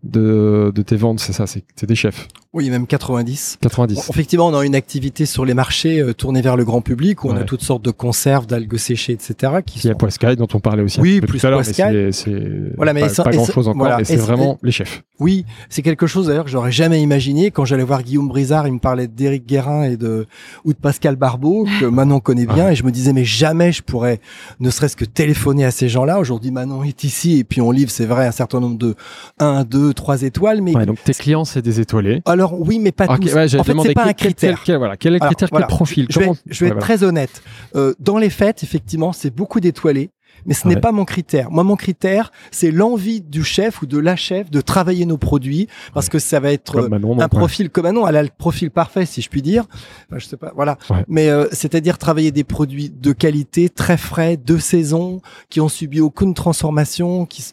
de, 0.04 0.70
de 0.74 0.82
tes 0.82 0.96
ventes, 0.96 1.20
c'est 1.20 1.32
ça, 1.32 1.46
c'est 1.46 1.86
des 1.86 1.94
chefs. 1.94 2.28
Oui, 2.54 2.70
même 2.70 2.86
90. 2.86 3.58
90. 3.60 3.94
Bon, 3.94 4.00
effectivement, 4.10 4.46
on 4.46 4.54
a 4.54 4.64
une 4.64 4.76
activité 4.76 5.26
sur 5.26 5.44
les 5.44 5.54
marchés 5.54 6.00
euh, 6.00 6.14
tournée 6.14 6.40
vers 6.40 6.56
le 6.56 6.64
grand 6.64 6.82
public 6.82 7.24
où 7.24 7.28
on 7.28 7.36
a 7.36 7.42
toutes 7.42 7.62
sortes 7.62 7.84
de 7.84 7.90
conserves, 7.90 8.46
d'algues 8.46 8.76
séchées, 8.76 9.12
etc. 9.12 9.54
Qui 9.66 9.80
Il 9.80 9.88
y 9.88 9.90
a. 9.90 9.96
Poiscaille 9.96 10.36
dont 10.36 10.46
on 10.54 10.60
parlait 10.60 10.84
aussi 10.84 11.00
Oui, 11.00 11.16
un 11.16 11.20
peu 11.20 11.26
plus 11.26 11.40
tout 11.40 11.46
à 11.48 11.50
l'heure, 11.50 11.58
mais 11.58 11.64
Poiscaille. 11.64 12.12
c'est 12.12 12.76
Voilà, 12.76 12.92
mais 12.92 13.00
pas, 13.08 13.24
pas 13.24 13.30
grand-chose 13.32 13.66
encore, 13.66 13.80
voilà, 13.80 13.96
mais 13.96 14.02
et 14.02 14.04
c'est 14.04 14.16
vraiment 14.16 14.58
les 14.62 14.70
chefs. 14.70 15.02
Oui, 15.18 15.44
c'est 15.68 15.82
quelque 15.82 16.06
chose 16.06 16.28
d'ailleurs 16.28 16.44
que 16.44 16.50
j'aurais 16.50 16.70
jamais 16.70 17.02
imaginé 17.02 17.50
quand 17.50 17.64
j'allais 17.64 17.82
voir 17.82 18.04
Guillaume 18.04 18.28
Brizard. 18.28 18.68
Il 18.68 18.74
me 18.74 18.78
parlait 18.78 19.08
d'Éric 19.08 19.46
Guérin 19.46 19.84
et 19.84 19.96
de 19.96 20.26
ou 20.64 20.72
de 20.72 20.78
Pascal 20.78 21.16
Barbeau 21.16 21.66
que 21.80 21.84
Manon 21.86 22.20
connaît 22.20 22.46
bien, 22.46 22.70
et 22.70 22.76
je 22.76 22.84
me 22.84 22.92
disais 22.92 23.12
mais 23.12 23.24
jamais 23.24 23.72
je 23.72 23.82
pourrais, 23.82 24.20
ne 24.60 24.70
serait-ce 24.70 24.96
que 24.96 25.04
téléphoner 25.04 25.64
à 25.64 25.72
ces 25.72 25.88
gens-là. 25.88 26.20
Aujourd'hui, 26.20 26.52
Manon 26.52 26.84
est 26.84 27.02
ici 27.02 27.38
et 27.38 27.44
puis 27.44 27.60
on 27.60 27.72
livre, 27.72 27.90
c'est 27.90 28.06
vrai, 28.06 28.26
un 28.26 28.32
certain 28.32 28.60
nombre 28.60 28.78
de 28.78 28.94
1, 29.40 29.64
2, 29.64 29.93
3 29.94 30.22
étoiles, 30.22 30.60
mais 30.60 30.74
Ouais, 30.76 30.86
donc 30.86 31.02
tes 31.02 31.14
clients, 31.14 31.44
c'est 31.44 31.62
des 31.62 31.80
étoilés. 31.80 32.22
alors 32.26 32.60
oui, 32.60 32.78
mais 32.78 32.92
pas 32.92 33.06
Ok, 33.06 33.20
tous. 33.20 33.34
ouais, 33.34 33.54
en 33.56 33.64
fait, 33.64 33.72
c'est 33.82 33.94
pas 33.94 34.04
un 34.06 34.12
critère. 34.12 34.56
Quel, 34.58 34.64
quel- 34.64 34.76
voilà, 34.78 34.96
quel 34.96 35.14
est 35.14 35.18
le 35.20 35.26
critère, 35.26 35.48
voilà, 35.50 35.66
quel 35.66 35.76
profil 35.76 36.06
Je 36.10 36.18
vais, 36.18 36.24
Comment- 36.26 36.36
je 36.50 36.64
vais 36.64 36.70
être 36.72 36.78
très 36.78 37.02
honnête. 37.02 37.42
Euh, 37.76 37.94
dans 38.00 38.18
les 38.18 38.30
fêtes, 38.30 38.62
effectivement, 38.62 39.12
c'est 39.12 39.34
beaucoup 39.34 39.60
d'étoilés, 39.60 40.10
mais 40.46 40.52
ce 40.54 40.66
n'est 40.68 40.76
pas 40.80 40.90
mon 40.92 41.04
critère. 41.04 41.50
Moi, 41.50 41.62
mon 41.64 41.76
critère, 41.76 42.32
c'est 42.50 42.70
l'envie 42.72 43.20
du 43.22 43.44
chef 43.44 43.82
ou 43.82 43.86
de 43.86 43.98
la 43.98 44.16
chef 44.16 44.50
de 44.50 44.60
travailler 44.60 45.06
nos 45.06 45.16
produits, 45.16 45.68
parce 45.94 46.08
que 46.08 46.18
ça 46.18 46.40
va 46.40 46.52
être 46.52 46.76
euh, 46.76 46.88
Manon, 46.88 47.18
un 47.20 47.28
profil 47.28 47.70
comme 47.70 47.84
Manon. 47.84 48.06
Elle 48.08 48.16
a 48.16 48.22
le 48.22 48.28
profil 48.36 48.70
parfait, 48.70 49.06
si 49.06 49.22
je 49.22 49.28
puis 49.30 49.42
dire. 49.42 49.64
Enfin, 50.10 50.18
je 50.18 50.26
sais 50.26 50.36
pas, 50.36 50.52
voilà. 50.56 50.76
Mais 51.08 51.28
euh, 51.30 51.46
c'est-à-dire 51.52 51.98
travailler 51.98 52.32
des 52.32 52.44
produits 52.44 52.90
de 52.90 53.12
qualité, 53.12 53.68
très 53.68 53.96
frais, 53.96 54.36
de 54.36 54.58
saison, 54.58 55.20
qui 55.50 55.60
ont 55.60 55.68
subi 55.68 56.00
aucune 56.00 56.34
transformation, 56.34 57.26
qui 57.26 57.44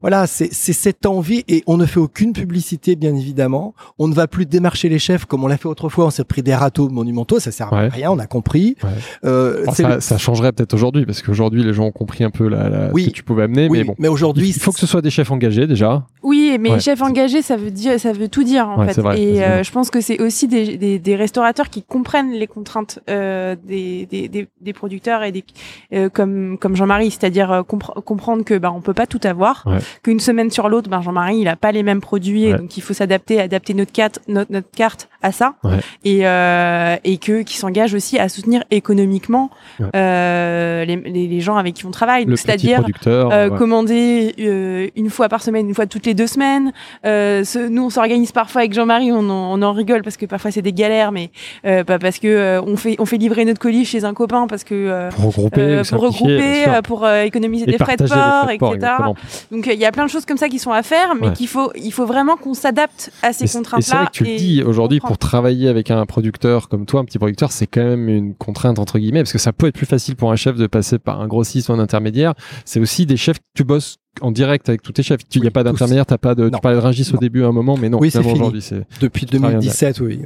voilà, 0.00 0.26
c'est 0.28 0.48
c'est 0.52 0.72
cette 0.72 1.06
envie 1.06 1.42
et 1.48 1.64
on 1.66 1.76
ne 1.76 1.84
fait 1.86 1.98
aucune 1.98 2.32
publicité, 2.32 2.94
bien 2.94 3.14
évidemment. 3.14 3.74
On 3.98 4.06
ne 4.06 4.14
va 4.14 4.28
plus 4.28 4.46
démarcher 4.46 4.88
les 4.88 4.98
chefs 5.00 5.24
comme 5.24 5.42
on 5.42 5.48
l'a 5.48 5.56
fait 5.56 5.66
autrefois. 5.68 6.06
On 6.06 6.10
s'est 6.10 6.24
pris 6.24 6.42
des 6.42 6.54
râteaux 6.54 6.88
monumentaux, 6.88 7.40
ça 7.40 7.50
sert 7.50 7.72
à 7.72 7.88
rien, 7.88 8.10
on 8.12 8.18
a 8.18 8.26
compris. 8.26 8.76
Ouais. 8.84 8.90
Euh, 9.24 9.64
Bon, 9.66 9.72
ça, 9.72 9.94
le- 9.96 10.00
ça 10.00 10.16
changerait 10.18 10.52
peut-être 10.52 10.74
aujourd'hui, 10.74 11.04
parce 11.04 11.20
qu'aujourd'hui, 11.22 11.64
les 11.64 11.72
gens 11.72 11.84
ont 11.86 11.90
compris 11.92 12.22
un 12.22 12.30
peu 12.30 12.48
la, 12.48 12.68
la- 12.68 12.92
Oui. 12.92 13.04
ce 13.04 13.08
que 13.08 13.14
tu 13.14 13.22
pouvais 13.24 13.42
amener, 13.44 13.68
oui, 13.68 13.78
mais 13.78 13.84
bon. 13.84 13.94
mais 13.98 14.08
aujourd'hui, 14.08 14.48
il 14.48 14.54
faut 14.60 14.70
que 14.72 14.78
ce 14.78 14.86
soit 14.86 15.02
des 15.02 15.10
chefs 15.10 15.30
engagés 15.32 15.66
déjà. 15.66 16.06
Oui, 16.22 16.56
mais 16.60 16.70
Ouais. 16.72 16.80
chef 16.80 17.02
engagé, 17.02 17.42
ça 17.42 17.56
veut 17.56 17.70
dire, 17.72 17.98
ça 17.98 18.12
veut 18.12 18.28
tout 18.28 18.44
dire 18.44 18.68
en 18.68 18.78
Ouais, 18.80 18.86
fait. 18.88 18.94
c'est 18.94 19.00
vrai, 19.00 19.20
et 19.20 19.42
euh, 19.42 19.62
je 19.64 19.72
pense 19.72 19.90
que 19.90 20.00
c'est 20.00 20.20
aussi 20.22 20.46
des, 20.46 20.76
des, 20.76 20.98
des 20.98 21.16
restaurateurs 21.16 21.70
qui 21.70 21.82
comprennent 21.82 22.32
les 22.32 22.46
contraintes 22.46 23.00
euh, 23.10 23.56
des, 23.66 24.06
des, 24.06 24.28
des, 24.28 24.48
des 24.60 24.72
producteurs 24.72 25.22
et 25.24 25.32
des 25.32 25.44
euh, 25.92 26.08
comme 26.08 26.56
comme 26.58 26.76
Jean-Marie, 26.76 27.10
c'est-à-dire 27.10 27.50
euh, 27.50 27.62
compre- 27.62 28.00
comprendre 28.02 28.44
que 28.44 28.56
bah 28.58 28.72
on 28.74 28.80
peut 28.80 28.94
pas 28.94 29.06
tout 29.06 29.20
avoir, 29.24 29.64
Ouais. 29.66 29.78
Qu'une 30.02 30.20
semaine 30.20 30.50
sur 30.50 30.68
l'autre, 30.68 30.90
ben 30.90 31.00
Jean-Marie 31.00 31.38
il 31.38 31.48
a 31.48 31.56
pas 31.56 31.72
les 31.72 31.82
mêmes 31.82 32.00
produits, 32.00 32.44
et 32.44 32.54
donc 32.54 32.76
il 32.76 32.82
faut 32.82 32.94
s'adapter, 32.94 33.40
adapter 33.40 33.74
notre 33.74 33.92
carte, 33.92 34.20
notre, 34.28 34.52
notre 34.52 34.70
carte 34.70 35.08
à 35.22 35.32
ça, 35.32 35.54
Ouais. 35.64 35.78
et 36.04 36.26
euh, 36.26 36.96
et 37.04 37.18
que 37.18 37.42
qui 37.42 37.56
s'engage 37.56 37.92
aussi 37.94 38.18
à 38.18 38.28
soutenir 38.28 38.62
économiquement 38.70 39.50
Ouais. 39.80 39.86
euh, 39.96 40.84
les, 40.84 40.96
les, 40.96 41.40
gens 41.40 41.56
avec 41.56 41.74
qui 41.74 41.86
on 41.86 41.90
travaille, 41.90 42.24
c'est-à-dire 42.36 42.84
euh, 43.06 43.48
ouais. 43.50 43.58
commander 43.58 44.34
euh, 44.40 44.88
une 44.96 45.10
fois 45.10 45.28
par 45.28 45.42
semaine, 45.42 45.68
une 45.68 45.74
fois 45.74 45.86
toutes 45.86 46.06
les 46.06 46.14
deux 46.14 46.26
semaines. 46.26 46.72
Euh, 47.04 47.44
ce- 47.44 47.68
nous, 47.68 47.84
on 47.86 47.90
s'organise 47.90 48.32
parfois 48.32 48.60
avec 48.62 48.72
Jean-Marie, 48.74 49.12
on, 49.12 49.18
en- 49.28 49.58
on 49.58 49.62
en 49.62 49.72
rigole 49.72 50.02
parce 50.02 50.16
que 50.16 50.26
parfois 50.26 50.50
c'est 50.50 50.62
des 50.62 50.72
galères, 50.72 51.12
mais 51.12 51.30
euh, 51.66 51.84
pas 51.84 51.98
parce 51.98 52.18
que 52.18 52.28
euh, 52.28 52.62
on 52.62 52.76
fait 52.76 52.96
on 52.98 53.04
fait 53.06 53.16
livrer 53.18 53.44
notre 53.44 53.60
colis 53.60 53.84
chez 53.84 54.04
un 54.04 54.14
copain 54.14 54.46
parce 54.48 54.64
que 54.64 54.74
euh, 54.74 55.10
Pour 55.10 55.26
regrouper, 55.34 55.60
euh, 55.60 55.82
ou 55.82 55.84
pour 55.88 56.00
regrouper, 56.02 56.64
pour 56.84 57.08
économiser 57.08 57.64
Et 57.68 57.72
des 57.72 57.78
frais 57.78 57.96
de 57.96 58.06
port, 58.06 58.50
etc. 58.50 58.72
exactement. 58.74 59.14
Donc 59.52 59.66
il 59.66 59.78
y 59.78 59.84
a 59.86 59.92
plein 59.92 60.04
de 60.06 60.10
choses 60.10 60.26
comme 60.26 60.38
ça 60.38 60.48
qui 60.48 60.58
sont 60.58 60.72
à 60.72 60.82
faire, 60.82 61.14
mais 61.20 61.32
qu'il 61.32 61.48
faut 61.48 61.70
il 61.76 61.92
faut 61.92 62.06
vraiment 62.06 62.36
qu'on 62.36 62.54
s'adapte 62.54 63.10
à 63.22 63.32
ces 63.32 63.44
Et 63.44 63.46
c- 63.46 63.58
contraintes-là. 63.58 63.78
Et 63.78 63.82
c'est 63.90 63.96
vrai 63.96 64.06
que 64.06 64.10
tu 64.12 64.24
le 64.24 64.36
dis 64.36 64.62
aujourd'hui. 64.62 65.00
Pour 65.08 65.16
travailler 65.16 65.68
avec 65.68 65.90
un 65.90 66.04
producteur 66.04 66.68
comme 66.68 66.84
toi, 66.84 67.00
un 67.00 67.06
petit 67.06 67.16
producteur, 67.16 67.50
c'est 67.50 67.66
quand 67.66 67.82
même 67.82 68.10
une 68.10 68.34
contrainte 68.34 68.78
entre 68.78 68.98
guillemets, 68.98 69.22
parce 69.22 69.32
que 69.32 69.38
ça 69.38 69.54
peut 69.54 69.68
être 69.68 69.74
plus 69.74 69.86
facile 69.86 70.16
pour 70.16 70.30
un 70.30 70.36
chef 70.36 70.56
de 70.56 70.66
passer 70.66 70.98
par 70.98 71.22
un 71.22 71.26
grossiste 71.26 71.70
ou 71.70 71.72
un 71.72 71.78
intermédiaire. 71.78 72.34
C'est 72.66 72.78
aussi 72.78 73.06
des 73.06 73.16
chefs 73.16 73.38
que 73.38 73.44
tu 73.54 73.64
bosses 73.64 73.96
en 74.20 74.30
direct 74.30 74.68
avec 74.68 74.82
tous 74.82 74.92
tes 74.92 75.02
chefs. 75.02 75.20
Il 75.34 75.38
n'y 75.40 75.42
Oui, 75.42 75.48
a 75.48 75.50
pas 75.50 75.62
d'intermédiaire, 75.64 76.06
t'as 76.06 76.18
pas 76.18 76.34
de. 76.34 76.48
Tu 76.48 76.60
parlais 76.60 76.76
de 76.78 76.82
Rungis 76.82 77.10
au 77.14 77.18
début 77.18 77.44
à 77.44 77.48
un 77.48 77.52
moment, 77.52 77.76
mais 77.76 77.88
non. 77.88 77.98
Oui, 78.00 78.10
c'est 78.10 78.18
aujourd'hui. 78.18 78.64
Depuis 79.00 79.26
travailles 79.26 79.56
en 79.56 79.58
2017, 79.60 80.00
oui. 80.00 80.20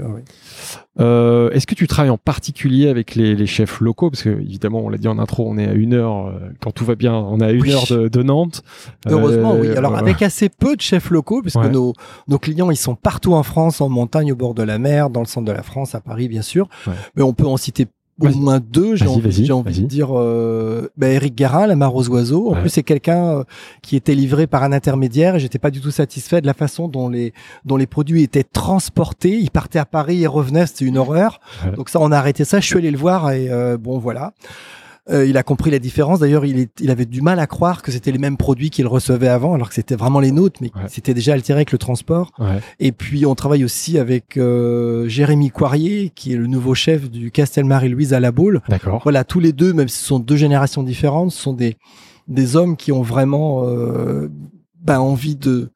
Euh, 1.01 1.51
Est-ce 1.51 1.67
que 1.67 1.75
tu 1.75 1.87
travailles 1.87 2.11
en 2.11 2.19
particulier 2.19 2.89
avec 2.89 3.15
les, 3.15 3.35
les 3.35 3.47
chefs 3.47 3.81
locaux? 3.81 4.11
Parce 4.11 4.23
que 4.23 4.29
évidemment, 4.31 4.81
on 4.85 4.89
l'a 4.89 4.99
dit 4.99 5.09
en 5.09 5.19
intro, 5.19 5.47
on 5.49 5.57
est 5.59 5.67
à 5.69 5.73
une 5.73 5.95
heure. 5.95 6.27
euh, 6.29 6.33
quand 6.61 6.71
tout 6.73 6.85
va 6.85 6.95
bien, 6.95 7.15
on 7.15 7.41
est 7.41 7.45
à 7.45 7.51
une 7.53 7.63
Oui. 7.63 7.73
heure 7.73 7.87
de, 7.91 8.09
de 8.09 8.23
Nantes. 8.23 8.63
Heureusement, 9.09 9.57
oui. 9.59 9.71
Alors, 9.77 9.95
euh, 9.95 9.99
avec 9.99 10.23
assez 10.23 10.49
peu 10.49 10.77
de 10.77 10.81
chefs 10.83 11.11
locaux, 11.11 11.41
puisque 11.43 11.57
Ouais. 11.57 11.71
nos, 11.71 11.95
nos 12.29 12.39
clients, 12.39 12.71
ils 12.71 12.77
sont 12.77 12.95
partout 12.95 13.33
en 13.35 13.43
France, 13.43 13.81
en 13.81 13.89
montagne, 13.89 14.33
au 14.33 14.37
bord 14.37 14.55
de 14.55 14.63
la 14.63 14.79
mer, 14.79 15.09
dans 15.11 15.21
le 15.21 15.27
centre 15.27 15.47
de 15.47 15.53
la 15.53 15.63
France, 15.63 15.95
à 15.95 16.01
Paris, 16.01 16.29
bien 16.29 16.43
sûr. 16.43 16.69
Ouais. 16.87 16.93
Mais 17.17 17.23
on 17.23 17.33
peut 17.33 17.47
en 17.47 17.57
citer 17.57 17.87
au 18.21 18.29
moins 18.31 18.61
deux. 18.61 18.95
J'ai 18.95 19.07
envie, 19.07 19.51
envie 19.53 19.81
de 19.83 19.87
dire 19.87 20.09
euh, 20.13 20.89
bah, 20.97 21.09
Eric 21.09 21.35
Garin, 21.35 21.67
la 21.67 21.77
mare 21.77 21.95
aux 21.95 22.09
oiseaux. 22.09 22.49
En 22.51 22.53
Ouais. 22.55 22.61
plus, 22.61 22.69
c'est 22.71 22.83
quelqu'un 22.83 23.39
euh, 23.39 23.45
qui 23.83 23.97
était 23.97 24.15
livré 24.15 24.47
par 24.47 24.63
un 24.63 24.73
intermédiaire 24.73 25.35
et 25.37 25.41
j'étais 25.41 25.59
pas 25.59 25.71
du 25.71 25.81
tout 25.81 25.91
satisfait 25.91 26.41
de 26.41 26.47
la 26.47 26.55
façon 26.55 26.89
dont 26.89 27.09
les, 27.09 27.33
dont 27.65 27.77
les 27.77 27.87
produits 27.87 28.23
étaient 28.23 28.45
transportés. 28.45 29.39
Ils 29.39 29.51
partaient 29.51 29.79
à 29.79 29.87
Paris 29.87 30.23
et 30.23 30.27
revenaient, 30.27 30.67
c'était 30.67 30.85
une 30.85 30.99
horreur. 30.99 31.41
Ouais. 31.65 31.73
Donc 31.73 31.89
ça, 31.89 31.99
on 32.01 32.13
a 32.13 32.17
arrêté 32.19 32.45
ça. 32.45 32.61
Je 32.61 32.67
suis 32.67 32.77
allé 32.79 32.91
le 32.91 32.99
voir 32.99 33.31
et 33.33 33.49
euh, 33.51 33.77
bon, 33.79 33.99
voilà. 33.99 34.33
Euh, 35.11 35.27
il 35.27 35.37
a 35.37 35.43
compris 35.43 35.73
la 35.73 35.81
différence. 35.81 36.21
D'ailleurs, 36.21 36.45
il, 36.45 36.59
est- 36.61 36.81
il 36.81 36.89
avait 36.91 37.07
du 37.07 37.23
mal 37.23 37.41
à 37.41 37.49
croire 37.49 37.83
que 37.83 37.91
c'était 37.91 38.13
les 38.13 38.19
mêmes 38.19 38.37
produits 38.37 38.71
qu'il 38.71 38.87
recevait 38.87 39.27
avant, 39.27 39.53
alors 39.55 39.69
que 39.69 39.75
c'était 39.75 39.97
vraiment 39.97 40.21
les 40.21 40.31
nôtres, 40.31 40.61
mais 40.63 40.71
Ouais. 40.77 40.83
c'était 40.89 41.13
déjà 41.13 41.33
altéré 41.33 41.59
avec 41.59 41.73
le 41.73 41.79
transport. 41.79 42.31
Ouais. 42.39 42.61
Et 42.79 42.93
puis, 42.93 43.27
on 43.27 43.35
travaille 43.35 43.65
aussi 43.65 43.99
avec 43.99 44.37
euh, 44.37 45.09
Jérémy 45.09 45.51
Coirier, 45.51 46.13
qui 46.15 46.33
est 46.33 46.37
le 46.37 46.47
nouveau 46.47 46.75
chef 46.77 47.11
du 47.11 47.33
Castel 47.33 47.65
Marie-Louise 47.65 48.15
à 48.15 48.21
la 48.21 48.31
Baule. 48.31 48.61
D'accord. 48.69 49.01
Voilà, 49.03 49.25
tous 49.25 49.41
les 49.41 49.53
deux, 49.53 49.73
même 49.73 49.89
si 49.89 49.99
ce 49.99 50.05
sont 50.05 50.21
deux 50.21 50.37
générations 50.37 50.85
différentes, 50.85 51.33
ce 51.33 51.43
sont 51.43 51.53
des, 51.53 51.77
des 52.29 52.55
hommes 52.55 52.77
qui 52.77 52.93
ont 52.93 53.03
vraiment 53.03 53.65
euh, 53.67 54.29
ben, 54.85 55.01
envie 55.01 55.35
de, 55.35 55.71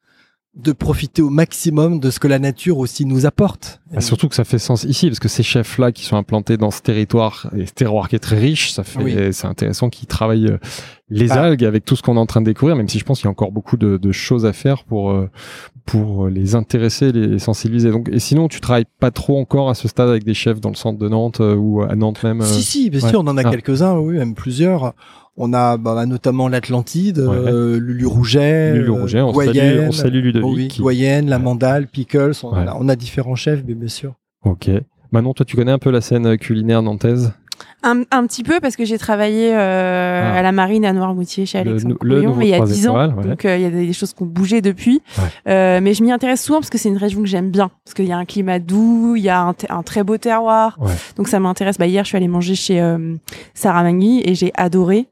de 0.57 0.71
profiter 0.71 1.21
au 1.21 1.29
maximum 1.29 1.99
de 1.99 2.09
ce 2.09 2.19
que 2.19 2.27
la 2.27 2.39
nature 2.39 2.79
aussi 2.79 3.05
nous 3.05 3.27
apporte. 3.27 3.79
Bah, 3.93 4.01
surtout 4.01 4.27
que 4.27 4.33
ça 4.35 4.43
fait 4.43 4.57
sens 4.57 4.83
ici, 4.85 5.07
parce 5.07 5.19
que 5.19 5.27
ces 5.27 5.43
chefs-là 5.43 5.91
qui 5.91 6.03
sont 6.03 6.17
implantés 6.17 6.57
dans 6.57 6.71
ce 6.71 6.81
territoire, 6.81 7.47
et 7.55 7.67
ce 7.67 7.73
terroir 7.73 8.09
qui 8.09 8.15
est 8.15 8.19
très 8.19 8.39
riche, 8.39 8.71
ça 8.71 8.83
fait, 8.83 9.01
Oui. 9.03 9.15
c'est 9.33 9.45
intéressant 9.47 9.89
qu'ils 9.89 10.07
travaillent 10.07 10.47
euh, 10.47 10.57
les 11.09 11.27
Bah. 11.27 11.43
algues 11.43 11.63
avec 11.63 11.85
tout 11.85 11.95
ce 11.95 12.01
qu'on 12.01 12.15
est 12.17 12.19
en 12.19 12.25
train 12.25 12.41
de 12.41 12.47
découvrir, 12.47 12.75
même 12.75 12.89
si 12.89 12.97
je 12.97 13.05
pense 13.05 13.19
qu'il 13.19 13.25
y 13.25 13.27
a 13.27 13.31
encore 13.31 13.51
beaucoup 13.51 13.77
de, 13.77 13.97
de 13.97 14.11
choses 14.11 14.45
à 14.47 14.51
faire 14.53 14.83
pour, 14.83 15.11
euh, 15.11 15.29
pour 15.85 16.27
les 16.27 16.55
intéresser, 16.55 17.11
les 17.11 17.37
sensibiliser. 17.39 17.91
Donc, 17.91 18.09
et 18.11 18.19
sinon, 18.19 18.47
tu 18.47 18.59
travailles 18.59 18.85
pas 18.99 19.11
trop 19.11 19.39
encore 19.39 19.69
à 19.69 19.75
ce 19.75 19.87
stade 19.87 20.09
avec 20.09 20.23
des 20.23 20.33
chefs 20.33 20.59
dans 20.59 20.69
le 20.69 20.75
centre 20.75 20.97
de 20.97 21.07
Nantes 21.07 21.39
euh, 21.39 21.55
ou 21.55 21.81
à 21.83 21.95
Nantes 21.95 22.23
même. 22.23 22.41
Si, 22.41 22.63
si, 22.63 22.89
bien 22.89 22.99
ouais. 23.01 23.09
sûr, 23.09 23.19
on 23.21 23.27
en 23.27 23.37
a 23.37 23.41
Ah. 23.45 23.51
quelques-uns, 23.51 23.97
oui, 23.99 24.15
même 24.15 24.33
plusieurs. 24.33 24.95
On 25.39 25.53
a 25.53 25.77
bah, 25.77 26.05
notamment 26.07 26.47
l'Atlantide, 26.47 27.19
Ouais. 27.19 27.35
euh, 27.35 27.79
Lulu 27.79 28.05
Rouget, 28.07 28.73
Lulu 28.73 28.89
euh, 28.89 28.91
Rouget, 28.93 29.21
on 29.21 29.33
salue, 29.33 29.45
Goyenne, 29.53 29.85
on 29.87 29.91
salue 29.91 30.23
Ludovic. 30.23 30.45
oui, 30.55 30.67
qui- 30.67 30.81
Goyenne, 30.81 31.29
la 31.29 31.37
Mandale, 31.37 31.85
Pickles, 31.87 32.31
on, 32.43 32.53
Ouais. 32.53 32.67
a, 32.67 32.75
on 32.79 32.89
a 32.89 32.95
différents 32.95 33.35
chefs, 33.35 33.63
bien 33.63 33.87
sûr. 33.87 34.13
Ok. 34.43 34.69
Manon, 35.11 35.33
toi, 35.33 35.45
tu 35.45 35.55
connais 35.55 35.71
un 35.71 35.77
peu 35.79 35.91
la 35.91 36.01
scène 36.01 36.37
culinaire 36.37 36.81
nantaise? 36.81 37.33
Un, 37.83 38.01
un 38.11 38.25
petit 38.25 38.41
peu 38.43 38.59
parce 38.59 38.75
que 38.75 38.85
j'ai 38.85 38.97
travaillé 38.97 39.53
euh, 39.53 40.31
Ah. 40.33 40.39
à 40.39 40.41
la 40.41 40.51
marine 40.51 40.83
à 40.83 40.93
Noirmoutier 40.93 41.45
chez 41.45 41.63
Le 41.63 41.69
Alexandre 41.71 41.95
le 42.01 42.15
Couillon, 42.17 42.35
mais 42.35 42.47
il 42.47 42.49
y 42.49 42.53
a 42.53 42.57
trois 42.57 42.67
10 42.67 42.87
ans. 42.87 42.95
ouais. 43.15 43.23
Donc 43.23 43.45
euh, 43.45 43.55
il 43.55 43.61
y 43.61 43.65
a 43.65 43.69
des 43.69 43.93
choses 43.93 44.13
qui 44.13 44.23
ont 44.23 44.25
bougé 44.25 44.61
depuis. 44.61 45.01
Ouais. 45.17 45.23
Euh, 45.53 45.79
mais 45.81 45.93
je 45.93 46.01
m'y 46.03 46.11
intéresse 46.11 46.41
souvent 46.43 46.59
parce 46.59 46.71
que 46.71 46.77
c'est 46.79 46.89
une 46.89 46.97
région 46.97 47.21
que 47.21 47.27
j'aime 47.27 47.51
bien. 47.51 47.69
Parce 47.85 47.93
qu'il 47.93 48.05
y 48.05 48.11
a 48.11 48.17
un 48.17 48.25
climat 48.25 48.57
doux, 48.59 49.15
il 49.15 49.21
y 49.23 49.29
a 49.29 49.41
un, 49.43 49.53
un 49.69 49.83
très 49.83 50.03
beau 50.03 50.17
terroir. 50.17 50.75
Ouais. 50.81 50.91
Donc 51.17 51.27
ça 51.27 51.39
m'intéresse. 51.39 51.77
Bah, 51.77 51.85
hier, 51.85 52.03
je 52.03 52.07
suis 52.09 52.17
allée 52.17 52.27
manger 52.27 52.55
chez 52.55 52.81
euh, 52.81 53.13
Sarah 53.53 53.83
Mangui 53.83 54.21
et 54.25 54.33
j'ai 54.33 54.51
adoré. 54.55 55.07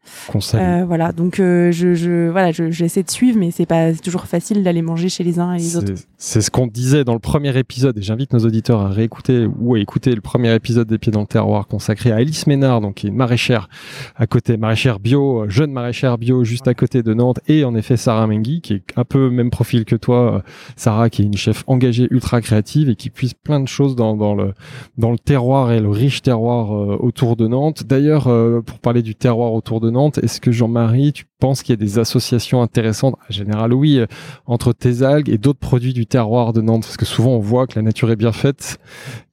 Euh, 0.56 0.86
voilà. 0.88 1.12
Donc 1.12 1.36
je, 1.38 1.72
je, 1.72 2.30
voilà, 2.30 2.52
je- 2.52 2.72
j'essaie 2.72 3.04
de 3.04 3.12
suivre, 3.12 3.38
mais 3.40 3.52
c'est 3.52 3.68
pas 3.68 3.94
toujours 3.94 4.26
facile 4.26 4.64
d'aller 4.64 4.82
manger 4.82 5.08
chez 5.10 5.24
les 5.24 5.40
uns 5.40 5.54
et 5.54 5.60
les 5.60 5.78
autres. 5.78 5.94
C'est- 5.96 6.08
C'est 6.18 6.42
ce 6.42 6.50
qu'on 6.50 6.66
disait 6.68 7.04
dans 7.04 7.14
le 7.14 7.20
premier 7.20 7.56
épisode, 7.58 7.98
et 8.00 8.02
j'invite 8.02 8.34
nos 8.34 8.40
auditeurs 8.40 8.82
à 8.82 8.90
réécouter 8.90 9.48
ou 9.60 9.76
à 9.76 9.80
écouter 9.80 10.16
le 10.16 10.22
premier 10.22 10.54
épisode 10.56 10.88
des 10.88 10.98
Pieds 10.98 11.12
dans 11.12 11.22
le 11.22 11.28
Terroir 11.28 11.68
consacré 11.68 12.12
à 12.12 12.16
Alice 12.16 12.48
Ménard, 12.48 12.55
donc 12.58 12.96
qui 12.96 13.08
est 13.08 13.10
une 13.10 13.16
maraîchère 13.16 13.70
à 14.16 14.28
côté, 14.28 14.58
maraîchère 14.58 15.00
bio, 15.00 15.44
euh, 15.44 15.50
jeune 15.50 15.72
maraîchère 15.72 16.18
bio 16.18 16.44
juste 16.44 16.68
à 16.68 16.74
côté 16.74 17.04
de 17.04 17.14
Nantes, 17.14 17.40
et 17.48 17.64
en 17.64 17.76
effet 17.76 17.98
Sarah 17.98 18.28
Mengui, 18.28 18.62
qui 18.62 18.74
est 18.74 18.84
un 18.96 19.04
peu 19.04 19.30
même 19.30 19.50
profil 19.50 19.86
que 19.86 19.96
toi, 19.96 20.36
euh, 20.36 20.40
Sarah, 20.76 21.10
qui 21.10 21.22
est 21.22 21.26
une 21.26 21.38
chef 21.38 21.64
engagée, 21.68 22.08
ultra 22.12 22.42
créative 22.42 22.90
et 22.90 22.96
qui 22.96 23.10
puise 23.10 23.34
plein 23.34 23.60
de 23.60 23.68
choses 23.68 23.96
dans, 23.96 24.16
dans 24.16 24.36
le 24.36 24.54
dans 24.98 25.12
le 25.12 25.18
terroir 25.18 25.72
et 25.72 25.80
le 25.80 25.90
riche 25.90 26.22
terroir 26.22 26.76
euh, 26.76 26.98
autour 27.00 27.36
de 27.36 27.48
Nantes. 27.48 27.84
D'ailleurs, 27.84 28.28
euh, 28.28 28.62
pour 28.62 28.80
parler 28.80 29.02
du 29.02 29.16
terroir 29.16 29.54
autour 29.54 29.82
de 29.82 29.90
Nantes, 29.90 30.20
est-ce 30.20 30.42
que 30.42 30.52
Jean-Marie, 30.52 31.14
tu 31.14 31.26
penses 31.40 31.64
qu'il 31.64 31.74
y 31.74 31.78
a 31.82 31.86
des 31.86 32.00
associations 32.00 32.62
intéressantes 32.62 33.16
En 33.30 33.34
général, 33.34 33.74
oui, 33.74 34.00
euh, 34.00 34.06
entre 34.46 34.74
tes 34.74 35.02
algues 35.04 35.30
et 35.30 35.38
d'autres 35.38 35.60
produits 35.60 35.94
du 35.94 36.06
terroir 36.06 36.54
de 36.54 36.62
Nantes, 36.62 36.84
parce 36.84 36.98
que 36.98 37.06
souvent 37.06 37.32
on 37.32 37.40
voit 37.40 37.68
que 37.68 37.78
la 37.78 37.82
nature 37.82 38.10
est 38.12 38.16
bien 38.16 38.32
faite 38.32 38.78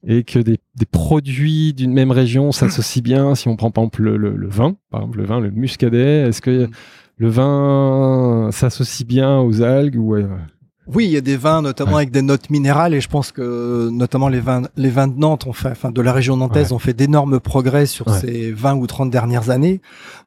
et 0.05 0.23
que 0.23 0.39
des, 0.39 0.57
des 0.75 0.85
produits 0.85 1.73
d'une 1.73 1.93
même 1.93 2.11
région 2.11 2.51
s'associent 2.51 3.01
bien. 3.03 3.35
Si 3.35 3.47
on 3.47 3.55
prend 3.55 3.71
par 3.71 3.83
exemple 3.85 4.01
le, 4.03 4.17
le- 4.17 4.35
le 4.35 4.47
vin, 4.47 4.75
par 4.89 5.01
exemple 5.01 5.17
le 5.19 5.25
vin, 5.25 5.39
le 5.39 5.51
muscadet, 5.51 6.27
est-ce 6.27 6.41
que 6.41 6.65
Mm. 6.65 6.69
le 7.17 7.29
vin 7.29 8.49
s'associe 8.51 9.07
bien 9.07 9.39
aux 9.39 9.61
algues 9.61 9.97
ou 9.97 10.15
Oui, 10.85 11.05
il 11.05 11.11
y 11.11 11.17
a 11.17 11.21
des 11.21 11.37
vins, 11.37 11.61
notamment 11.61 11.91
Ouais. 11.91 11.97
avec 12.03 12.11
des 12.11 12.21
notes 12.21 12.49
minérales, 12.49 12.93
et 12.93 12.99
je 12.99 13.07
pense 13.07 13.31
que 13.31 13.89
notamment 13.91 14.27
les 14.27 14.41
vins, 14.41 14.63
les 14.75 14.89
vins 14.89 15.07
de 15.07 15.17
Nantes 15.17 15.47
ont 15.47 15.53
fait, 15.53 15.69
enfin 15.69 15.91
de 15.91 16.01
la 16.01 16.11
région 16.11 16.35
nantaise, 16.35 16.67
Ouais. 16.67 16.73
ont 16.73 16.79
fait 16.79 16.93
d'énormes 16.93 17.39
progrès 17.39 17.85
sur 17.85 18.07
Ouais. 18.07 18.19
ces 18.19 18.51
20 18.51 18.75
ou 18.75 18.85
30 18.85 19.09
dernières 19.09 19.49
années. 19.49 19.79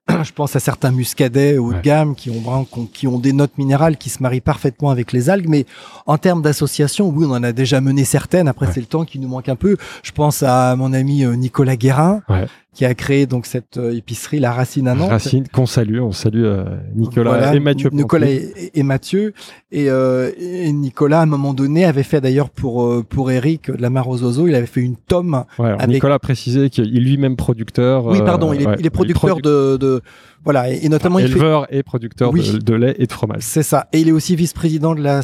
je 0.23 0.33
pense 0.33 0.57
à 0.57 0.61
certains 0.61 0.93
muscadets 0.93 1.59
haut 1.59 1.73
de 1.75 1.81
gamme 1.81 2.15
qui 2.15 2.31
ont, 2.31 2.65
qui 2.93 3.07
ont- 3.07 3.19
des 3.19 3.33
notes 3.33 3.59
minérales 3.59 3.97
qui 3.97 4.09
se 4.09 4.23
marient 4.23 4.41
parfaitement 4.41 4.91
avec 4.91 5.13
les 5.13 5.29
algues, 5.31 5.49
mais 5.49 5.67
en 6.07 6.17
termes 6.17 6.41
d'association, 6.43 7.09
oui, 7.09 7.27
on 7.29 7.33
en 7.33 7.43
a 7.43 7.53
déjà 7.53 7.81
mené 7.81 8.05
certaines. 8.05 8.47
Après, 8.49 8.69
c'est 8.73 8.81
le 8.81 8.87
temps 8.87 9.05
qui 9.05 9.19
nous 9.19 9.29
manque 9.29 9.49
un 9.49 9.57
peu. 9.57 9.77
Je 10.03 10.13
pense 10.13 10.43
à 10.43 10.75
mon 10.77 10.93
ami 10.93 11.25
euh, 11.25 11.35
Nicolas 11.35 11.77
Guérin, 11.77 12.23
Ouais. 12.29 12.47
Qui 12.77 12.85
a 12.85 12.93
créé 12.93 13.25
donc 13.25 13.47
cette 13.47 13.79
euh, 13.79 13.97
épicerie 13.97 14.39
La 14.39 14.53
Racine 14.53 14.87
à 14.87 14.95
Nantes. 14.95 15.09
Racine 15.09 15.45
qu'on 15.51 15.65
salue, 15.65 15.99
on 15.99 16.13
salue 16.13 16.45
euh, 16.45 16.65
Nicolas 16.95 17.31
Voilà, 17.31 17.55
et 17.55 17.59
Mathieu. 17.61 17.89
Nicolas 17.91 18.29
et, 18.31 18.71
et 18.75 18.83
Mathieu. 18.83 19.33
Et, 19.73 19.89
euh, 19.89 20.31
et 20.39 20.71
Nicolas, 20.73 21.21
à 21.21 21.23
un 21.23 21.27
moment 21.27 21.55
donné, 21.55 21.87
avait 21.87 22.03
fait 22.03 22.21
d'ailleurs 22.21 22.51
pour, 22.51 23.03
pour 23.07 23.31
Eric 23.31 23.71
de 23.71 23.81
la 23.81 23.89
Mare 23.89 24.09
aux 24.11 24.23
oiseaux, 24.23 24.47
il 24.47 24.55
avait 24.55 24.67
fait 24.67 24.83
une 24.83 24.97
tome. 24.97 25.45
Ouais, 25.59 25.67
alors 25.69 25.81
avec- 25.81 25.95
Nicolas 25.95 26.17
a 26.17 26.19
précisé 26.19 26.69
qu'il 26.69 26.85
est 26.95 27.01
lui-même 27.01 27.37
producteur. 27.37 28.05
Oui, 28.05 28.19
euh, 28.21 28.25
pardon, 28.25 28.53
il 28.53 28.61
est, 28.61 28.67
ouais, 28.67 28.77
il 28.79 28.85
est 28.87 28.91
producteur 28.91 29.39
produ- 29.39 29.43
de, 29.43 29.77
de. 29.79 30.03
Voilà, 30.47 30.71
et, 30.73 30.87
et 30.87 30.89
notamment, 30.89 31.19
il 31.19 31.27
fait. 31.27 31.33
éleveur 31.33 31.67
et 31.71 31.83
producteur 31.83 32.33
Oui. 32.33 32.51
de, 32.51 32.57
de 32.59 32.75
lait 32.75 32.95
et 32.99 33.07
de 33.07 33.13
fromage. 33.13 33.43
C'est 33.43 33.63
ça. 33.63 33.89
Et 33.93 34.01
il 34.01 34.09
est 34.09 34.13
aussi 34.13 34.35
vice-président 34.37 34.95
de 34.95 35.03
la, 35.03 35.21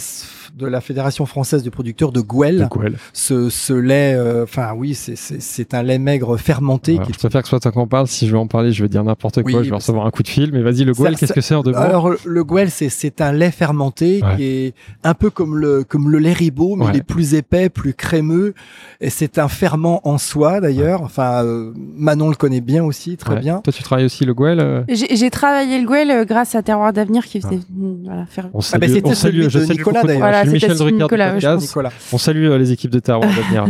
de 0.57 0.67
la 0.67 0.81
Fédération 0.83 1.25
française 1.25 1.63
de 1.63 1.71
producteurs 1.71 2.13
de 2.13 2.21
Gouel. 2.21 2.59
De 2.59 2.65
Gouel. 2.67 2.97
Ce, 3.15 3.49
ce 3.49 3.73
lait, 3.73 4.13
euh, 4.15 4.43
enfin 4.45 4.73
oui, 4.77 4.93
c'est- 4.95 5.17
c'est 5.17 5.41
c'est 5.41 5.73
un 5.75 5.83
lait 5.83 5.99
maigre 5.99 6.37
fermenté. 6.37 6.93
Voilà, 6.95 7.07
qui 7.07 7.13
je 7.15 7.19
préfère 7.19 7.41
que 7.43 7.47
ce 7.47 7.51
soit 7.51 7.61
toi 7.61 7.73
qu'on 7.73 7.87
parle. 7.87 8.07
Si 8.09 8.27
je 8.27 8.33
vais 8.33 8.39
en 8.39 8.47
parler, 8.49 8.73
je 8.73 8.83
vais 8.83 8.89
dire 8.89 9.03
n'importe 9.05 9.43
quoi. 9.43 9.53
Oui, 9.61 9.65
je 9.65 9.71
vais 9.71 9.77
recevoir 9.77 10.05
un 10.07 10.11
coup 10.11 10.23
de 10.23 10.29
fil. 10.29 10.51
Mais 10.53 10.61
vas-y, 10.63 10.85
le 10.85 10.93
Gouel, 10.93 11.17
qu'est-ce 11.17 11.33
que 11.33 11.41
c'est 11.41 11.55
de 11.63 11.73
Alors 11.75 12.11
le 12.25 12.45
Gouel, 12.45 12.71
c'est 12.71 12.89
c'est 12.89 13.21
un 13.21 13.33
lait 13.33 13.51
fermenté 13.51 14.21
Ouais. 14.23 14.37
qui 14.37 14.43
est 14.45 14.75
un 15.05 15.15
peu 15.15 15.31
comme 15.31 15.57
le 15.57 15.85
comme 15.85 16.11
le 16.11 16.19
lait 16.19 16.33
ribot, 16.33 16.75
mais 16.77 16.87
Ouais. 16.87 16.91
il 16.95 16.99
est 16.99 17.03
plus 17.03 17.35
épais, 17.35 17.69
plus 17.69 17.95
crémeux. 17.95 18.55
Et 19.01 19.09
c'est 19.11 19.39
un 19.39 19.49
ferment 19.49 20.01
en 20.07 20.19
soi 20.19 20.61
d'ailleurs. 20.61 21.03
Enfin, 21.03 21.45
euh, 21.45 21.73
Manon 21.97 22.29
le 22.31 22.35
connaît 22.35 22.61
bien 22.61 22.83
aussi, 22.85 23.17
très 23.17 23.35
Ouais. 23.35 23.41
bien. 23.41 23.61
Toi, 23.63 23.73
tu 23.73 23.83
travailles 23.83 24.07
aussi 24.07 24.25
le 24.25 24.35
Gouel 24.35 24.59
euh? 24.61 24.83
J'ai 25.15 25.31
travaillé 25.31 25.79
le 25.81 25.87
Gouel 25.87 26.11
euh, 26.11 26.25
grâce 26.25 26.55
à 26.55 26.63
Terroir 26.63 26.93
d'Avenir 26.93 27.25
qui 27.25 27.41
faisait 27.41 27.59
Ah. 27.61 27.67
mm, 27.73 28.05
voilà, 28.05 28.27
faire. 28.27 28.49
On 28.55 28.61
salue, 28.61 28.85
c'était 28.89 29.09
on 29.11 29.15
salue, 29.15 29.33
celui 29.43 29.51
je 29.51 29.59
de 29.59 29.65
salue 29.65 29.79
Nicolas, 29.79 30.01
beaucoup 30.01 30.07
de- 30.07 30.13
d'ailleurs. 30.13 30.29
je 30.29 30.33
suis 30.33 30.43
Voilà, 30.43 30.53
Michel 30.53 30.61
c'était 30.71 30.75
Drucker 30.79 30.97
du 30.97 31.03
Nicolas, 31.03 31.35
ouais, 31.35 31.41
je 31.41 31.47
podcast. 31.47 31.69
Nicolas. 31.69 31.91
On 32.13 32.19
salue 32.19 32.45
euh, 32.47 32.59
les 32.59 32.73
équipes 32.73 32.91
de 32.91 32.99
Terroir 32.99 33.29
d'avenir. 33.37 33.67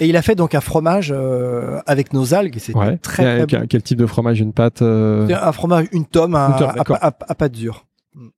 Et 0.00 0.08
il 0.08 0.16
a 0.16 0.22
fait 0.22 0.34
donc 0.34 0.54
un 0.54 0.60
fromage 0.60 1.12
euh, 1.14 1.80
avec 1.86 2.12
nos 2.12 2.34
algues. 2.34 2.58
C'était 2.58 2.78
ouais. 2.78 2.96
très, 2.98 3.22
Quel- 3.22 3.36
très 3.38 3.46
quel, 3.46 3.68
quel 3.68 3.82
type 3.82 3.98
de 3.98 4.06
fromage? 4.06 4.40
Une 4.40 4.52
pâte 4.52 4.82
euh? 4.82 5.28
Un 5.40 5.52
fromage, 5.52 5.86
une 5.92 6.04
tome 6.06 6.34
à, 6.34 6.48
Une 6.48 6.56
tome, 6.58 6.70
à- 6.70 6.72
d'accord. 6.74 6.98
à- 7.00 7.12
à 7.28 7.34
pâte 7.34 7.52
dure. 7.52 7.86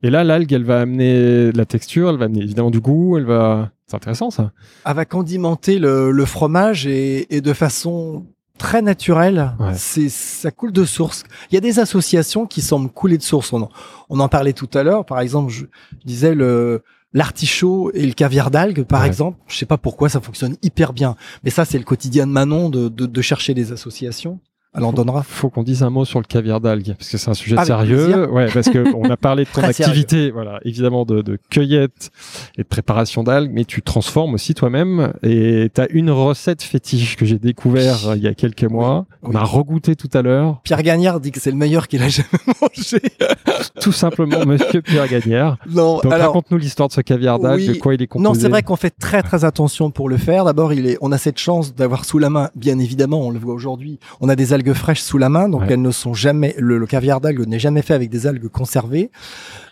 Et 0.02 0.10
là, 0.10 0.24
l'algue, 0.24 0.52
elle 0.52 0.64
va 0.64 0.80
amener 0.80 1.52
de 1.52 1.56
la 1.56 1.64
texture, 1.64 2.10
elle 2.10 2.16
va 2.16 2.24
amener 2.24 2.42
évidemment 2.42 2.70
du 2.72 2.80
goût, 2.80 3.16
elle 3.16 3.26
va. 3.26 3.70
C'est 3.86 3.94
intéressant 3.96 4.30
ça. 4.30 4.50
Elle 4.84 4.94
va 4.96 5.04
condimenter 5.04 5.78
le, 5.78 6.10
le 6.10 6.24
fromage 6.24 6.86
et, 6.86 7.34
et 7.34 7.40
de 7.40 7.52
façon 7.52 8.26
très 8.58 8.82
naturelle. 8.82 9.52
Ouais. 9.58 9.72
C'est 9.74 10.08
ça 10.10 10.50
coule 10.50 10.72
de 10.72 10.84
source. 10.84 11.24
Il 11.50 11.54
y 11.54 11.58
a 11.58 11.60
des 11.60 11.78
associations 11.78 12.46
qui 12.46 12.60
semblent 12.60 12.90
couler 12.90 13.16
de 13.16 13.22
source. 13.22 13.52
On 13.52 13.62
en, 13.62 13.70
on 14.10 14.20
en 14.20 14.28
parlait 14.28 14.52
tout 14.52 14.68
à 14.74 14.82
l'heure. 14.82 15.06
Par 15.06 15.20
exemple, 15.20 15.50
je, 15.50 15.64
je 15.92 16.06
disais 16.06 16.34
le 16.34 16.82
l'artichaut 17.14 17.90
et 17.94 18.04
le 18.06 18.12
caviar 18.12 18.50
d'algues, 18.50 18.82
par 18.84 19.00
Ouais. 19.00 19.06
exemple. 19.06 19.38
Je 19.46 19.56
sais 19.56 19.64
pas 19.66 19.78
pourquoi 19.78 20.10
ça 20.10 20.20
fonctionne 20.20 20.56
hyper 20.62 20.92
bien, 20.92 21.16
mais 21.42 21.48
ça 21.50 21.64
c'est 21.64 21.78
le 21.78 21.84
quotidien 21.84 22.26
de 22.26 22.32
Manon 22.32 22.68
de, 22.68 22.88
de, 22.90 23.06
de 23.06 23.22
chercher 23.22 23.54
des 23.54 23.72
associations. 23.72 24.40
Elle 24.78 24.84
en 24.84 24.92
donnera. 24.92 25.22
Faut 25.22 25.50
qu'on 25.50 25.62
dise 25.62 25.82
un 25.82 25.90
mot 25.90 26.04
sur 26.04 26.18
le 26.20 26.24
caviar 26.24 26.60
d'algues, 26.60 26.94
parce 26.98 27.10
que 27.10 27.18
c'est 27.18 27.30
un 27.30 27.34
sujet 27.34 27.56
Avec 27.56 27.66
sérieux. 27.66 28.04
plaisir. 28.04 28.32
Ouais, 28.32 28.48
parce 28.52 28.68
que 28.70 28.84
on 28.94 29.08
a 29.10 29.16
parlé 29.16 29.44
de 29.44 29.48
ton 29.52 29.62
activité, 29.62 30.30
voilà, 30.30 30.60
évidemment 30.64 31.04
de, 31.04 31.22
de 31.22 31.38
cueillette 31.50 32.10
et 32.56 32.62
de 32.62 32.66
préparation 32.68 33.22
d'algues, 33.22 33.50
mais 33.52 33.64
tu 33.64 33.82
transformes 33.82 34.34
aussi 34.34 34.54
toi-même. 34.54 35.12
Et 35.22 35.70
tu 35.74 35.80
as 35.80 35.88
une 35.90 36.10
recette 36.10 36.62
fétiche 36.62 37.16
que 37.16 37.24
j'ai 37.26 37.38
découvert 37.38 38.08
euh, 38.08 38.16
il 38.16 38.22
y 38.22 38.28
a 38.28 38.34
quelques 38.34 38.64
mois, 38.64 39.06
qu'on 39.22 39.30
Oui. 39.30 39.36
a 39.36 39.44
regoûté 39.44 39.96
tout 39.96 40.08
à 40.14 40.22
l'heure. 40.22 40.60
Pierre 40.64 40.82
Gagnard 40.82 41.20
dit 41.20 41.30
que 41.32 41.40
c'est 41.40 41.50
le 41.50 41.56
meilleur 41.56 41.88
qu'il 41.88 42.02
a 42.02 42.08
jamais 42.08 42.28
mangé. 42.60 43.00
Tout 43.80 43.92
simplement, 43.92 44.44
Monsieur 44.46 44.82
Pierre 44.82 45.08
Gagnère. 45.08 45.56
non, 45.70 45.96
Donc 46.02 46.12
alors. 46.12 46.26
raconte-nous 46.28 46.58
l'histoire 46.58 46.88
de 46.88 46.92
ce 46.94 47.00
caviar 47.00 47.38
d'algues, 47.38 47.60
Oui. 47.68 47.74
de 47.74 47.80
quoi 47.80 47.94
il 47.94 48.02
est 48.02 48.06
composé. 48.06 48.28
Non, 48.28 48.34
c'est 48.34 48.48
vrai 48.48 48.62
qu'on 48.62 48.76
fait 48.76 48.90
très 48.98 49.22
très 49.22 49.44
attention 49.44 49.90
pour 49.90 50.08
le 50.08 50.16
faire. 50.16 50.44
D'abord, 50.44 50.72
il 50.72 50.86
est, 50.86 50.98
on 51.00 51.12
a 51.12 51.18
cette 51.18 51.38
chance 51.38 51.74
d'avoir 51.74 52.04
sous 52.04 52.18
la 52.18 52.30
main, 52.30 52.50
bien 52.54 52.78
évidemment, 52.78 53.20
on 53.20 53.30
le 53.30 53.38
voit 53.38 53.54
aujourd'hui, 53.54 53.98
on 54.20 54.28
a 54.28 54.36
des 54.36 54.52
algues 54.52 54.67
fraîches 54.74 55.00
sous 55.02 55.18
la 55.18 55.28
main, 55.28 55.48
donc 55.48 55.62
Ouais. 55.62 55.68
elles 55.70 55.82
ne 55.82 55.90
sont 55.90 56.14
jamais, 56.14 56.54
le, 56.58 56.78
le 56.78 56.86
caviar 56.86 57.20
d'algues 57.20 57.46
n'est 57.46 57.58
jamais 57.58 57.82
fait 57.82 57.94
avec 57.94 58.10
des 58.10 58.26
algues 58.26 58.48
conservées. 58.48 59.10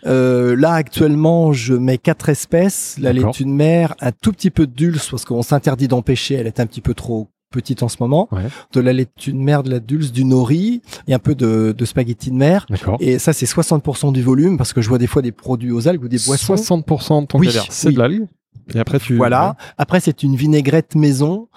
Euh, 0.05 0.55
là, 0.55 0.73
actuellement, 0.73 1.53
je 1.53 1.73
mets 1.73 1.97
quatre 1.97 2.29
espèces, 2.29 2.97
la 2.99 3.13
laitue 3.13 3.43
de 3.45 3.49
mer, 3.49 3.95
un 3.99 4.11
tout 4.11 4.31
petit 4.31 4.51
peu 4.51 4.67
de 4.67 4.73
dulce 4.73 5.09
parce 5.09 5.25
qu'on 5.25 5.41
s'interdit 5.41 5.87
d'empêcher, 5.87 6.35
elle 6.35 6.47
est 6.47 6.59
un 6.59 6.65
petit 6.65 6.81
peu 6.81 6.93
trop 6.93 7.27
petite 7.49 7.81
en 7.81 7.87
ce 7.87 7.95
moment, 8.01 8.27
Ouais. 8.33 8.41
de 8.73 8.81
la 8.81 8.91
laitue 8.91 9.31
de 9.31 9.37
mer, 9.37 9.63
de 9.63 9.69
la 9.69 9.79
dulce, 9.79 10.11
du 10.11 10.25
nori 10.25 10.81
et 11.07 11.13
un 11.13 11.19
peu 11.19 11.33
de, 11.33 11.73
de 11.75 11.85
spaghetti 11.85 12.29
de 12.29 12.35
mer. 12.35 12.65
Et 12.99 13.19
ça, 13.19 13.31
c'est 13.31 13.45
60% 13.45 14.11
du 14.11 14.21
volume 14.21 14.57
parce 14.57 14.73
que 14.73 14.81
je 14.81 14.89
vois 14.89 14.97
des 14.97 15.07
fois 15.07 15.21
des 15.21 15.31
produits 15.31 15.71
aux 15.71 15.87
algues 15.87 16.03
ou 16.03 16.07
des 16.09 16.19
boissons. 16.25 16.55
60% 16.55 17.21
de 17.21 17.27
ton 17.27 17.39
Oui, 17.39 17.47
caviar, 17.47 17.65
c'est 17.69 17.87
oui. 17.87 17.93
de 17.93 17.99
l'algue. 17.99 18.27
Et 18.75 18.79
après 18.79 18.99
tu 18.99 19.15
Voilà. 19.15 19.55
Après, 19.77 20.01
c'est 20.01 20.23
une 20.23 20.35
vinaigrette 20.35 20.95
maison 20.95 21.47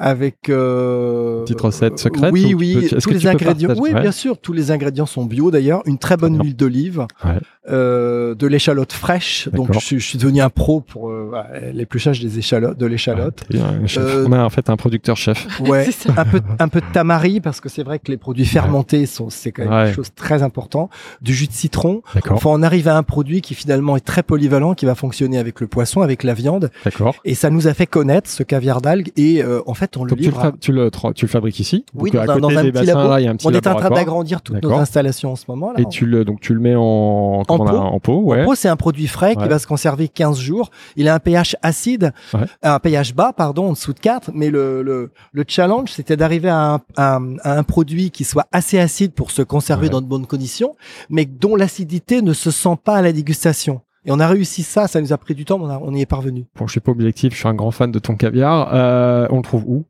avec 0.00 0.48
euh, 0.48 1.42
Petite 1.42 1.60
recette 1.60 1.98
secrète 1.98 2.32
Oui, 2.32 2.54
oui. 2.54 2.74
peux- 2.74 2.84
est-ce 2.84 2.94
tous 2.96 3.10
que 3.10 3.14
les 3.14 3.26
ingrédients. 3.26 3.74
Oui, 3.78 3.92
Ouais. 3.92 4.00
bien 4.00 4.12
sûr. 4.12 4.38
Tous 4.38 4.52
les 4.54 4.70
ingrédients 4.70 5.04
sont 5.06 5.24
bio 5.26 5.50
d'ailleurs. 5.50 5.82
Une 5.86 5.98
très 5.98 6.16
bonne 6.16 6.40
huile 6.42 6.56
d'olive, 6.56 7.06
Ouais. 7.24 7.32
euh, 7.70 8.34
de 8.34 8.46
l'échalote 8.46 8.92
fraîche. 8.92 9.48
Donc, 9.52 9.72
je, 9.74 9.78
suis- 9.78 10.00
je 10.00 10.06
suis 10.06 10.18
devenu 10.18 10.40
un 10.40 10.48
pro 10.48 10.80
pour 10.80 11.10
euh, 11.10 11.26
voilà, 11.28 11.70
l'épluchage 11.72 12.20
des 12.20 12.38
échalotes, 12.38 12.78
de 12.78 12.86
l'échalote. 12.86 13.44
Ouais. 13.52 13.60
Euh, 13.98 14.24
On 14.26 14.32
a 14.32 14.42
en 14.42 14.48
fait 14.50 14.70
un 14.70 14.76
producteur 14.76 15.16
chef. 15.16 15.46
Ouais. 15.60 15.86
Un 16.16 16.24
peu, 16.24 16.40
un 16.58 16.68
peu 16.68 16.80
de 16.80 16.86
tamari 16.92 17.40
parce 17.40 17.60
que 17.60 17.68
c'est 17.68 17.82
vrai 17.82 17.98
que 17.98 18.10
les 18.10 18.16
produits 18.16 18.46
fermentés 18.46 19.04
sont, 19.06 19.28
c'est 19.28 19.52
quand 19.52 19.64
même 19.64 19.72
Ouais. 19.72 19.88
une 19.88 19.94
chose 19.94 20.10
très 20.16 20.42
importante. 20.42 20.90
Du 21.20 21.34
jus 21.34 21.46
de 21.46 21.52
citron. 21.52 22.02
D'accord. 22.14 22.36
Enfin, 22.38 22.50
on 22.52 22.62
arrive 22.62 22.88
à 22.88 22.96
un 22.96 23.02
produit 23.02 23.42
qui 23.42 23.54
finalement 23.54 23.96
est 23.96 24.00
très 24.04 24.22
polyvalent, 24.22 24.74
qui 24.74 24.86
va 24.86 24.94
fonctionner 24.94 25.38
avec 25.38 25.60
le 25.60 25.66
poisson, 25.66 26.00
avec 26.00 26.22
la 26.24 26.32
viande. 26.32 26.70
D'accord. 26.84 27.16
Et 27.26 27.34
ça 27.34 27.50
nous 27.50 27.66
a 27.68 27.74
fait 27.74 27.86
connaître 27.86 28.30
ce 28.30 28.42
caviar 28.42 28.80
d'algues 28.80 29.10
et 29.16 29.42
euh, 29.44 29.60
en 29.66 29.74
fait 29.74 29.89
on 29.96 30.04
le 30.04 30.10
Donc 30.10 30.18
tu 30.18 30.24
le, 30.24 30.30
livre. 30.30 30.52
tu, 30.60 30.72
le, 30.72 30.90
tu 31.14 31.24
le 31.24 31.30
fabriques 31.30 31.60
ici. 31.60 31.84
Oui, 31.94 32.10
Donc, 32.10 32.14
dans 32.14 32.20
à 32.20 32.36
un- 32.36 32.40
côté 32.40 32.54
dans 32.54 32.60
un 32.60 32.62
des 32.64 32.72
petit 32.72 32.86
bassins, 32.86 32.98
labo. 32.98 33.10
là, 33.10 33.20
il 33.20 33.24
y 33.24 33.26
a 33.26 33.30
un 33.30 33.36
petit 33.36 33.46
On 33.46 33.50
est 33.52 33.66
en 33.66 33.74
train 33.74 33.90
d'agrandir 33.90 34.42
toutes 34.42 34.56
nos 34.56 34.60
D'accord. 34.62 34.80
installations 34.80 35.32
en 35.32 35.36
ce 35.36 35.44
moment. 35.48 35.72
Là. 35.72 35.80
Et 35.80 35.84
tu 35.86 36.06
le, 36.06 36.24
donc 36.24 36.40
tu 36.40 36.54
le 36.54 36.60
mets 36.60 36.74
en, 36.76 37.42
a- 37.48 37.52
en 37.52 38.00
pot, 38.00 38.20
ouais. 38.20 38.42
En 38.42 38.46
pot, 38.46 38.54
c'est 38.54 38.68
un 38.68 38.76
produit 38.76 39.06
frais 39.06 39.36
Ouais. 39.36 39.42
qui 39.42 39.48
va 39.48 39.58
se 39.58 39.66
conserver 39.66 40.08
15 40.08 40.38
jours. 40.38 40.70
Il 40.96 41.08
a 41.08 41.14
un 41.14 41.18
pH 41.18 41.56
acide, 41.62 42.12
Ouais. 42.34 42.40
un 42.62 42.78
pH 42.78 43.14
bas, 43.14 43.32
pardon, 43.32 43.68
en 43.68 43.72
dessous 43.72 43.92
de 43.92 44.00
4. 44.00 44.30
Mais 44.34 44.50
le, 44.50 44.82
le, 44.82 45.10
le 45.32 45.44
challenge, 45.46 45.90
c'était 45.92 46.16
d'arriver 46.16 46.48
à 46.48 46.74
un, 46.74 46.80
à, 46.96 47.16
un- 47.16 47.36
à 47.42 47.58
un 47.58 47.62
produit 47.62 48.10
qui 48.10 48.24
soit 48.24 48.46
assez 48.52 48.78
acide 48.78 49.12
pour 49.12 49.30
se 49.30 49.42
conserver 49.42 49.88
dans 49.88 50.00
de 50.00 50.06
bonnes 50.06 50.26
conditions, 50.26 50.74
mais 51.08 51.24
dont 51.24 51.56
l'acidité 51.56 52.22
ne 52.22 52.32
se 52.32 52.50
sent 52.50 52.76
pas 52.84 52.96
à 52.96 53.02
la 53.02 53.12
dégustation. 53.12 53.80
Et 54.04 54.12
on 54.12 54.18
a 54.18 54.26
réussi 54.26 54.62
ça, 54.62 54.88
ça 54.88 55.00
nous 55.00 55.12
a 55.12 55.18
pris 55.18 55.34
du 55.34 55.44
temps, 55.44 55.58
mais 55.58 55.74
on, 55.82 55.94
y 55.94 56.00
est 56.00 56.06
parvenu. 56.06 56.46
Bon, 56.56 56.66
je 56.66 56.72
suis 56.72 56.80
pas 56.80 56.90
objectif, 56.90 57.34
je 57.34 57.38
suis 57.38 57.48
un 57.48 57.54
grand 57.54 57.70
fan 57.70 57.92
de 57.92 57.98
ton 57.98 58.16
caviar. 58.16 58.70
Euh, 58.72 59.26
on 59.30 59.36
le 59.36 59.42
trouve 59.42 59.64
où? 59.66 59.84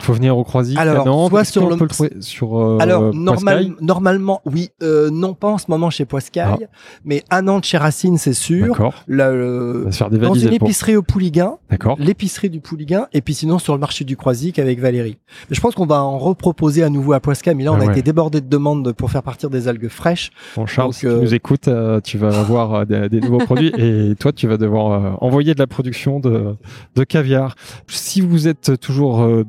Faut 0.00 0.12
venir 0.12 0.36
au 0.38 0.44
Croisic 0.44 0.78
Alors, 0.78 1.06
Nantes. 1.06 1.30
soit 1.30 1.44
sur 1.44 1.68
le- 1.68 1.76
peut 1.76 1.84
le 1.84 1.88
trouver 1.90 2.10
sur 2.20 2.58
euh, 2.58 2.78
Alors, 2.80 3.12
normal, 3.14 3.72
normalement, 3.80 4.40
oui, 4.44 4.70
euh, 4.82 5.10
non 5.10 5.34
pas 5.34 5.48
en 5.48 5.58
ce 5.58 5.66
moment 5.68 5.90
chez 5.90 6.04
Poiscaille, 6.04 6.68
mais 7.04 7.24
à 7.30 7.42
Nantes 7.42 7.64
chez 7.64 7.78
Racine, 7.78 8.16
c'est 8.18 8.32
sûr. 8.32 8.66
Ah. 8.66 8.68
D'accord. 8.68 8.94
La- 9.08 9.30
On 9.30 9.84
va 9.84 9.92
se 9.92 9.96
faire 9.98 10.10
des 10.10 10.18
dans 10.18 10.34
une 10.34 10.52
et 10.52 10.58
pour- 10.58 10.68
épicerie 10.68 10.96
au 10.96 11.02
Pouliguen, 11.02 11.56
D'accord. 11.70 11.96
l'épicerie 11.98 12.50
du 12.50 12.60
Pouliguen, 12.60 13.06
et 13.12 13.20
puis 13.20 13.34
sinon 13.34 13.58
sur 13.58 13.74
le 13.74 13.80
marché 13.80 14.04
du 14.04 14.16
Croisic 14.16 14.58
avec 14.58 14.78
Valérie. 14.80 15.18
Mais 15.50 15.56
je 15.56 15.60
pense 15.60 15.74
qu'on 15.74 15.86
va 15.86 16.02
en 16.02 16.18
reproposer 16.18 16.82
à 16.84 16.90
nouveau 16.90 17.12
à 17.12 17.20
Poiscaille, 17.20 17.54
mais 17.54 17.64
là, 17.64 17.72
on 17.72 17.76
Ah 17.76 17.82
a 17.82 17.86
ouais. 17.86 17.92
été 17.92 18.02
débordé 18.02 18.40
de 18.40 18.48
demandes 18.48 18.92
pour 18.92 19.10
faire 19.10 19.22
partir 19.22 19.50
des 19.50 19.68
algues 19.68 19.88
fraîches. 19.88 20.30
Bon, 20.56 20.66
Charles, 20.66 20.88
Donc, 20.88 20.94
si 20.94 21.06
euh, 21.06 21.16
tu 21.18 21.24
nous 21.24 21.34
écoutes, 21.34 21.68
euh, 21.68 22.00
tu 22.00 22.18
vas 22.18 22.28
avoir 22.38 22.74
euh, 22.74 22.84
des, 22.84 23.08
des 23.08 23.20
nouveaux 23.20 23.38
produits 23.38 23.72
et 23.76 24.14
toi, 24.18 24.32
tu 24.32 24.46
vas 24.46 24.56
devoir 24.56 24.92
euh, 24.92 25.10
envoyer 25.20 25.54
de 25.54 25.58
la 25.58 25.66
production 25.66 26.20
de, 26.20 26.54
de 26.94 27.04
caviar. 27.04 27.54
Si 27.88 28.20
vous 28.20 28.48
êtes 28.48 28.78
toujours 28.80 29.22
euh, 29.22 29.44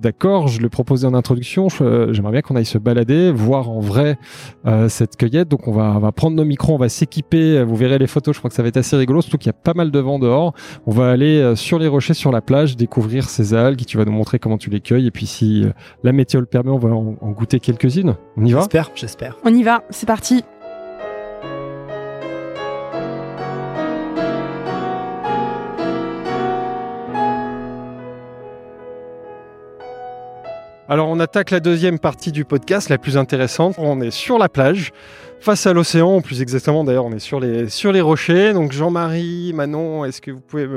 je 0.47 0.61
le 0.61 0.69
proposais 0.69 1.05
en 1.05 1.13
introduction, 1.13 1.67
euh, 1.81 2.13
j'aimerais 2.13 2.31
bien 2.33 2.41
qu'on 2.41 2.55
aille 2.55 2.65
se 2.65 2.77
balader, 2.77 3.31
voir 3.31 3.69
en 3.69 3.79
vrai 3.79 4.17
euh, 4.65 4.89
cette 4.89 5.17
cueillette. 5.17 5.47
Donc, 5.47 5.67
on 5.67 5.71
va, 5.71 5.93
on 5.95 5.99
va 5.99 6.11
prendre 6.11 6.35
nos 6.35 6.45
micros, 6.45 6.73
on 6.73 6.77
va 6.77 6.89
s'équiper. 6.89 7.63
Vous 7.63 7.75
verrez 7.75 7.97
les 7.97 8.07
photos, 8.07 8.35
je 8.35 8.39
crois 8.39 8.49
que 8.49 8.55
ça 8.55 8.61
va 8.61 8.69
être 8.69 8.77
assez 8.77 8.95
rigolo, 8.95 9.21
surtout 9.21 9.37
qu'il 9.37 9.47
y 9.47 9.49
a 9.49 9.53
pas 9.53 9.73
mal 9.73 9.91
de 9.91 9.99
vent 9.99 10.19
dehors. 10.19 10.53
On 10.85 10.91
va 10.91 11.09
aller 11.09 11.39
euh, 11.39 11.55
sur 11.55 11.79
les 11.79 11.87
rochers, 11.87 12.13
sur 12.13 12.31
la 12.31 12.41
plage, 12.41 12.77
découvrir 12.77 13.29
ces 13.29 13.53
algues. 13.53 13.85
Tu 13.85 13.97
vas 13.97 14.05
nous 14.05 14.11
montrer 14.11 14.39
comment 14.39 14.57
tu 14.57 14.69
les 14.69 14.81
cueilles. 14.81 15.07
Et 15.07 15.11
puis, 15.11 15.25
si 15.25 15.63
euh, 15.63 15.71
la 16.03 16.11
météo 16.11 16.39
le 16.39 16.45
permet, 16.45 16.71
on 16.71 16.79
va 16.79 16.89
en, 16.89 17.15
en 17.19 17.31
goûter 17.31 17.59
quelques-unes. 17.59 18.15
On 18.37 18.45
y 18.45 18.51
va? 18.51 18.59
J'espère, 18.59 18.91
j'espère. 18.95 19.37
On 19.43 19.53
y 19.53 19.63
va, 19.63 19.83
c'est 19.89 20.07
parti. 20.07 20.43
Alors 30.91 31.07
on 31.07 31.19
attaque 31.19 31.51
la 31.51 31.59
deuxième 31.59 31.99
partie 31.99 32.31
du 32.31 32.45
podcast, 32.45 32.89
la 32.89 32.97
plus 32.97 33.15
intéressante. 33.15 33.75
On 33.77 34.01
est 34.01 34.09
sur 34.09 34.39
la 34.39 34.49
plage, 34.49 34.91
face 35.39 35.67
à 35.67 35.73
l'océan, 35.73 36.19
plus 36.19 36.41
exactement 36.41 36.83
d'ailleurs 36.83 37.05
on 37.05 37.11
est 37.11 37.19
sur 37.19 37.39
les, 37.39 37.69
sur 37.69 37.91
les 37.91 38.01
rochers. 38.01 38.53
Donc 38.53 38.71
Jean-Marie, 38.71 39.53
Manon, 39.53 40.03
est-ce 40.03 40.19
que 40.19 40.31
vous 40.31 40.39
pouvez 40.39 40.67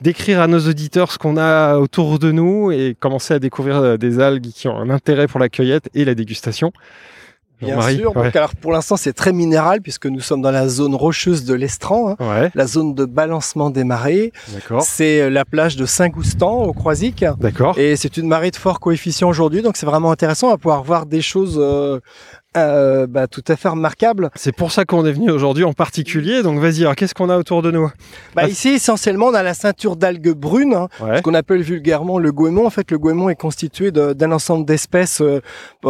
décrire 0.00 0.40
à 0.40 0.46
nos 0.46 0.60
auditeurs 0.60 1.12
ce 1.12 1.18
qu'on 1.18 1.36
a 1.36 1.76
autour 1.76 2.18
de 2.18 2.32
nous 2.32 2.72
et 2.72 2.96
commencer 2.98 3.34
à 3.34 3.38
découvrir 3.38 3.76
euh, 3.76 3.96
des 3.98 4.18
algues 4.18 4.48
qui 4.48 4.66
ont 4.66 4.78
un 4.78 4.88
intérêt 4.88 5.26
pour 5.26 5.40
la 5.40 5.50
cueillette 5.50 5.90
et 5.92 6.06
la 6.06 6.14
dégustation? 6.14 6.72
Bien 7.62 7.80
sûr. 7.82 8.16
ouais. 8.16 8.24
Donc, 8.24 8.36
alors, 8.36 8.54
pour 8.54 8.72
l'instant, 8.72 8.96
c'est 8.96 9.12
très 9.12 9.32
minéral 9.32 9.80
puisque 9.80 10.06
nous 10.06 10.20
sommes 10.20 10.42
dans 10.42 10.50
la 10.50 10.68
zone 10.68 10.94
rocheuse 10.94 11.44
de 11.44 11.54
l'Estran, 11.54 12.10
hein, 12.10 12.16
Ouais, 12.20 12.50
la 12.54 12.66
zone 12.66 12.94
de 12.94 13.04
balancement 13.04 13.70
des 13.70 13.84
marées. 13.84 14.32
d'accord. 14.52 14.82
C'est 14.82 15.20
euh, 15.22 15.30
la 15.30 15.44
plage 15.44 15.76
de 15.76 15.86
Saint-Goustan 15.86 16.62
au 16.64 16.72
Croisic. 16.72 17.24
D'accord. 17.38 17.78
Et 17.78 17.96
c'est 17.96 18.16
une 18.16 18.28
marée 18.28 18.50
de 18.50 18.56
fort 18.56 18.80
coefficient 18.80 19.28
aujourd'hui, 19.28 19.62
donc 19.62 19.76
c'est 19.76 19.86
vraiment 19.86 20.10
intéressant. 20.10 20.48
Va 20.50 20.56
pouvoir 20.56 20.82
voir 20.82 21.06
des 21.06 21.22
choses 21.22 21.56
euh, 21.60 22.00
euh, 22.56 23.06
bah, 23.06 23.26
tout 23.28 23.44
à 23.48 23.56
fait 23.56 23.68
remarquables. 23.68 24.30
C'est 24.34 24.54
pour 24.54 24.72
ça 24.72 24.84
qu'on 24.84 25.06
est 25.06 25.12
venu 25.12 25.30
aujourd'hui 25.30 25.64
en 25.64 25.72
particulier. 25.72 26.42
Donc 26.42 26.58
vas-y, 26.58 26.80
alors 26.82 26.96
qu'est-ce 26.96 27.14
qu'on 27.14 27.30
a 27.30 27.36
autour 27.38 27.62
de 27.62 27.70
nous? 27.70 27.86
Bah, 28.34 28.42
Ah, 28.44 28.48
ici, 28.48 28.70
essentiellement, 28.70 29.26
on 29.26 29.34
a 29.34 29.42
la 29.42 29.54
ceinture 29.54 29.96
d'algues 29.96 30.32
brunes, 30.32 30.74
hein, 30.74 30.88
Ouais. 31.00 31.18
ce 31.18 31.22
qu'on 31.22 31.34
appelle 31.34 31.62
vulgairement 31.62 32.18
le 32.18 32.32
goémon. 32.32 32.66
En 32.66 32.70
fait, 32.70 32.90
le 32.90 32.98
goémon 32.98 33.28
est 33.28 33.36
constitué 33.36 33.90
d'un 33.92 34.32
ensemble 34.32 34.64
d'espèces 34.66 35.20
euh, 35.20 35.40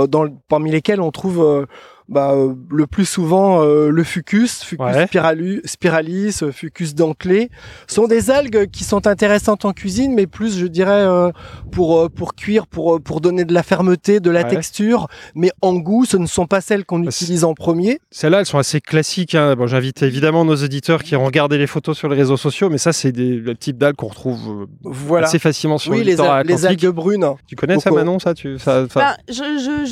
dans, 0.07 0.25
le- 0.25 0.33
parmi 0.49 0.71
lesquelles 0.71 1.01
on 1.01 1.11
trouve 1.11 1.41
euh, 1.43 1.67
bah, 2.11 2.33
euh, 2.33 2.55
le 2.71 2.87
plus 2.87 3.05
souvent 3.07 3.63
euh, 3.63 3.89
le 3.91 4.05
fucus, 4.05 4.63
fucus 4.63 4.85
Ouais. 4.85 5.05
spiralu- 5.07 5.61
spiralis, 5.65 6.41
euh, 6.43 6.53
fucus 6.53 6.95
dentelé. 6.95 7.51
Sont 7.87 8.07
des 8.09 8.31
algues 8.31 8.69
qui 8.71 8.85
sont 8.85 9.07
intéressantes 9.07 9.65
en 9.65 9.73
cuisine, 9.73 10.13
mais 10.15 10.27
plus, 10.27 10.59
je 10.59 10.67
dirais, 10.67 10.91
euh, 10.91 11.31
pour, 11.73 11.99
euh, 12.01 12.09
pour 12.09 12.35
cuire, 12.35 12.67
pour, 12.67 12.97
euh, 12.97 12.99
pour 12.99 13.21
donner 13.21 13.45
de 13.45 13.55
la 13.55 13.63
fermeté, 13.63 14.21
de 14.21 14.31
la 14.31 14.43
Ouais. 14.43 14.49
texture. 14.51 15.07
Mais 15.35 15.51
en 15.63 15.75
goût, 15.75 16.05
ce 16.05 16.17
ne 16.17 16.27
sont 16.27 16.47
pas 16.47 16.61
celles 16.61 16.85
qu'on 16.85 17.07
Ah, 17.07 17.11
c'est- 17.11 17.25
utilise 17.25 17.45
en 17.45 17.55
premier. 17.55 18.01
Celles-là, 18.11 18.41
elles 18.41 18.47
sont 18.47 18.59
assez 18.59 18.81
classiques. 18.81 19.35
hein. 19.35 19.55
Bon, 19.57 19.67
J'invite 19.69 20.03
évidemment 20.03 20.45
nos 20.45 20.57
auditeurs 20.57 21.03
qui 21.05 21.15
ont 21.15 21.25
regardé 21.25 21.57
les 21.57 21.69
photos 21.69 21.97
sur 21.97 22.09
les 22.09 22.17
réseaux 22.17 22.37
sociaux, 22.37 22.69
mais 22.71 22.79
ça, 22.79 22.93
c'est 22.93 23.13
des 23.13 23.37
le 23.37 23.55
type 23.55 23.79
d'algues 23.79 23.95
qu'on 23.95 24.09
retrouve 24.09 24.63
euh, 24.63 24.67
Voilà. 24.83 25.29
assez 25.29 25.39
facilement 25.39 25.79
sur 25.79 25.93
Oui, 25.93 25.99
le 25.99 26.05
les, 26.05 26.21
al- 26.21 26.45
les 26.47 26.67
algues 26.67 26.89
brunes. 26.89 27.25
Tu 27.47 27.55
connais 27.55 27.79
ça, 27.79 27.93
Manon 27.93 28.19
ça, 28.19 28.35
tu, 28.35 28.59
ça, 28.59 28.87
ça- 28.89 29.01
Ben, 29.01 29.17
je, 29.29 29.35
je, 29.35 29.87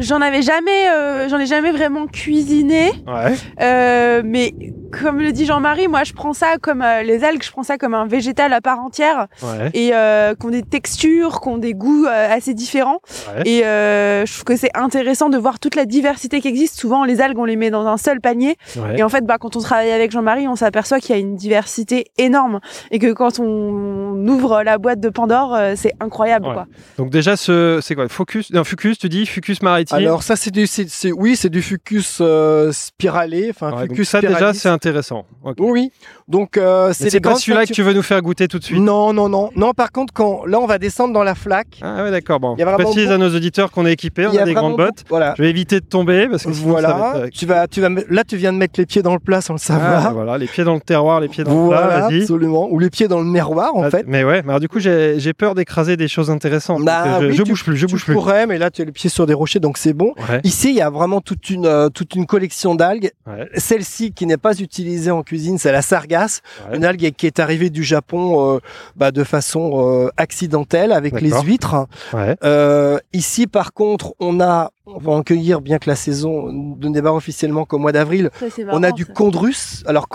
je, 0.00 0.06
j'en 0.06 0.20
avais 0.20 0.42
jamais, 0.42 0.88
euh, 0.90 1.28
j'en 1.28 1.38
ai 1.44 1.46
jamais 1.46 1.70
vraiment 1.72 2.06
cuisiné. 2.06 2.90
Ouais. 3.06 3.34
Euh, 3.60 4.22
mais 4.24 4.52
comme 4.92 5.20
le 5.20 5.32
dit 5.32 5.44
Jean-Marie, 5.46 5.88
moi 5.88 6.04
je 6.04 6.12
prends 6.12 6.32
ça 6.32 6.56
comme 6.60 6.80
euh, 6.82 7.02
les 7.02 7.24
algues, 7.24 7.42
je 7.42 7.50
prends 7.50 7.62
ça 7.64 7.78
comme 7.78 7.94
un 7.94 8.06
végétal 8.06 8.52
à 8.52 8.60
part 8.60 8.78
entière 8.80 9.26
Ouais. 9.42 9.70
et 9.74 9.90
euh, 9.92 10.34
qui 10.38 10.46
ont 10.46 10.50
des 10.50 10.62
textures, 10.62 11.40
qui 11.40 11.48
ont 11.48 11.58
des 11.58 11.74
goûts 11.74 12.06
euh, 12.06 12.32
assez 12.32 12.54
différents. 12.54 13.00
Ouais. 13.36 13.42
Et 13.48 13.64
euh, 13.64 14.24
je 14.24 14.32
trouve 14.32 14.44
que 14.44 14.56
c'est 14.56 14.70
intéressant 14.74 15.30
de 15.30 15.38
voir 15.38 15.58
toute 15.58 15.74
la 15.74 15.84
diversité 15.84 16.40
qui 16.40 16.48
existe. 16.48 16.78
Souvent, 16.78 17.04
les 17.04 17.20
algues, 17.20 17.38
on 17.38 17.44
les 17.44 17.56
met 17.56 17.70
dans 17.70 17.86
un 17.86 17.96
seul 17.96 18.20
panier. 18.20 18.56
ouais. 18.76 18.98
Et 18.98 19.02
en 19.02 19.08
fait, 19.08 19.24
bah, 19.26 19.36
quand 19.38 19.56
on 19.56 19.60
travaille 19.60 19.90
avec 19.90 20.10
Jean-Marie, 20.12 20.46
on 20.48 20.56
s'aperçoit 20.56 21.00
qu'il 21.00 21.14
y 21.14 21.18
a 21.18 21.20
une 21.20 21.36
diversité 21.36 22.06
énorme 22.18 22.60
et 22.90 22.98
que 23.00 23.12
quand 23.12 23.40
on 23.40 24.26
ouvre 24.28 24.62
la 24.62 24.78
boîte 24.78 25.00
de 25.00 25.08
Pandore, 25.08 25.54
euh, 25.54 25.74
c'est 25.76 25.92
incroyable. 26.00 26.46
Ouais. 26.46 26.52
Quoi. 26.54 26.66
Donc 26.98 27.10
déjà, 27.10 27.36
ce, 27.36 27.80
c'est 27.82 27.94
quoi? 27.94 28.08
Focus, 28.08 28.52
non, 28.52 28.62
Fucus, 28.64 28.98
tu 28.98 29.08
dis 29.08 29.26
Fucus 29.26 29.60
maritime. 29.62 29.96
Alors 29.98 30.22
ça 30.22 30.36
c'est 30.36 30.50
du, 30.50 30.66
c'est, 30.66 30.88
c'est- 30.88 31.12
oui 31.12 31.33
C'est 31.36 31.50
du 31.50 31.62
fucus 31.62 32.18
euh, 32.20 32.70
spiralé. 32.72 33.48
Enfin, 33.50 33.72
Ouais, 33.72 33.82
fucus 33.88 34.08
ça 34.08 34.20
déjà 34.20 34.52
c'est 34.54 34.68
intéressant. 34.68 35.24
Oui. 35.58 35.90
Donc, 36.28 36.56
euh, 36.56 36.92
c'est 36.92 37.20
pas 37.20 37.34
celui-là 37.36 37.66
que 37.66 37.72
tu 37.72 37.82
veux 37.82 37.92
nous 37.92 38.02
faire 38.02 38.20
goûter 38.22 38.48
tout 38.48 38.58
de 38.58 38.64
suite. 38.64 38.80
Non, 38.80 39.12
non, 39.12 39.28
non. 39.28 39.50
Non, 39.56 39.72
par 39.72 39.92
contre, 39.92 40.12
quand 40.12 40.44
là, 40.46 40.58
on 40.60 40.66
va 40.66 40.78
descendre 40.78 41.12
dans 41.12 41.22
la 41.24 41.34
flaque. 41.34 41.78
Ah 41.82 42.02
ouais 42.04 42.10
d'accord 42.10 42.40
bon. 42.40 42.56
Précise 42.56 43.10
à 43.10 43.18
nos 43.18 43.34
auditeurs 43.34 43.70
qu'on 43.70 43.86
est 43.86 43.92
équipés, 43.92 44.26
on 44.26 44.36
a, 44.36 44.44
des 44.44 44.54
grandes 44.54 44.76
bottes. 44.76 45.04
Voilà. 45.08 45.34
Je 45.36 45.42
vais 45.42 45.50
éviter 45.50 45.80
de 45.80 45.84
tomber 45.86 46.28
parce 46.28 46.44
que 46.44 46.52
sinon, 46.52 46.76
ça 46.76 46.82
va 46.82 46.94
Voilà. 46.96 47.26
être- 47.26 47.32
Tu 47.34 47.46
vas, 47.46 47.66
tu 47.68 47.80
vas, 47.80 47.88
là, 48.08 48.24
tu 48.24 48.36
viens 48.36 48.52
de 48.52 48.58
mettre 48.58 48.78
les 48.78 48.86
pieds 48.86 49.02
dans 49.02 49.12
le 49.14 49.18
plat 49.20 49.40
sans 49.40 49.54
le 49.54 49.58
Ah, 49.62 49.66
savoir. 49.66 50.14
voilà, 50.14 50.38
les 50.38 50.46
pieds 50.46 50.64
dans 50.64 50.74
le 50.74 50.80
terroir, 50.80 51.20
les 51.20 51.28
pieds 51.28 51.44
dans 51.44 51.50
le 51.50 51.56
Voilà, 51.56 51.86
plat, 51.86 52.00
vas-y. 52.08 52.22
absolument. 52.22 52.68
Ou 52.70 52.78
les 52.78 52.90
pieds 52.90 53.08
dans 53.08 53.18
le 53.20 53.26
miroir, 53.26 53.74
en 53.74 53.82
Ah, 53.82 53.90
fait. 53.90 54.04
Mais 54.06 54.24
ouais, 54.24 54.42
mais 54.42 54.48
alors 54.50 54.60
du 54.60 54.68
coup 54.68 54.78
j'ai 54.80 55.32
peur 55.36 55.54
d'écraser 55.54 55.96
des 55.96 56.08
choses 56.08 56.30
intéressantes. 56.30 56.84
Bah 56.84 57.04
Donc, 57.04 57.22
je, 57.22 57.26
oui, 57.26 57.32
je 57.36 57.42
tu- 57.42 57.48
bouge 57.50 57.64
plus, 57.64 57.76
je 57.76 57.86
Tu 57.86 57.92
bouge 57.92 58.04
plus. 58.04 58.14
pourrais, 58.14 58.46
mais 58.46 58.58
là, 58.58 58.70
tu 58.70 58.82
as 58.82 58.84
les 58.84 58.92
pieds 58.92 59.10
sur 59.10 59.26
des 59.26 59.34
rochers, 59.34 59.60
donc 59.60 59.78
c'est 59.78 59.92
bon. 59.92 60.14
Ouais, 60.28 60.40
Ici, 60.44 60.70
il 60.70 60.76
y 60.76 60.80
a 60.80 60.90
vraiment 60.90 61.20
toute 61.24 61.50
une, 61.50 61.66
euh, 61.66 61.88
toute 61.88 62.14
une 62.14 62.26
collection 62.26 62.74
d'algues. 62.74 63.10
ouais, 63.26 63.48
Celle-ci, 63.56 64.12
qui 64.12 64.26
n'est 64.26 64.36
pas 64.36 64.58
utilisée 64.60 65.10
en 65.10 65.22
cuisine, 65.22 65.58
c'est 65.58 65.72
la 65.72 65.82
sargasse. 65.82 66.42
ouais. 66.70 66.76
Une 66.76 66.84
algue 66.84 67.10
qui 67.16 67.26
est 67.26 67.38
arrivée 67.40 67.70
du 67.70 67.82
Japon 67.82 68.54
euh, 68.56 68.58
bah, 68.96 69.10
de 69.10 69.24
façon 69.24 70.04
euh, 70.04 70.08
accidentelle 70.16 70.92
avec 70.92 71.20
les 71.20 71.30
huîtres. 71.42 71.86
ouais. 72.12 72.36
Euh, 72.44 72.98
ici, 73.12 73.46
par 73.46 73.72
contre, 73.72 74.14
on 74.20 74.40
a, 74.40 74.70
on 74.86 74.98
va 74.98 75.12
en 75.12 75.22
cueillir, 75.22 75.60
bien 75.60 75.78
que 75.78 75.88
la 75.88 75.96
saison 75.96 76.52
ne 76.52 76.90
démarre 76.90 77.14
officiellement 77.14 77.64
qu'au 77.64 77.78
mois 77.78 77.92
d'avril. 77.92 78.30
On 78.70 78.82
a 78.82 78.92
du 78.92 79.04
ça. 79.04 79.12
chondrus. 79.14 79.82
Alors 79.86 80.06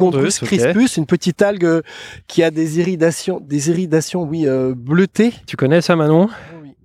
ok. 0.41 0.47
crispus, 0.47 0.97
une 0.97 1.05
petite 1.05 1.41
algue 1.41 1.65
euh, 1.65 1.81
qui 2.27 2.43
a 2.43 2.51
des 2.51 2.79
iridations, 2.79 3.39
des 3.41 3.69
iridations, 3.69 4.23
oui, 4.23 4.47
euh, 4.47 4.73
bleutées. 4.75 5.33
Tu 5.47 5.57
connais 5.57 5.81
ça 5.81 5.95
Manon? 5.95 6.29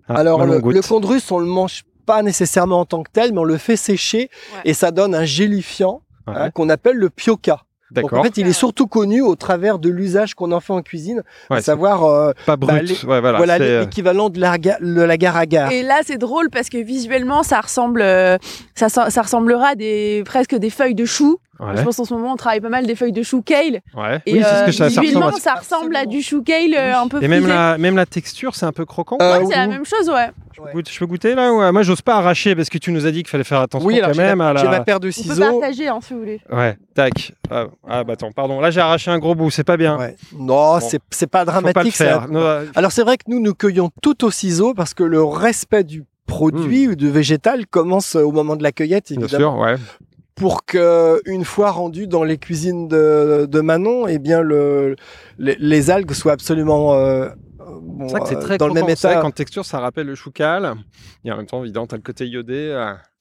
Ah, 0.08 0.14
Alors 0.14 0.38
Manon 0.38 0.60
le, 0.64 0.72
le 0.72 0.82
chondrus, 0.82 1.30
on 1.30 1.38
le 1.38 1.46
mange 1.46 1.82
pas 2.06 2.22
nécessairement 2.22 2.80
en 2.80 2.84
tant 2.84 3.02
que 3.02 3.10
tel, 3.12 3.32
mais 3.32 3.38
on 3.40 3.44
le 3.44 3.58
fait 3.58 3.76
sécher 3.76 4.30
Ouais. 4.54 4.60
et 4.64 4.74
ça 4.74 4.90
donne 4.90 5.14
un 5.14 5.24
gélifiant 5.24 6.00
Ouais, 6.26 6.34
hein, 6.36 6.50
qu'on 6.50 6.68
appelle 6.70 6.96
le 6.96 7.10
pioca. 7.10 7.60
Donc 7.90 8.12
en 8.14 8.22
fait, 8.24 8.38
il 8.38 8.46
est 8.48 8.52
surtout 8.54 8.86
connu 8.88 9.20
au 9.20 9.36
travers 9.36 9.78
de 9.78 9.88
l'usage 9.88 10.34
qu'on 10.34 10.50
en 10.52 10.58
fait 10.60 10.72
en 10.72 10.82
cuisine, 10.82 11.22
Ouais, 11.50 11.58
à 11.58 11.62
savoir 11.62 12.04
euh, 12.04 12.32
Pas 12.46 12.56
bah, 12.56 12.66
brut. 12.78 12.82
les- 13.02 13.08
ouais, 13.08 13.20
voilà. 13.20 13.54
euh, 13.60 13.80
l'équivalent 13.82 14.30
de 14.30 14.40
la, 14.40 14.56
ga- 14.58 14.78
de 14.80 15.00
la 15.02 15.16
gare 15.16 15.36
à 15.36 15.46
gare. 15.46 15.70
Et 15.70 15.82
là, 15.82 16.00
c'est 16.04 16.16
drôle 16.18 16.48
parce 16.50 16.70
que 16.70 16.78
visuellement, 16.78 17.42
ça 17.44 17.60
ressemble, 17.60 18.00
euh, 18.02 18.36
ça, 18.74 18.88
ça 18.88 19.22
ressemblera 19.22 19.68
à 19.68 19.74
des 19.76 20.22
presque 20.24 20.54
des 20.56 20.70
feuilles 20.70 20.94
de 20.96 21.04
chou. 21.04 21.38
Ouais, 21.60 21.76
Je 21.76 21.82
pense 21.82 21.98
en 21.98 22.04
ce 22.04 22.14
moment, 22.14 22.32
on 22.32 22.36
travaille 22.36 22.60
pas 22.60 22.68
mal 22.68 22.86
des 22.86 22.94
feuilles 22.94 23.12
de 23.12 23.22
chou 23.22 23.42
kale. 23.42 23.80
ouais. 23.96 24.20
Et 24.26 24.34
oui, 24.34 24.40
c'est 24.42 24.48
ce 24.48 24.54
euh, 24.54 24.66
que 24.66 24.72
ça, 24.72 24.90
ça 24.90 25.00
visuellement, 25.00 25.26
ressemble. 25.26 25.36
à- 25.36 25.40
ça 25.40 25.54
ressemble 25.54 25.96
à 25.96 26.06
du 26.06 26.22
chou 26.22 26.42
kale 26.42 26.74
euh, 26.76 26.96
un 26.98 27.08
peu 27.08 27.22
Et 27.22 27.28
même 27.28 27.42
frisé. 27.42 27.54
la, 27.56 27.78
même 27.78 27.96
la 27.96 28.06
texture, 28.06 28.54
c'est 28.54 28.66
un 28.66 28.72
peu 28.72 28.84
croquant. 28.84 29.18
Euh, 29.20 29.38
Ouais, 29.38 29.44
c'est 29.48 29.56
la 29.56 29.66
même 29.66 29.84
chose, 29.84 30.08
ouais. 30.10 30.30
Je 30.56 30.60
peux 30.62 30.70
goûter- 30.70 30.92
Je 30.92 30.98
peux 31.00 31.06
goûter 31.06 31.34
là 31.34 31.52
ou 31.52 31.60
euh, 31.60 31.72
Moi, 31.72 31.82
j'ose 31.82 32.00
pas 32.02 32.14
arracher 32.16 32.54
parce 32.54 32.68
que 32.70 32.78
tu 32.78 32.92
nous 32.92 33.06
as 33.06 33.10
dit 33.10 33.18
qu'il 33.24 33.28
fallait 33.28 33.42
faire 33.42 33.60
attention 33.60 33.86
Oui, 33.88 33.96
alors 33.98 34.10
quand 34.10 34.14
j'ai 34.14 34.22
même 34.22 34.38
ma, 34.38 34.50
à 34.50 34.52
la. 34.52 34.60
j'ai 34.62 34.68
ma 34.68 34.80
paire 34.80 35.00
de 35.00 35.08
On 35.08 35.10
peut 35.10 35.12
ciseaux. 35.12 35.60
partager 35.60 35.88
hein, 35.88 35.98
si 36.00 36.12
vous 36.14 36.20
voulez. 36.20 36.40
Ouais, 36.52 36.76
tac. 36.94 37.32
Ah, 37.50 37.64
ah, 37.88 38.04
bah 38.04 38.12
attends, 38.12 38.30
pardon. 38.30 38.60
Là, 38.60 38.70
j'ai 38.70 38.80
arraché 38.80 39.10
un 39.10 39.18
gros 39.18 39.34
bout, 39.34 39.50
c'est 39.50 39.64
pas 39.64 39.76
bien. 39.76 39.98
Ouais. 39.98 40.14
Non, 40.32 40.78
Bon. 40.78 40.80
c'est 40.80 41.00
c'est 41.10 41.26
pas 41.26 41.40
Faut 41.40 41.46
pas 41.46 41.56
le 41.56 41.60
dramatique. 41.72 41.96
ça. 41.96 42.04
faire. 42.04 42.28
Non, 42.28 42.60
Alors 42.76 42.92
c'est 42.92 43.02
vrai 43.02 43.16
que 43.16 43.24
nous, 43.28 43.40
nous 43.40 43.52
cueillons 43.54 43.90
tout 44.00 44.24
au 44.24 44.30
ciseau 44.30 44.74
parce 44.74 44.94
que 44.94 45.02
le 45.02 45.24
respect 45.24 45.82
du 45.82 46.04
produit 46.26 46.88
ou 46.88 46.94
du 46.94 47.10
végétal 47.10 47.66
commence 47.66 48.14
au 48.14 48.30
moment 48.32 48.54
de 48.56 48.62
la 48.62 48.72
cueillette, 48.72 49.10
Hmm. 49.10 49.16
bien 49.16 49.24
évidemment. 49.26 49.56
sûr, 49.56 49.60
ouais. 49.62 49.74
Pour 50.34 50.64
que 50.64 51.20
une 51.26 51.44
fois 51.44 51.70
rendu 51.70 52.06
dans 52.06 52.24
les 52.24 52.38
cuisines 52.38 52.88
de, 52.88 53.46
de 53.48 53.60
Manon, 53.60 54.06
eh 54.08 54.18
bien 54.18 54.40
le, 54.40 54.96
les, 55.38 55.56
les 55.58 55.90
algues 55.90 56.12
soient 56.12 56.32
absolument 56.32 56.94
euh, 56.94 57.28
bon, 57.58 58.08
C'est 58.08 58.16
vrai 58.16 58.20
que 58.20 58.28
c'est 58.28 58.36
euh, 58.36 58.40
très 58.40 58.58
dans 58.58 58.68
le 58.68 58.74
même 58.74 58.88
état. 58.88 59.20
qu'en 59.20 59.30
texture, 59.30 59.64
ça 59.64 59.78
rappelle 59.78 60.06
le 60.06 60.14
choucal. 60.14 60.74
Et 61.24 61.30
en 61.30 61.36
même 61.36 61.46
temps, 61.46 61.62
évidemment, 61.62 61.86
t'as 61.86 61.96
le 61.96 62.02
côté 62.02 62.26
iodé. 62.26 62.70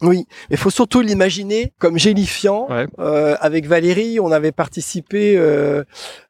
Oui, 0.03 0.25
il 0.49 0.57
faut 0.57 0.69
surtout 0.69 1.01
l'imaginer 1.01 1.71
comme 1.79 1.97
gélifiant. 1.97 2.67
Ouais. 2.69 2.85
Euh, 2.99 3.35
avec 3.39 3.65
Valérie, 3.67 4.19
on 4.19 4.31
avait 4.31 4.51
participé 4.51 5.35
euh, 5.37 5.83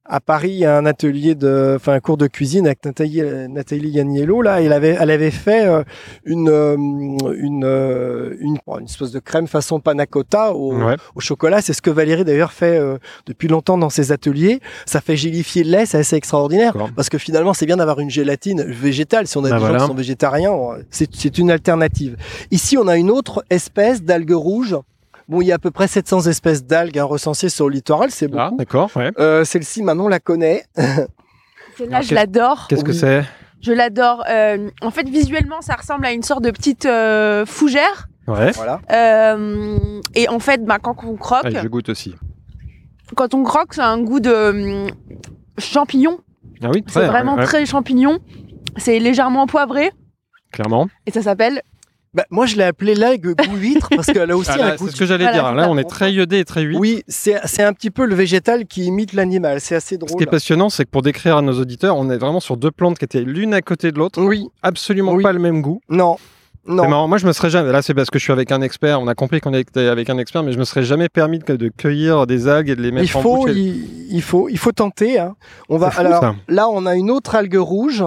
à 0.05 0.19
Paris 0.19 0.63
à 0.65 0.78
un 0.78 0.86
atelier 0.86 1.34
de, 1.34 1.74
enfin 1.78 1.93
un 1.93 1.99
cours 1.99 2.17
de 2.17 2.28
cuisine 2.28 2.65
avec 2.67 2.84
Nathalie, 2.86 3.21
Nathalie 3.49 3.91
Ganiello. 3.91 4.41
Là, 4.41 4.61
elle 4.61 4.74
avait, 4.74 4.95
elle 4.99 5.09
avait 5.09 5.32
fait 5.32 5.65
euh, 5.65 5.84
une, 6.26 6.49
une, 6.49 7.17
une, 7.38 8.57
une 8.80 8.86
espèce 8.86 9.11
de 9.11 9.19
crème 9.19 9.47
façon 9.47 9.80
panna 9.80 10.05
cotta 10.05 10.53
au, 10.53 10.74
Ouais. 10.74 10.95
au 11.15 11.19
chocolat. 11.19 11.61
C'est 11.61 11.74
ce 11.74 11.82
que 11.82 11.89
Valérie 11.89 12.26
d'ailleurs 12.26 12.51
fait 12.51 12.80
depuis 13.26 13.47
longtemps 13.47 13.78
dans 13.78 13.89
ses 13.89 14.11
ateliers. 14.11 14.59
Ça 14.86 15.01
fait 15.01 15.15
gélifier 15.15 15.63
le 15.63 15.71
lait, 15.71 15.86
c'est 15.86 15.97
assez 15.99 16.15
extraordinaire. 16.15 16.76
Parce 16.95 17.09
que 17.09 17.17
finalement, 17.17 17.53
c'est 17.53 17.65
bien 17.65 17.78
d'avoir 17.78 17.99
une 17.99 18.09
gélatine 18.09 18.63
végétale. 18.63 19.28
Si 19.28 19.38
on 19.38 19.45
a 19.45 19.49
Bah 19.49 19.55
des 19.55 19.59
voilà. 19.61 19.78
gens 19.80 19.86
qui 19.86 19.91
sont 19.91 19.95
végétariens, 19.97 20.53
c'est 20.89 21.38
une 21.38 21.49
alternative. 21.51 22.17
Ici, 22.51 22.78
on 22.78 22.88
a 22.88 22.97
une 22.97 23.09
autre 23.09 23.43
espèce 23.64 24.03
d'algue 24.03 24.32
rouge. 24.34 24.76
Bon, 25.30 25.41
il 25.41 25.47
y 25.47 25.51
a 25.53 25.55
à 25.55 25.59
peu 25.59 25.72
près 25.72 25.88
700 25.88 26.28
espèces 26.28 26.66
d'algues 26.66 26.99
hein, 26.99 27.05
recensées 27.05 27.47
sur 27.49 27.70
le 27.70 27.76
littoral, 27.76 28.11
c'est 28.11 28.28
Là, 28.30 28.45
beaucoup. 28.45 28.57
d'accord, 28.57 28.89
ouais. 28.97 29.11
Euh, 29.20 29.45
Celle-ci, 29.45 29.82
Manon 29.82 30.09
la 30.09 30.20
connaît. 30.20 30.64
Celle-là, 31.78 32.01
je 32.01 32.14
l'adore. 32.14 32.68
Qu'est-ce 32.68 32.84
que 32.84 32.91
Oui. 32.91 32.97
c'est? 32.97 33.24
Je 33.61 33.72
l'adore. 33.72 34.24
Euh, 34.30 34.70
en 34.82 34.91
fait, 34.91 35.07
visuellement, 35.07 35.61
ça 35.61 35.76
ressemble 35.76 36.05
à 36.05 36.11
une 36.11 36.24
sorte 36.24 36.43
de 36.43 36.51
petite 36.51 36.86
euh, 36.86 37.45
fougère. 37.45 38.07
Ouais. 38.28 38.51
Voilà. 38.51 38.82
Euh, 38.91 40.01
et 40.14 40.28
en 40.28 40.39
fait, 40.39 40.64
bah, 40.66 40.78
quand 40.82 40.95
on 41.05 41.16
croque, 41.16 41.45
Allez, 41.45 41.59
je 41.64 41.68
goûte 41.70 41.88
aussi. 41.88 42.14
quand 43.16 43.34
on 43.34 43.43
croque, 43.43 43.74
ça 43.74 43.86
a 43.86 43.89
un 43.89 44.01
goût 44.01 44.20
de 44.20 44.88
champignon. 45.57 46.20
Ah 46.61 46.70
oui, 46.74 46.84
C'est 46.88 47.05
vraiment 47.07 47.36
ouais, 47.36 47.43
très 47.45 47.66
champignon. 47.66 48.20
C'est 48.78 48.99
légèrement 48.99 49.47
poivré. 49.47 49.91
clairement. 50.51 50.88
Et 51.05 51.11
ça 51.11 51.22
s'appelle. 51.22 51.61
Bah, 52.14 52.26
moi, 52.30 52.45
je 52.45 52.55
l'ai 52.57 52.64
appelée 52.64 52.93
l'algue 52.93 53.34
goût 53.36 53.55
huître 53.55 53.89
parce 53.95 54.05
qu'elle 54.07 54.30
a 54.30 54.38
aussi 54.38 54.51
Ah, 54.53 54.57
là, 54.57 54.66
un 54.74 54.76
goût. 54.76 54.86
c'est 54.88 54.93
ce 54.93 54.99
que 54.99 55.05
j'allais 55.05 55.24
Voilà, 55.26 55.39
dire. 55.41 55.53
Là, 55.55 55.68
on 55.70 55.78
est 55.80 55.84
très 55.89 56.14
iodé 56.14 56.39
et 56.39 56.45
très 56.45 56.61
huile. 56.61 56.78
Oui, 56.80 57.01
c'est 57.07 57.39
c'est 57.45 57.64
un 57.64 57.74
petit 57.74 57.89
peu 57.89 58.05
le 58.05 58.14
végétal 58.14 58.66
qui 58.68 58.86
imite 58.86 59.14
l'animal. 59.14 59.59
C'est 59.59 59.76
assez 59.76 59.95
Ce 59.95 59.99
drôle. 59.99 60.18
qui 60.18 60.24
est 60.24 60.28
passionnant, 60.32 60.70
c'est 60.70 60.86
que 60.86 60.89
pour 60.91 61.01
décrire 61.01 61.38
à 61.38 61.41
nos 61.41 61.59
auditeurs, 61.59 61.97
on 61.97 62.09
est 62.11 62.18
vraiment 62.18 62.39
sur 62.39 62.55
deux 62.55 62.70
plantes 62.72 62.99
qui 62.99 63.05
étaient 63.05 63.22
l'une 63.22 63.53
à 63.55 63.61
côté 63.61 63.91
de 63.91 63.97
l'autre, 63.97 64.22
Oui, 64.22 64.45
absolument 64.61 65.14
Oui. 65.14 65.24
pas 65.24 65.34
le 65.34 65.39
même 65.39 65.61
goût. 65.64 65.82
non, 65.89 66.18
C'est 66.68 66.72
non. 66.74 66.88
marrant. 66.88 67.07
Moi, 67.07 67.18
je 67.18 67.26
me 67.26 67.34
serais 67.34 67.49
jamais. 67.49 67.72
Là, 67.72 67.82
c'est 67.82 67.95
parce 67.95 68.11
que 68.11 68.20
je 68.20 68.24
suis 68.24 68.32
avec 68.32 68.51
un 68.51 68.61
expert. 68.61 69.01
On 69.01 69.07
a 69.07 69.16
compris 69.16 69.41
qu'on 69.41 69.53
était 69.55 69.88
avec 69.88 70.09
un 70.11 70.20
expert, 70.20 70.43
mais 70.43 70.51
je 70.53 70.59
me 70.59 70.66
serais 70.66 70.84
jamais 70.84 71.09
permis 71.09 71.39
de, 71.39 71.55
de 71.55 71.68
cueillir 71.70 72.28
des 72.28 72.47
algues 72.47 72.70
et 72.70 72.76
de 72.76 72.82
les 72.84 72.91
mettre 72.91 73.09
Il 73.11 73.18
en 73.18 73.22
faut, 73.22 73.36
bouche. 73.38 73.49
et- 73.49 73.53
il, 73.55 74.07
il 74.11 74.22
faut, 74.22 74.49
il 74.49 74.57
faut 74.59 74.72
tenter. 74.72 75.18
hein. 75.20 75.36
On 75.68 75.78
va 75.80 75.89
fou, 75.89 76.01
alors 76.01 76.22
ça. 76.22 76.36
là, 76.47 76.70
on 76.70 76.86
a 76.86 76.95
une 76.95 77.09
autre 77.09 77.34
algue 77.34 77.55
rouge 77.57 78.03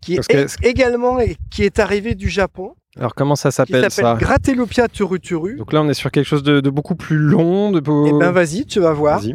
qui 0.00 0.16
Parce 0.16 0.28
est 0.30 0.60
que- 0.60 0.66
également 0.66 1.18
qui 1.50 1.62
est 1.62 1.78
arrivée 1.78 2.14
du 2.14 2.28
Japon, 2.30 2.72
Alors, 2.98 3.14
comment 3.14 3.34
ça 3.36 3.50
s'appelle 3.50 3.90
s'appelle 3.90 4.04
ça? 4.04 4.16
Gratelopia 4.18 4.88
turuturu. 4.88 5.56
Donc 5.56 5.72
là, 5.72 5.82
on 5.82 5.88
est 5.88 5.94
sur 5.94 6.10
quelque 6.10 6.26
chose 6.26 6.42
de, 6.42 6.60
de 6.60 6.70
beaucoup 6.70 6.94
plus 6.94 7.16
long. 7.18 7.72
De 7.72 7.80
beau... 7.80 8.06
Eh 8.06 8.12
ben 8.12 8.30
vas-y, 8.30 8.66
tu 8.66 8.78
vas 8.80 8.92
voir. 8.92 9.18
Vas-y. 9.20 9.34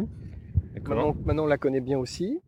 D'accord. 0.74 0.96
Maintenant, 0.96 1.16
maintenant, 1.26 1.42
on 1.44 1.46
la 1.46 1.58
connaît 1.58 1.80
bien 1.80 1.98
aussi. 1.98 2.38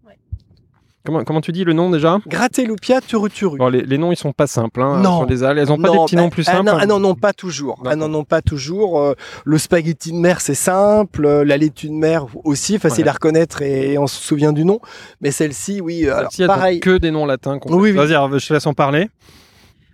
Comment, 1.05 1.25
comment 1.25 1.41
tu 1.41 1.51
dis 1.51 1.65
le 1.65 1.73
nom 1.73 1.91
déjà? 1.91 2.19
Gratelopia 2.29 3.01
turuturu. 3.01 3.59
Bon, 3.59 3.69
les, 3.69 3.83
les 3.83 3.99
noms, 3.99 4.13
ils 4.13 4.17
sont 4.17 4.33
pas 4.33 4.47
simples. 4.47 4.81
Hein, 4.81 5.03
Non. 5.03 5.19
sur 5.19 5.27
les. 5.27 5.43
Elles 5.43 5.73
ont 5.73 5.77
pas 5.77 5.91
des 5.91 5.99
petits 5.99 6.15
bah, 6.15 6.23
noms 6.23 6.31
plus 6.31 6.45
ah 6.49 6.53
simples. 6.53 6.67
non, 6.67 6.77
ah 6.81 6.87
non, 6.87 7.01
non, 7.01 7.17
pas 7.17 7.33
toujours. 7.33 7.83
Ah 7.85 7.97
non, 7.97 8.09
non, 8.09 8.23
pas 8.23 8.41
toujours. 8.41 9.01
Euh, 9.01 9.15
le 9.45 9.59
spaghetti 9.59 10.13
de 10.13 10.17
mer, 10.19 10.41
c'est 10.41 10.55
simple. 10.55 11.27
Euh, 11.27 11.45
La 11.45 11.57
laitue 11.57 11.89
de 11.89 11.95
mer 11.95 12.27
aussi, 12.45 12.79
facile 12.79 13.03
Ouais. 13.03 13.11
à 13.11 13.15
reconnaître 13.15 13.63
et 13.63 13.99
on 13.99 14.07
se 14.07 14.23
souvient 14.23 14.53
du 14.53 14.65
nom. 14.65 14.79
Mais 15.21 15.33
celle-ci, 15.33 15.81
oui. 15.81 16.07
euh, 16.07 16.19
Alors, 16.19 16.33
Si, 16.33 16.43
elles 16.45 16.51
ont 16.51 16.55
pareil. 16.55 16.79
que 16.79 16.97
des 16.99 17.11
noms 17.11 17.27
latins. 17.27 17.59
Oui, 17.67 17.91
oui. 17.91 17.93
Vas-y, 17.93 18.11
alors, 18.15 18.39
je 18.39 18.47
te 18.47 18.53
laisse 18.55 18.67
en 18.69 18.73
parler. 18.75 19.09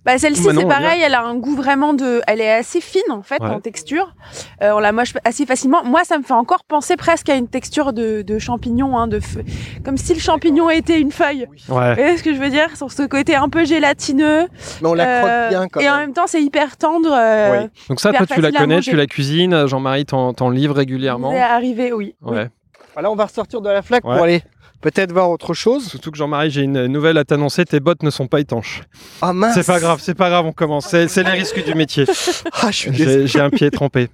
Bah, 0.09 0.17
celle-ci, 0.17 0.43
c'est 0.43 0.65
pareil. 0.67 1.03
Elle 1.05 1.13
a 1.15 1.23
un 1.23 1.35
goût 1.35 1.55
vraiment 1.55 1.93
de. 1.93 2.23
Elle 2.27 2.41
est 2.41 2.51
assez 2.51 2.81
fine, 2.81 3.03
en 3.11 3.23
fait, 3.23 3.43
Ouais. 3.43 3.51
en 3.51 3.61
texture. 3.61 4.15
Euh, 4.63 4.71
on 4.73 4.79
la 4.79 4.91
mange 4.93 5.13
assez 5.25 5.45
facilement. 5.45 5.85
Moi, 5.85 6.01
ça 6.05 6.17
me 6.17 6.23
fait 6.23 6.33
encore 6.33 6.65
penser 6.65 6.97
presque 6.97 7.29
à 7.29 7.35
une 7.35 7.47
texture 7.47 7.93
de, 7.93 8.23
de 8.23 8.39
champignon. 8.39 8.97
Hein, 8.99 9.07
de 9.07 9.21
feu- 9.21 9.45
Comme 9.85 9.99
si 9.99 10.15
le 10.15 10.21
champignon 10.21 10.71
était 10.71 10.99
une 10.99 11.13
feuille. 11.13 11.47
Oui. 11.51 11.63
Ouais. 11.69 11.91
Vous 11.91 12.01
voyez 12.03 12.17
ce 12.17 12.23
que 12.23 12.33
je 12.35 12.39
veux 12.41 12.49
dire? 12.49 12.75
Sur 12.75 12.91
ce 12.91 13.03
côté 13.03 13.35
un 13.37 13.51
peu 13.51 13.67
gélatineux. 13.67 14.47
Mais 14.81 14.89
on 14.89 14.95
la 14.95 15.19
croque 15.19 15.31
Euh, 15.31 15.49
bien 15.51 15.69
quand 15.69 15.81
et 15.81 15.89
en 15.91 15.93
même. 15.97 16.01
même 16.07 16.13
temps, 16.15 16.27
c'est 16.27 16.43
hyper 16.43 16.79
tendre. 16.79 17.11
euh, 17.13 17.65
Oui. 17.65 17.69
Donc 17.91 18.01
ça, 18.01 18.11
toi, 18.15 18.25
tu 18.27 18.41
la 18.41 18.51
connais, 18.51 18.81
tu 18.81 18.97
la 18.97 19.07
cuisines. 19.07 19.67
Jean-Marie 19.67 20.07
t'en 20.07 20.33
t'en 20.33 20.49
livre 20.49 20.75
régulièrement. 20.77 21.33
C'est 21.33 21.41
arrivé, 21.41 21.93
oui. 21.93 22.15
Ouais. 22.23 22.49
Voilà, 22.95 23.11
on 23.11 23.15
va 23.15 23.27
ressortir 23.27 23.61
de 23.61 23.69
la 23.69 23.83
flaque 23.83 24.05
Ouais. 24.05 24.15
pour 24.15 24.25
aller 24.25 24.43
peut-être 24.81 25.13
voir 25.13 25.31
autre 25.31 25.55
chose. 25.55 25.87
Surtout 25.89 26.11
que 26.11 26.19
Jean-Marie, 26.19 26.51
j'ai 26.51 26.63
une 26.63 26.87
nouvelle 26.87 27.19
à 27.19 27.25
t'annoncer. 27.25 27.65
Tes 27.65 27.81
bottes 27.81 28.03
ne 28.03 28.11
sont 28.11 28.27
pas 28.27 28.41
étanches. 28.41 28.83
Ah 29.23 29.33
mince. 29.33 29.55
C'est 29.55 29.67
pas 29.67 29.81
grave, 29.81 30.01
c'est 30.03 30.15
pas 30.15 30.29
grave, 30.31 30.47
on 30.47 30.53
commence. 30.53 30.89
C'est 30.89 31.23
les 31.23 31.31
risques 31.31 31.65
du 31.65 31.75
métier. 31.75 32.05
Ah, 32.53 32.71
je 32.71 32.77
suis 32.77 32.91
désolé. 32.91 33.27
J'ai 33.27 33.41
un 33.41 33.51
pied 33.51 33.71
trempé. 33.71 34.09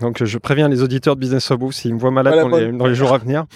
Donc 0.00 0.22
je 0.24 0.38
préviens 0.38 0.68
les 0.68 0.82
auditeurs 0.82 1.16
de 1.16 1.20
Business 1.20 1.50
of 1.50 1.58
Booth 1.58 1.72
s'ils 1.72 1.92
me 1.94 1.98
voient 1.98 2.12
malade 2.12 2.34
Voilà, 2.34 2.48
dans, 2.48 2.56
les, 2.56 2.66
bonne- 2.66 2.78
dans 2.78 2.86
les 2.86 2.94
jours 2.94 3.12
à 3.12 3.18
venir. 3.18 3.46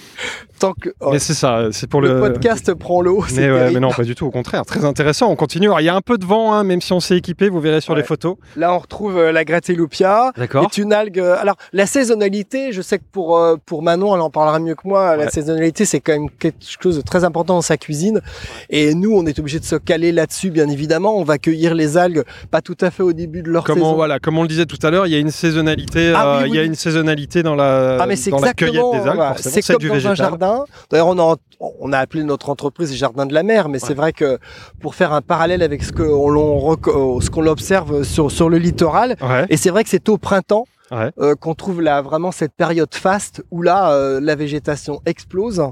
Tant 0.63 0.73
que 0.81 0.91
oh, 1.01 1.11
Mais 1.13 1.19
c'est 1.19 1.35
ça, 1.35 1.69
c'est 1.73 1.87
pour 1.89 2.01
le, 2.01 2.15
le. 2.15 2.21
podcast 2.21 2.73
prend 2.75 3.01
l'eau. 3.03 3.25
c'est 3.29 3.41
Mais, 3.43 3.51
ouais, 3.53 3.71
mais 3.73 3.81
non, 3.81 3.91
pas 3.91 4.05
du 4.05 4.15
tout, 4.15 4.27
au 4.27 4.31
contraire. 4.31 4.65
Très 4.65 4.85
intéressant, 4.85 5.29
on 5.31 5.37
continue. 5.37 5.67
Alors, 5.67 5.81
il 5.81 5.85
y 5.85 5.89
a 5.89 5.95
un 5.95 6.01
peu 6.01 6.19
de 6.19 6.25
vent, 6.25 6.53
hein, 6.55 6.65
même 6.65 6.81
si 6.81 6.93
on 6.93 7.01
s'est 7.01 7.17
équipé, 7.17 7.49
vous 7.49 7.61
verrez 7.61 7.81
sur 7.81 7.93
Ouais. 7.95 8.01
les 8.01 8.05
photos. 8.07 8.37
Là, 8.57 8.73
on 8.75 8.79
retrouve 8.79 9.19
euh, 9.19 9.33
la 9.33 9.45
Gratelupia. 9.45 10.33
D'accord. 10.37 10.65
est 10.65 10.79
une 10.79 10.93
algue. 10.93 11.19
euh, 11.19 11.37
Alors, 11.41 11.57
la 11.73 11.87
saisonnalité, 11.87 12.73
je 12.73 12.81
sais 12.83 12.99
que 12.99 13.05
pour 13.13 13.39
euh, 13.39 13.57
pour 13.67 13.83
Manon, 13.83 14.15
elle 14.15 14.21
en 14.21 14.31
parlera 14.31 14.59
mieux 14.59 14.75
que 14.75 14.87
moi. 14.87 15.17
La 15.17 15.29
saisonnalité, 15.31 15.85
c'est 15.85 16.01
quand 16.01 16.13
même 16.13 16.31
quelque 16.39 16.57
chose 16.81 16.97
de 16.97 17.03
très 17.03 17.25
important 17.25 17.55
dans 17.55 17.63
sa 17.63 17.77
cuisine. 17.77 18.21
Et 18.71 18.95
nous, 18.95 19.13
on 19.15 19.27
est 19.27 19.39
obligé 19.39 19.59
de 19.59 19.65
se 19.65 19.77
caler 19.77 20.13
là-dessus, 20.13 20.51
bien 20.51 20.69
évidemment. 20.69 21.17
On 21.19 21.25
va 21.25 21.39
cueillir 21.39 21.75
les 21.75 21.97
algues, 21.97 22.23
pas 22.51 22.61
tout 22.61 22.77
à 22.81 22.91
fait 22.91 23.03
au 23.03 23.13
début 23.13 23.43
de 23.43 23.51
leur 23.51 23.65
Comment, 23.65 23.85
saison. 23.87 23.95
voilà, 23.97 24.19
comme 24.19 24.39
on 24.39 24.43
le 24.43 24.49
disait 24.49 24.67
tout 24.67 24.79
à 24.83 24.91
l'heure, 24.91 25.07
il 25.07 25.13
y 25.13 25.17
a 25.17 25.19
une 25.19 25.31
saisonnalité, 25.31 26.13
Ah 26.15 26.41
oui, 26.43 26.49
il 26.51 26.55
y 26.55 26.59
a 26.59 26.63
oui. 26.63 26.67
une 26.69 26.75
saisonnalité 26.75 27.43
dans 27.43 27.55
la, 27.55 27.99
Ah 28.01 28.07
mais 28.07 28.17
c'est 28.17 28.31
dans 28.31 28.39
la 28.41 28.55
cueillette 28.55 28.75
des 28.93 28.99
algues, 28.99 29.17
voilà, 29.17 29.35
c'est 29.39 29.63
comme 29.67 29.77
du 29.79 29.89
dans 29.89 29.95
un 29.95 29.97
végétal. 29.99 30.17
Jardin. 30.59 30.65
D'ailleurs, 30.91 31.09
on 31.09 31.19
a, 31.19 31.37
on 31.81 31.93
a 31.93 31.99
appelé 31.99 32.25
notre 32.25 32.51
entreprise 32.51 32.95
Jardin 32.95 33.27
de 33.27 33.35
la 33.35 33.43
Mer, 33.43 33.69
mais 33.69 33.79
c'est 33.79 33.95
vrai 33.95 34.13
que 34.13 34.39
pour 34.81 34.95
faire 34.95 35.13
un 35.13 35.21
parallèle 35.21 35.63
avec 35.63 35.83
ce 35.85 35.93
qu'on 35.93 37.47
observe 37.47 38.03
sur 38.05 38.31
sur 38.31 38.49
le 38.49 38.59
littoral, 38.59 39.17
Ouais, 39.21 39.47
et 39.49 39.57
c'est 39.57 39.71
vrai 39.71 39.85
que 39.85 39.91
c'est 39.91 40.09
au 40.09 40.19
printemps 40.19 40.67
Ouais. 40.93 41.11
euh, 41.19 41.35
qu'on 41.35 41.55
trouve 41.55 41.81
là 41.81 42.03
vraiment 42.03 42.31
cette 42.33 42.53
période 42.53 42.95
faste 42.95 43.43
où 43.51 43.63
là 43.63 43.93
euh, 43.93 44.21
la 44.21 44.35
végétation 44.35 45.01
explose 45.07 45.63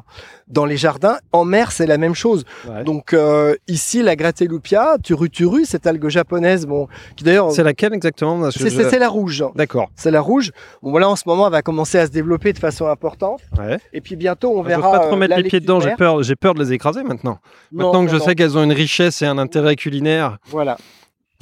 dans 0.49 0.65
les 0.65 0.77
jardins. 0.79 1.19
En 1.33 1.45
mer, 1.45 1.73
c'est 1.73 1.87
la 1.87 1.99
même 1.99 2.15
chose. 2.15 2.45
ouais. 2.69 2.85
Donc 2.85 3.13
euh, 3.13 3.55
ici, 3.69 4.03
la 4.03 4.17
Gratelupia, 4.17 4.97
turuturu, 5.03 5.65
cette 5.67 5.87
algue 5.87 6.09
japonaise, 6.09 6.67
bon, 6.67 6.89
qui 7.17 7.25
d'ailleurs, 7.25 7.53
C'est 7.53 7.63
laquelle 7.63 7.93
exactement 7.93 8.51
c'est 8.51 8.71
je- 8.71 8.97
la 8.99 9.09
rouge. 9.09 9.45
D'accord. 9.55 9.91
C'est 9.95 10.11
la 10.11 10.21
rouge. 10.21 10.53
Bon, 10.83 10.91
voilà, 10.91 11.09
en 11.09 11.17
ce 11.17 11.25
moment, 11.27 11.47
elle 11.47 11.53
va 11.53 11.63
commencer 11.63 11.99
à 11.99 12.07
se 12.07 12.11
développer 12.11 12.53
de 12.55 12.59
façon 12.59 12.87
importante. 12.87 13.41
Ouais. 13.59 13.79
Et 13.93 14.01
puis 14.01 14.17
bientôt, 14.17 14.53
on 14.57 14.63
Je 14.63 14.69
verra. 14.69 14.81
n'ose 14.91 14.99
pas 15.01 15.07
trop 15.07 15.17
mettre 15.17 15.37
les 15.37 15.43
pieds 15.45 15.61
dedans, 15.61 15.81
j'ai 15.81 15.95
peur, 15.97 16.23
j'ai 16.23 16.37
peur 16.37 16.55
de 16.55 16.61
les 16.65 16.73
écraser 16.73 17.03
maintenant. 17.03 17.39
Non, 17.73 17.85
Maintenant 17.85 18.01
que 18.01 18.07
non, 18.07 18.13
je 18.13 18.17
non. 18.19 18.25
sais 18.25 18.35
qu'elles 18.35 18.57
ont 18.57 18.65
une 18.65 18.73
richesse 18.73 19.21
et 19.23 19.27
un 19.27 19.37
intérêt 19.39 19.77
culinaire. 19.77 20.39
Voilà. 20.47 20.79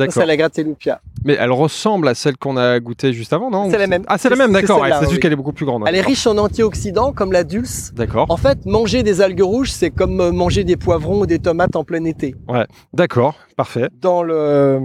Ça. 0.06 0.20
C'est 0.20 0.26
la 0.26 0.36
Gratelupia. 0.36 1.00
Mais 1.24 1.36
elle 1.38 1.50
ressemble 1.50 2.06
à 2.08 2.14
celle 2.14 2.36
qu'on 2.36 2.56
a 2.56 2.78
goûtée 2.78 3.12
juste 3.12 3.32
avant, 3.32 3.50
non 3.50 3.68
C'est 3.70 3.78
la 3.78 3.88
même. 3.88 4.04
Ah, 4.06 4.16
c'est 4.16 4.30
la 4.30 4.36
même, 4.36 4.52
d'accord. 4.52 4.80
ouais, 4.80 4.90
C'est 4.92 5.00
juste 5.00 5.12
oui. 5.14 5.20
qu'elle 5.20 5.32
est 5.32 5.36
beaucoup 5.36 5.52
plus 5.52 5.66
grande. 5.66 5.82
Elle 5.86 5.96
est 5.96 6.00
riche 6.00 6.26
en 6.26 6.38
antioxydants, 6.38 7.12
comme 7.12 7.32
la 7.32 7.42
dulce. 7.44 7.92
D'accord. 7.94 8.26
En 8.28 8.36
fait, 8.36 8.64
manger 8.64 9.02
des 9.02 9.20
algues 9.20 9.42
rouges, 9.42 9.72
c'est 9.72 9.90
comme 9.90 10.20
euh, 10.20 10.30
manger 10.30 10.62
des 10.64 10.76
poivrons 10.76 11.20
ou 11.22 11.26
des 11.26 11.40
tomates 11.40 11.74
en 11.74 11.82
plein 11.84 12.04
été. 12.04 12.34
D'accord. 12.92 13.34
Parfait. 13.56 13.88
Dans 14.00 14.22
le, 14.22 14.78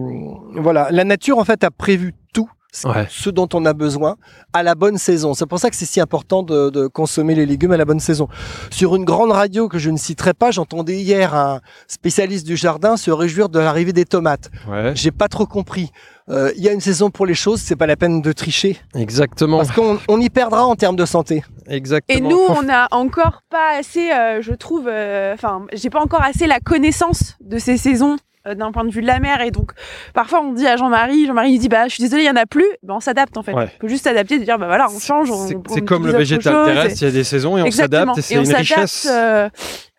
voilà, 0.56 0.88
la 0.90 1.04
nature 1.04 1.38
en 1.38 1.46
fait 1.46 1.64
a 1.64 1.70
prévu 1.72 2.14
tout. 2.34 2.50
Ce- 2.74 2.88
Ouais. 2.90 3.08
Ce 3.10 3.30
dont 3.30 3.48
on 3.54 3.66
a 3.66 3.72
besoin 3.74 4.18
à 4.52 4.64
la 4.64 4.76
bonne 4.76 4.98
saison. 4.98 5.34
C'est 5.34 5.46
pour 5.46 5.60
ça 5.60 5.70
que 5.70 5.76
c'est 5.78 5.86
si 5.86 6.02
important 6.02 6.44
de, 6.44 6.70
de 6.70 6.88
consommer 6.88 7.36
les 7.36 7.46
légumes 7.46 7.72
à 7.72 7.78
la 7.78 7.86
bonne 7.86 8.02
saison. 8.02 8.28
Sur 8.72 8.96
une 8.98 9.06
grande 9.06 9.32
radio 9.32 9.70
que 9.70 9.78
je 9.80 9.90
ne 9.90 9.98
citerai 9.98 10.34
pas, 10.34 10.52
j'entendais 10.52 10.98
hier 10.98 11.34
un 11.36 11.62
spécialiste 11.88 12.46
du 12.46 12.58
jardin 12.58 12.98
se 12.98 13.12
réjouir 13.12 13.48
de 13.48 13.60
l'arrivée 13.60 13.94
des 13.94 14.06
tomates. 14.06 14.50
Ouais. 14.68 14.92
J'ai 14.96 15.12
pas 15.12 15.28
trop 15.30 15.46
compris. 15.46 15.92
Euh, 16.30 16.52
Il 16.58 16.64
y 16.64 16.70
a 16.70 16.72
une 16.72 16.80
saison 16.82 17.10
pour 17.12 17.26
les 17.26 17.34
choses, 17.36 17.60
c'est 17.62 17.76
pas 17.76 17.86
la 17.86 17.96
peine 17.98 18.22
de 18.22 18.32
tricher 18.32 18.78
Exactement. 18.96 19.58
parce 19.58 19.72
qu'on 19.72 20.00
on 20.08 20.20
y 20.22 20.30
perdra 20.30 20.66
en 20.66 20.76
termes 20.76 20.96
de 20.96 21.06
santé. 21.06 21.44
Exactement. 21.68 22.18
Et 22.18 22.22
nous, 22.22 22.40
on 22.50 22.64
n'a 22.64 22.88
encore 22.92 23.42
pas 23.50 23.78
assez, 23.78 24.10
euh, 24.12 24.42
je 24.42 24.54
trouve, 24.54 24.88
euh, 24.88 25.34
enfin, 25.34 25.66
j'ai 25.74 25.90
pas 25.90 26.02
encore 26.02 26.22
assez 26.24 26.48
la 26.48 26.60
connaissance 26.60 27.36
de 27.42 27.58
ces 27.58 27.78
saisons 27.78 28.16
euh, 28.48 28.56
d'un 28.56 28.72
point 28.72 28.84
de 28.86 28.92
vue 28.92 29.02
de 29.02 29.08
la 29.08 29.20
mer. 29.20 29.42
Et 29.42 29.52
donc, 29.52 29.72
parfois, 30.14 30.42
on 30.42 30.54
dit 30.54 30.68
à 30.68 30.76
Jean-Marie, 30.78 31.26
Jean-Marie 31.28 31.52
il 31.54 31.60
dit, 31.60 31.70
bah, 31.70 31.88
je 31.88 31.94
suis 31.94 32.04
désolé, 32.04 32.24
il 32.24 32.28
y 32.28 32.30
en 32.30 32.36
a 32.36 32.46
plus. 32.46 32.66
Ben, 32.84 32.96
on 32.96 33.00
s'adapte, 33.00 33.38
en 33.38 33.44
fait. 33.44 33.54
Ouais. 33.54 33.70
On 33.76 33.80
peut 33.80 33.88
juste 33.88 34.04
s'adapter, 34.04 34.40
de 34.40 34.44
dire, 34.44 34.58
bah 34.60 34.68
voilà, 34.68 34.88
on 34.94 35.00
change. 35.00 35.32
on- 35.32 35.48
C'est- 35.70 35.82
comme 35.86 36.06
le 36.06 36.14
végétal 36.14 36.54
chose, 36.54 36.66
terrestre, 36.68 37.02
il 37.02 37.06
y 37.06 37.08
a 37.08 37.12
des 37.12 37.24
saisons 37.24 37.58
et 37.58 37.62
on 37.64 37.72
s'adapte 37.72 38.18
et 38.18 38.22
c'est 38.22 38.36
Et 38.36 38.38
une 38.38 38.54
richesse. 38.54 39.08
euh, 39.10 39.50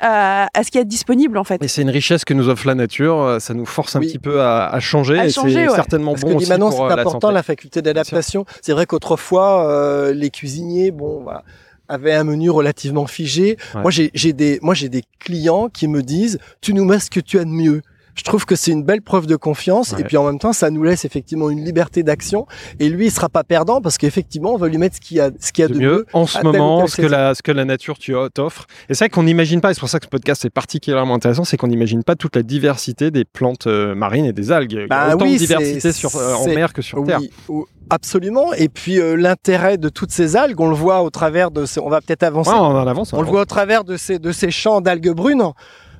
à, 0.00 0.48
à 0.52 0.62
ce 0.64 0.70
qui 0.70 0.78
est 0.78 0.84
disponible, 0.84 1.38
en 1.38 1.44
fait. 1.44 1.62
Et 1.62 1.68
c'est 1.68 1.82
une 1.82 1.90
richesse 1.90 2.24
que 2.24 2.34
nous 2.34 2.48
offre 2.48 2.66
la 2.66 2.74
nature, 2.74 3.20
euh, 3.22 3.38
ça 3.38 3.54
nous 3.54 3.64
force 3.66 3.96
un 3.96 4.00
Oui. 4.00 4.08
petit 4.08 4.18
peu 4.18 4.40
à, 4.42 4.66
à 4.66 4.80
changer 4.80 5.18
À 5.18 5.26
et 5.26 5.30
c'est 5.30 5.40
ouais. 5.40 5.68
certainement 5.70 6.12
Parce 6.12 6.22
bon 6.22 6.28
que 6.30 6.34
aussi 6.36 6.46
pour 6.50 6.72
c'est 6.72 6.80
euh, 6.82 6.88
la 6.88 6.92
important 7.00 7.20
santé. 7.28 7.34
la 7.34 7.42
faculté 7.42 7.80
d'adaptation. 7.82 8.44
C'est 8.60 8.72
vrai 8.72 8.86
qu'autrefois, 8.86 9.70
euh, 9.70 10.12
les 10.12 10.30
cuisiniers, 10.30 10.90
bon, 10.90 11.22
voilà, 11.22 11.42
avaient 11.88 12.12
un 12.14 12.24
menu 12.24 12.50
relativement 12.50 13.06
figé. 13.06 13.56
Ouais. 13.74 13.80
Moi, 13.82 13.90
j'ai 13.90 14.32
des, 14.32 14.58
moi, 14.62 14.74
j'ai 14.74 14.88
des 14.88 15.04
clients 15.20 15.68
qui 15.68 15.88
me 15.88 16.02
disent, 16.02 16.38
tu 16.60 16.74
nous 16.74 16.84
mets 16.84 16.98
ce 16.98 17.10
que 17.10 17.20
tu 17.20 17.38
as 17.38 17.44
de 17.44 17.50
mieux. 17.50 17.80
Je 18.16 18.22
trouve 18.22 18.44
que 18.46 18.54
c'est 18.56 18.70
une 18.70 18.84
belle 18.84 19.02
preuve 19.02 19.26
de 19.26 19.36
confiance 19.36 19.92
Ouais. 19.92 20.00
et 20.00 20.04
puis 20.04 20.16
en 20.16 20.24
même 20.24 20.38
temps, 20.38 20.52
ça 20.52 20.70
nous 20.70 20.82
laisse 20.84 21.04
effectivement 21.04 21.50
une 21.50 21.64
liberté 21.64 22.02
d'action. 22.02 22.46
Et 22.78 22.88
lui, 22.88 23.06
il 23.06 23.10
sera 23.10 23.28
pas 23.28 23.42
perdant 23.44 23.80
parce 23.80 23.98
qu'effectivement, 23.98 24.54
on 24.54 24.56
va 24.56 24.68
lui 24.68 24.78
mettre 24.78 24.96
ce 24.96 25.00
qu'il 25.00 25.16
y 25.16 25.20
a, 25.20 25.30
ce 25.40 25.52
qu'il 25.52 25.62
y 25.62 25.64
a 25.64 25.68
de 25.68 25.74
de, 25.74 25.78
mieux 25.80 26.06
en 26.12 26.26
ce 26.26 26.40
moment, 26.42 26.86
ce 26.86 26.96
que, 27.02 27.06
la, 27.06 27.34
ce 27.34 27.42
que 27.42 27.50
la 27.52 27.64
nature 27.64 27.98
tu- 27.98 28.14
t'offre. 28.32 28.66
Et 28.88 28.94
c'est 28.94 29.04
vrai 29.04 29.08
qu'on 29.10 29.24
n'imagine 29.24 29.60
pas, 29.60 29.70
et 29.70 29.74
c'est 29.74 29.80
pour 29.80 29.88
ça 29.88 29.98
que 29.98 30.06
ce 30.06 30.10
podcast 30.10 30.44
est 30.44 30.50
particulièrement 30.50 31.14
intéressant, 31.14 31.44
c'est 31.44 31.56
qu'on 31.56 31.66
n'imagine 31.66 32.04
pas 32.04 32.14
toute 32.14 32.36
la 32.36 32.42
diversité 32.42 33.10
des 33.10 33.24
plantes 33.24 33.66
euh, 33.66 33.94
marines 33.94 34.24
et 34.26 34.32
des 34.32 34.52
algues. 34.52 34.72
Il 34.72 34.78
y 34.78 34.82
a 34.82 34.86
Bah 34.86 35.14
autant 35.16 35.24
oui, 35.24 35.34
de 35.34 35.38
diversité 35.38 35.92
sur, 35.92 36.14
euh, 36.16 36.34
en 36.34 36.46
mer 36.46 36.72
que 36.72 36.82
sur 36.82 37.02
terre. 37.04 37.20
Ou- 37.48 37.66
absolument. 37.90 38.52
Et 38.54 38.68
puis 38.68 39.00
euh, 39.00 39.16
l'intérêt 39.16 39.76
de 39.76 39.88
toutes 39.88 40.10
ces 40.12 40.36
algues, 40.36 40.60
on 40.60 40.68
le 40.68 40.74
voit 40.76 41.02
au 41.02 41.10
travers 41.10 41.50
de, 41.50 41.66
ces, 41.66 41.80
on 41.80 41.88
va 41.90 42.00
peut-être 42.00 42.22
avancer. 42.22 42.50
Ouais, 42.50 42.56
on 42.56 42.62
en 42.76 42.86
avance. 42.86 43.12
On 43.12 43.20
le 43.22 43.26
voit 43.28 43.42
au 43.42 43.44
travers 43.46 43.84
de 43.84 43.96
ces, 43.96 44.18
de 44.18 44.32
ces 44.32 44.50
champs 44.50 44.80
d'algues 44.80 45.10
brunes. 45.12 45.42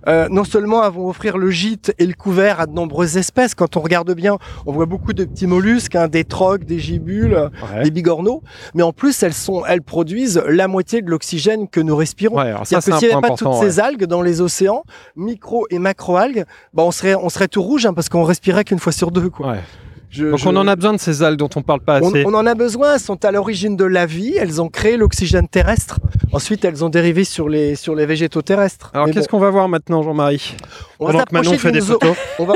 Euh, 0.09 0.29
non 0.31 0.45
seulement 0.45 0.85
elles 0.85 0.93
vont 0.93 1.09
offrir 1.09 1.39
le 1.39 1.51
gîte 1.51 1.95
et 1.99 2.07
le 2.07 2.15
couvert 2.15 2.61
à 2.61 2.67
de 2.67 2.73
nombreuses 2.73 3.17
espèces. 3.17 3.55
Quand 3.55 3.77
on 3.77 3.81
regarde 3.81 4.13
bien, 4.15 4.39
on 4.67 4.73
voit 4.73 4.87
beaucoup 4.87 5.13
de 5.13 5.25
petits 5.25 5.47
mollusques, 5.47 5.97
hein, 5.97 6.09
des 6.09 6.25
trogues, 6.25 6.65
des 6.65 6.79
gibules, 6.79 7.51
Ouais. 7.75 7.85
des 7.85 7.91
bigorneaux. 7.91 8.43
Mais 8.75 8.83
en 8.83 8.93
plus, 8.93 9.23
elles 9.23 9.33
sont, 9.35 9.65
elles 9.67 9.83
produisent 9.83 10.43
la 10.49 10.69
moitié 10.69 11.03
de 11.03 11.11
l'oxygène 11.11 11.69
que 11.69 11.81
nous 11.81 11.97
respirons. 11.97 12.37
Ouais, 12.37 12.53
ça, 12.65 12.77
que 12.77 12.83
s'il 12.83 13.09
n'y 13.09 13.15
avait 13.15 13.21
pas 13.29 13.35
toutes 13.35 13.55
ces 13.55 13.81
algues 13.81 14.05
dans 14.05 14.23
les 14.23 14.41
océans, 14.41 14.83
micro 15.17 15.67
et 15.71 15.79
macro-algues, 15.79 16.45
bah 16.73 16.83
on 16.85 16.91
serait, 16.91 17.15
on 17.15 17.29
serait 17.29 17.49
tout 17.49 17.63
rouge 17.63 17.87
hein, 17.87 17.95
parce 17.95 18.09
qu'on 18.09 18.25
respirait 18.25 18.65
qu'une 18.65 18.79
fois 18.79 18.93
sur 18.93 19.11
deux. 19.11 19.31
Quoi. 19.31 19.57
Je- 20.15 20.31
Donc 20.31 20.39
je- 20.39 20.49
on 20.49 20.55
en 20.57 20.69
a 20.69 20.77
besoin 20.77 20.93
de 20.93 20.99
ces 20.99 21.23
algues 21.23 21.39
dont 21.39 21.51
on 21.57 21.63
parle 21.63 21.81
pas 21.81 21.97
assez. 21.97 22.25
on 22.25 22.35
en 22.35 22.47
a 22.47 22.55
besoin, 22.55 22.95
elles 22.95 23.01
sont 23.01 23.25
à 23.25 23.33
l'origine 23.33 23.77
de 23.77 23.85
la 23.85 24.07
vie, 24.07 24.37
elles 24.37 24.63
ont 24.63 24.69
créé 24.69 24.97
l'oxygène 24.97 25.49
terrestre. 25.49 25.99
Ensuite, 26.33 26.65
elles 26.65 26.85
ont 26.85 26.89
dérivé 26.89 27.25
sur 27.25 27.49
les, 27.49 27.75
sur 27.75 27.95
les 27.95 28.07
végétaux 28.07 28.43
terrestres. 28.43 28.91
Alors 28.95 29.07
qu'est-ce 29.07 29.29
bon, 29.29 29.39
qu'on 29.39 29.39
va 29.41 29.51
voir 29.51 29.69
maintenant, 29.69 30.03
Jean-Marie 30.03 30.57
on 31.01 31.07
va 31.07 31.19
s'approcher 31.21 31.59
fait 31.59 31.73
des 31.73 31.81
photos. 31.81 32.17
on 32.39 32.45
va, 32.45 32.55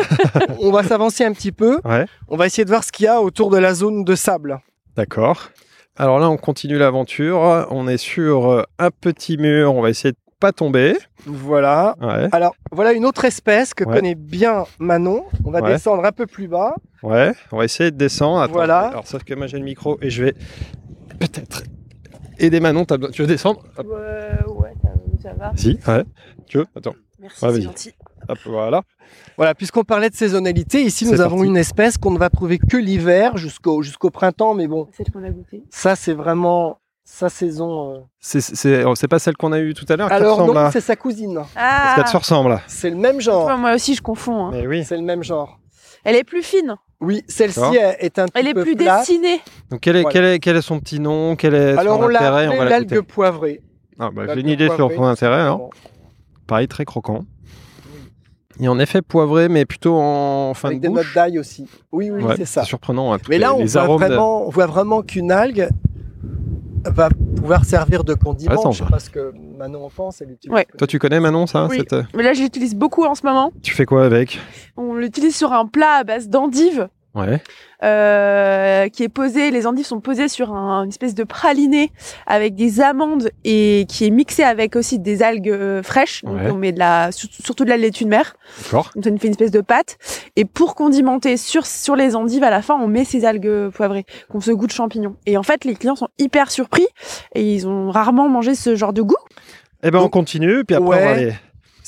on 0.61 0.71
va 0.71 0.83
s'avancer 0.85 1.25
un 1.25 1.33
petit 1.33 1.53
peu. 1.53 1.79
Ouais. 1.85 2.07
On 2.29 2.37
va 2.37 2.47
essayer 2.47 2.65
de 2.65 2.71
voir 2.71 2.85
ce 2.85 2.93
qu'il 2.93 3.05
y 3.05 3.09
a 3.09 3.21
autour 3.21 3.51
de 3.51 3.59
la 3.59 3.75
zone 3.75 4.05
de 4.05 4.15
sable. 4.15 4.61
D'accord. 4.97 5.51
Alors 5.97 6.21
là, 6.21 6.31
on 6.31 6.37
continue 6.37 6.79
l'aventure. 6.79 7.67
On 7.71 7.89
est 7.89 7.97
sur 7.97 8.51
euh, 8.51 8.63
un 8.79 8.91
petit 8.91 9.37
mur. 9.37 9.75
On 9.75 9.83
va 9.83 9.91
essayer 9.91 10.13
de 10.13 10.19
pas 10.39 10.53
tomber. 10.53 10.97
Voilà. 11.27 11.95
Ouais. 12.01 12.29
Alors, 12.33 12.55
voilà 12.73 12.93
une 12.93 13.05
autre 13.05 13.25
espèce 13.25 13.75
que 13.75 13.85
Ouais. 13.85 13.95
connaît 13.97 14.15
bien 14.15 14.65
Manon. 14.79 15.25
On 15.45 15.51
va 15.51 15.61
Ouais. 15.61 15.73
descendre 15.73 16.05
un 16.05 16.13
peu 16.13 16.27
plus 16.27 16.49
bas. 16.49 16.75
Ouais. 17.03 17.33
On 17.53 17.59
va 17.59 17.65
essayer 17.65 17.91
de 17.91 17.97
descendre. 17.97 18.41
Attends. 18.41 18.53
Voilà. 18.53 18.79
Alors 18.89 19.07
sauf 19.07 19.25
que 19.25 19.35
moi 19.35 19.47
j'ai 19.47 19.59
le 19.59 19.65
micro 19.65 19.99
et 20.01 20.11
je 20.11 20.25
vais 20.25 20.35
peut-être 21.19 21.65
aider 22.39 22.61
Manon. 22.61 22.85
Besoin- 22.89 23.11
Tu 23.11 23.23
veux 23.23 23.29
descendre 23.29 23.63
Hop. 23.77 23.87
ouais, 23.87 24.73
ça, 25.23 25.33
va. 25.35 25.53
Si. 25.57 25.79
Ouais. 25.87 26.05
Tu 26.47 26.59
veux 26.59 26.67
Attends. 26.77 26.95
Merci, 27.21 27.45
Ouais, 27.45 27.51
c'est 27.51 27.57
vas-y. 27.59 27.63
gentil. 27.65 27.93
Hop. 28.29 28.39
Voilà. 28.47 28.83
Voilà, 29.37 29.55
puisqu'on 29.55 29.85
parlait 29.85 30.11
de 30.11 30.15
saisonnalité, 30.15 30.83
ici 30.83 31.07
nous 31.07 31.21
avons 31.21 31.37
parti. 31.37 31.49
une 31.51 31.57
espèce 31.57 31.97
qu'on 31.99 32.11
ne 32.11 32.19
va 32.19 32.29
trouver 32.31 32.59
que 32.59 32.77
l'hiver 32.77 33.37
jusqu'au 33.39 33.83
jusqu'au 33.83 34.11
printemps, 34.11 34.55
mais 34.55 34.67
bon, 34.69 34.87
Celle 34.97 35.11
qu'on 35.11 35.25
a 35.25 35.31
goûtée. 35.31 35.65
ça 35.71 35.97
c'est 35.97 36.13
vraiment 36.13 36.79
sa 37.11 37.29
saison. 37.31 37.95
euh. 37.95 37.99
C'est 38.21 38.85
oh, 38.85 38.95
c'est 38.95 39.09
pas 39.09 39.19
celle 39.19 39.37
qu'on 39.37 39.53
a 39.53 39.59
eue 39.61 39.73
tout 39.75 39.87
à 39.89 39.97
l'heure. 39.97 40.09
qui 40.09 40.15
Alors 40.15 40.37
ressemble 40.37 40.53
non, 40.55 40.61
à- 40.67 40.71
c'est 40.71 40.81
sa 40.83 40.95
cousine. 40.95 41.35
Parce 41.37 41.49
Ah 41.57 41.93
qu'elle 41.97 42.07
se 42.07 42.17
ressemble. 42.17 42.51
là. 42.51 42.61
C'est 42.67 42.91
le 42.91 42.97
même 42.97 43.21
genre. 43.21 43.57
Moi 43.57 43.75
aussi, 43.75 43.95
je 43.95 44.03
confonds. 44.03 44.47
hein. 44.47 44.51
Mais 44.53 44.67
oui. 44.67 44.85
C'est 44.85 44.97
le 44.97 45.03
même 45.03 45.23
genre. 45.25 45.59
Elle 46.05 46.17
est 46.17 46.25
plus 46.25 46.43
fine. 46.43 46.77
Oui, 47.01 47.23
celle-ci 47.29 47.61
est 47.77 47.97
est 48.05 48.19
un 48.19 48.27
petit 48.27 48.33
Elle 48.39 48.49
est 48.49 48.55
peu 48.55 48.63
plus 48.63 48.77
plate. 48.77 49.01
dessinée. 49.01 49.41
Donc 49.71 49.81
quel 49.81 49.97
est, 49.97 50.03
Voilà. 50.03 50.13
quel 50.13 50.25
est, 50.25 50.39
quel 50.41 50.57
est 50.57 50.63
son 50.63 50.81
petit 50.81 51.01
nom? 51.01 51.35
Quel 51.37 51.55
est 51.55 51.77
Alors 51.79 51.99
son 51.99 52.05
on 52.05 52.09
l'a 52.09 52.19
intérêt? 52.19 52.45
Appelé 52.47 52.59
va 52.59 52.65
l'algue 52.67 52.91
l'écouter. 52.91 53.13
poivrée. 53.15 53.61
Ah, 53.99 54.11
bah, 54.13 54.23
J'ai 54.23 54.27
L'algue 54.29 54.41
une 54.41 54.49
idée 54.51 54.67
sur 54.69 54.91
son 54.93 55.05
intérêt. 55.05 55.41
Alors. 55.41 55.59
simplement. 55.59 55.71
Pareil, 56.47 56.69
très 56.69 56.85
croquant. 56.85 57.25
Et 58.61 58.67
en 58.69 58.79
effet 58.81 59.03
poivré, 59.03 59.49
mais 59.49 59.65
plutôt 59.65 59.95
en 59.97 60.53
fin 60.55 60.69
Avec 60.69 60.79
de 60.81 60.83
des 60.83 60.89
bouche. 60.89 60.97
notes 61.07 61.15
d'ail 61.15 61.39
aussi. 61.39 61.69
Oui, 61.93 62.11
oui, 62.11 62.23
Ouais, 62.23 62.35
c'est 62.37 62.45
ça. 62.45 62.65
surprenant. 62.65 63.15
hein, 63.15 63.19
Mais 63.29 63.39
là, 63.39 63.55
on 63.55 63.59
les 63.61 63.67
voit, 63.67 63.83
arômes 63.83 64.01
de- 64.03 64.07
vraiment, 64.07 64.47
on 64.47 64.51
voit 64.51 64.67
vraiment 64.67 65.03
qu'une 65.03 65.31
algue 65.31 65.69
va 66.91 67.09
pouvoir 67.37 67.65
servir 67.65 68.05
de 68.05 68.15
condiment. 68.15 68.53
Attends, 68.53 68.73
je 68.73 68.85
sais 68.85 68.91
pas 68.91 68.99
ce 68.99 69.11
que 69.11 69.33
Manon 69.57 69.85
en 69.87 69.91
pense. 69.91 70.21
Elle 70.21 70.33
utilise 70.33 70.55
Ouais. 70.55 70.67
Toi, 70.77 70.87
tu 70.87 70.99
connais 70.99 71.21
Manon, 71.21 71.47
ça 71.47 71.67
Oui. 71.69 71.79
cette- 71.79 71.93
euh, 71.93 72.03
Mais 72.15 72.23
là, 72.23 72.33
je 72.33 72.43
l'utilise 72.43 72.75
beaucoup 72.75 73.05
en 73.05 73.15
ce 73.15 73.25
moment. 73.27 73.53
Tu 73.63 73.73
fais 73.75 73.85
quoi 73.87 74.05
avec? 74.05 74.39
On 74.77 74.95
l'utilise 74.95 75.37
sur 75.37 75.53
un 75.53 75.67
plat 75.67 75.99
à 76.01 76.05
base 76.05 76.29
d'endives. 76.29 76.89
Ouais. 77.19 77.41
euh, 77.85 78.89
qui 78.89 79.03
est 79.05 79.09
posé, 79.09 79.51
les 79.51 79.67
endives 79.67 79.87
sont 79.87 80.01
posées 80.01 80.29
sur 80.29 80.53
un, 80.53 80.83
une 80.85 80.89
espèce 80.91 81.15
de 81.15 81.25
praliné 81.25 81.93
avec 82.27 82.55
des 82.55 82.81
amandes 82.81 83.31
et 83.45 83.87
qui 83.89 84.07
est 84.07 84.11
mixé 84.11 84.43
avec 84.43 84.77
aussi 84.77 84.99
des 84.99 85.23
algues 85.23 85.49
euh, 85.51 85.83
fraîches. 85.83 86.25
Donc 86.25 86.37
Ouais. 86.39 86.51
on 86.51 86.57
met 86.57 86.73
de 86.73 86.79
la, 86.79 87.13
sur- 87.13 87.29
surtout 87.33 87.65
de 87.65 87.71
la 87.71 87.77
laitue 87.77 88.05
de 88.05 88.09
mer. 88.11 88.35
D'accord. 88.65 88.91
Donc 88.97 89.07
nous 89.07 89.19
fait 89.19 89.27
une 89.29 89.33
espèce 89.33 89.51
de 89.51 89.61
pâte. 89.61 89.97
Et 90.37 90.45
pour 90.45 90.75
condimenter 90.75 91.37
sur, 91.37 91.67
sur 91.67 91.97
les 91.97 92.17
endives, 92.17 92.43
à 92.45 92.51
la 92.51 92.63
fin, 92.63 92.75
on 92.75 92.89
met 92.89 93.05
ces 93.05 93.25
algues 93.25 93.69
poivrées 93.71 94.05
qu'on 94.29 94.41
se 94.41 94.51
goût 94.51 94.67
de 94.67 94.73
champignons. 94.73 95.17
Et 95.27 95.37
en 95.37 95.43
fait, 95.43 95.65
les 95.65 95.75
clients 95.75 95.97
sont 95.97 96.09
hyper 96.19 96.51
surpris 96.51 96.87
et 97.35 97.43
ils 97.55 97.67
ont 97.67 97.91
rarement 97.91 98.29
mangé 98.29 98.55
ce 98.55 98.75
genre 98.77 98.93
de 98.93 99.03
goût. 99.03 99.17
Eh 99.85 99.93
ben, 99.93 100.01
on 100.01 100.09
continue, 100.09 100.65
puis 100.65 100.75
après, 100.75 100.89
on 100.89 100.91
va 100.91 101.11
aller. 101.11 101.35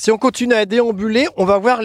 Si 0.01 0.09
on 0.09 0.17
continue 0.17 0.55
à 0.55 0.65
déambuler, 0.65 1.27
on 1.37 1.45
va 1.45 1.59
voir 1.59 1.81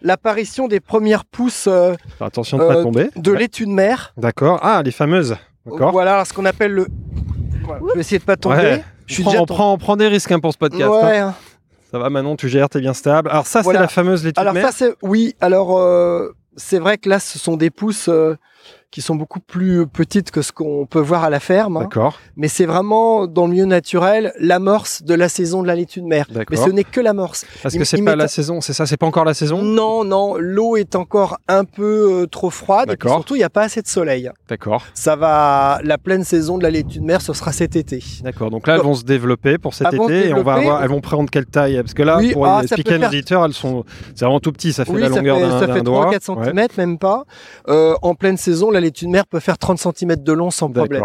l'apparition 0.00 0.66
des 0.66 0.80
premières 0.80 1.24
pousses 1.24 1.68
euh, 1.68 1.94
attention 2.20 2.58
de 2.58 2.64
pas 2.66 2.78
Euh, 2.78 2.82
tomber. 2.82 3.08
de 3.14 3.30
Ouais. 3.30 3.38
laitue 3.38 3.66
de 3.66 3.70
mer. 3.70 4.12
D'accord. 4.16 4.58
Ah, 4.64 4.82
les 4.84 4.90
fameuses. 4.90 5.36
D'accord. 5.64 5.92
Voilà 5.92 6.24
ce 6.24 6.32
qu'on 6.32 6.44
appelle 6.44 6.72
le. 6.72 6.88
Voilà, 7.64 7.80
Je 7.90 7.94
vais 7.94 8.00
essayer 8.00 8.18
de 8.18 8.24
pas 8.24 8.34
tomber. 8.36 8.56
Ouais. 8.56 8.84
Je 9.06 9.14
suis 9.14 9.22
on, 9.22 9.26
prend, 9.26 9.30
déjà 9.30 9.42
on, 9.42 9.46
prend, 9.46 9.72
on 9.74 9.78
prend 9.78 9.96
des 9.96 10.08
risques 10.08 10.32
hein, 10.32 10.40
pour 10.40 10.52
ce 10.52 10.58
podcast. 10.58 10.82
hein. 10.92 11.06
Ouais. 11.06 11.18
hein. 11.18 11.34
Ça 11.92 12.00
va, 12.00 12.10
Manon, 12.10 12.34
tu 12.34 12.48
gères, 12.48 12.68
t'es 12.68 12.80
bien 12.80 12.94
stable. 12.94 13.30
Alors, 13.30 13.46
ça, 13.46 13.62
Voilà. 13.62 13.78
c'est 13.78 13.82
la 13.84 13.88
fameuse 13.88 14.24
laitue 14.24 14.40
Alors 14.40 14.54
de 14.54 14.58
mer. 14.58 14.66
ça 14.68 14.76
c'est 14.76 14.94
oui. 15.00 15.36
Alors 15.40 15.78
euh, 15.78 16.34
c'est 16.56 16.80
vrai 16.80 16.98
que 16.98 17.08
là 17.08 17.20
ce 17.20 17.38
sont 17.38 17.56
des 17.56 17.70
pousses 17.70 18.08
euh, 18.08 18.34
qui 18.92 19.02
sont 19.02 19.16
beaucoup 19.16 19.40
plus 19.40 19.86
petites 19.88 20.30
que 20.30 20.42
ce 20.42 20.52
qu'on 20.52 20.86
peut 20.86 21.00
voir 21.00 21.24
à 21.24 21.30
la 21.30 21.40
ferme. 21.40 21.78
hein. 21.78 21.80
D'accord. 21.80 22.20
Mais 22.36 22.46
c'est 22.46 22.66
vraiment 22.66 23.26
dans 23.26 23.46
le 23.46 23.52
milieu 23.52 23.64
naturel 23.64 24.32
l'amorce 24.38 25.02
de 25.02 25.14
la 25.14 25.28
saison 25.28 25.62
de 25.62 25.66
la 25.66 25.74
laitue 25.74 26.00
de 26.02 26.06
mer. 26.06 26.26
Mais 26.50 26.56
ce 26.56 26.70
n'est 26.70 26.84
que 26.84 27.00
l'amorce. 27.00 27.44
Parce 27.62 27.74
il- 27.74 27.78
que 27.78 27.84
c'est 27.84 28.00
pas 28.02 28.14
la 28.16 28.28
saison, 28.28 28.60
c'est 28.60 28.74
ça, 28.74 28.86
c'est 28.86 28.96
pas 28.98 29.06
encore 29.06 29.24
la 29.24 29.34
saison? 29.34 29.62
Non, 29.62 30.04
non, 30.04 30.36
l'eau 30.38 30.76
est 30.76 30.94
encore 30.94 31.38
un 31.48 31.64
peu 31.64 32.22
euh, 32.22 32.26
trop 32.26 32.50
froide. 32.50 32.90
Et 32.92 32.96
puis 32.96 33.08
surtout, 33.08 33.34
il 33.34 33.38
n'y 33.38 33.44
a 33.44 33.50
pas 33.50 33.62
assez 33.62 33.82
de 33.82 33.88
soleil. 33.88 34.30
D'accord. 34.48 34.84
Ça 34.94 35.16
va, 35.16 35.80
la 35.82 35.96
pleine 35.98 36.22
saison 36.24 36.58
de 36.58 36.62
la 36.62 36.70
laitue 36.70 36.98
de 37.00 37.04
mer, 37.04 37.22
ce 37.22 37.32
sera 37.32 37.50
cet 37.52 37.74
été. 37.76 38.04
D'accord. 38.22 38.50
Donc 38.50 38.66
là, 38.66 38.74
elles 38.76 38.82
vont 38.82 38.94
se 38.94 39.04
développer 39.04 39.56
pour 39.58 39.72
cet 39.74 39.92
été 39.94 40.28
et 40.28 40.34
on 40.34 40.42
va 40.42 40.54
avoir, 40.54 40.82
elles 40.82 40.90
vont 40.90 41.00
prendre 41.00 41.30
quelle 41.30 41.46
taille? 41.46 41.76
Parce 41.80 41.94
que 41.94 42.02
là, 42.02 42.18
Oui, 42.18 42.32
pour 42.34 42.44
ah, 42.46 42.58
ça 42.58 42.62
expliquer 42.64 42.90
à 42.90 42.98
nos 42.98 43.00
faire- 43.04 43.08
auditeurs, 43.08 43.44
elles 43.46 43.52
sont, 43.54 43.84
c'est 44.14 44.26
vraiment 44.26 44.40
tout 44.40 44.52
petit, 44.52 44.72
ça 44.74 44.84
fait 44.84 44.92
oui, 44.92 45.00
la 45.00 45.08
ça 45.08 45.16
longueur 45.16 45.38
d'un 45.40 45.58
ça 45.60 45.66
d'un 45.66 45.74
fait 45.74 45.80
doigt. 45.82 46.10
3-4 46.10 46.28
Ouais. 46.36 46.44
cm, 46.52 46.68
même 46.76 46.98
pas. 46.98 47.24
Euh, 47.68 47.94
en 48.02 48.14
pleine 48.14 48.36
saison, 48.36 48.70
la 48.70 48.80
laitue 48.82 49.06
de 49.06 49.10
mer 49.10 49.26
peut 49.26 49.40
faire 49.40 49.58
30 49.58 49.78
cm 49.78 50.16
de 50.16 50.32
long 50.32 50.50
sans 50.50 50.70
problème. 50.70 51.04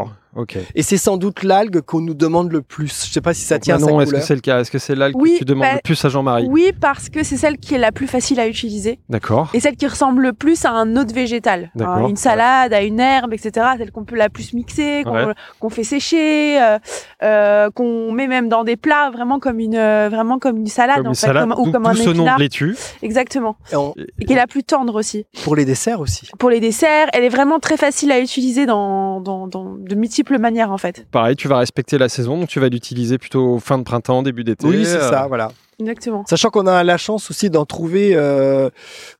Et 0.76 0.84
c'est 0.84 0.98
sans 0.98 1.18
doute 1.18 1.44
l'algue 1.44 1.82
qu'on 1.82 2.02
nous 2.02 2.14
demande 2.14 2.52
le 2.52 2.62
plus. 2.62 3.06
Je 3.08 3.12
sais 3.12 3.22
pas 3.22 3.34
si 3.34 3.42
ça 3.42 3.56
Donc 3.56 3.64
tient 3.64 3.76
à 3.76 3.80
sa 3.80 3.92
est-ce 4.04 4.12
que 4.14 4.20
c'est 4.22 4.36
le 4.36 4.42
cas? 4.42 4.60
Est-ce 4.60 4.72
que 4.72 4.78
c'est 4.80 4.96
là 4.96 5.12
que 5.12 5.38
tu 5.38 5.46
demandes 5.46 5.68
bah, 5.68 5.74
le 5.76 5.82
plus 5.84 6.04
à 6.06 6.10
Jean-Marie? 6.10 6.48
Oui, 6.50 6.72
parce 6.80 7.10
que 7.10 7.24
c'est 7.24 7.38
celle 7.38 7.58
qui 7.58 7.76
est 7.76 7.80
la 7.80 7.92
plus 7.92 8.08
facile 8.08 8.40
à 8.40 8.48
utiliser 8.48 9.00
D'accord. 9.10 9.50
et 9.54 9.60
celle 9.60 9.76
qui 9.76 9.88
ressemble 9.88 10.22
le 10.24 10.34
plus 10.34 10.66
à 10.66 10.72
un 10.72 10.96
autre 10.96 11.14
végétal. 11.14 11.72
D'accord, 11.76 12.06
À 12.06 12.10
une 12.10 12.16
salade, 12.16 12.74
à 12.74 12.82
une 12.84 13.00
herbe, 13.00 13.34
etc. 13.34 13.66
Celle 13.78 13.92
qu'on 13.92 14.04
peut 14.06 14.16
la 14.16 14.30
plus 14.30 14.54
mixer, 14.54 15.04
qu'on 15.04 15.14
Ouais. 15.14 15.34
qu'on 15.60 15.70
fait 15.70 15.84
sécher, 15.84 16.62
euh, 16.62 16.78
euh, 17.24 17.70
qu'on 17.72 18.12
met 18.12 18.28
même 18.28 18.50
dans 18.50 18.64
des 18.64 18.78
plats, 18.78 19.10
vraiment 19.12 19.40
comme 19.40 19.60
une, 19.60 19.76
euh, 19.76 20.10
vraiment 20.12 20.38
comme 20.40 20.58
une 20.58 20.68
salade, 20.68 20.98
Comme 20.98 21.08
en 21.08 21.10
une 21.10 21.16
fait, 21.16 21.28
salade, 21.28 21.50
comme- 21.50 21.68
ou 21.68 21.72
comme 21.72 21.86
un 21.86 21.94
ce 21.94 22.04
nom 22.04 22.12
épinard. 22.12 22.38
de 22.38 22.44
laitue. 22.44 22.76
Exactement. 23.02 23.56
Et 23.72 23.76
on- 23.76 23.94
Et 24.20 24.26
qui 24.26 24.34
est 24.34 24.36
la 24.36 24.48
plus 24.48 24.64
tendre 24.64 24.96
aussi. 24.96 25.26
pour 25.44 25.56
les 25.56 25.66
desserts 25.66 26.00
aussi. 26.00 26.28
Pour 26.38 26.50
les 26.50 26.60
desserts, 26.60 27.08
elle 27.14 27.24
est 27.24 27.30
vraiment 27.30 27.60
très 27.60 27.78
facile 27.78 28.12
à 28.12 28.20
utiliser 28.20 28.66
dans, 28.66 29.20
dans, 29.22 29.48
dans 29.48 29.76
de 29.80 29.96
multiples 29.96 30.27
manières 30.38 30.72
en 30.72 30.78
fait. 30.78 31.08
Pareil, 31.12 31.36
tu 31.36 31.48
vas 31.48 31.58
respecter 31.58 31.98
la 31.98 32.10
saison, 32.10 32.38
donc 32.38 32.50
tu 32.50 32.60
vas 32.60 32.70
l'utiliser 32.70 33.18
plutôt 33.18 33.60
fin 33.60 33.78
de 33.78 33.84
printemps, 33.84 34.24
début 34.24 34.44
d'été. 34.44 34.68
Oui, 34.68 34.86
c'est 34.86 34.98
euh, 34.98 35.10
ça, 35.10 35.28
voilà. 35.28 35.52
Exactement. 35.80 36.24
Sachant 36.28 36.50
qu'on 36.50 36.66
a 36.66 36.84
la 36.84 36.98
chance 36.98 37.30
aussi 37.30 37.52
d'en 37.52 37.66
trouver 37.66 38.12
euh, 38.16 38.70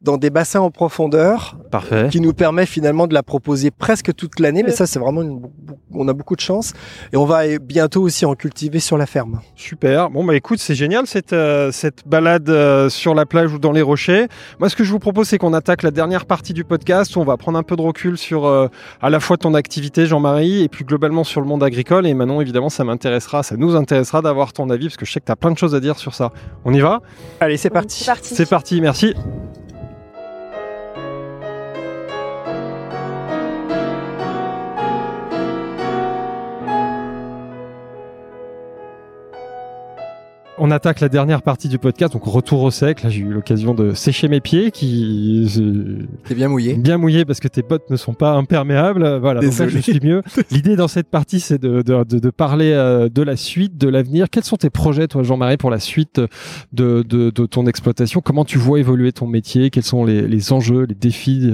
dans 0.02 0.18
des 0.18 0.32
bassins 0.32 0.60
en 0.60 0.72
profondeur, 0.72 1.56
Parfait. 1.70 2.08
qui 2.10 2.20
nous 2.20 2.34
permet 2.34 2.66
finalement 2.66 3.06
de 3.06 3.14
la 3.14 3.22
proposer 3.22 3.70
presque 3.70 4.14
toute 4.16 4.40
l'année. 4.40 4.64
Mais 4.64 4.72
ça, 4.72 4.88
c'est 4.88 4.98
vraiment, 4.98 5.22
une- 5.22 5.42
on 5.94 6.08
a 6.08 6.14
beaucoup 6.14 6.36
de 6.36 6.42
chance. 6.42 6.74
Et 7.14 7.18
on 7.18 7.26
va 7.26 7.44
bientôt 7.60 8.02
aussi 8.02 8.26
en 8.26 8.34
cultiver 8.34 8.80
sur 8.80 8.98
la 8.98 9.06
ferme. 9.06 9.40
Super. 9.56 10.10
Bon, 10.10 10.24
bah 10.24 10.36
écoute, 10.36 10.58
c'est 10.60 10.74
génial 10.74 11.06
cette, 11.06 11.32
euh, 11.34 11.72
cette 11.72 12.08
balade 12.08 12.50
euh, 12.50 12.90
sur 12.90 13.14
la 13.14 13.28
plage 13.28 13.54
ou 13.54 13.60
dans 13.60 13.72
les 13.72 13.84
rochers. 13.84 14.28
Moi, 14.60 14.70
ce 14.70 14.76
que 14.76 14.84
je 14.84 14.92
vous 14.92 15.00
propose, 15.00 15.28
c'est 15.28 15.38
qu'on 15.38 15.54
attaque 15.54 15.84
la 15.84 15.92
dernière 15.92 16.26
partie 16.26 16.54
du 16.54 16.64
podcast 16.64 17.16
où 17.16 17.20
on 17.20 17.24
va 17.26 17.38
prendre 17.38 17.60
un 17.60 17.64
peu 17.64 17.76
de 17.76 17.82
recul 17.84 18.18
sur 18.18 18.46
euh, 18.48 18.68
à 19.00 19.12
la 19.12 19.20
fois 19.20 19.38
ton 19.38 19.54
activité, 19.54 20.08
Jean-Marie, 20.08 20.64
et 20.64 20.70
puis 20.70 20.86
globalement 20.86 21.24
sur 21.24 21.40
le 21.40 21.46
monde 21.48 21.62
agricole. 21.62 22.08
Et 22.08 22.16
Manon, 22.16 22.42
évidemment, 22.42 22.70
ça 22.70 22.84
m'intéressera, 22.84 23.44
ça 23.44 23.58
nous 23.58 23.76
intéressera 23.76 24.24
d'avoir 24.24 24.54
ton 24.54 24.72
avis 24.72 24.86
parce 24.88 24.98
que 24.98 25.06
je 25.06 25.12
sais 25.12 25.20
que 25.20 25.26
tu 25.26 25.32
as 25.32 25.36
plein 25.36 25.52
de 25.52 25.58
choses 25.58 25.76
à 25.76 25.80
dire 25.80 26.00
sur 26.00 26.16
ça. 26.16 26.32
On 26.66 26.74
y 26.74 26.80
va? 26.80 27.02
Allez, 27.40 27.58
c'est 27.58 27.70
parti. 27.70 28.00
C'est 28.00 28.06
parti. 28.06 28.36
C'est 28.36 28.50
parti, 28.50 28.82
merci. 28.82 29.14
On 40.60 40.72
attaque 40.72 41.02
la 41.02 41.10
dernière 41.10 41.44
partie 41.44 41.68
du 41.70 41.78
podcast, 41.78 42.14
donc 42.14 42.24
retour 42.24 42.64
au 42.64 42.72
sec. 42.72 43.04
Là, 43.04 43.10
j'ai 43.10 43.20
eu 43.20 43.32
l'occasion 43.32 43.76
de 43.76 43.94
sécher 43.94 44.28
mes 44.28 44.42
pieds 44.42 44.72
qui 44.72 45.48
euh, 45.60 46.08
T'es 46.26 46.34
bien 46.34 46.48
mouillé. 46.48 46.74
bien 46.74 46.98
mouillés 46.98 47.26
parce 47.26 47.40
que 47.40 47.48
tes 47.48 47.62
bottes 47.62 47.90
ne 47.92 47.96
sont 47.96 48.16
pas 48.16 48.32
imperméables. 48.32 49.18
Voilà, 49.20 49.42
donc 49.42 49.56
là, 49.58 49.68
je 49.68 49.78
suis 49.78 50.00
mieux. 50.02 50.24
L'idée 50.52 50.76
dans 50.76 50.88
cette 50.88 51.10
partie, 51.10 51.40
c'est 51.40 51.62
de, 51.62 51.84
de, 51.84 52.04
de, 52.04 52.18
de 52.18 52.30
parler 52.32 52.72
euh, 52.72 53.08
de 53.08 53.22
la 53.22 53.36
suite, 53.36 53.78
de 53.78 53.88
l'avenir. 53.88 54.28
Quels 54.32 54.46
sont 54.46 54.58
tes 54.58 54.72
projets, 54.72 55.08
toi, 55.08 55.22
Jean-Marie, 55.22 55.58
pour 55.58 55.70
la 55.70 55.80
suite 55.80 56.20
de, 56.74 57.04
de, 57.04 57.30
de 57.30 57.46
ton 57.46 57.68
exploitation? 57.68 58.22
Comment 58.22 58.44
tu 58.44 58.58
vois 58.58 58.80
évoluer 58.80 59.12
ton 59.12 59.28
métier? 59.28 59.70
Quels 59.70 59.84
sont 59.84 60.06
les, 60.06 60.28
les 60.28 60.54
enjeux, 60.54 60.86
les 60.86 60.96
défis 60.96 61.52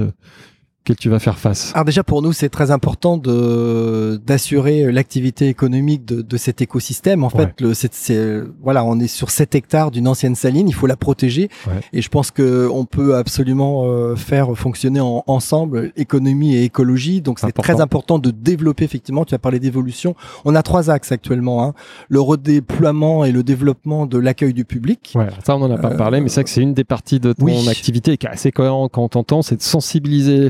auxquels 0.84 0.98
tu 0.98 1.10
vas 1.10 1.20
faire 1.20 1.38
face? 1.40 1.72
Alors 1.74 1.86
déjà 1.86 2.04
pour 2.04 2.22
nous 2.22 2.34
c'est 2.34 2.50
très 2.50 2.70
important 2.72 3.18
de 3.18 4.20
d'assurer 4.26 4.92
l'activité 4.92 5.48
économique 5.48 6.06
de, 6.06 6.22
de 6.22 6.38
cet 6.38 6.62
écosystème. 6.62 7.24
En 7.24 7.28
Ouais. 7.34 7.46
fait, 7.48 7.62
le, 7.62 7.74
c'est, 7.74 7.94
c'est- 7.94 8.42
voilà, 8.62 8.84
on 8.84 9.00
est 9.00 9.08
sur 9.08 9.30
7 9.32 9.56
hectares 9.56 9.92
d'une 9.92 10.08
ancienne 10.08 10.36
saline, 10.36 10.68
il 10.68 10.74
faut 10.74 10.86
la 10.88 10.96
protéger. 10.98 11.50
Ouais. 11.68 11.74
Et 11.94 12.02
je 12.02 12.10
pense 12.10 12.32
que 12.32 12.68
on 12.72 12.86
peut 12.86 13.16
absolument 13.16 13.84
euh, 13.86 14.16
faire 14.16 14.54
fonctionner 14.56 15.00
en- 15.00 15.24
ensemble 15.28 15.92
économie 15.96 16.56
et 16.56 16.64
écologie. 16.64 17.22
Donc 17.22 17.40
c'est 17.40 17.52
très 17.54 17.80
important 17.82 18.20
de 18.20 18.30
développer 18.32 18.84
effectivement. 18.84 19.24
Tu 19.26 19.34
as 19.36 19.40
parlé 19.40 19.60
d'évolution. 19.60 20.16
On 20.46 20.54
a 20.56 20.64
trois 20.64 20.90
axes 20.90 21.12
actuellement 21.12 21.64
hein. 21.64 21.74
le 22.10 22.20
redéploiement 22.22 23.24
et 23.26 23.32
le 23.32 23.44
développement 23.44 24.06
de 24.06 24.18
l'accueil 24.18 24.54
du 24.54 24.66
public. 24.66 25.14
Ouais, 25.16 25.28
ça 25.46 25.56
on 25.56 25.60
n'en 25.60 25.72
a 25.72 25.78
pas 25.78 25.92
Euh, 25.94 25.98
parlé, 25.98 26.20
mais 26.22 26.28
c'est 26.30 26.36
vrai 26.36 26.44
que 26.44 26.50
c'est 26.50 26.62
une 26.62 26.74
des 26.74 26.84
parties 26.84 27.20
de 27.20 27.34
ton 27.34 27.46
oui. 27.46 27.70
activité 27.70 28.18
qui 28.18 28.26
est 28.26 28.30
assez 28.30 28.52
cohérent 28.52 28.90
quand 28.90 29.04
on 29.04 29.10
t'entend, 29.10 29.42
c'est 29.42 29.56
de 29.58 29.62
sensibiliser 29.62 30.50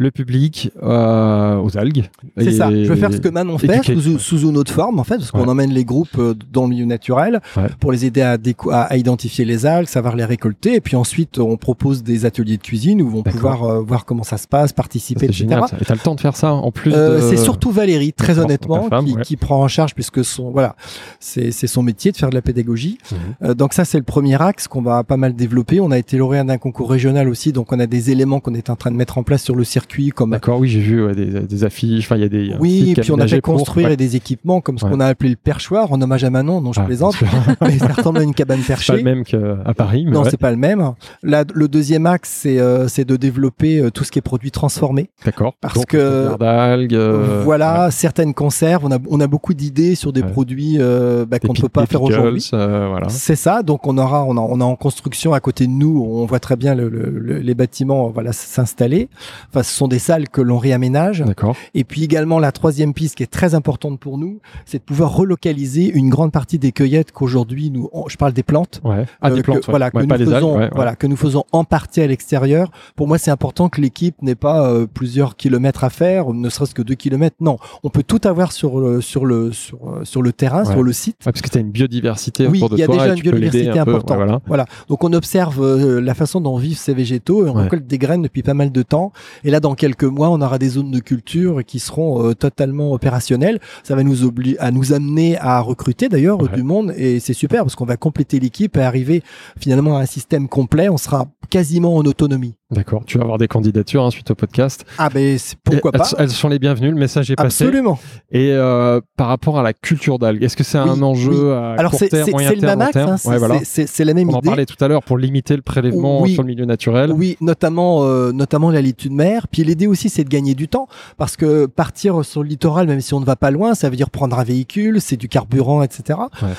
le 0.00 0.10
public 0.12 0.70
euh, 0.82 1.56
aux 1.60 1.76
algues. 1.76 2.04
C'est 2.38 2.52
ça. 2.52 2.70
Je 2.70 2.88
veux 2.88 2.96
faire 2.96 3.12
ce 3.12 3.18
que 3.18 3.28
Manon 3.28 3.58
fait 3.58 3.82
sous, 3.82 4.18
sous 4.18 4.48
une 4.48 4.56
autre 4.56 4.72
forme 4.72 4.98
en 5.00 5.04
fait, 5.04 5.16
parce 5.18 5.30
qu'on 5.32 5.42
Ouais. 5.42 5.48
emmène 5.48 5.70
les 5.72 5.84
groupes 5.84 6.16
euh, 6.18 6.34
dans 6.52 6.62
le 6.62 6.68
milieu 6.70 6.84
naturel 6.84 7.40
Ouais. 7.56 7.66
pour 7.80 7.90
les 7.92 8.04
aider 8.06 8.22
à, 8.22 8.38
à, 8.70 8.96
identifier 8.96 9.44
les 9.44 9.66
algues, 9.66 9.88
savoir 9.88 10.14
les 10.16 10.24
récolter, 10.24 10.74
et 10.74 10.80
puis 10.80 10.94
ensuite 10.96 11.38
on 11.38 11.56
propose 11.56 12.02
des 12.04 12.24
ateliers 12.26 12.56
de 12.58 12.62
cuisine 12.62 13.02
où 13.02 13.08
vont 13.10 13.22
pouvoir 13.24 13.64
euh, 13.64 13.80
voir 13.80 14.04
comment 14.04 14.22
ça 14.22 14.36
se 14.38 14.46
passe, 14.46 14.72
participer, 14.72 15.26
etc. 15.26 15.38
génial. 15.40 15.64
ça. 15.68 15.76
Et 15.80 15.84
t'as 15.84 15.94
le 15.94 16.00
temps 16.00 16.14
de 16.14 16.20
faire 16.20 16.36
ça 16.36 16.52
en 16.52 16.70
plus 16.70 16.92
Euh, 16.94 17.16
de- 17.20 17.28
C'est 17.28 17.36
surtout 17.42 17.70
Valérie, 17.72 18.12
très 18.12 18.38
honnêtement, 18.38 18.88
femme, 18.88 19.04
qui, 19.04 19.14
ouais. 19.14 19.22
qui 19.22 19.36
prend 19.36 19.62
en 19.62 19.68
charge 19.68 19.94
puisque 19.94 20.24
son 20.24 20.50
voilà, 20.52 20.76
c'est 21.18 21.50
son 21.66 21.82
métier 21.82 22.12
de 22.12 22.16
faire 22.16 22.30
de 22.30 22.34
la 22.36 22.42
pédagogie. 22.42 22.98
Euh, 23.42 23.54
donc 23.54 23.72
ça 23.72 23.84
c'est 23.84 23.98
le 23.98 24.04
premier 24.04 24.40
axe 24.40 24.68
qu'on 24.68 24.82
va 24.82 25.02
pas 25.02 25.16
mal 25.16 25.34
développer. 25.34 25.80
On 25.80 25.90
a 25.90 25.98
été 25.98 26.16
lauréat 26.18 26.44
d'un 26.44 26.58
concours 26.58 26.90
régional 26.90 27.28
aussi, 27.28 27.52
donc 27.52 27.72
on 27.72 27.80
a 27.80 27.86
des 27.86 28.10
éléments 28.10 28.38
qu'on 28.40 28.54
est 28.54 28.70
en 28.70 28.76
train 28.76 28.90
de 28.92 28.96
mettre 28.96 29.18
en 29.18 29.22
place 29.24 29.42
sur 29.42 29.56
le 29.56 29.64
circuit 29.64 29.87
comme 30.14 30.30
D'accord, 30.30 30.58
oui, 30.60 30.68
j'ai 30.68 30.80
vu 30.80 31.04
ouais, 31.04 31.14
des, 31.14 31.26
des 31.40 31.64
affiches, 31.64 32.04
enfin 32.06 32.16
il 32.16 32.22
y 32.22 32.24
a 32.24 32.28
des. 32.28 32.54
Oui, 32.60 32.90
et 32.96 33.00
puis 33.00 33.10
on 33.12 33.18
a 33.18 33.26
fait 33.26 33.40
construire 33.40 33.96
des 33.96 34.16
équipements 34.16 34.60
comme 34.60 34.78
ce 34.78 34.84
qu'on 34.84 35.00
a 35.00 35.06
appelé 35.06 35.30
le 35.30 35.36
perchoir 35.36 35.90
en 35.92 36.00
hommage 36.00 36.24
à 36.24 36.30
Manon, 36.30 36.60
dont 36.60 36.72
je 36.72 36.80
Ah, 36.80 36.84
plaisante. 36.84 37.14
mais 37.60 37.78
ça 37.78 37.88
ressemble 37.88 38.18
à 38.18 38.22
une 38.22 38.34
cabane 38.34 38.58
C'est 38.60 38.66
pas 38.74 38.74
perchée. 38.74 38.96
le 38.96 39.02
même 39.02 39.24
qu'à 39.24 39.74
Paris, 39.76 40.04
mais 40.06 40.12
non, 40.12 40.24
c'est 40.24 40.36
pas 40.36 40.50
le 40.50 40.56
même. 40.56 40.92
Là, 41.22 41.44
le 41.54 41.68
deuxième 41.68 42.06
axe, 42.06 42.30
c'est 42.42 42.58
euh, 42.58 42.88
c'est 42.88 43.04
de 43.04 43.16
développer 43.16 43.80
euh, 43.80 43.90
tout 43.90 44.04
ce 44.04 44.10
qui 44.12 44.18
est 44.18 44.22
produits 44.22 44.50
transformés. 44.50 45.10
d'accord. 45.24 45.54
parce 45.60 45.74
Donc, 45.74 45.86
que- 45.86 45.96
euh, 45.96 47.42
voilà, 47.44 47.90
certaines 47.90 48.34
conserves. 48.34 48.84
On 48.84 48.92
a, 48.92 48.98
on 49.08 49.20
a 49.20 49.26
beaucoup 49.26 49.54
d'idées 49.54 49.94
sur 49.94 50.12
des 50.12 50.22
Ouais. 50.22 50.28
produits 50.30 50.76
euh, 50.78 51.24
bah, 51.26 51.38
qu'on 51.38 51.52
ne 51.52 51.60
peut 51.60 51.68
pas 51.68 51.86
faire 51.86 52.02
aujourd'hui. 52.02 52.48
euh, 52.54 52.88
voilà. 52.90 53.08
C'est 53.08 53.36
ça. 53.36 53.62
Donc 53.62 53.86
on 53.86 53.96
aura, 53.98 54.24
on 54.24 54.36
a, 54.36 54.40
on 54.40 54.60
a 54.60 54.64
en 54.64 54.76
construction 54.76 55.32
à 55.32 55.40
côté 55.40 55.66
de 55.66 55.72
nous. 55.72 56.02
On 56.02 56.26
voit 56.26 56.40
très 56.40 56.56
bien 56.56 56.74
le- 56.74 56.88
le- 56.88 57.10
le- 57.10 57.38
les 57.38 57.54
bâtiments, 57.54 58.08
voilà, 58.08 58.32
s'installer. 58.32 59.08
Enfin, 59.50 59.62
sont 59.78 59.88
des 59.88 59.98
salles 59.98 60.28
que 60.28 60.40
l'on 60.40 60.58
réaménage. 60.58 61.22
D'accord. 61.26 61.56
Et 61.74 61.84
puis 61.84 62.04
également 62.04 62.38
la 62.38 62.52
troisième 62.52 62.92
piste 62.94 63.14
qui 63.16 63.22
est 63.22 63.26
très 63.26 63.54
importante 63.54 63.98
pour 64.00 64.18
nous, 64.18 64.40
c'est 64.66 64.78
de 64.78 64.82
pouvoir 64.84 65.14
relocaliser 65.14 65.90
une 65.90 66.08
grande 66.10 66.32
partie 66.32 66.58
des 66.58 66.72
cueillettes 66.72 67.12
qu'aujourd'hui 67.12 67.70
nous, 67.70 67.88
on- 67.92 68.08
je 68.08 68.16
parle 68.16 68.32
des 68.32 68.42
plantes. 68.42 68.80
Ouais. 68.84 69.06
Ah, 69.20 69.28
euh, 69.30 69.34
des 69.36 69.42
que- 69.42 69.50
ouais. 69.52 69.60
voilà, 69.68 69.86
Ouais, 69.94 70.02
que 70.02 70.06
nous 70.06 70.12
algues, 70.14 70.24
faisons, 70.34 70.52
ouais, 70.54 70.58
ouais. 70.64 70.70
voilà, 70.74 70.96
que 70.96 71.06
nous 71.06 71.16
faisons 71.16 71.44
en 71.52 71.64
partie 71.64 72.00
à 72.00 72.06
l'extérieur. 72.06 72.70
Pour 72.96 73.08
moi, 73.08 73.18
c'est 73.18 73.30
important 73.30 73.68
que 73.68 73.80
l'équipe 73.80 74.20
n'ait 74.22 74.34
pas 74.34 74.66
euh, 74.68 74.86
plusieurs 74.92 75.36
kilomètres 75.36 75.84
à 75.84 75.90
faire, 75.90 76.30
ne 76.32 76.48
serait-ce 76.48 76.74
que 76.74 76.82
deux 76.82 76.94
kilomètres. 76.94 77.36
Non, 77.40 77.56
on 77.82 77.88
peut 77.90 78.02
tout 78.02 78.20
avoir 78.24 78.52
sur 78.52 78.80
le 78.80 79.00
sur 79.00 79.24
le 79.26 79.52
sur, 79.52 79.78
euh, 79.88 80.04
sur 80.04 80.22
le 80.22 80.32
terrain, 80.32 80.64
sur 80.64 80.82
le 80.82 80.92
site. 80.92 81.16
Parce 81.24 81.40
que 81.40 81.48
tu 81.48 81.58
as 81.58 81.60
une 81.60 81.70
biodiversité 81.70 82.46
Oui, 82.46 82.58
autour 82.58 82.70
de 82.70 82.76
il 82.76 82.80
y 82.80 82.82
a 82.82 82.86
toi. 82.86 82.96
déjà 82.96 83.14
une 83.14 83.20
biodiversité 83.20 83.78
un 83.78 83.82
importante. 83.82 84.16
voilà. 84.16 84.40
Voilà. 84.46 84.64
Donc 84.88 85.04
on 85.04 85.12
observe 85.12 85.62
euh, 85.62 86.00
la 86.00 86.14
façon 86.14 86.40
dont 86.40 86.56
vivent 86.56 86.78
ces 86.78 86.94
végétaux 86.94 87.46
et 87.46 87.50
on 87.50 87.54
récolte 87.54 87.86
des 87.86 87.98
graines 87.98 88.22
depuis 88.22 88.42
pas 88.42 88.54
mal 88.54 88.72
de 88.72 88.82
temps. 88.82 89.12
Et 89.44 89.50
là, 89.50 89.60
dans 89.60 89.67
dans 89.68 89.74
quelques 89.74 90.04
mois, 90.04 90.30
on 90.30 90.40
aura 90.40 90.58
des 90.58 90.70
zones 90.70 90.90
de 90.90 90.98
culture 90.98 91.62
qui 91.62 91.78
seront 91.78 92.32
totalement 92.32 92.92
opérationnelles. 92.92 93.60
Ça 93.82 93.94
va 93.94 94.02
nous 94.02 94.24
obliger 94.24 94.58
à 94.58 94.70
nous 94.70 94.94
amener 94.94 95.38
à 95.38 95.60
recruter 95.60 96.08
d'ailleurs 96.08 96.48
du 96.48 96.62
monde 96.62 96.94
et 96.96 97.20
c'est 97.20 97.34
super 97.34 97.64
parce 97.64 97.74
qu'on 97.74 97.84
va 97.84 97.96
compléter 97.96 98.40
l'équipe 98.40 98.76
et 98.78 98.82
arriver 98.82 99.22
finalement 99.58 99.98
à 99.98 100.00
un 100.00 100.06
système 100.06 100.48
complet. 100.48 100.88
On 100.88 100.96
sera 100.96 101.26
quasiment 101.50 101.96
en 101.96 102.04
autonomie. 102.04 102.54
D'accord. 102.70 103.02
Tu 103.06 103.16
vas 103.16 103.24
avoir 103.24 103.38
des 103.38 103.48
candidatures 103.48 104.04
hein, 104.04 104.10
suite 104.10 104.30
au 104.30 104.34
podcast. 104.34 104.84
Ah 104.98 105.08
ben 105.08 105.38
pourquoi 105.64 105.90
pas? 105.90 106.06
Elles, 106.18 106.28
sont 106.28 106.48
les 106.48 106.58
bienvenues. 106.58 106.90
Le 106.90 106.98
message 106.98 107.30
est 107.30 107.36
passé. 107.36 107.64
Absolument. 107.64 107.98
Et 108.30 108.50
euh, 108.52 109.00
par 109.16 109.28
rapport 109.28 109.58
à 109.58 109.62
la 109.62 109.72
culture 109.72 110.18
d'algues, 110.18 110.42
est-ce 110.42 110.56
que 110.56 110.64
c'est 110.64 110.76
un 110.76 111.00
enjeu 111.00 111.54
à 111.54 111.72
Alors 111.78 111.92
court 111.92 112.00
terme, 112.10 112.30
moyen 112.30 112.52
terme, 112.52 112.80
long 112.80 112.90
terme 112.90 113.16
hein, 113.24 113.60
C'est 113.64 114.04
la 114.04 114.12
même 114.12 114.28
idée. 114.28 114.34
On 114.34 114.38
en 114.38 114.42
parlait 114.42 114.66
tout 114.66 114.82
à 114.84 114.88
l'heure 114.88 115.02
pour 115.02 115.16
limiter 115.16 115.56
le 115.56 115.62
prélèvement 115.62 116.26
sur 116.26 116.42
le 116.42 116.48
milieu 116.48 116.66
naturel. 116.66 117.10
Oui, 117.12 117.38
notamment 117.40 118.04
euh, 118.04 118.32
notamment 118.32 118.70
la 118.70 118.82
de 118.82 119.08
mer. 119.10 119.47
Puis 119.50 119.64
l'idée 119.64 119.86
aussi, 119.86 120.08
c'est 120.08 120.24
de 120.24 120.28
gagner 120.28 120.54
du 120.54 120.68
temps 120.68 120.88
parce 121.16 121.36
que 121.36 121.66
partir 121.66 122.24
sur 122.24 122.42
le 122.42 122.48
littoral, 122.48 122.86
même 122.86 123.00
si 123.00 123.14
on 123.14 123.20
ne 123.20 123.24
va 123.24 123.36
pas 123.36 123.50
loin, 123.50 123.74
ça 123.74 123.88
veut 123.88 123.96
dire 123.96 124.10
prendre 124.10 124.38
un 124.38 124.44
véhicule, 124.44 125.00
c'est 125.00 125.16
du 125.16 125.28
carburant, 125.28 125.82
etc. 125.82 126.18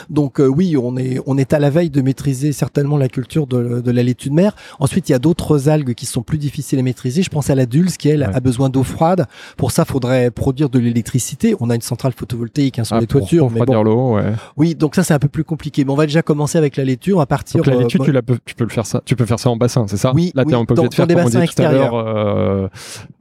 Donc 0.09 0.39
euh, 0.39 0.47
oui, 0.47 0.75
on 0.77 0.97
est 0.97 1.19
on 1.25 1.37
est 1.37 1.53
à 1.53 1.59
la 1.59 1.69
veille 1.69 1.89
de 1.89 2.01
maîtriser 2.01 2.51
certainement 2.51 2.97
la 2.97 3.09
culture 3.09 3.47
de, 3.47 3.81
de 3.81 3.91
la 3.91 4.03
laitue 4.03 4.29
de 4.29 4.35
mer. 4.35 4.55
Ensuite, 4.79 5.09
il 5.09 5.11
y 5.11 5.15
a 5.15 5.19
d'autres 5.19 5.69
algues 5.69 5.93
qui 5.93 6.05
sont 6.05 6.23
plus 6.23 6.37
difficiles 6.37 6.79
maîtriser. 6.83 7.23
Je 7.23 7.29
pense 7.29 7.49
à 7.49 7.55
la 7.55 7.65
Dulce 7.65 7.97
qui 7.97 8.09
elle 8.09 8.23
a 8.23 8.39
besoin 8.39 8.69
d'eau 8.69 8.83
froide. 8.83 9.25
Pour 9.57 9.71
ça, 9.71 9.85
faudrait 9.85 10.31
produire 10.31 10.69
de 10.69 10.79
l'électricité. 10.79 11.55
On 11.59 11.69
a 11.69 11.75
une 11.75 11.81
centrale 11.81 12.13
photovoltaïque 12.13 12.79
hein, 12.79 12.83
sur 12.83 12.95
ah, 12.95 12.99
les 12.99 13.07
toitures, 13.07 13.49
mais 13.49 13.61
bon. 13.61 13.83
l'eau, 13.83 14.15
ouais. 14.15 14.33
Oui, 14.57 14.75
donc 14.75 14.95
ça 14.95 15.03
c'est 15.03 15.13
un 15.13 15.19
peu 15.19 15.27
plus 15.27 15.43
compliqué. 15.43 15.83
Mais 15.85 15.91
on 15.91 15.95
va 15.95 16.05
déjà 16.05 16.21
commencer 16.21 16.57
avec 16.57 16.77
la 16.77 16.83
laitue. 16.83 17.17
À 17.19 17.25
partir. 17.25 17.57
Donc 17.57 17.67
la 17.67 17.75
laitue, 17.75 17.99
euh, 17.99 18.05
tu, 18.05 18.11
la 18.11 18.21
peux, 18.21 18.37
tu 18.45 18.55
peux 18.55 18.63
le 18.63 18.69
faire 18.69 18.85
ça. 18.85 19.01
Tu 19.05 19.15
peux 19.15 19.25
faire 19.25 19.39
ça 19.39 19.49
en 19.49 19.57
bassin, 19.57 19.85
c'est 19.87 19.97
ça? 19.97 20.11
Oui. 20.13 20.31
Là, 20.35 20.45
t'es 20.45 20.53
un 20.53 20.65
peu 20.65 20.73
obligé 20.73 20.89
de 20.89 20.93
faire 20.93 21.07
des 21.07 21.15
bassins 21.15 21.41
extérieurs. 21.41 21.95
Euh, 21.95 22.67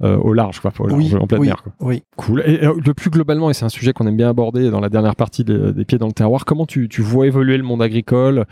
au 0.00 0.32
large, 0.32 0.60
quoi, 0.60 0.72
au 0.78 0.86
large, 0.86 1.14
en 1.14 1.26
pleine 1.26 1.40
oui, 1.40 1.48
mer. 1.48 1.62
Quoi. 1.62 1.72
Oui. 1.80 2.02
Cool. 2.16 2.42
Et 2.46 2.58
le 2.58 2.94
plus 2.94 3.10
globalement, 3.10 3.50
et 3.50 3.54
c'est 3.54 3.64
un 3.64 3.70
sujet 3.70 3.92
qu'on 3.92 4.06
aime 4.06 4.16
bien 4.16 4.28
aborder 4.28 4.70
dans 4.70 4.80
la 4.80 4.88
dernière 4.88 5.16
partie 5.16 5.44
des 5.44 5.84
pieds 5.84 5.98
dans 5.98 6.06
le 6.06 6.12
terroir. 6.12 6.44
Comment 6.44 6.66
tu, 6.66 6.88
tu 6.88 7.02
vois 7.02 7.26
évoluer 7.26 7.56
le 7.56 7.64
monde 7.64 7.82
agricole? 7.82 8.46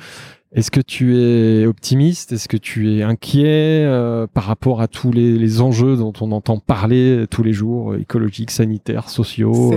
Est-ce 0.53 0.71
que 0.71 0.81
tu 0.81 1.19
es 1.19 1.67
optimiste? 1.67 2.33
Est-ce 2.33 2.49
que 2.49 2.57
tu 2.57 2.95
es 2.95 3.03
inquiet 3.03 3.85
euh, 3.85 4.27
par 4.27 4.45
rapport 4.45 4.81
à 4.81 4.89
tous 4.89 5.13
les, 5.13 5.61
enjeux 5.61 5.97
dont 5.97 6.15
on 6.21 6.33
entend 6.33 6.59
parler 6.59 7.27
tous 7.31 7.43
les 7.43 7.53
jours, 7.53 7.93
euh, 7.93 8.01
écologiques, 8.01 8.51
sanitaires, 8.51 9.11
sociaux? 9.11 9.75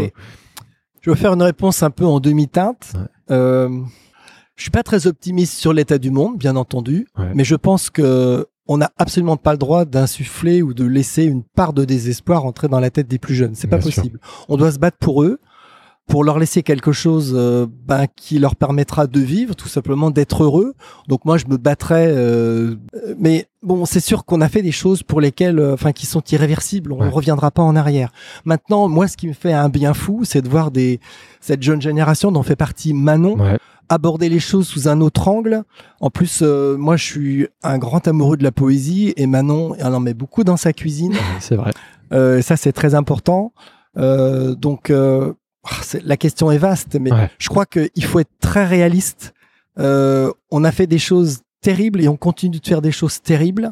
Je 1.01 1.11
vais 1.11 1.17
faire 1.17 1.33
une 1.33 1.41
réponse 1.41 1.81
un 1.83 1.89
peu 1.89 2.05
en 2.05 2.21
demi-teinte. 2.21 2.93
Euh, 3.29 3.67
je 4.55 4.61
suis 4.61 4.71
pas 4.71 4.83
très 4.83 5.07
optimiste 5.07 5.55
sur 5.55 5.73
l'état 5.73 5.97
du 5.97 6.11
monde, 6.11 6.37
bien 6.37 6.55
entendu, 6.55 7.07
mais 7.33 7.43
je 7.43 7.55
pense 7.55 7.89
que 7.89 8.47
on 8.69 8.77
n'a 8.77 8.91
absolument 8.97 9.35
pas 9.35 9.51
le 9.51 9.57
droit 9.57 9.83
d'insuffler 9.83 10.61
ou 10.61 10.75
de 10.75 10.85
laisser 10.85 11.23
une 11.23 11.43
part 11.43 11.73
de 11.73 11.85
désespoir 11.85 12.45
entrer 12.45 12.67
dans 12.67 12.79
la 12.79 12.91
tête 12.91 13.07
des 13.07 13.17
plus 13.17 13.33
jeunes. 13.33 13.55
C'est 13.55 13.67
pas 13.67 13.79
possible. 13.79 14.19
On 14.47 14.57
doit 14.57 14.71
se 14.71 14.77
battre 14.77 14.97
pour 14.99 15.23
eux 15.23 15.39
pour 16.09 16.23
leur 16.23 16.39
laisser 16.39 16.63
quelque 16.63 16.91
chose 16.91 17.33
euh, 17.37 17.67
ben, 17.85 18.07
qui 18.15 18.39
leur 18.39 18.55
permettra 18.55 19.05
de 19.05 19.19
vivre, 19.19 19.55
tout 19.55 19.67
simplement 19.67 20.09
d'être 20.09 20.43
heureux. 20.43 20.73
Donc 21.07 21.23
moi, 21.23 21.37
je 21.37 21.45
me 21.45 21.57
battrais. 21.57 22.07
Euh, 22.09 22.75
mais 23.19 23.45
bon, 23.61 23.85
c'est 23.85 23.99
sûr 23.99 24.25
qu'on 24.25 24.41
a 24.41 24.49
fait 24.49 24.63
des 24.63 24.71
choses 24.71 25.03
pour 25.03 25.21
lesquelles, 25.21 25.59
euh, 25.59 25.75
enfin, 25.75 25.91
qui 25.91 26.07
sont 26.07 26.23
irréversibles. 26.31 26.91
On 26.91 27.05
ne 27.05 27.11
reviendra 27.11 27.51
pas 27.51 27.61
en 27.61 27.75
arrière. 27.75 28.11
Maintenant, 28.43 28.89
moi, 28.89 29.07
ce 29.07 29.17
qui 29.17 29.27
me 29.27 29.33
fait 29.33 29.53
un 29.53 29.69
bien 29.69 29.93
fou, 29.93 30.21
c'est 30.25 30.41
de 30.41 30.49
voir 30.49 30.71
des 30.71 30.99
cette 31.41 31.61
jeune 31.61 31.81
génération 31.81 32.31
dont 32.31 32.43
fait 32.43 32.57
partie 32.57 32.93
Manon. 32.93 33.37
aborder 33.87 34.29
les 34.29 34.39
choses 34.39 34.67
sous 34.67 34.87
un 34.87 35.01
autre 35.01 35.27
angle. 35.27 35.63
En 35.99 36.09
plus, 36.09 36.41
moi, 36.41 36.97
je 36.97 37.03
suis 37.03 37.47
un 37.61 37.77
grand 37.77 38.07
amoureux 38.07 38.37
de 38.37 38.43
la 38.43 38.51
poésie 38.51 39.13
et 39.15 39.27
Manon 39.27 39.75
elle 39.79 39.93
en 39.93 39.99
met 39.99 40.13
beaucoup 40.13 40.43
dans 40.43 40.57
sa 40.57 40.73
cuisine. 40.73 41.13
c'est 41.39 41.55
vrai. 41.55 41.71
ça, 42.41 42.57
c'est 42.57 42.71
très 42.71 42.95
important. 42.95 43.53
donc, 43.95 44.91
la 46.03 46.17
question 46.17 46.51
est 46.51 46.57
vaste, 46.57 46.97
mais 46.99 47.11
je 47.37 47.49
crois 47.49 47.65
qu'il 47.65 48.03
faut 48.03 48.19
être 48.19 48.31
très 48.39 48.65
réaliste. 48.65 49.33
Euh, 49.77 50.31
on 50.51 50.63
a 50.63 50.71
fait 50.71 50.87
des 50.87 50.99
choses 50.99 51.39
terribles 51.61 52.01
et 52.01 52.07
on 52.07 52.17
continue 52.17 52.59
de 52.59 52.67
faire 52.67 52.81
des 52.81 52.91
choses 52.91 53.21
terribles, 53.21 53.71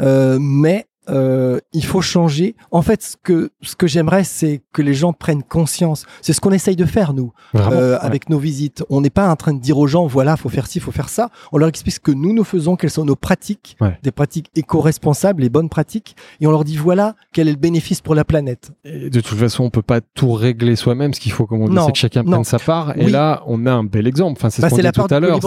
euh, 0.00 0.38
mais 0.40 0.86
euh, 1.08 1.58
il 1.72 1.84
faut 1.84 2.00
changer. 2.00 2.54
En 2.70 2.82
fait, 2.82 3.02
ce 3.02 3.16
que 3.22 3.50
ce 3.62 3.76
que 3.76 3.86
j'aimerais, 3.86 4.24
c'est 4.24 4.62
que 4.72 4.82
les 4.82 4.94
gens 4.94 5.12
prennent 5.12 5.42
conscience. 5.42 6.04
C'est 6.22 6.32
ce 6.32 6.40
qu'on 6.40 6.52
essaye 6.52 6.76
de 6.76 6.84
faire 6.84 7.14
nous 7.14 7.32
euh, 7.54 7.98
avec 8.00 8.28
nos 8.28 8.38
visites. 8.38 8.84
On 8.90 9.00
n'est 9.00 9.10
pas 9.10 9.28
en 9.28 9.36
train 9.36 9.54
de 9.54 9.60
dire 9.60 9.78
aux 9.78 9.86
gens 9.86 10.06
voilà, 10.06 10.36
faut 10.36 10.48
faire 10.48 10.66
ci, 10.66 10.80
faut 10.80 10.92
faire 10.92 11.08
ça. 11.08 11.30
On 11.52 11.58
leur 11.58 11.68
explique 11.68 11.94
ce 11.94 12.00
que 12.00 12.12
nous 12.12 12.32
nous 12.32 12.44
faisons, 12.44 12.76
quelles 12.76 12.90
sont 12.90 13.04
nos 13.04 13.16
pratiques, 13.16 13.76
des 14.02 14.10
pratiques 14.10 14.50
éco-responsables, 14.54 15.42
les 15.42 15.48
bonnes 15.50 15.68
pratiques, 15.68 16.16
et 16.40 16.46
on 16.46 16.50
leur 16.50 16.64
dit 16.64 16.76
voilà 16.76 17.14
quel 17.32 17.48
est 17.48 17.52
le 17.52 17.58
bénéfice 17.58 18.00
pour 18.00 18.14
la 18.14 18.24
planète. 18.24 18.70
Et 18.84 19.10
de 19.10 19.20
toute 19.20 19.38
façon, 19.38 19.64
on 19.64 19.70
peut 19.70 19.82
pas 19.82 20.00
tout 20.00 20.32
régler 20.32 20.76
soi-même. 20.76 21.14
Ce 21.14 21.20
qu'il 21.20 21.32
faut, 21.32 21.46
comme 21.46 21.62
on 21.62 21.68
dit, 21.68 21.76
c'est 21.84 21.92
que 21.92 21.98
chacun 21.98 22.24
prenne 22.24 22.44
sa 22.44 22.58
part. 22.58 22.96
Et 22.96 23.08
là, 23.08 23.42
on 23.46 23.66
a 23.66 23.72
un 23.72 23.84
bel 23.84 24.06
exemple. 24.06 24.38
Enfin, 24.38 24.50
c'est 24.50 24.56
ce 24.56 24.62
bah, 24.62 24.70
qu'on 24.70 24.76
dit 24.76 24.92
tout 24.92 25.14
à 25.14 25.20
l'heure. 25.20 25.40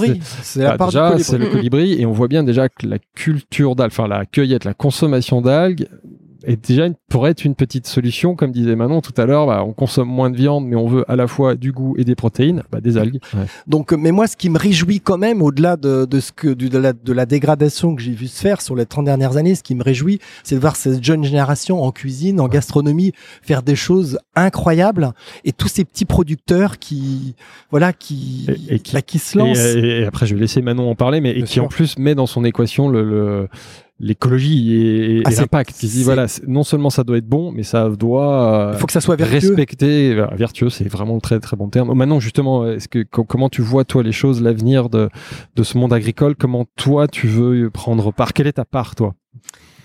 C'est 0.43 0.63
la 0.63 0.71
bah, 0.71 0.77
part 0.77 0.88
déjà, 0.88 1.19
c'est 1.19 1.38
le 1.38 1.47
colibri, 1.47 2.01
et 2.01 2.05
on 2.05 2.11
voit 2.11 2.27
bien 2.27 2.43
déjà 2.43 2.69
que 2.69 2.88
la 2.88 2.97
culture 3.15 3.75
d'alpha, 3.75 4.03
enfin 4.03 4.07
la 4.07 4.25
cueillette, 4.25 4.63
la 4.63 4.73
consommation 4.73 5.41
d'algues 5.52 5.88
et 6.45 6.56
déjà 6.56 6.88
pourrait 7.10 7.32
être 7.32 7.45
une 7.45 7.56
petite 7.56 7.86
solution, 7.88 8.36
comme 8.36 8.52
disait 8.52 8.76
Manon 8.76 9.02
tout 9.02 9.14
à 9.18 9.26
l'heure. 9.26 9.45
Bah, 9.45 9.64
on 9.65 9.73
consomme 9.73 10.07
moins 10.07 10.30
de 10.30 10.36
viande, 10.36 10.65
mais 10.65 10.76
on 10.76 10.88
veut 10.88 11.06
à 11.07 11.15
la 11.15 11.28
fois 11.28 11.56
du 11.56 11.72
goût 11.72 11.95
et 11.98 12.03
des 12.03 12.15
protéines, 12.15 12.64
bah, 12.72 12.82
des 12.82 12.98
algues. 12.98 13.19
Donc, 13.68 13.91
mais 13.91 14.11
moi, 14.11 14.28
ce 14.28 14.36
qui 14.36 14.49
me 14.49 14.57
réjouit 14.57 15.02
quand 15.02 15.18
même, 15.18 15.41
au-delà 15.41 15.78
de, 15.78 16.06
de 16.06 16.19
ce 16.19 16.32
que 16.32 16.48
de 16.48 16.78
la, 16.78 16.94
de 16.94 17.14
la 17.14 17.26
dégradation 17.26 17.95
que 17.95 18.02
j'ai 18.02 18.11
vu 18.11 18.28
se 18.28 18.41
faire 18.41 18.61
sur 18.61 18.76
les 18.76 18.86
30 18.86 19.06
dernières 19.06 19.38
années, 19.38 19.56
ce 19.56 19.64
qui 19.64 19.76
me 19.76 19.84
réjouit, 19.84 20.19
c'est 20.44 20.56
de 20.56 20.60
voir 20.60 20.76
cette 20.76 21.03
jeune 21.03 21.23
génération 21.23 21.84
en 21.84 21.91
cuisine, 21.91 22.40
en 22.40 22.48
gastronomie, 22.48 23.11
faire 23.41 23.61
des 23.61 23.76
choses 23.76 24.18
incroyables, 24.36 25.11
et 25.45 25.52
tous 25.52 25.68
ces 25.68 25.86
petits 25.86 26.06
producteurs 26.06 26.80
qui, 26.80 27.36
voilà, 27.69 27.94
qui, 27.94 28.48
et, 28.69 28.80
qui, 28.80 28.99
qui 29.03 29.19
se 29.19 29.38
lancent. 29.38 29.60
Et, 29.60 30.06
après, 30.06 30.26
je 30.26 30.34
vais 30.34 30.41
laisser 30.41 30.61
Manon 30.61 30.90
en 30.90 30.95
parler, 30.95 31.22
mais 31.22 31.32
et 31.32 31.44
qui 31.44 31.60
en 31.60 31.68
plus 31.68 31.98
met 31.98 32.15
dans 32.15 32.26
son 32.26 32.44
équation 32.44 32.90
le, 32.90 33.03
le 33.03 33.49
l'écologie 34.02 34.76
et, 34.76 35.23
ah, 35.26 35.32
l'impact. 35.32 35.73
Qui 35.80 35.88
dit 35.88 36.03
voilà, 36.03 36.26
non 36.48 36.64
seulement 36.64 36.90
ça 36.90 37.03
doit 37.03 37.18
être 37.18 37.28
bon, 37.28 37.52
mais 37.52 37.64
ça 37.64 37.90
doit. 37.90 38.72
Il 38.73 38.80
faut 38.80 38.88
que 38.88 38.94
ça 38.94 39.02
soit 39.02 39.15
vertueux. 39.15 39.49
Respecter, 39.49 40.14
vertueux, 40.34 40.69
c'est 40.69 40.88
vraiment 40.88 41.19
très 41.19 41.40
très 41.40 41.56
bon 41.56 41.69
terme. 41.69 41.94
Maintenant, 41.94 42.19
justement, 42.19 42.68
est-ce 42.68 42.88
que 42.88 43.03
comment 43.03 43.49
tu 43.49 43.61
vois 43.61 43.86
toi 43.86 44.03
les 44.03 44.11
choses, 44.11 44.41
l'avenir 44.41 44.90
de 44.90 45.10
de 45.56 45.64
ce 45.64 45.78
monde 45.78 45.94
agricole? 45.94 46.36
Comment 46.36 46.65
toi 46.76 47.07
tu 47.07 47.28
veux 47.28 47.69
prendre 47.69 48.11
part? 48.11 48.34
Quelle 48.34 48.48
est 48.48 48.53
ta 48.53 48.65
part, 48.65 48.95
toi? 48.95 49.14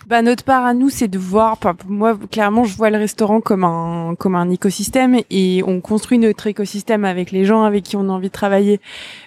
Bah, 0.07 0.23
notre 0.23 0.45
part 0.45 0.65
à 0.65 0.73
nous, 0.73 0.89
c'est 0.89 1.09
de 1.09 1.19
voir. 1.19 1.59
Moi, 1.89 2.17
clairement, 2.31 2.63
je 2.63 2.77
vois 2.77 2.91
le 2.91 2.97
restaurant 2.97 3.41
comme 3.41 3.65
un 3.65 4.15
comme 4.17 4.37
un 4.37 4.49
écosystème 4.51 5.17
et 5.31 5.65
on 5.67 5.81
construit 5.81 6.19
notre 6.19 6.47
écosystème 6.47 7.05
avec 7.05 7.33
les 7.33 7.45
gens 7.45 7.65
avec 7.65 7.83
qui 7.83 7.97
on 7.97 8.09
a 8.09 8.13
envie 8.13 8.29
de 8.29 8.33
travailler. 8.33 8.81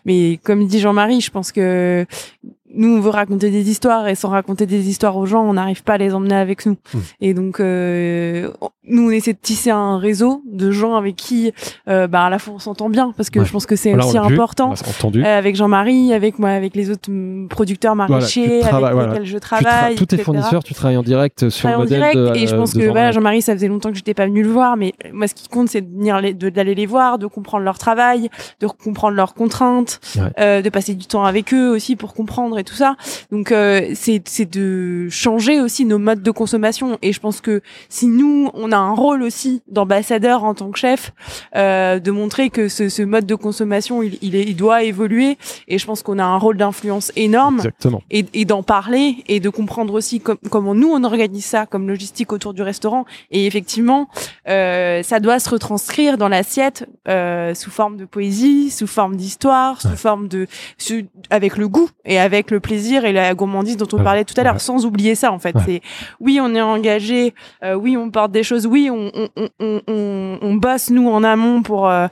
Mais 0.06 0.40
comme 0.42 0.66
dit 0.66 0.80
Jean-Marie, 0.80 1.20
je 1.20 1.32
pense 1.32 1.52
que 1.52 2.06
nous 2.74 2.98
on 2.98 3.00
veut 3.00 3.10
raconter 3.10 3.50
des 3.50 3.70
histoires 3.70 4.08
et 4.08 4.16
sans 4.16 4.30
raconter 4.30 4.66
des 4.66 4.90
histoires 4.90 5.18
aux 5.18 5.26
gens 5.26 5.44
on 5.44 5.54
n'arrive 5.54 5.84
pas 5.84 5.94
à 5.94 5.98
les 5.98 6.14
emmener 6.14 6.36
avec 6.36 6.66
nous. 6.66 6.78
Hmm. 6.94 7.00
et 7.22 7.34
donc 7.34 7.60
euh, 7.60 8.50
nous 8.84 9.08
on 9.08 9.12
essaie 9.12 9.34
de 9.34 9.40
tisser 9.42 9.72
un 9.72 9.98
réseau 9.98 10.44
de 10.52 10.72
gens 10.72 10.96
avec 10.96 11.16
qui 11.16 11.52
euh, 11.88 12.08
bah 12.08 12.26
à 12.26 12.30
la 12.30 12.38
fois 12.40 12.54
on 12.56 12.60
s'entend 12.60 12.90
bien 12.90 13.14
parce 13.18 13.30
que 13.30 13.44
je 13.44 13.52
pense 13.52 13.66
que 13.66 13.76
c'est 13.76 13.96
aussi 13.96 14.18
important 14.18 14.74
euh, 14.74 15.24
avec 15.24 15.56
Jean-Marie 15.56 16.14
avec 16.14 16.38
moi 16.38 16.50
avec 16.50 16.76
les 16.76 16.92
autres 16.92 17.10
mm, 17.10 17.48
producteurs 17.48 17.96
maraîchers 17.96 18.64
avec 18.64 19.08
lesquels 19.08 19.26
je 19.26 19.38
travaille 19.38 19.96
tous 19.96 20.06
tes 20.06 20.18
fournisseurs 20.18 20.64
tu 20.64 20.74
travailles 20.74 20.98
en 20.98 21.04
direct 21.04 21.50
sur 21.50 21.70
le 21.70 21.78
modèle 21.78 22.16
de, 22.16 22.36
et 22.36 22.48
je 22.48 22.56
pense 22.56 22.74
que 22.74 22.88
voilà 22.88 23.12
Jean-Marie. 23.12 23.42
Ça 23.42 23.54
faisait 23.54 23.68
longtemps 23.68 23.90
que 23.90 23.96
j'étais 23.96 24.14
pas 24.14 24.26
venu 24.26 24.44
le 24.44 24.50
voir 24.50 24.78
mais 24.78 24.94
moi 25.12 25.28
ce 25.28 25.34
qui 25.34 25.48
compte 25.48 25.70
c'est 25.70 25.82
de 25.82 25.90
venir 25.90 26.22
d'aller 26.52 26.76
les 26.76 26.86
voir 26.86 27.18
de 27.18 27.26
comprendre 27.26 27.64
leur 27.64 27.78
travail 27.78 28.30
de 28.60 28.68
comprendre 28.68 29.16
leurs 29.16 29.34
contraintes 29.34 30.00
de 30.38 30.70
passer 30.70 30.94
du 30.94 31.08
temps 31.08 31.26
avec 31.26 31.54
eux 31.54 31.70
aussi 31.70 31.96
pour 31.96 32.14
comprendre 32.14 32.59
et 32.60 32.64
tout 32.64 32.76
ça. 32.76 32.96
Donc 33.32 33.52
euh, 33.52 33.92
c'est 33.96 34.22
c'est 34.26 34.50
de 34.50 35.08
changer 35.10 35.60
aussi 35.62 35.86
nos 35.86 35.98
modes 35.98 36.22
de 36.22 36.32
consommation. 36.32 36.98
Et 37.02 37.14
je 37.14 37.20
pense 37.20 37.42
que 37.42 37.62
si 37.90 38.08
nous 38.08 38.50
on 38.54 38.72
a 38.72 38.78
un 38.78 38.94
rôle 38.94 39.24
aussi 39.24 39.62
d'ambassadeur 39.68 40.44
en 40.44 40.54
tant 40.54 40.72
que 40.72 40.80
chef, 40.80 41.12
euh, 41.56 42.00
de 42.00 42.12
montrer 42.12 42.50
que 42.50 42.68
ce, 42.68 42.90
ce 42.90 43.02
mode 43.02 43.26
de 43.26 43.36
consommation 43.36 44.04
il 44.04 44.18
il, 44.22 44.36
est, 44.36 44.44
il 44.44 44.56
doit 44.56 44.84
évoluer. 44.84 45.38
Et 45.68 45.78
je 45.78 45.86
pense 45.86 46.04
qu'on 46.04 46.20
a 46.20 46.24
un 46.24 46.38
rôle 46.38 46.58
d'influence 46.58 47.12
énorme. 47.16 47.58
Exactement. 47.58 48.04
Et, 48.12 48.26
et 48.34 48.46
d'en 48.46 48.64
parler 48.64 49.24
et 49.28 49.40
de 49.40 49.50
comprendre 49.50 49.94
aussi 49.94 50.22
comment 50.50 50.76
nous 50.76 50.90
on 50.90 51.04
organise 51.04 51.46
ça 51.46 51.66
comme 51.66 51.88
logistique 51.88 52.32
autour 52.34 52.54
du 52.54 52.62
restaurant. 52.62 53.06
Et 53.32 53.46
effectivement, 53.46 54.10
euh, 54.48 55.04
ça 55.04 55.20
doit 55.20 55.40
se 55.40 55.50
retranscrire 55.50 56.18
dans 56.18 56.28
l'assiette 56.28 56.88
euh, 57.08 57.54
sous 57.54 57.72
forme 57.72 57.98
de 57.98 58.06
poésie, 58.06 58.70
sous 58.70 58.88
forme 58.88 59.16
d'histoire, 59.16 59.82
sous 59.82 59.96
forme 59.96 60.28
de 60.28 60.48
avec 61.30 61.58
le 61.58 61.68
goût 61.68 61.90
et 62.06 62.20
avec 62.20 62.49
avec 62.50 62.52
le 62.52 62.60
plaisir 62.60 63.06
et 63.06 63.14
la 63.14 63.34
gourmandise 63.34 63.78
dont 63.78 63.88
on 63.94 64.04
parlait 64.04 64.26
tout 64.26 64.34
à 64.38 64.44
l'heure, 64.44 64.62
sans 64.62 64.86
oublier 64.86 65.16
ça 65.16 65.32
en 65.32 65.40
fait. 65.40 65.56
C'est 65.66 65.82
oui, 66.20 66.40
on 66.42 66.54
est 66.56 66.62
engagé, 66.62 67.34
euh, 67.64 67.76
oui, 67.76 67.98
on 67.98 68.10
porte 68.10 68.32
des 68.32 68.44
choses, 68.44 68.66
oui, 68.66 68.90
on, 68.92 69.12
on, 69.14 69.50
on, 69.60 69.82
on, 69.88 70.38
on 70.42 70.56
bosse 70.56 70.90
nous 70.90 71.10
en 71.10 71.24
amont 71.24 71.62
pour 71.62 71.88
euh, 71.88 72.08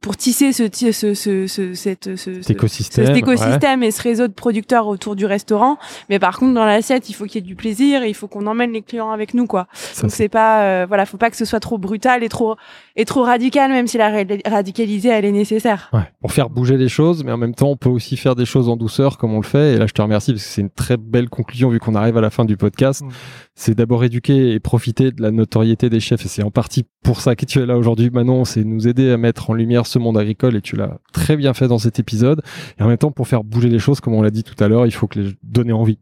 pour 0.00 0.16
tisser 0.16 0.52
ce, 0.52 0.64
ce, 0.72 1.14
ce, 1.14 1.46
ce 1.46 1.74
cette, 1.74 2.16
ce, 2.16 2.52
écosystème, 2.52 3.06
cet 3.06 3.16
écosystème 3.16 3.82
et 3.82 3.90
ce 3.90 4.02
réseau 4.02 4.28
de 4.28 4.32
producteurs 4.32 4.86
autour 4.86 5.16
du 5.16 5.26
restaurant. 5.26 5.78
Mais 6.08 6.18
par 6.18 6.38
contre, 6.38 6.54
dans 6.54 6.64
l'assiette, 6.64 7.08
il 7.08 7.14
faut 7.14 7.24
qu'il 7.24 7.36
y 7.36 7.44
ait 7.44 7.48
du 7.48 7.56
plaisir, 7.56 8.04
il 8.04 8.14
faut 8.14 8.28
qu'on 8.28 8.46
emmène 8.46 8.72
les 8.72 8.82
clients 8.82 9.10
avec 9.10 9.34
nous, 9.34 9.46
quoi. 9.46 9.66
Donc 10.00 10.10
c'est 10.10 10.28
pas, 10.28 10.62
euh, 10.62 10.86
voilà, 10.86 11.06
faut 11.06 11.16
pas 11.16 11.30
que 11.30 11.36
ce 11.36 11.44
soit 11.44 11.60
trop 11.60 11.78
brutal 11.78 12.22
et 12.22 12.28
trop 12.28 12.56
et 12.96 13.04
trop 13.04 13.22
radical, 13.22 13.70
même 13.70 13.86
si 13.86 13.98
la 13.98 14.10
radicalisée 14.46 15.08
elle 15.08 15.24
est 15.24 15.32
nécessaire. 15.32 15.90
Pour 16.20 16.32
faire 16.32 16.50
bouger 16.50 16.76
les 16.76 16.88
choses, 16.88 17.24
mais 17.24 17.32
en 17.32 17.38
même 17.38 17.54
temps, 17.54 17.68
on 17.68 17.76
peut 17.76 17.88
aussi 17.88 18.16
faire 18.16 18.34
des 18.34 18.44
choses 18.44 18.68
en 18.68 18.76
douceur 18.76 19.18
comme 19.22 19.34
on 19.34 19.40
le 19.40 19.46
fait. 19.46 19.74
Et 19.74 19.78
là, 19.78 19.86
je 19.86 19.92
te 19.92 20.02
remercie 20.02 20.32
parce 20.32 20.42
que 20.42 20.50
c'est 20.50 20.62
une 20.62 20.70
très 20.70 20.96
belle 20.96 21.28
conclusion 21.28 21.68
vu 21.68 21.78
qu'on 21.78 21.94
arrive 21.94 22.16
à 22.16 22.20
la 22.20 22.30
fin 22.30 22.44
du 22.44 22.56
podcast. 22.56 23.02
Mmh. 23.02 23.08
C'est 23.54 23.76
d'abord 23.76 24.02
éduquer 24.02 24.50
et 24.50 24.58
profiter 24.58 25.12
de 25.12 25.22
la 25.22 25.30
notoriété 25.30 25.88
des 25.88 26.00
chefs. 26.00 26.26
Et 26.26 26.28
c'est 26.28 26.42
en 26.42 26.50
partie 26.50 26.82
pour 27.02 27.20
ça 27.20 27.36
que 27.36 27.44
tu 27.44 27.60
es 27.60 27.66
là 27.66 27.76
aujourd'hui, 27.76 28.10
Manon. 28.10 28.44
C'est 28.44 28.64
nous 28.64 28.88
aider 28.88 29.10
à 29.10 29.16
mettre 29.16 29.50
en 29.50 29.54
lumière 29.54 29.86
ce 29.86 29.98
monde 29.98 30.16
agricole 30.16 30.56
et 30.56 30.60
tu 30.60 30.76
l'as 30.76 30.98
très 31.12 31.36
bien 31.36 31.54
fait 31.54 31.68
dans 31.68 31.78
cet 31.78 31.98
épisode. 31.98 32.42
Et 32.78 32.82
en 32.82 32.88
même 32.88 32.98
temps, 32.98 33.10
pour 33.10 33.28
faire 33.28 33.44
bouger 33.44 33.68
les 33.68 33.78
choses, 33.78 34.00
comme 34.00 34.14
on 34.14 34.22
l'a 34.22 34.30
dit 34.30 34.44
tout 34.44 34.62
à 34.62 34.68
l'heure, 34.68 34.86
il 34.86 34.92
faut 34.92 35.06
que 35.06 35.20
les 35.20 35.32
donner 35.42 35.72
envie. 35.72 35.98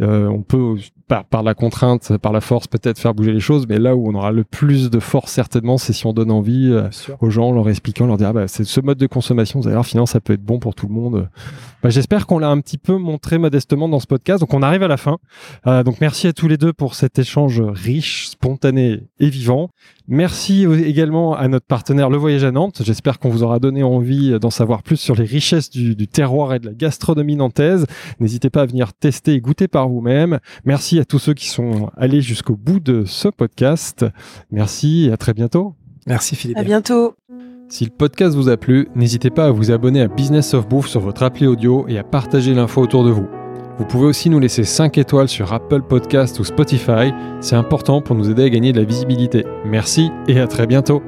Euh, 0.00 0.28
on 0.28 0.42
peut 0.42 0.76
par, 1.08 1.24
par 1.24 1.42
la 1.42 1.54
contrainte, 1.54 2.16
par 2.18 2.32
la 2.32 2.40
force, 2.40 2.66
peut-être 2.66 2.98
faire 2.98 3.14
bouger 3.14 3.32
les 3.32 3.40
choses, 3.40 3.66
mais 3.68 3.78
là 3.78 3.94
où 3.94 4.08
on 4.08 4.14
aura 4.14 4.32
le 4.32 4.44
plus 4.44 4.90
de 4.90 5.00
force 5.00 5.32
certainement, 5.32 5.76
c'est 5.76 5.92
si 5.92 6.06
on 6.06 6.12
donne 6.12 6.30
envie 6.30 6.70
euh, 6.70 6.88
aux 7.20 7.30
gens, 7.30 7.52
leur 7.52 7.68
expliquant, 7.68 8.06
leur 8.06 8.16
dire 8.16 8.28
ah 8.28 8.32
bah, 8.32 8.48
c'est 8.48 8.64
ce 8.64 8.80
mode 8.80 8.98
de 8.98 9.06
consommation, 9.06 9.60
vous 9.60 9.66
allez 9.66 9.74
voir, 9.74 9.86
finalement 9.86 10.06
ça 10.06 10.20
peut 10.20 10.32
être 10.32 10.44
bon 10.44 10.58
pour 10.58 10.74
tout 10.74 10.86
le 10.86 10.94
monde. 10.94 11.28
Bah, 11.82 11.90
J'espère 11.90 12.26
qu'on 12.26 12.38
l'a 12.38 12.48
un 12.48 12.60
petit 12.60 12.78
peu 12.78 12.96
montré 12.96 13.36
modestement 13.36 13.88
dans 13.88 14.00
ce 14.00 14.06
podcast. 14.06 14.40
Donc 14.40 14.54
on 14.54 14.62
arrive 14.62 14.82
à 14.82 14.88
la 14.88 14.96
fin. 14.96 15.18
Euh, 15.66 15.82
donc 15.82 16.00
merci 16.00 16.26
à 16.26 16.32
tous 16.32 16.48
les 16.48 16.56
deux 16.56 16.72
pour 16.72 16.94
cet 16.94 17.18
échange 17.18 17.60
riche, 17.60 18.28
spontané 18.28 19.02
et 19.20 19.28
vivant. 19.28 19.68
Merci 20.34 20.66
également 20.84 21.36
à 21.36 21.46
notre 21.46 21.64
partenaire 21.64 22.10
Le 22.10 22.16
Voyage 22.16 22.42
à 22.42 22.50
Nantes. 22.50 22.82
J'espère 22.84 23.20
qu'on 23.20 23.28
vous 23.28 23.44
aura 23.44 23.60
donné 23.60 23.84
envie 23.84 24.36
d'en 24.40 24.50
savoir 24.50 24.82
plus 24.82 24.96
sur 24.96 25.14
les 25.14 25.22
richesses 25.22 25.70
du, 25.70 25.94
du 25.94 26.08
terroir 26.08 26.52
et 26.52 26.58
de 26.58 26.66
la 26.66 26.74
gastronomie 26.74 27.36
nantaise. 27.36 27.86
N'hésitez 28.18 28.50
pas 28.50 28.62
à 28.62 28.66
venir 28.66 28.94
tester 28.94 29.34
et 29.34 29.40
goûter 29.40 29.68
par 29.68 29.88
vous-même. 29.88 30.40
Merci 30.64 30.98
à 30.98 31.04
tous 31.04 31.20
ceux 31.20 31.34
qui 31.34 31.48
sont 31.48 31.88
allés 31.96 32.20
jusqu'au 32.20 32.56
bout 32.56 32.80
de 32.80 33.04
ce 33.06 33.28
podcast. 33.28 34.04
Merci 34.50 35.04
et 35.04 35.12
à 35.12 35.16
très 35.16 35.34
bientôt. 35.34 35.76
Merci 36.08 36.34
Philippe. 36.34 36.58
À 36.58 36.64
bientôt. 36.64 37.14
Si 37.68 37.84
le 37.84 37.92
podcast 37.92 38.34
vous 38.34 38.48
a 38.48 38.56
plu, 38.56 38.88
n'hésitez 38.96 39.30
pas 39.30 39.46
à 39.46 39.50
vous 39.52 39.70
abonner 39.70 40.02
à 40.02 40.08
Business 40.08 40.52
of 40.52 40.68
Bouffe 40.68 40.88
sur 40.88 41.00
votre 41.00 41.22
appli 41.22 41.46
audio 41.46 41.86
et 41.86 41.96
à 41.96 42.02
partager 42.02 42.54
l'info 42.54 42.82
autour 42.82 43.04
de 43.04 43.10
vous. 43.10 43.28
Vous 43.78 43.84
pouvez 43.84 44.06
aussi 44.06 44.30
nous 44.30 44.38
laisser 44.38 44.64
5 44.64 44.98
étoiles 44.98 45.28
sur 45.28 45.52
Apple 45.52 45.82
Podcast 45.82 46.38
ou 46.38 46.44
Spotify, 46.44 47.12
c'est 47.40 47.56
important 47.56 48.00
pour 48.00 48.14
nous 48.14 48.30
aider 48.30 48.44
à 48.44 48.48
gagner 48.48 48.72
de 48.72 48.78
la 48.78 48.86
visibilité. 48.86 49.44
Merci 49.64 50.10
et 50.28 50.38
à 50.38 50.46
très 50.46 50.66
bientôt 50.66 51.02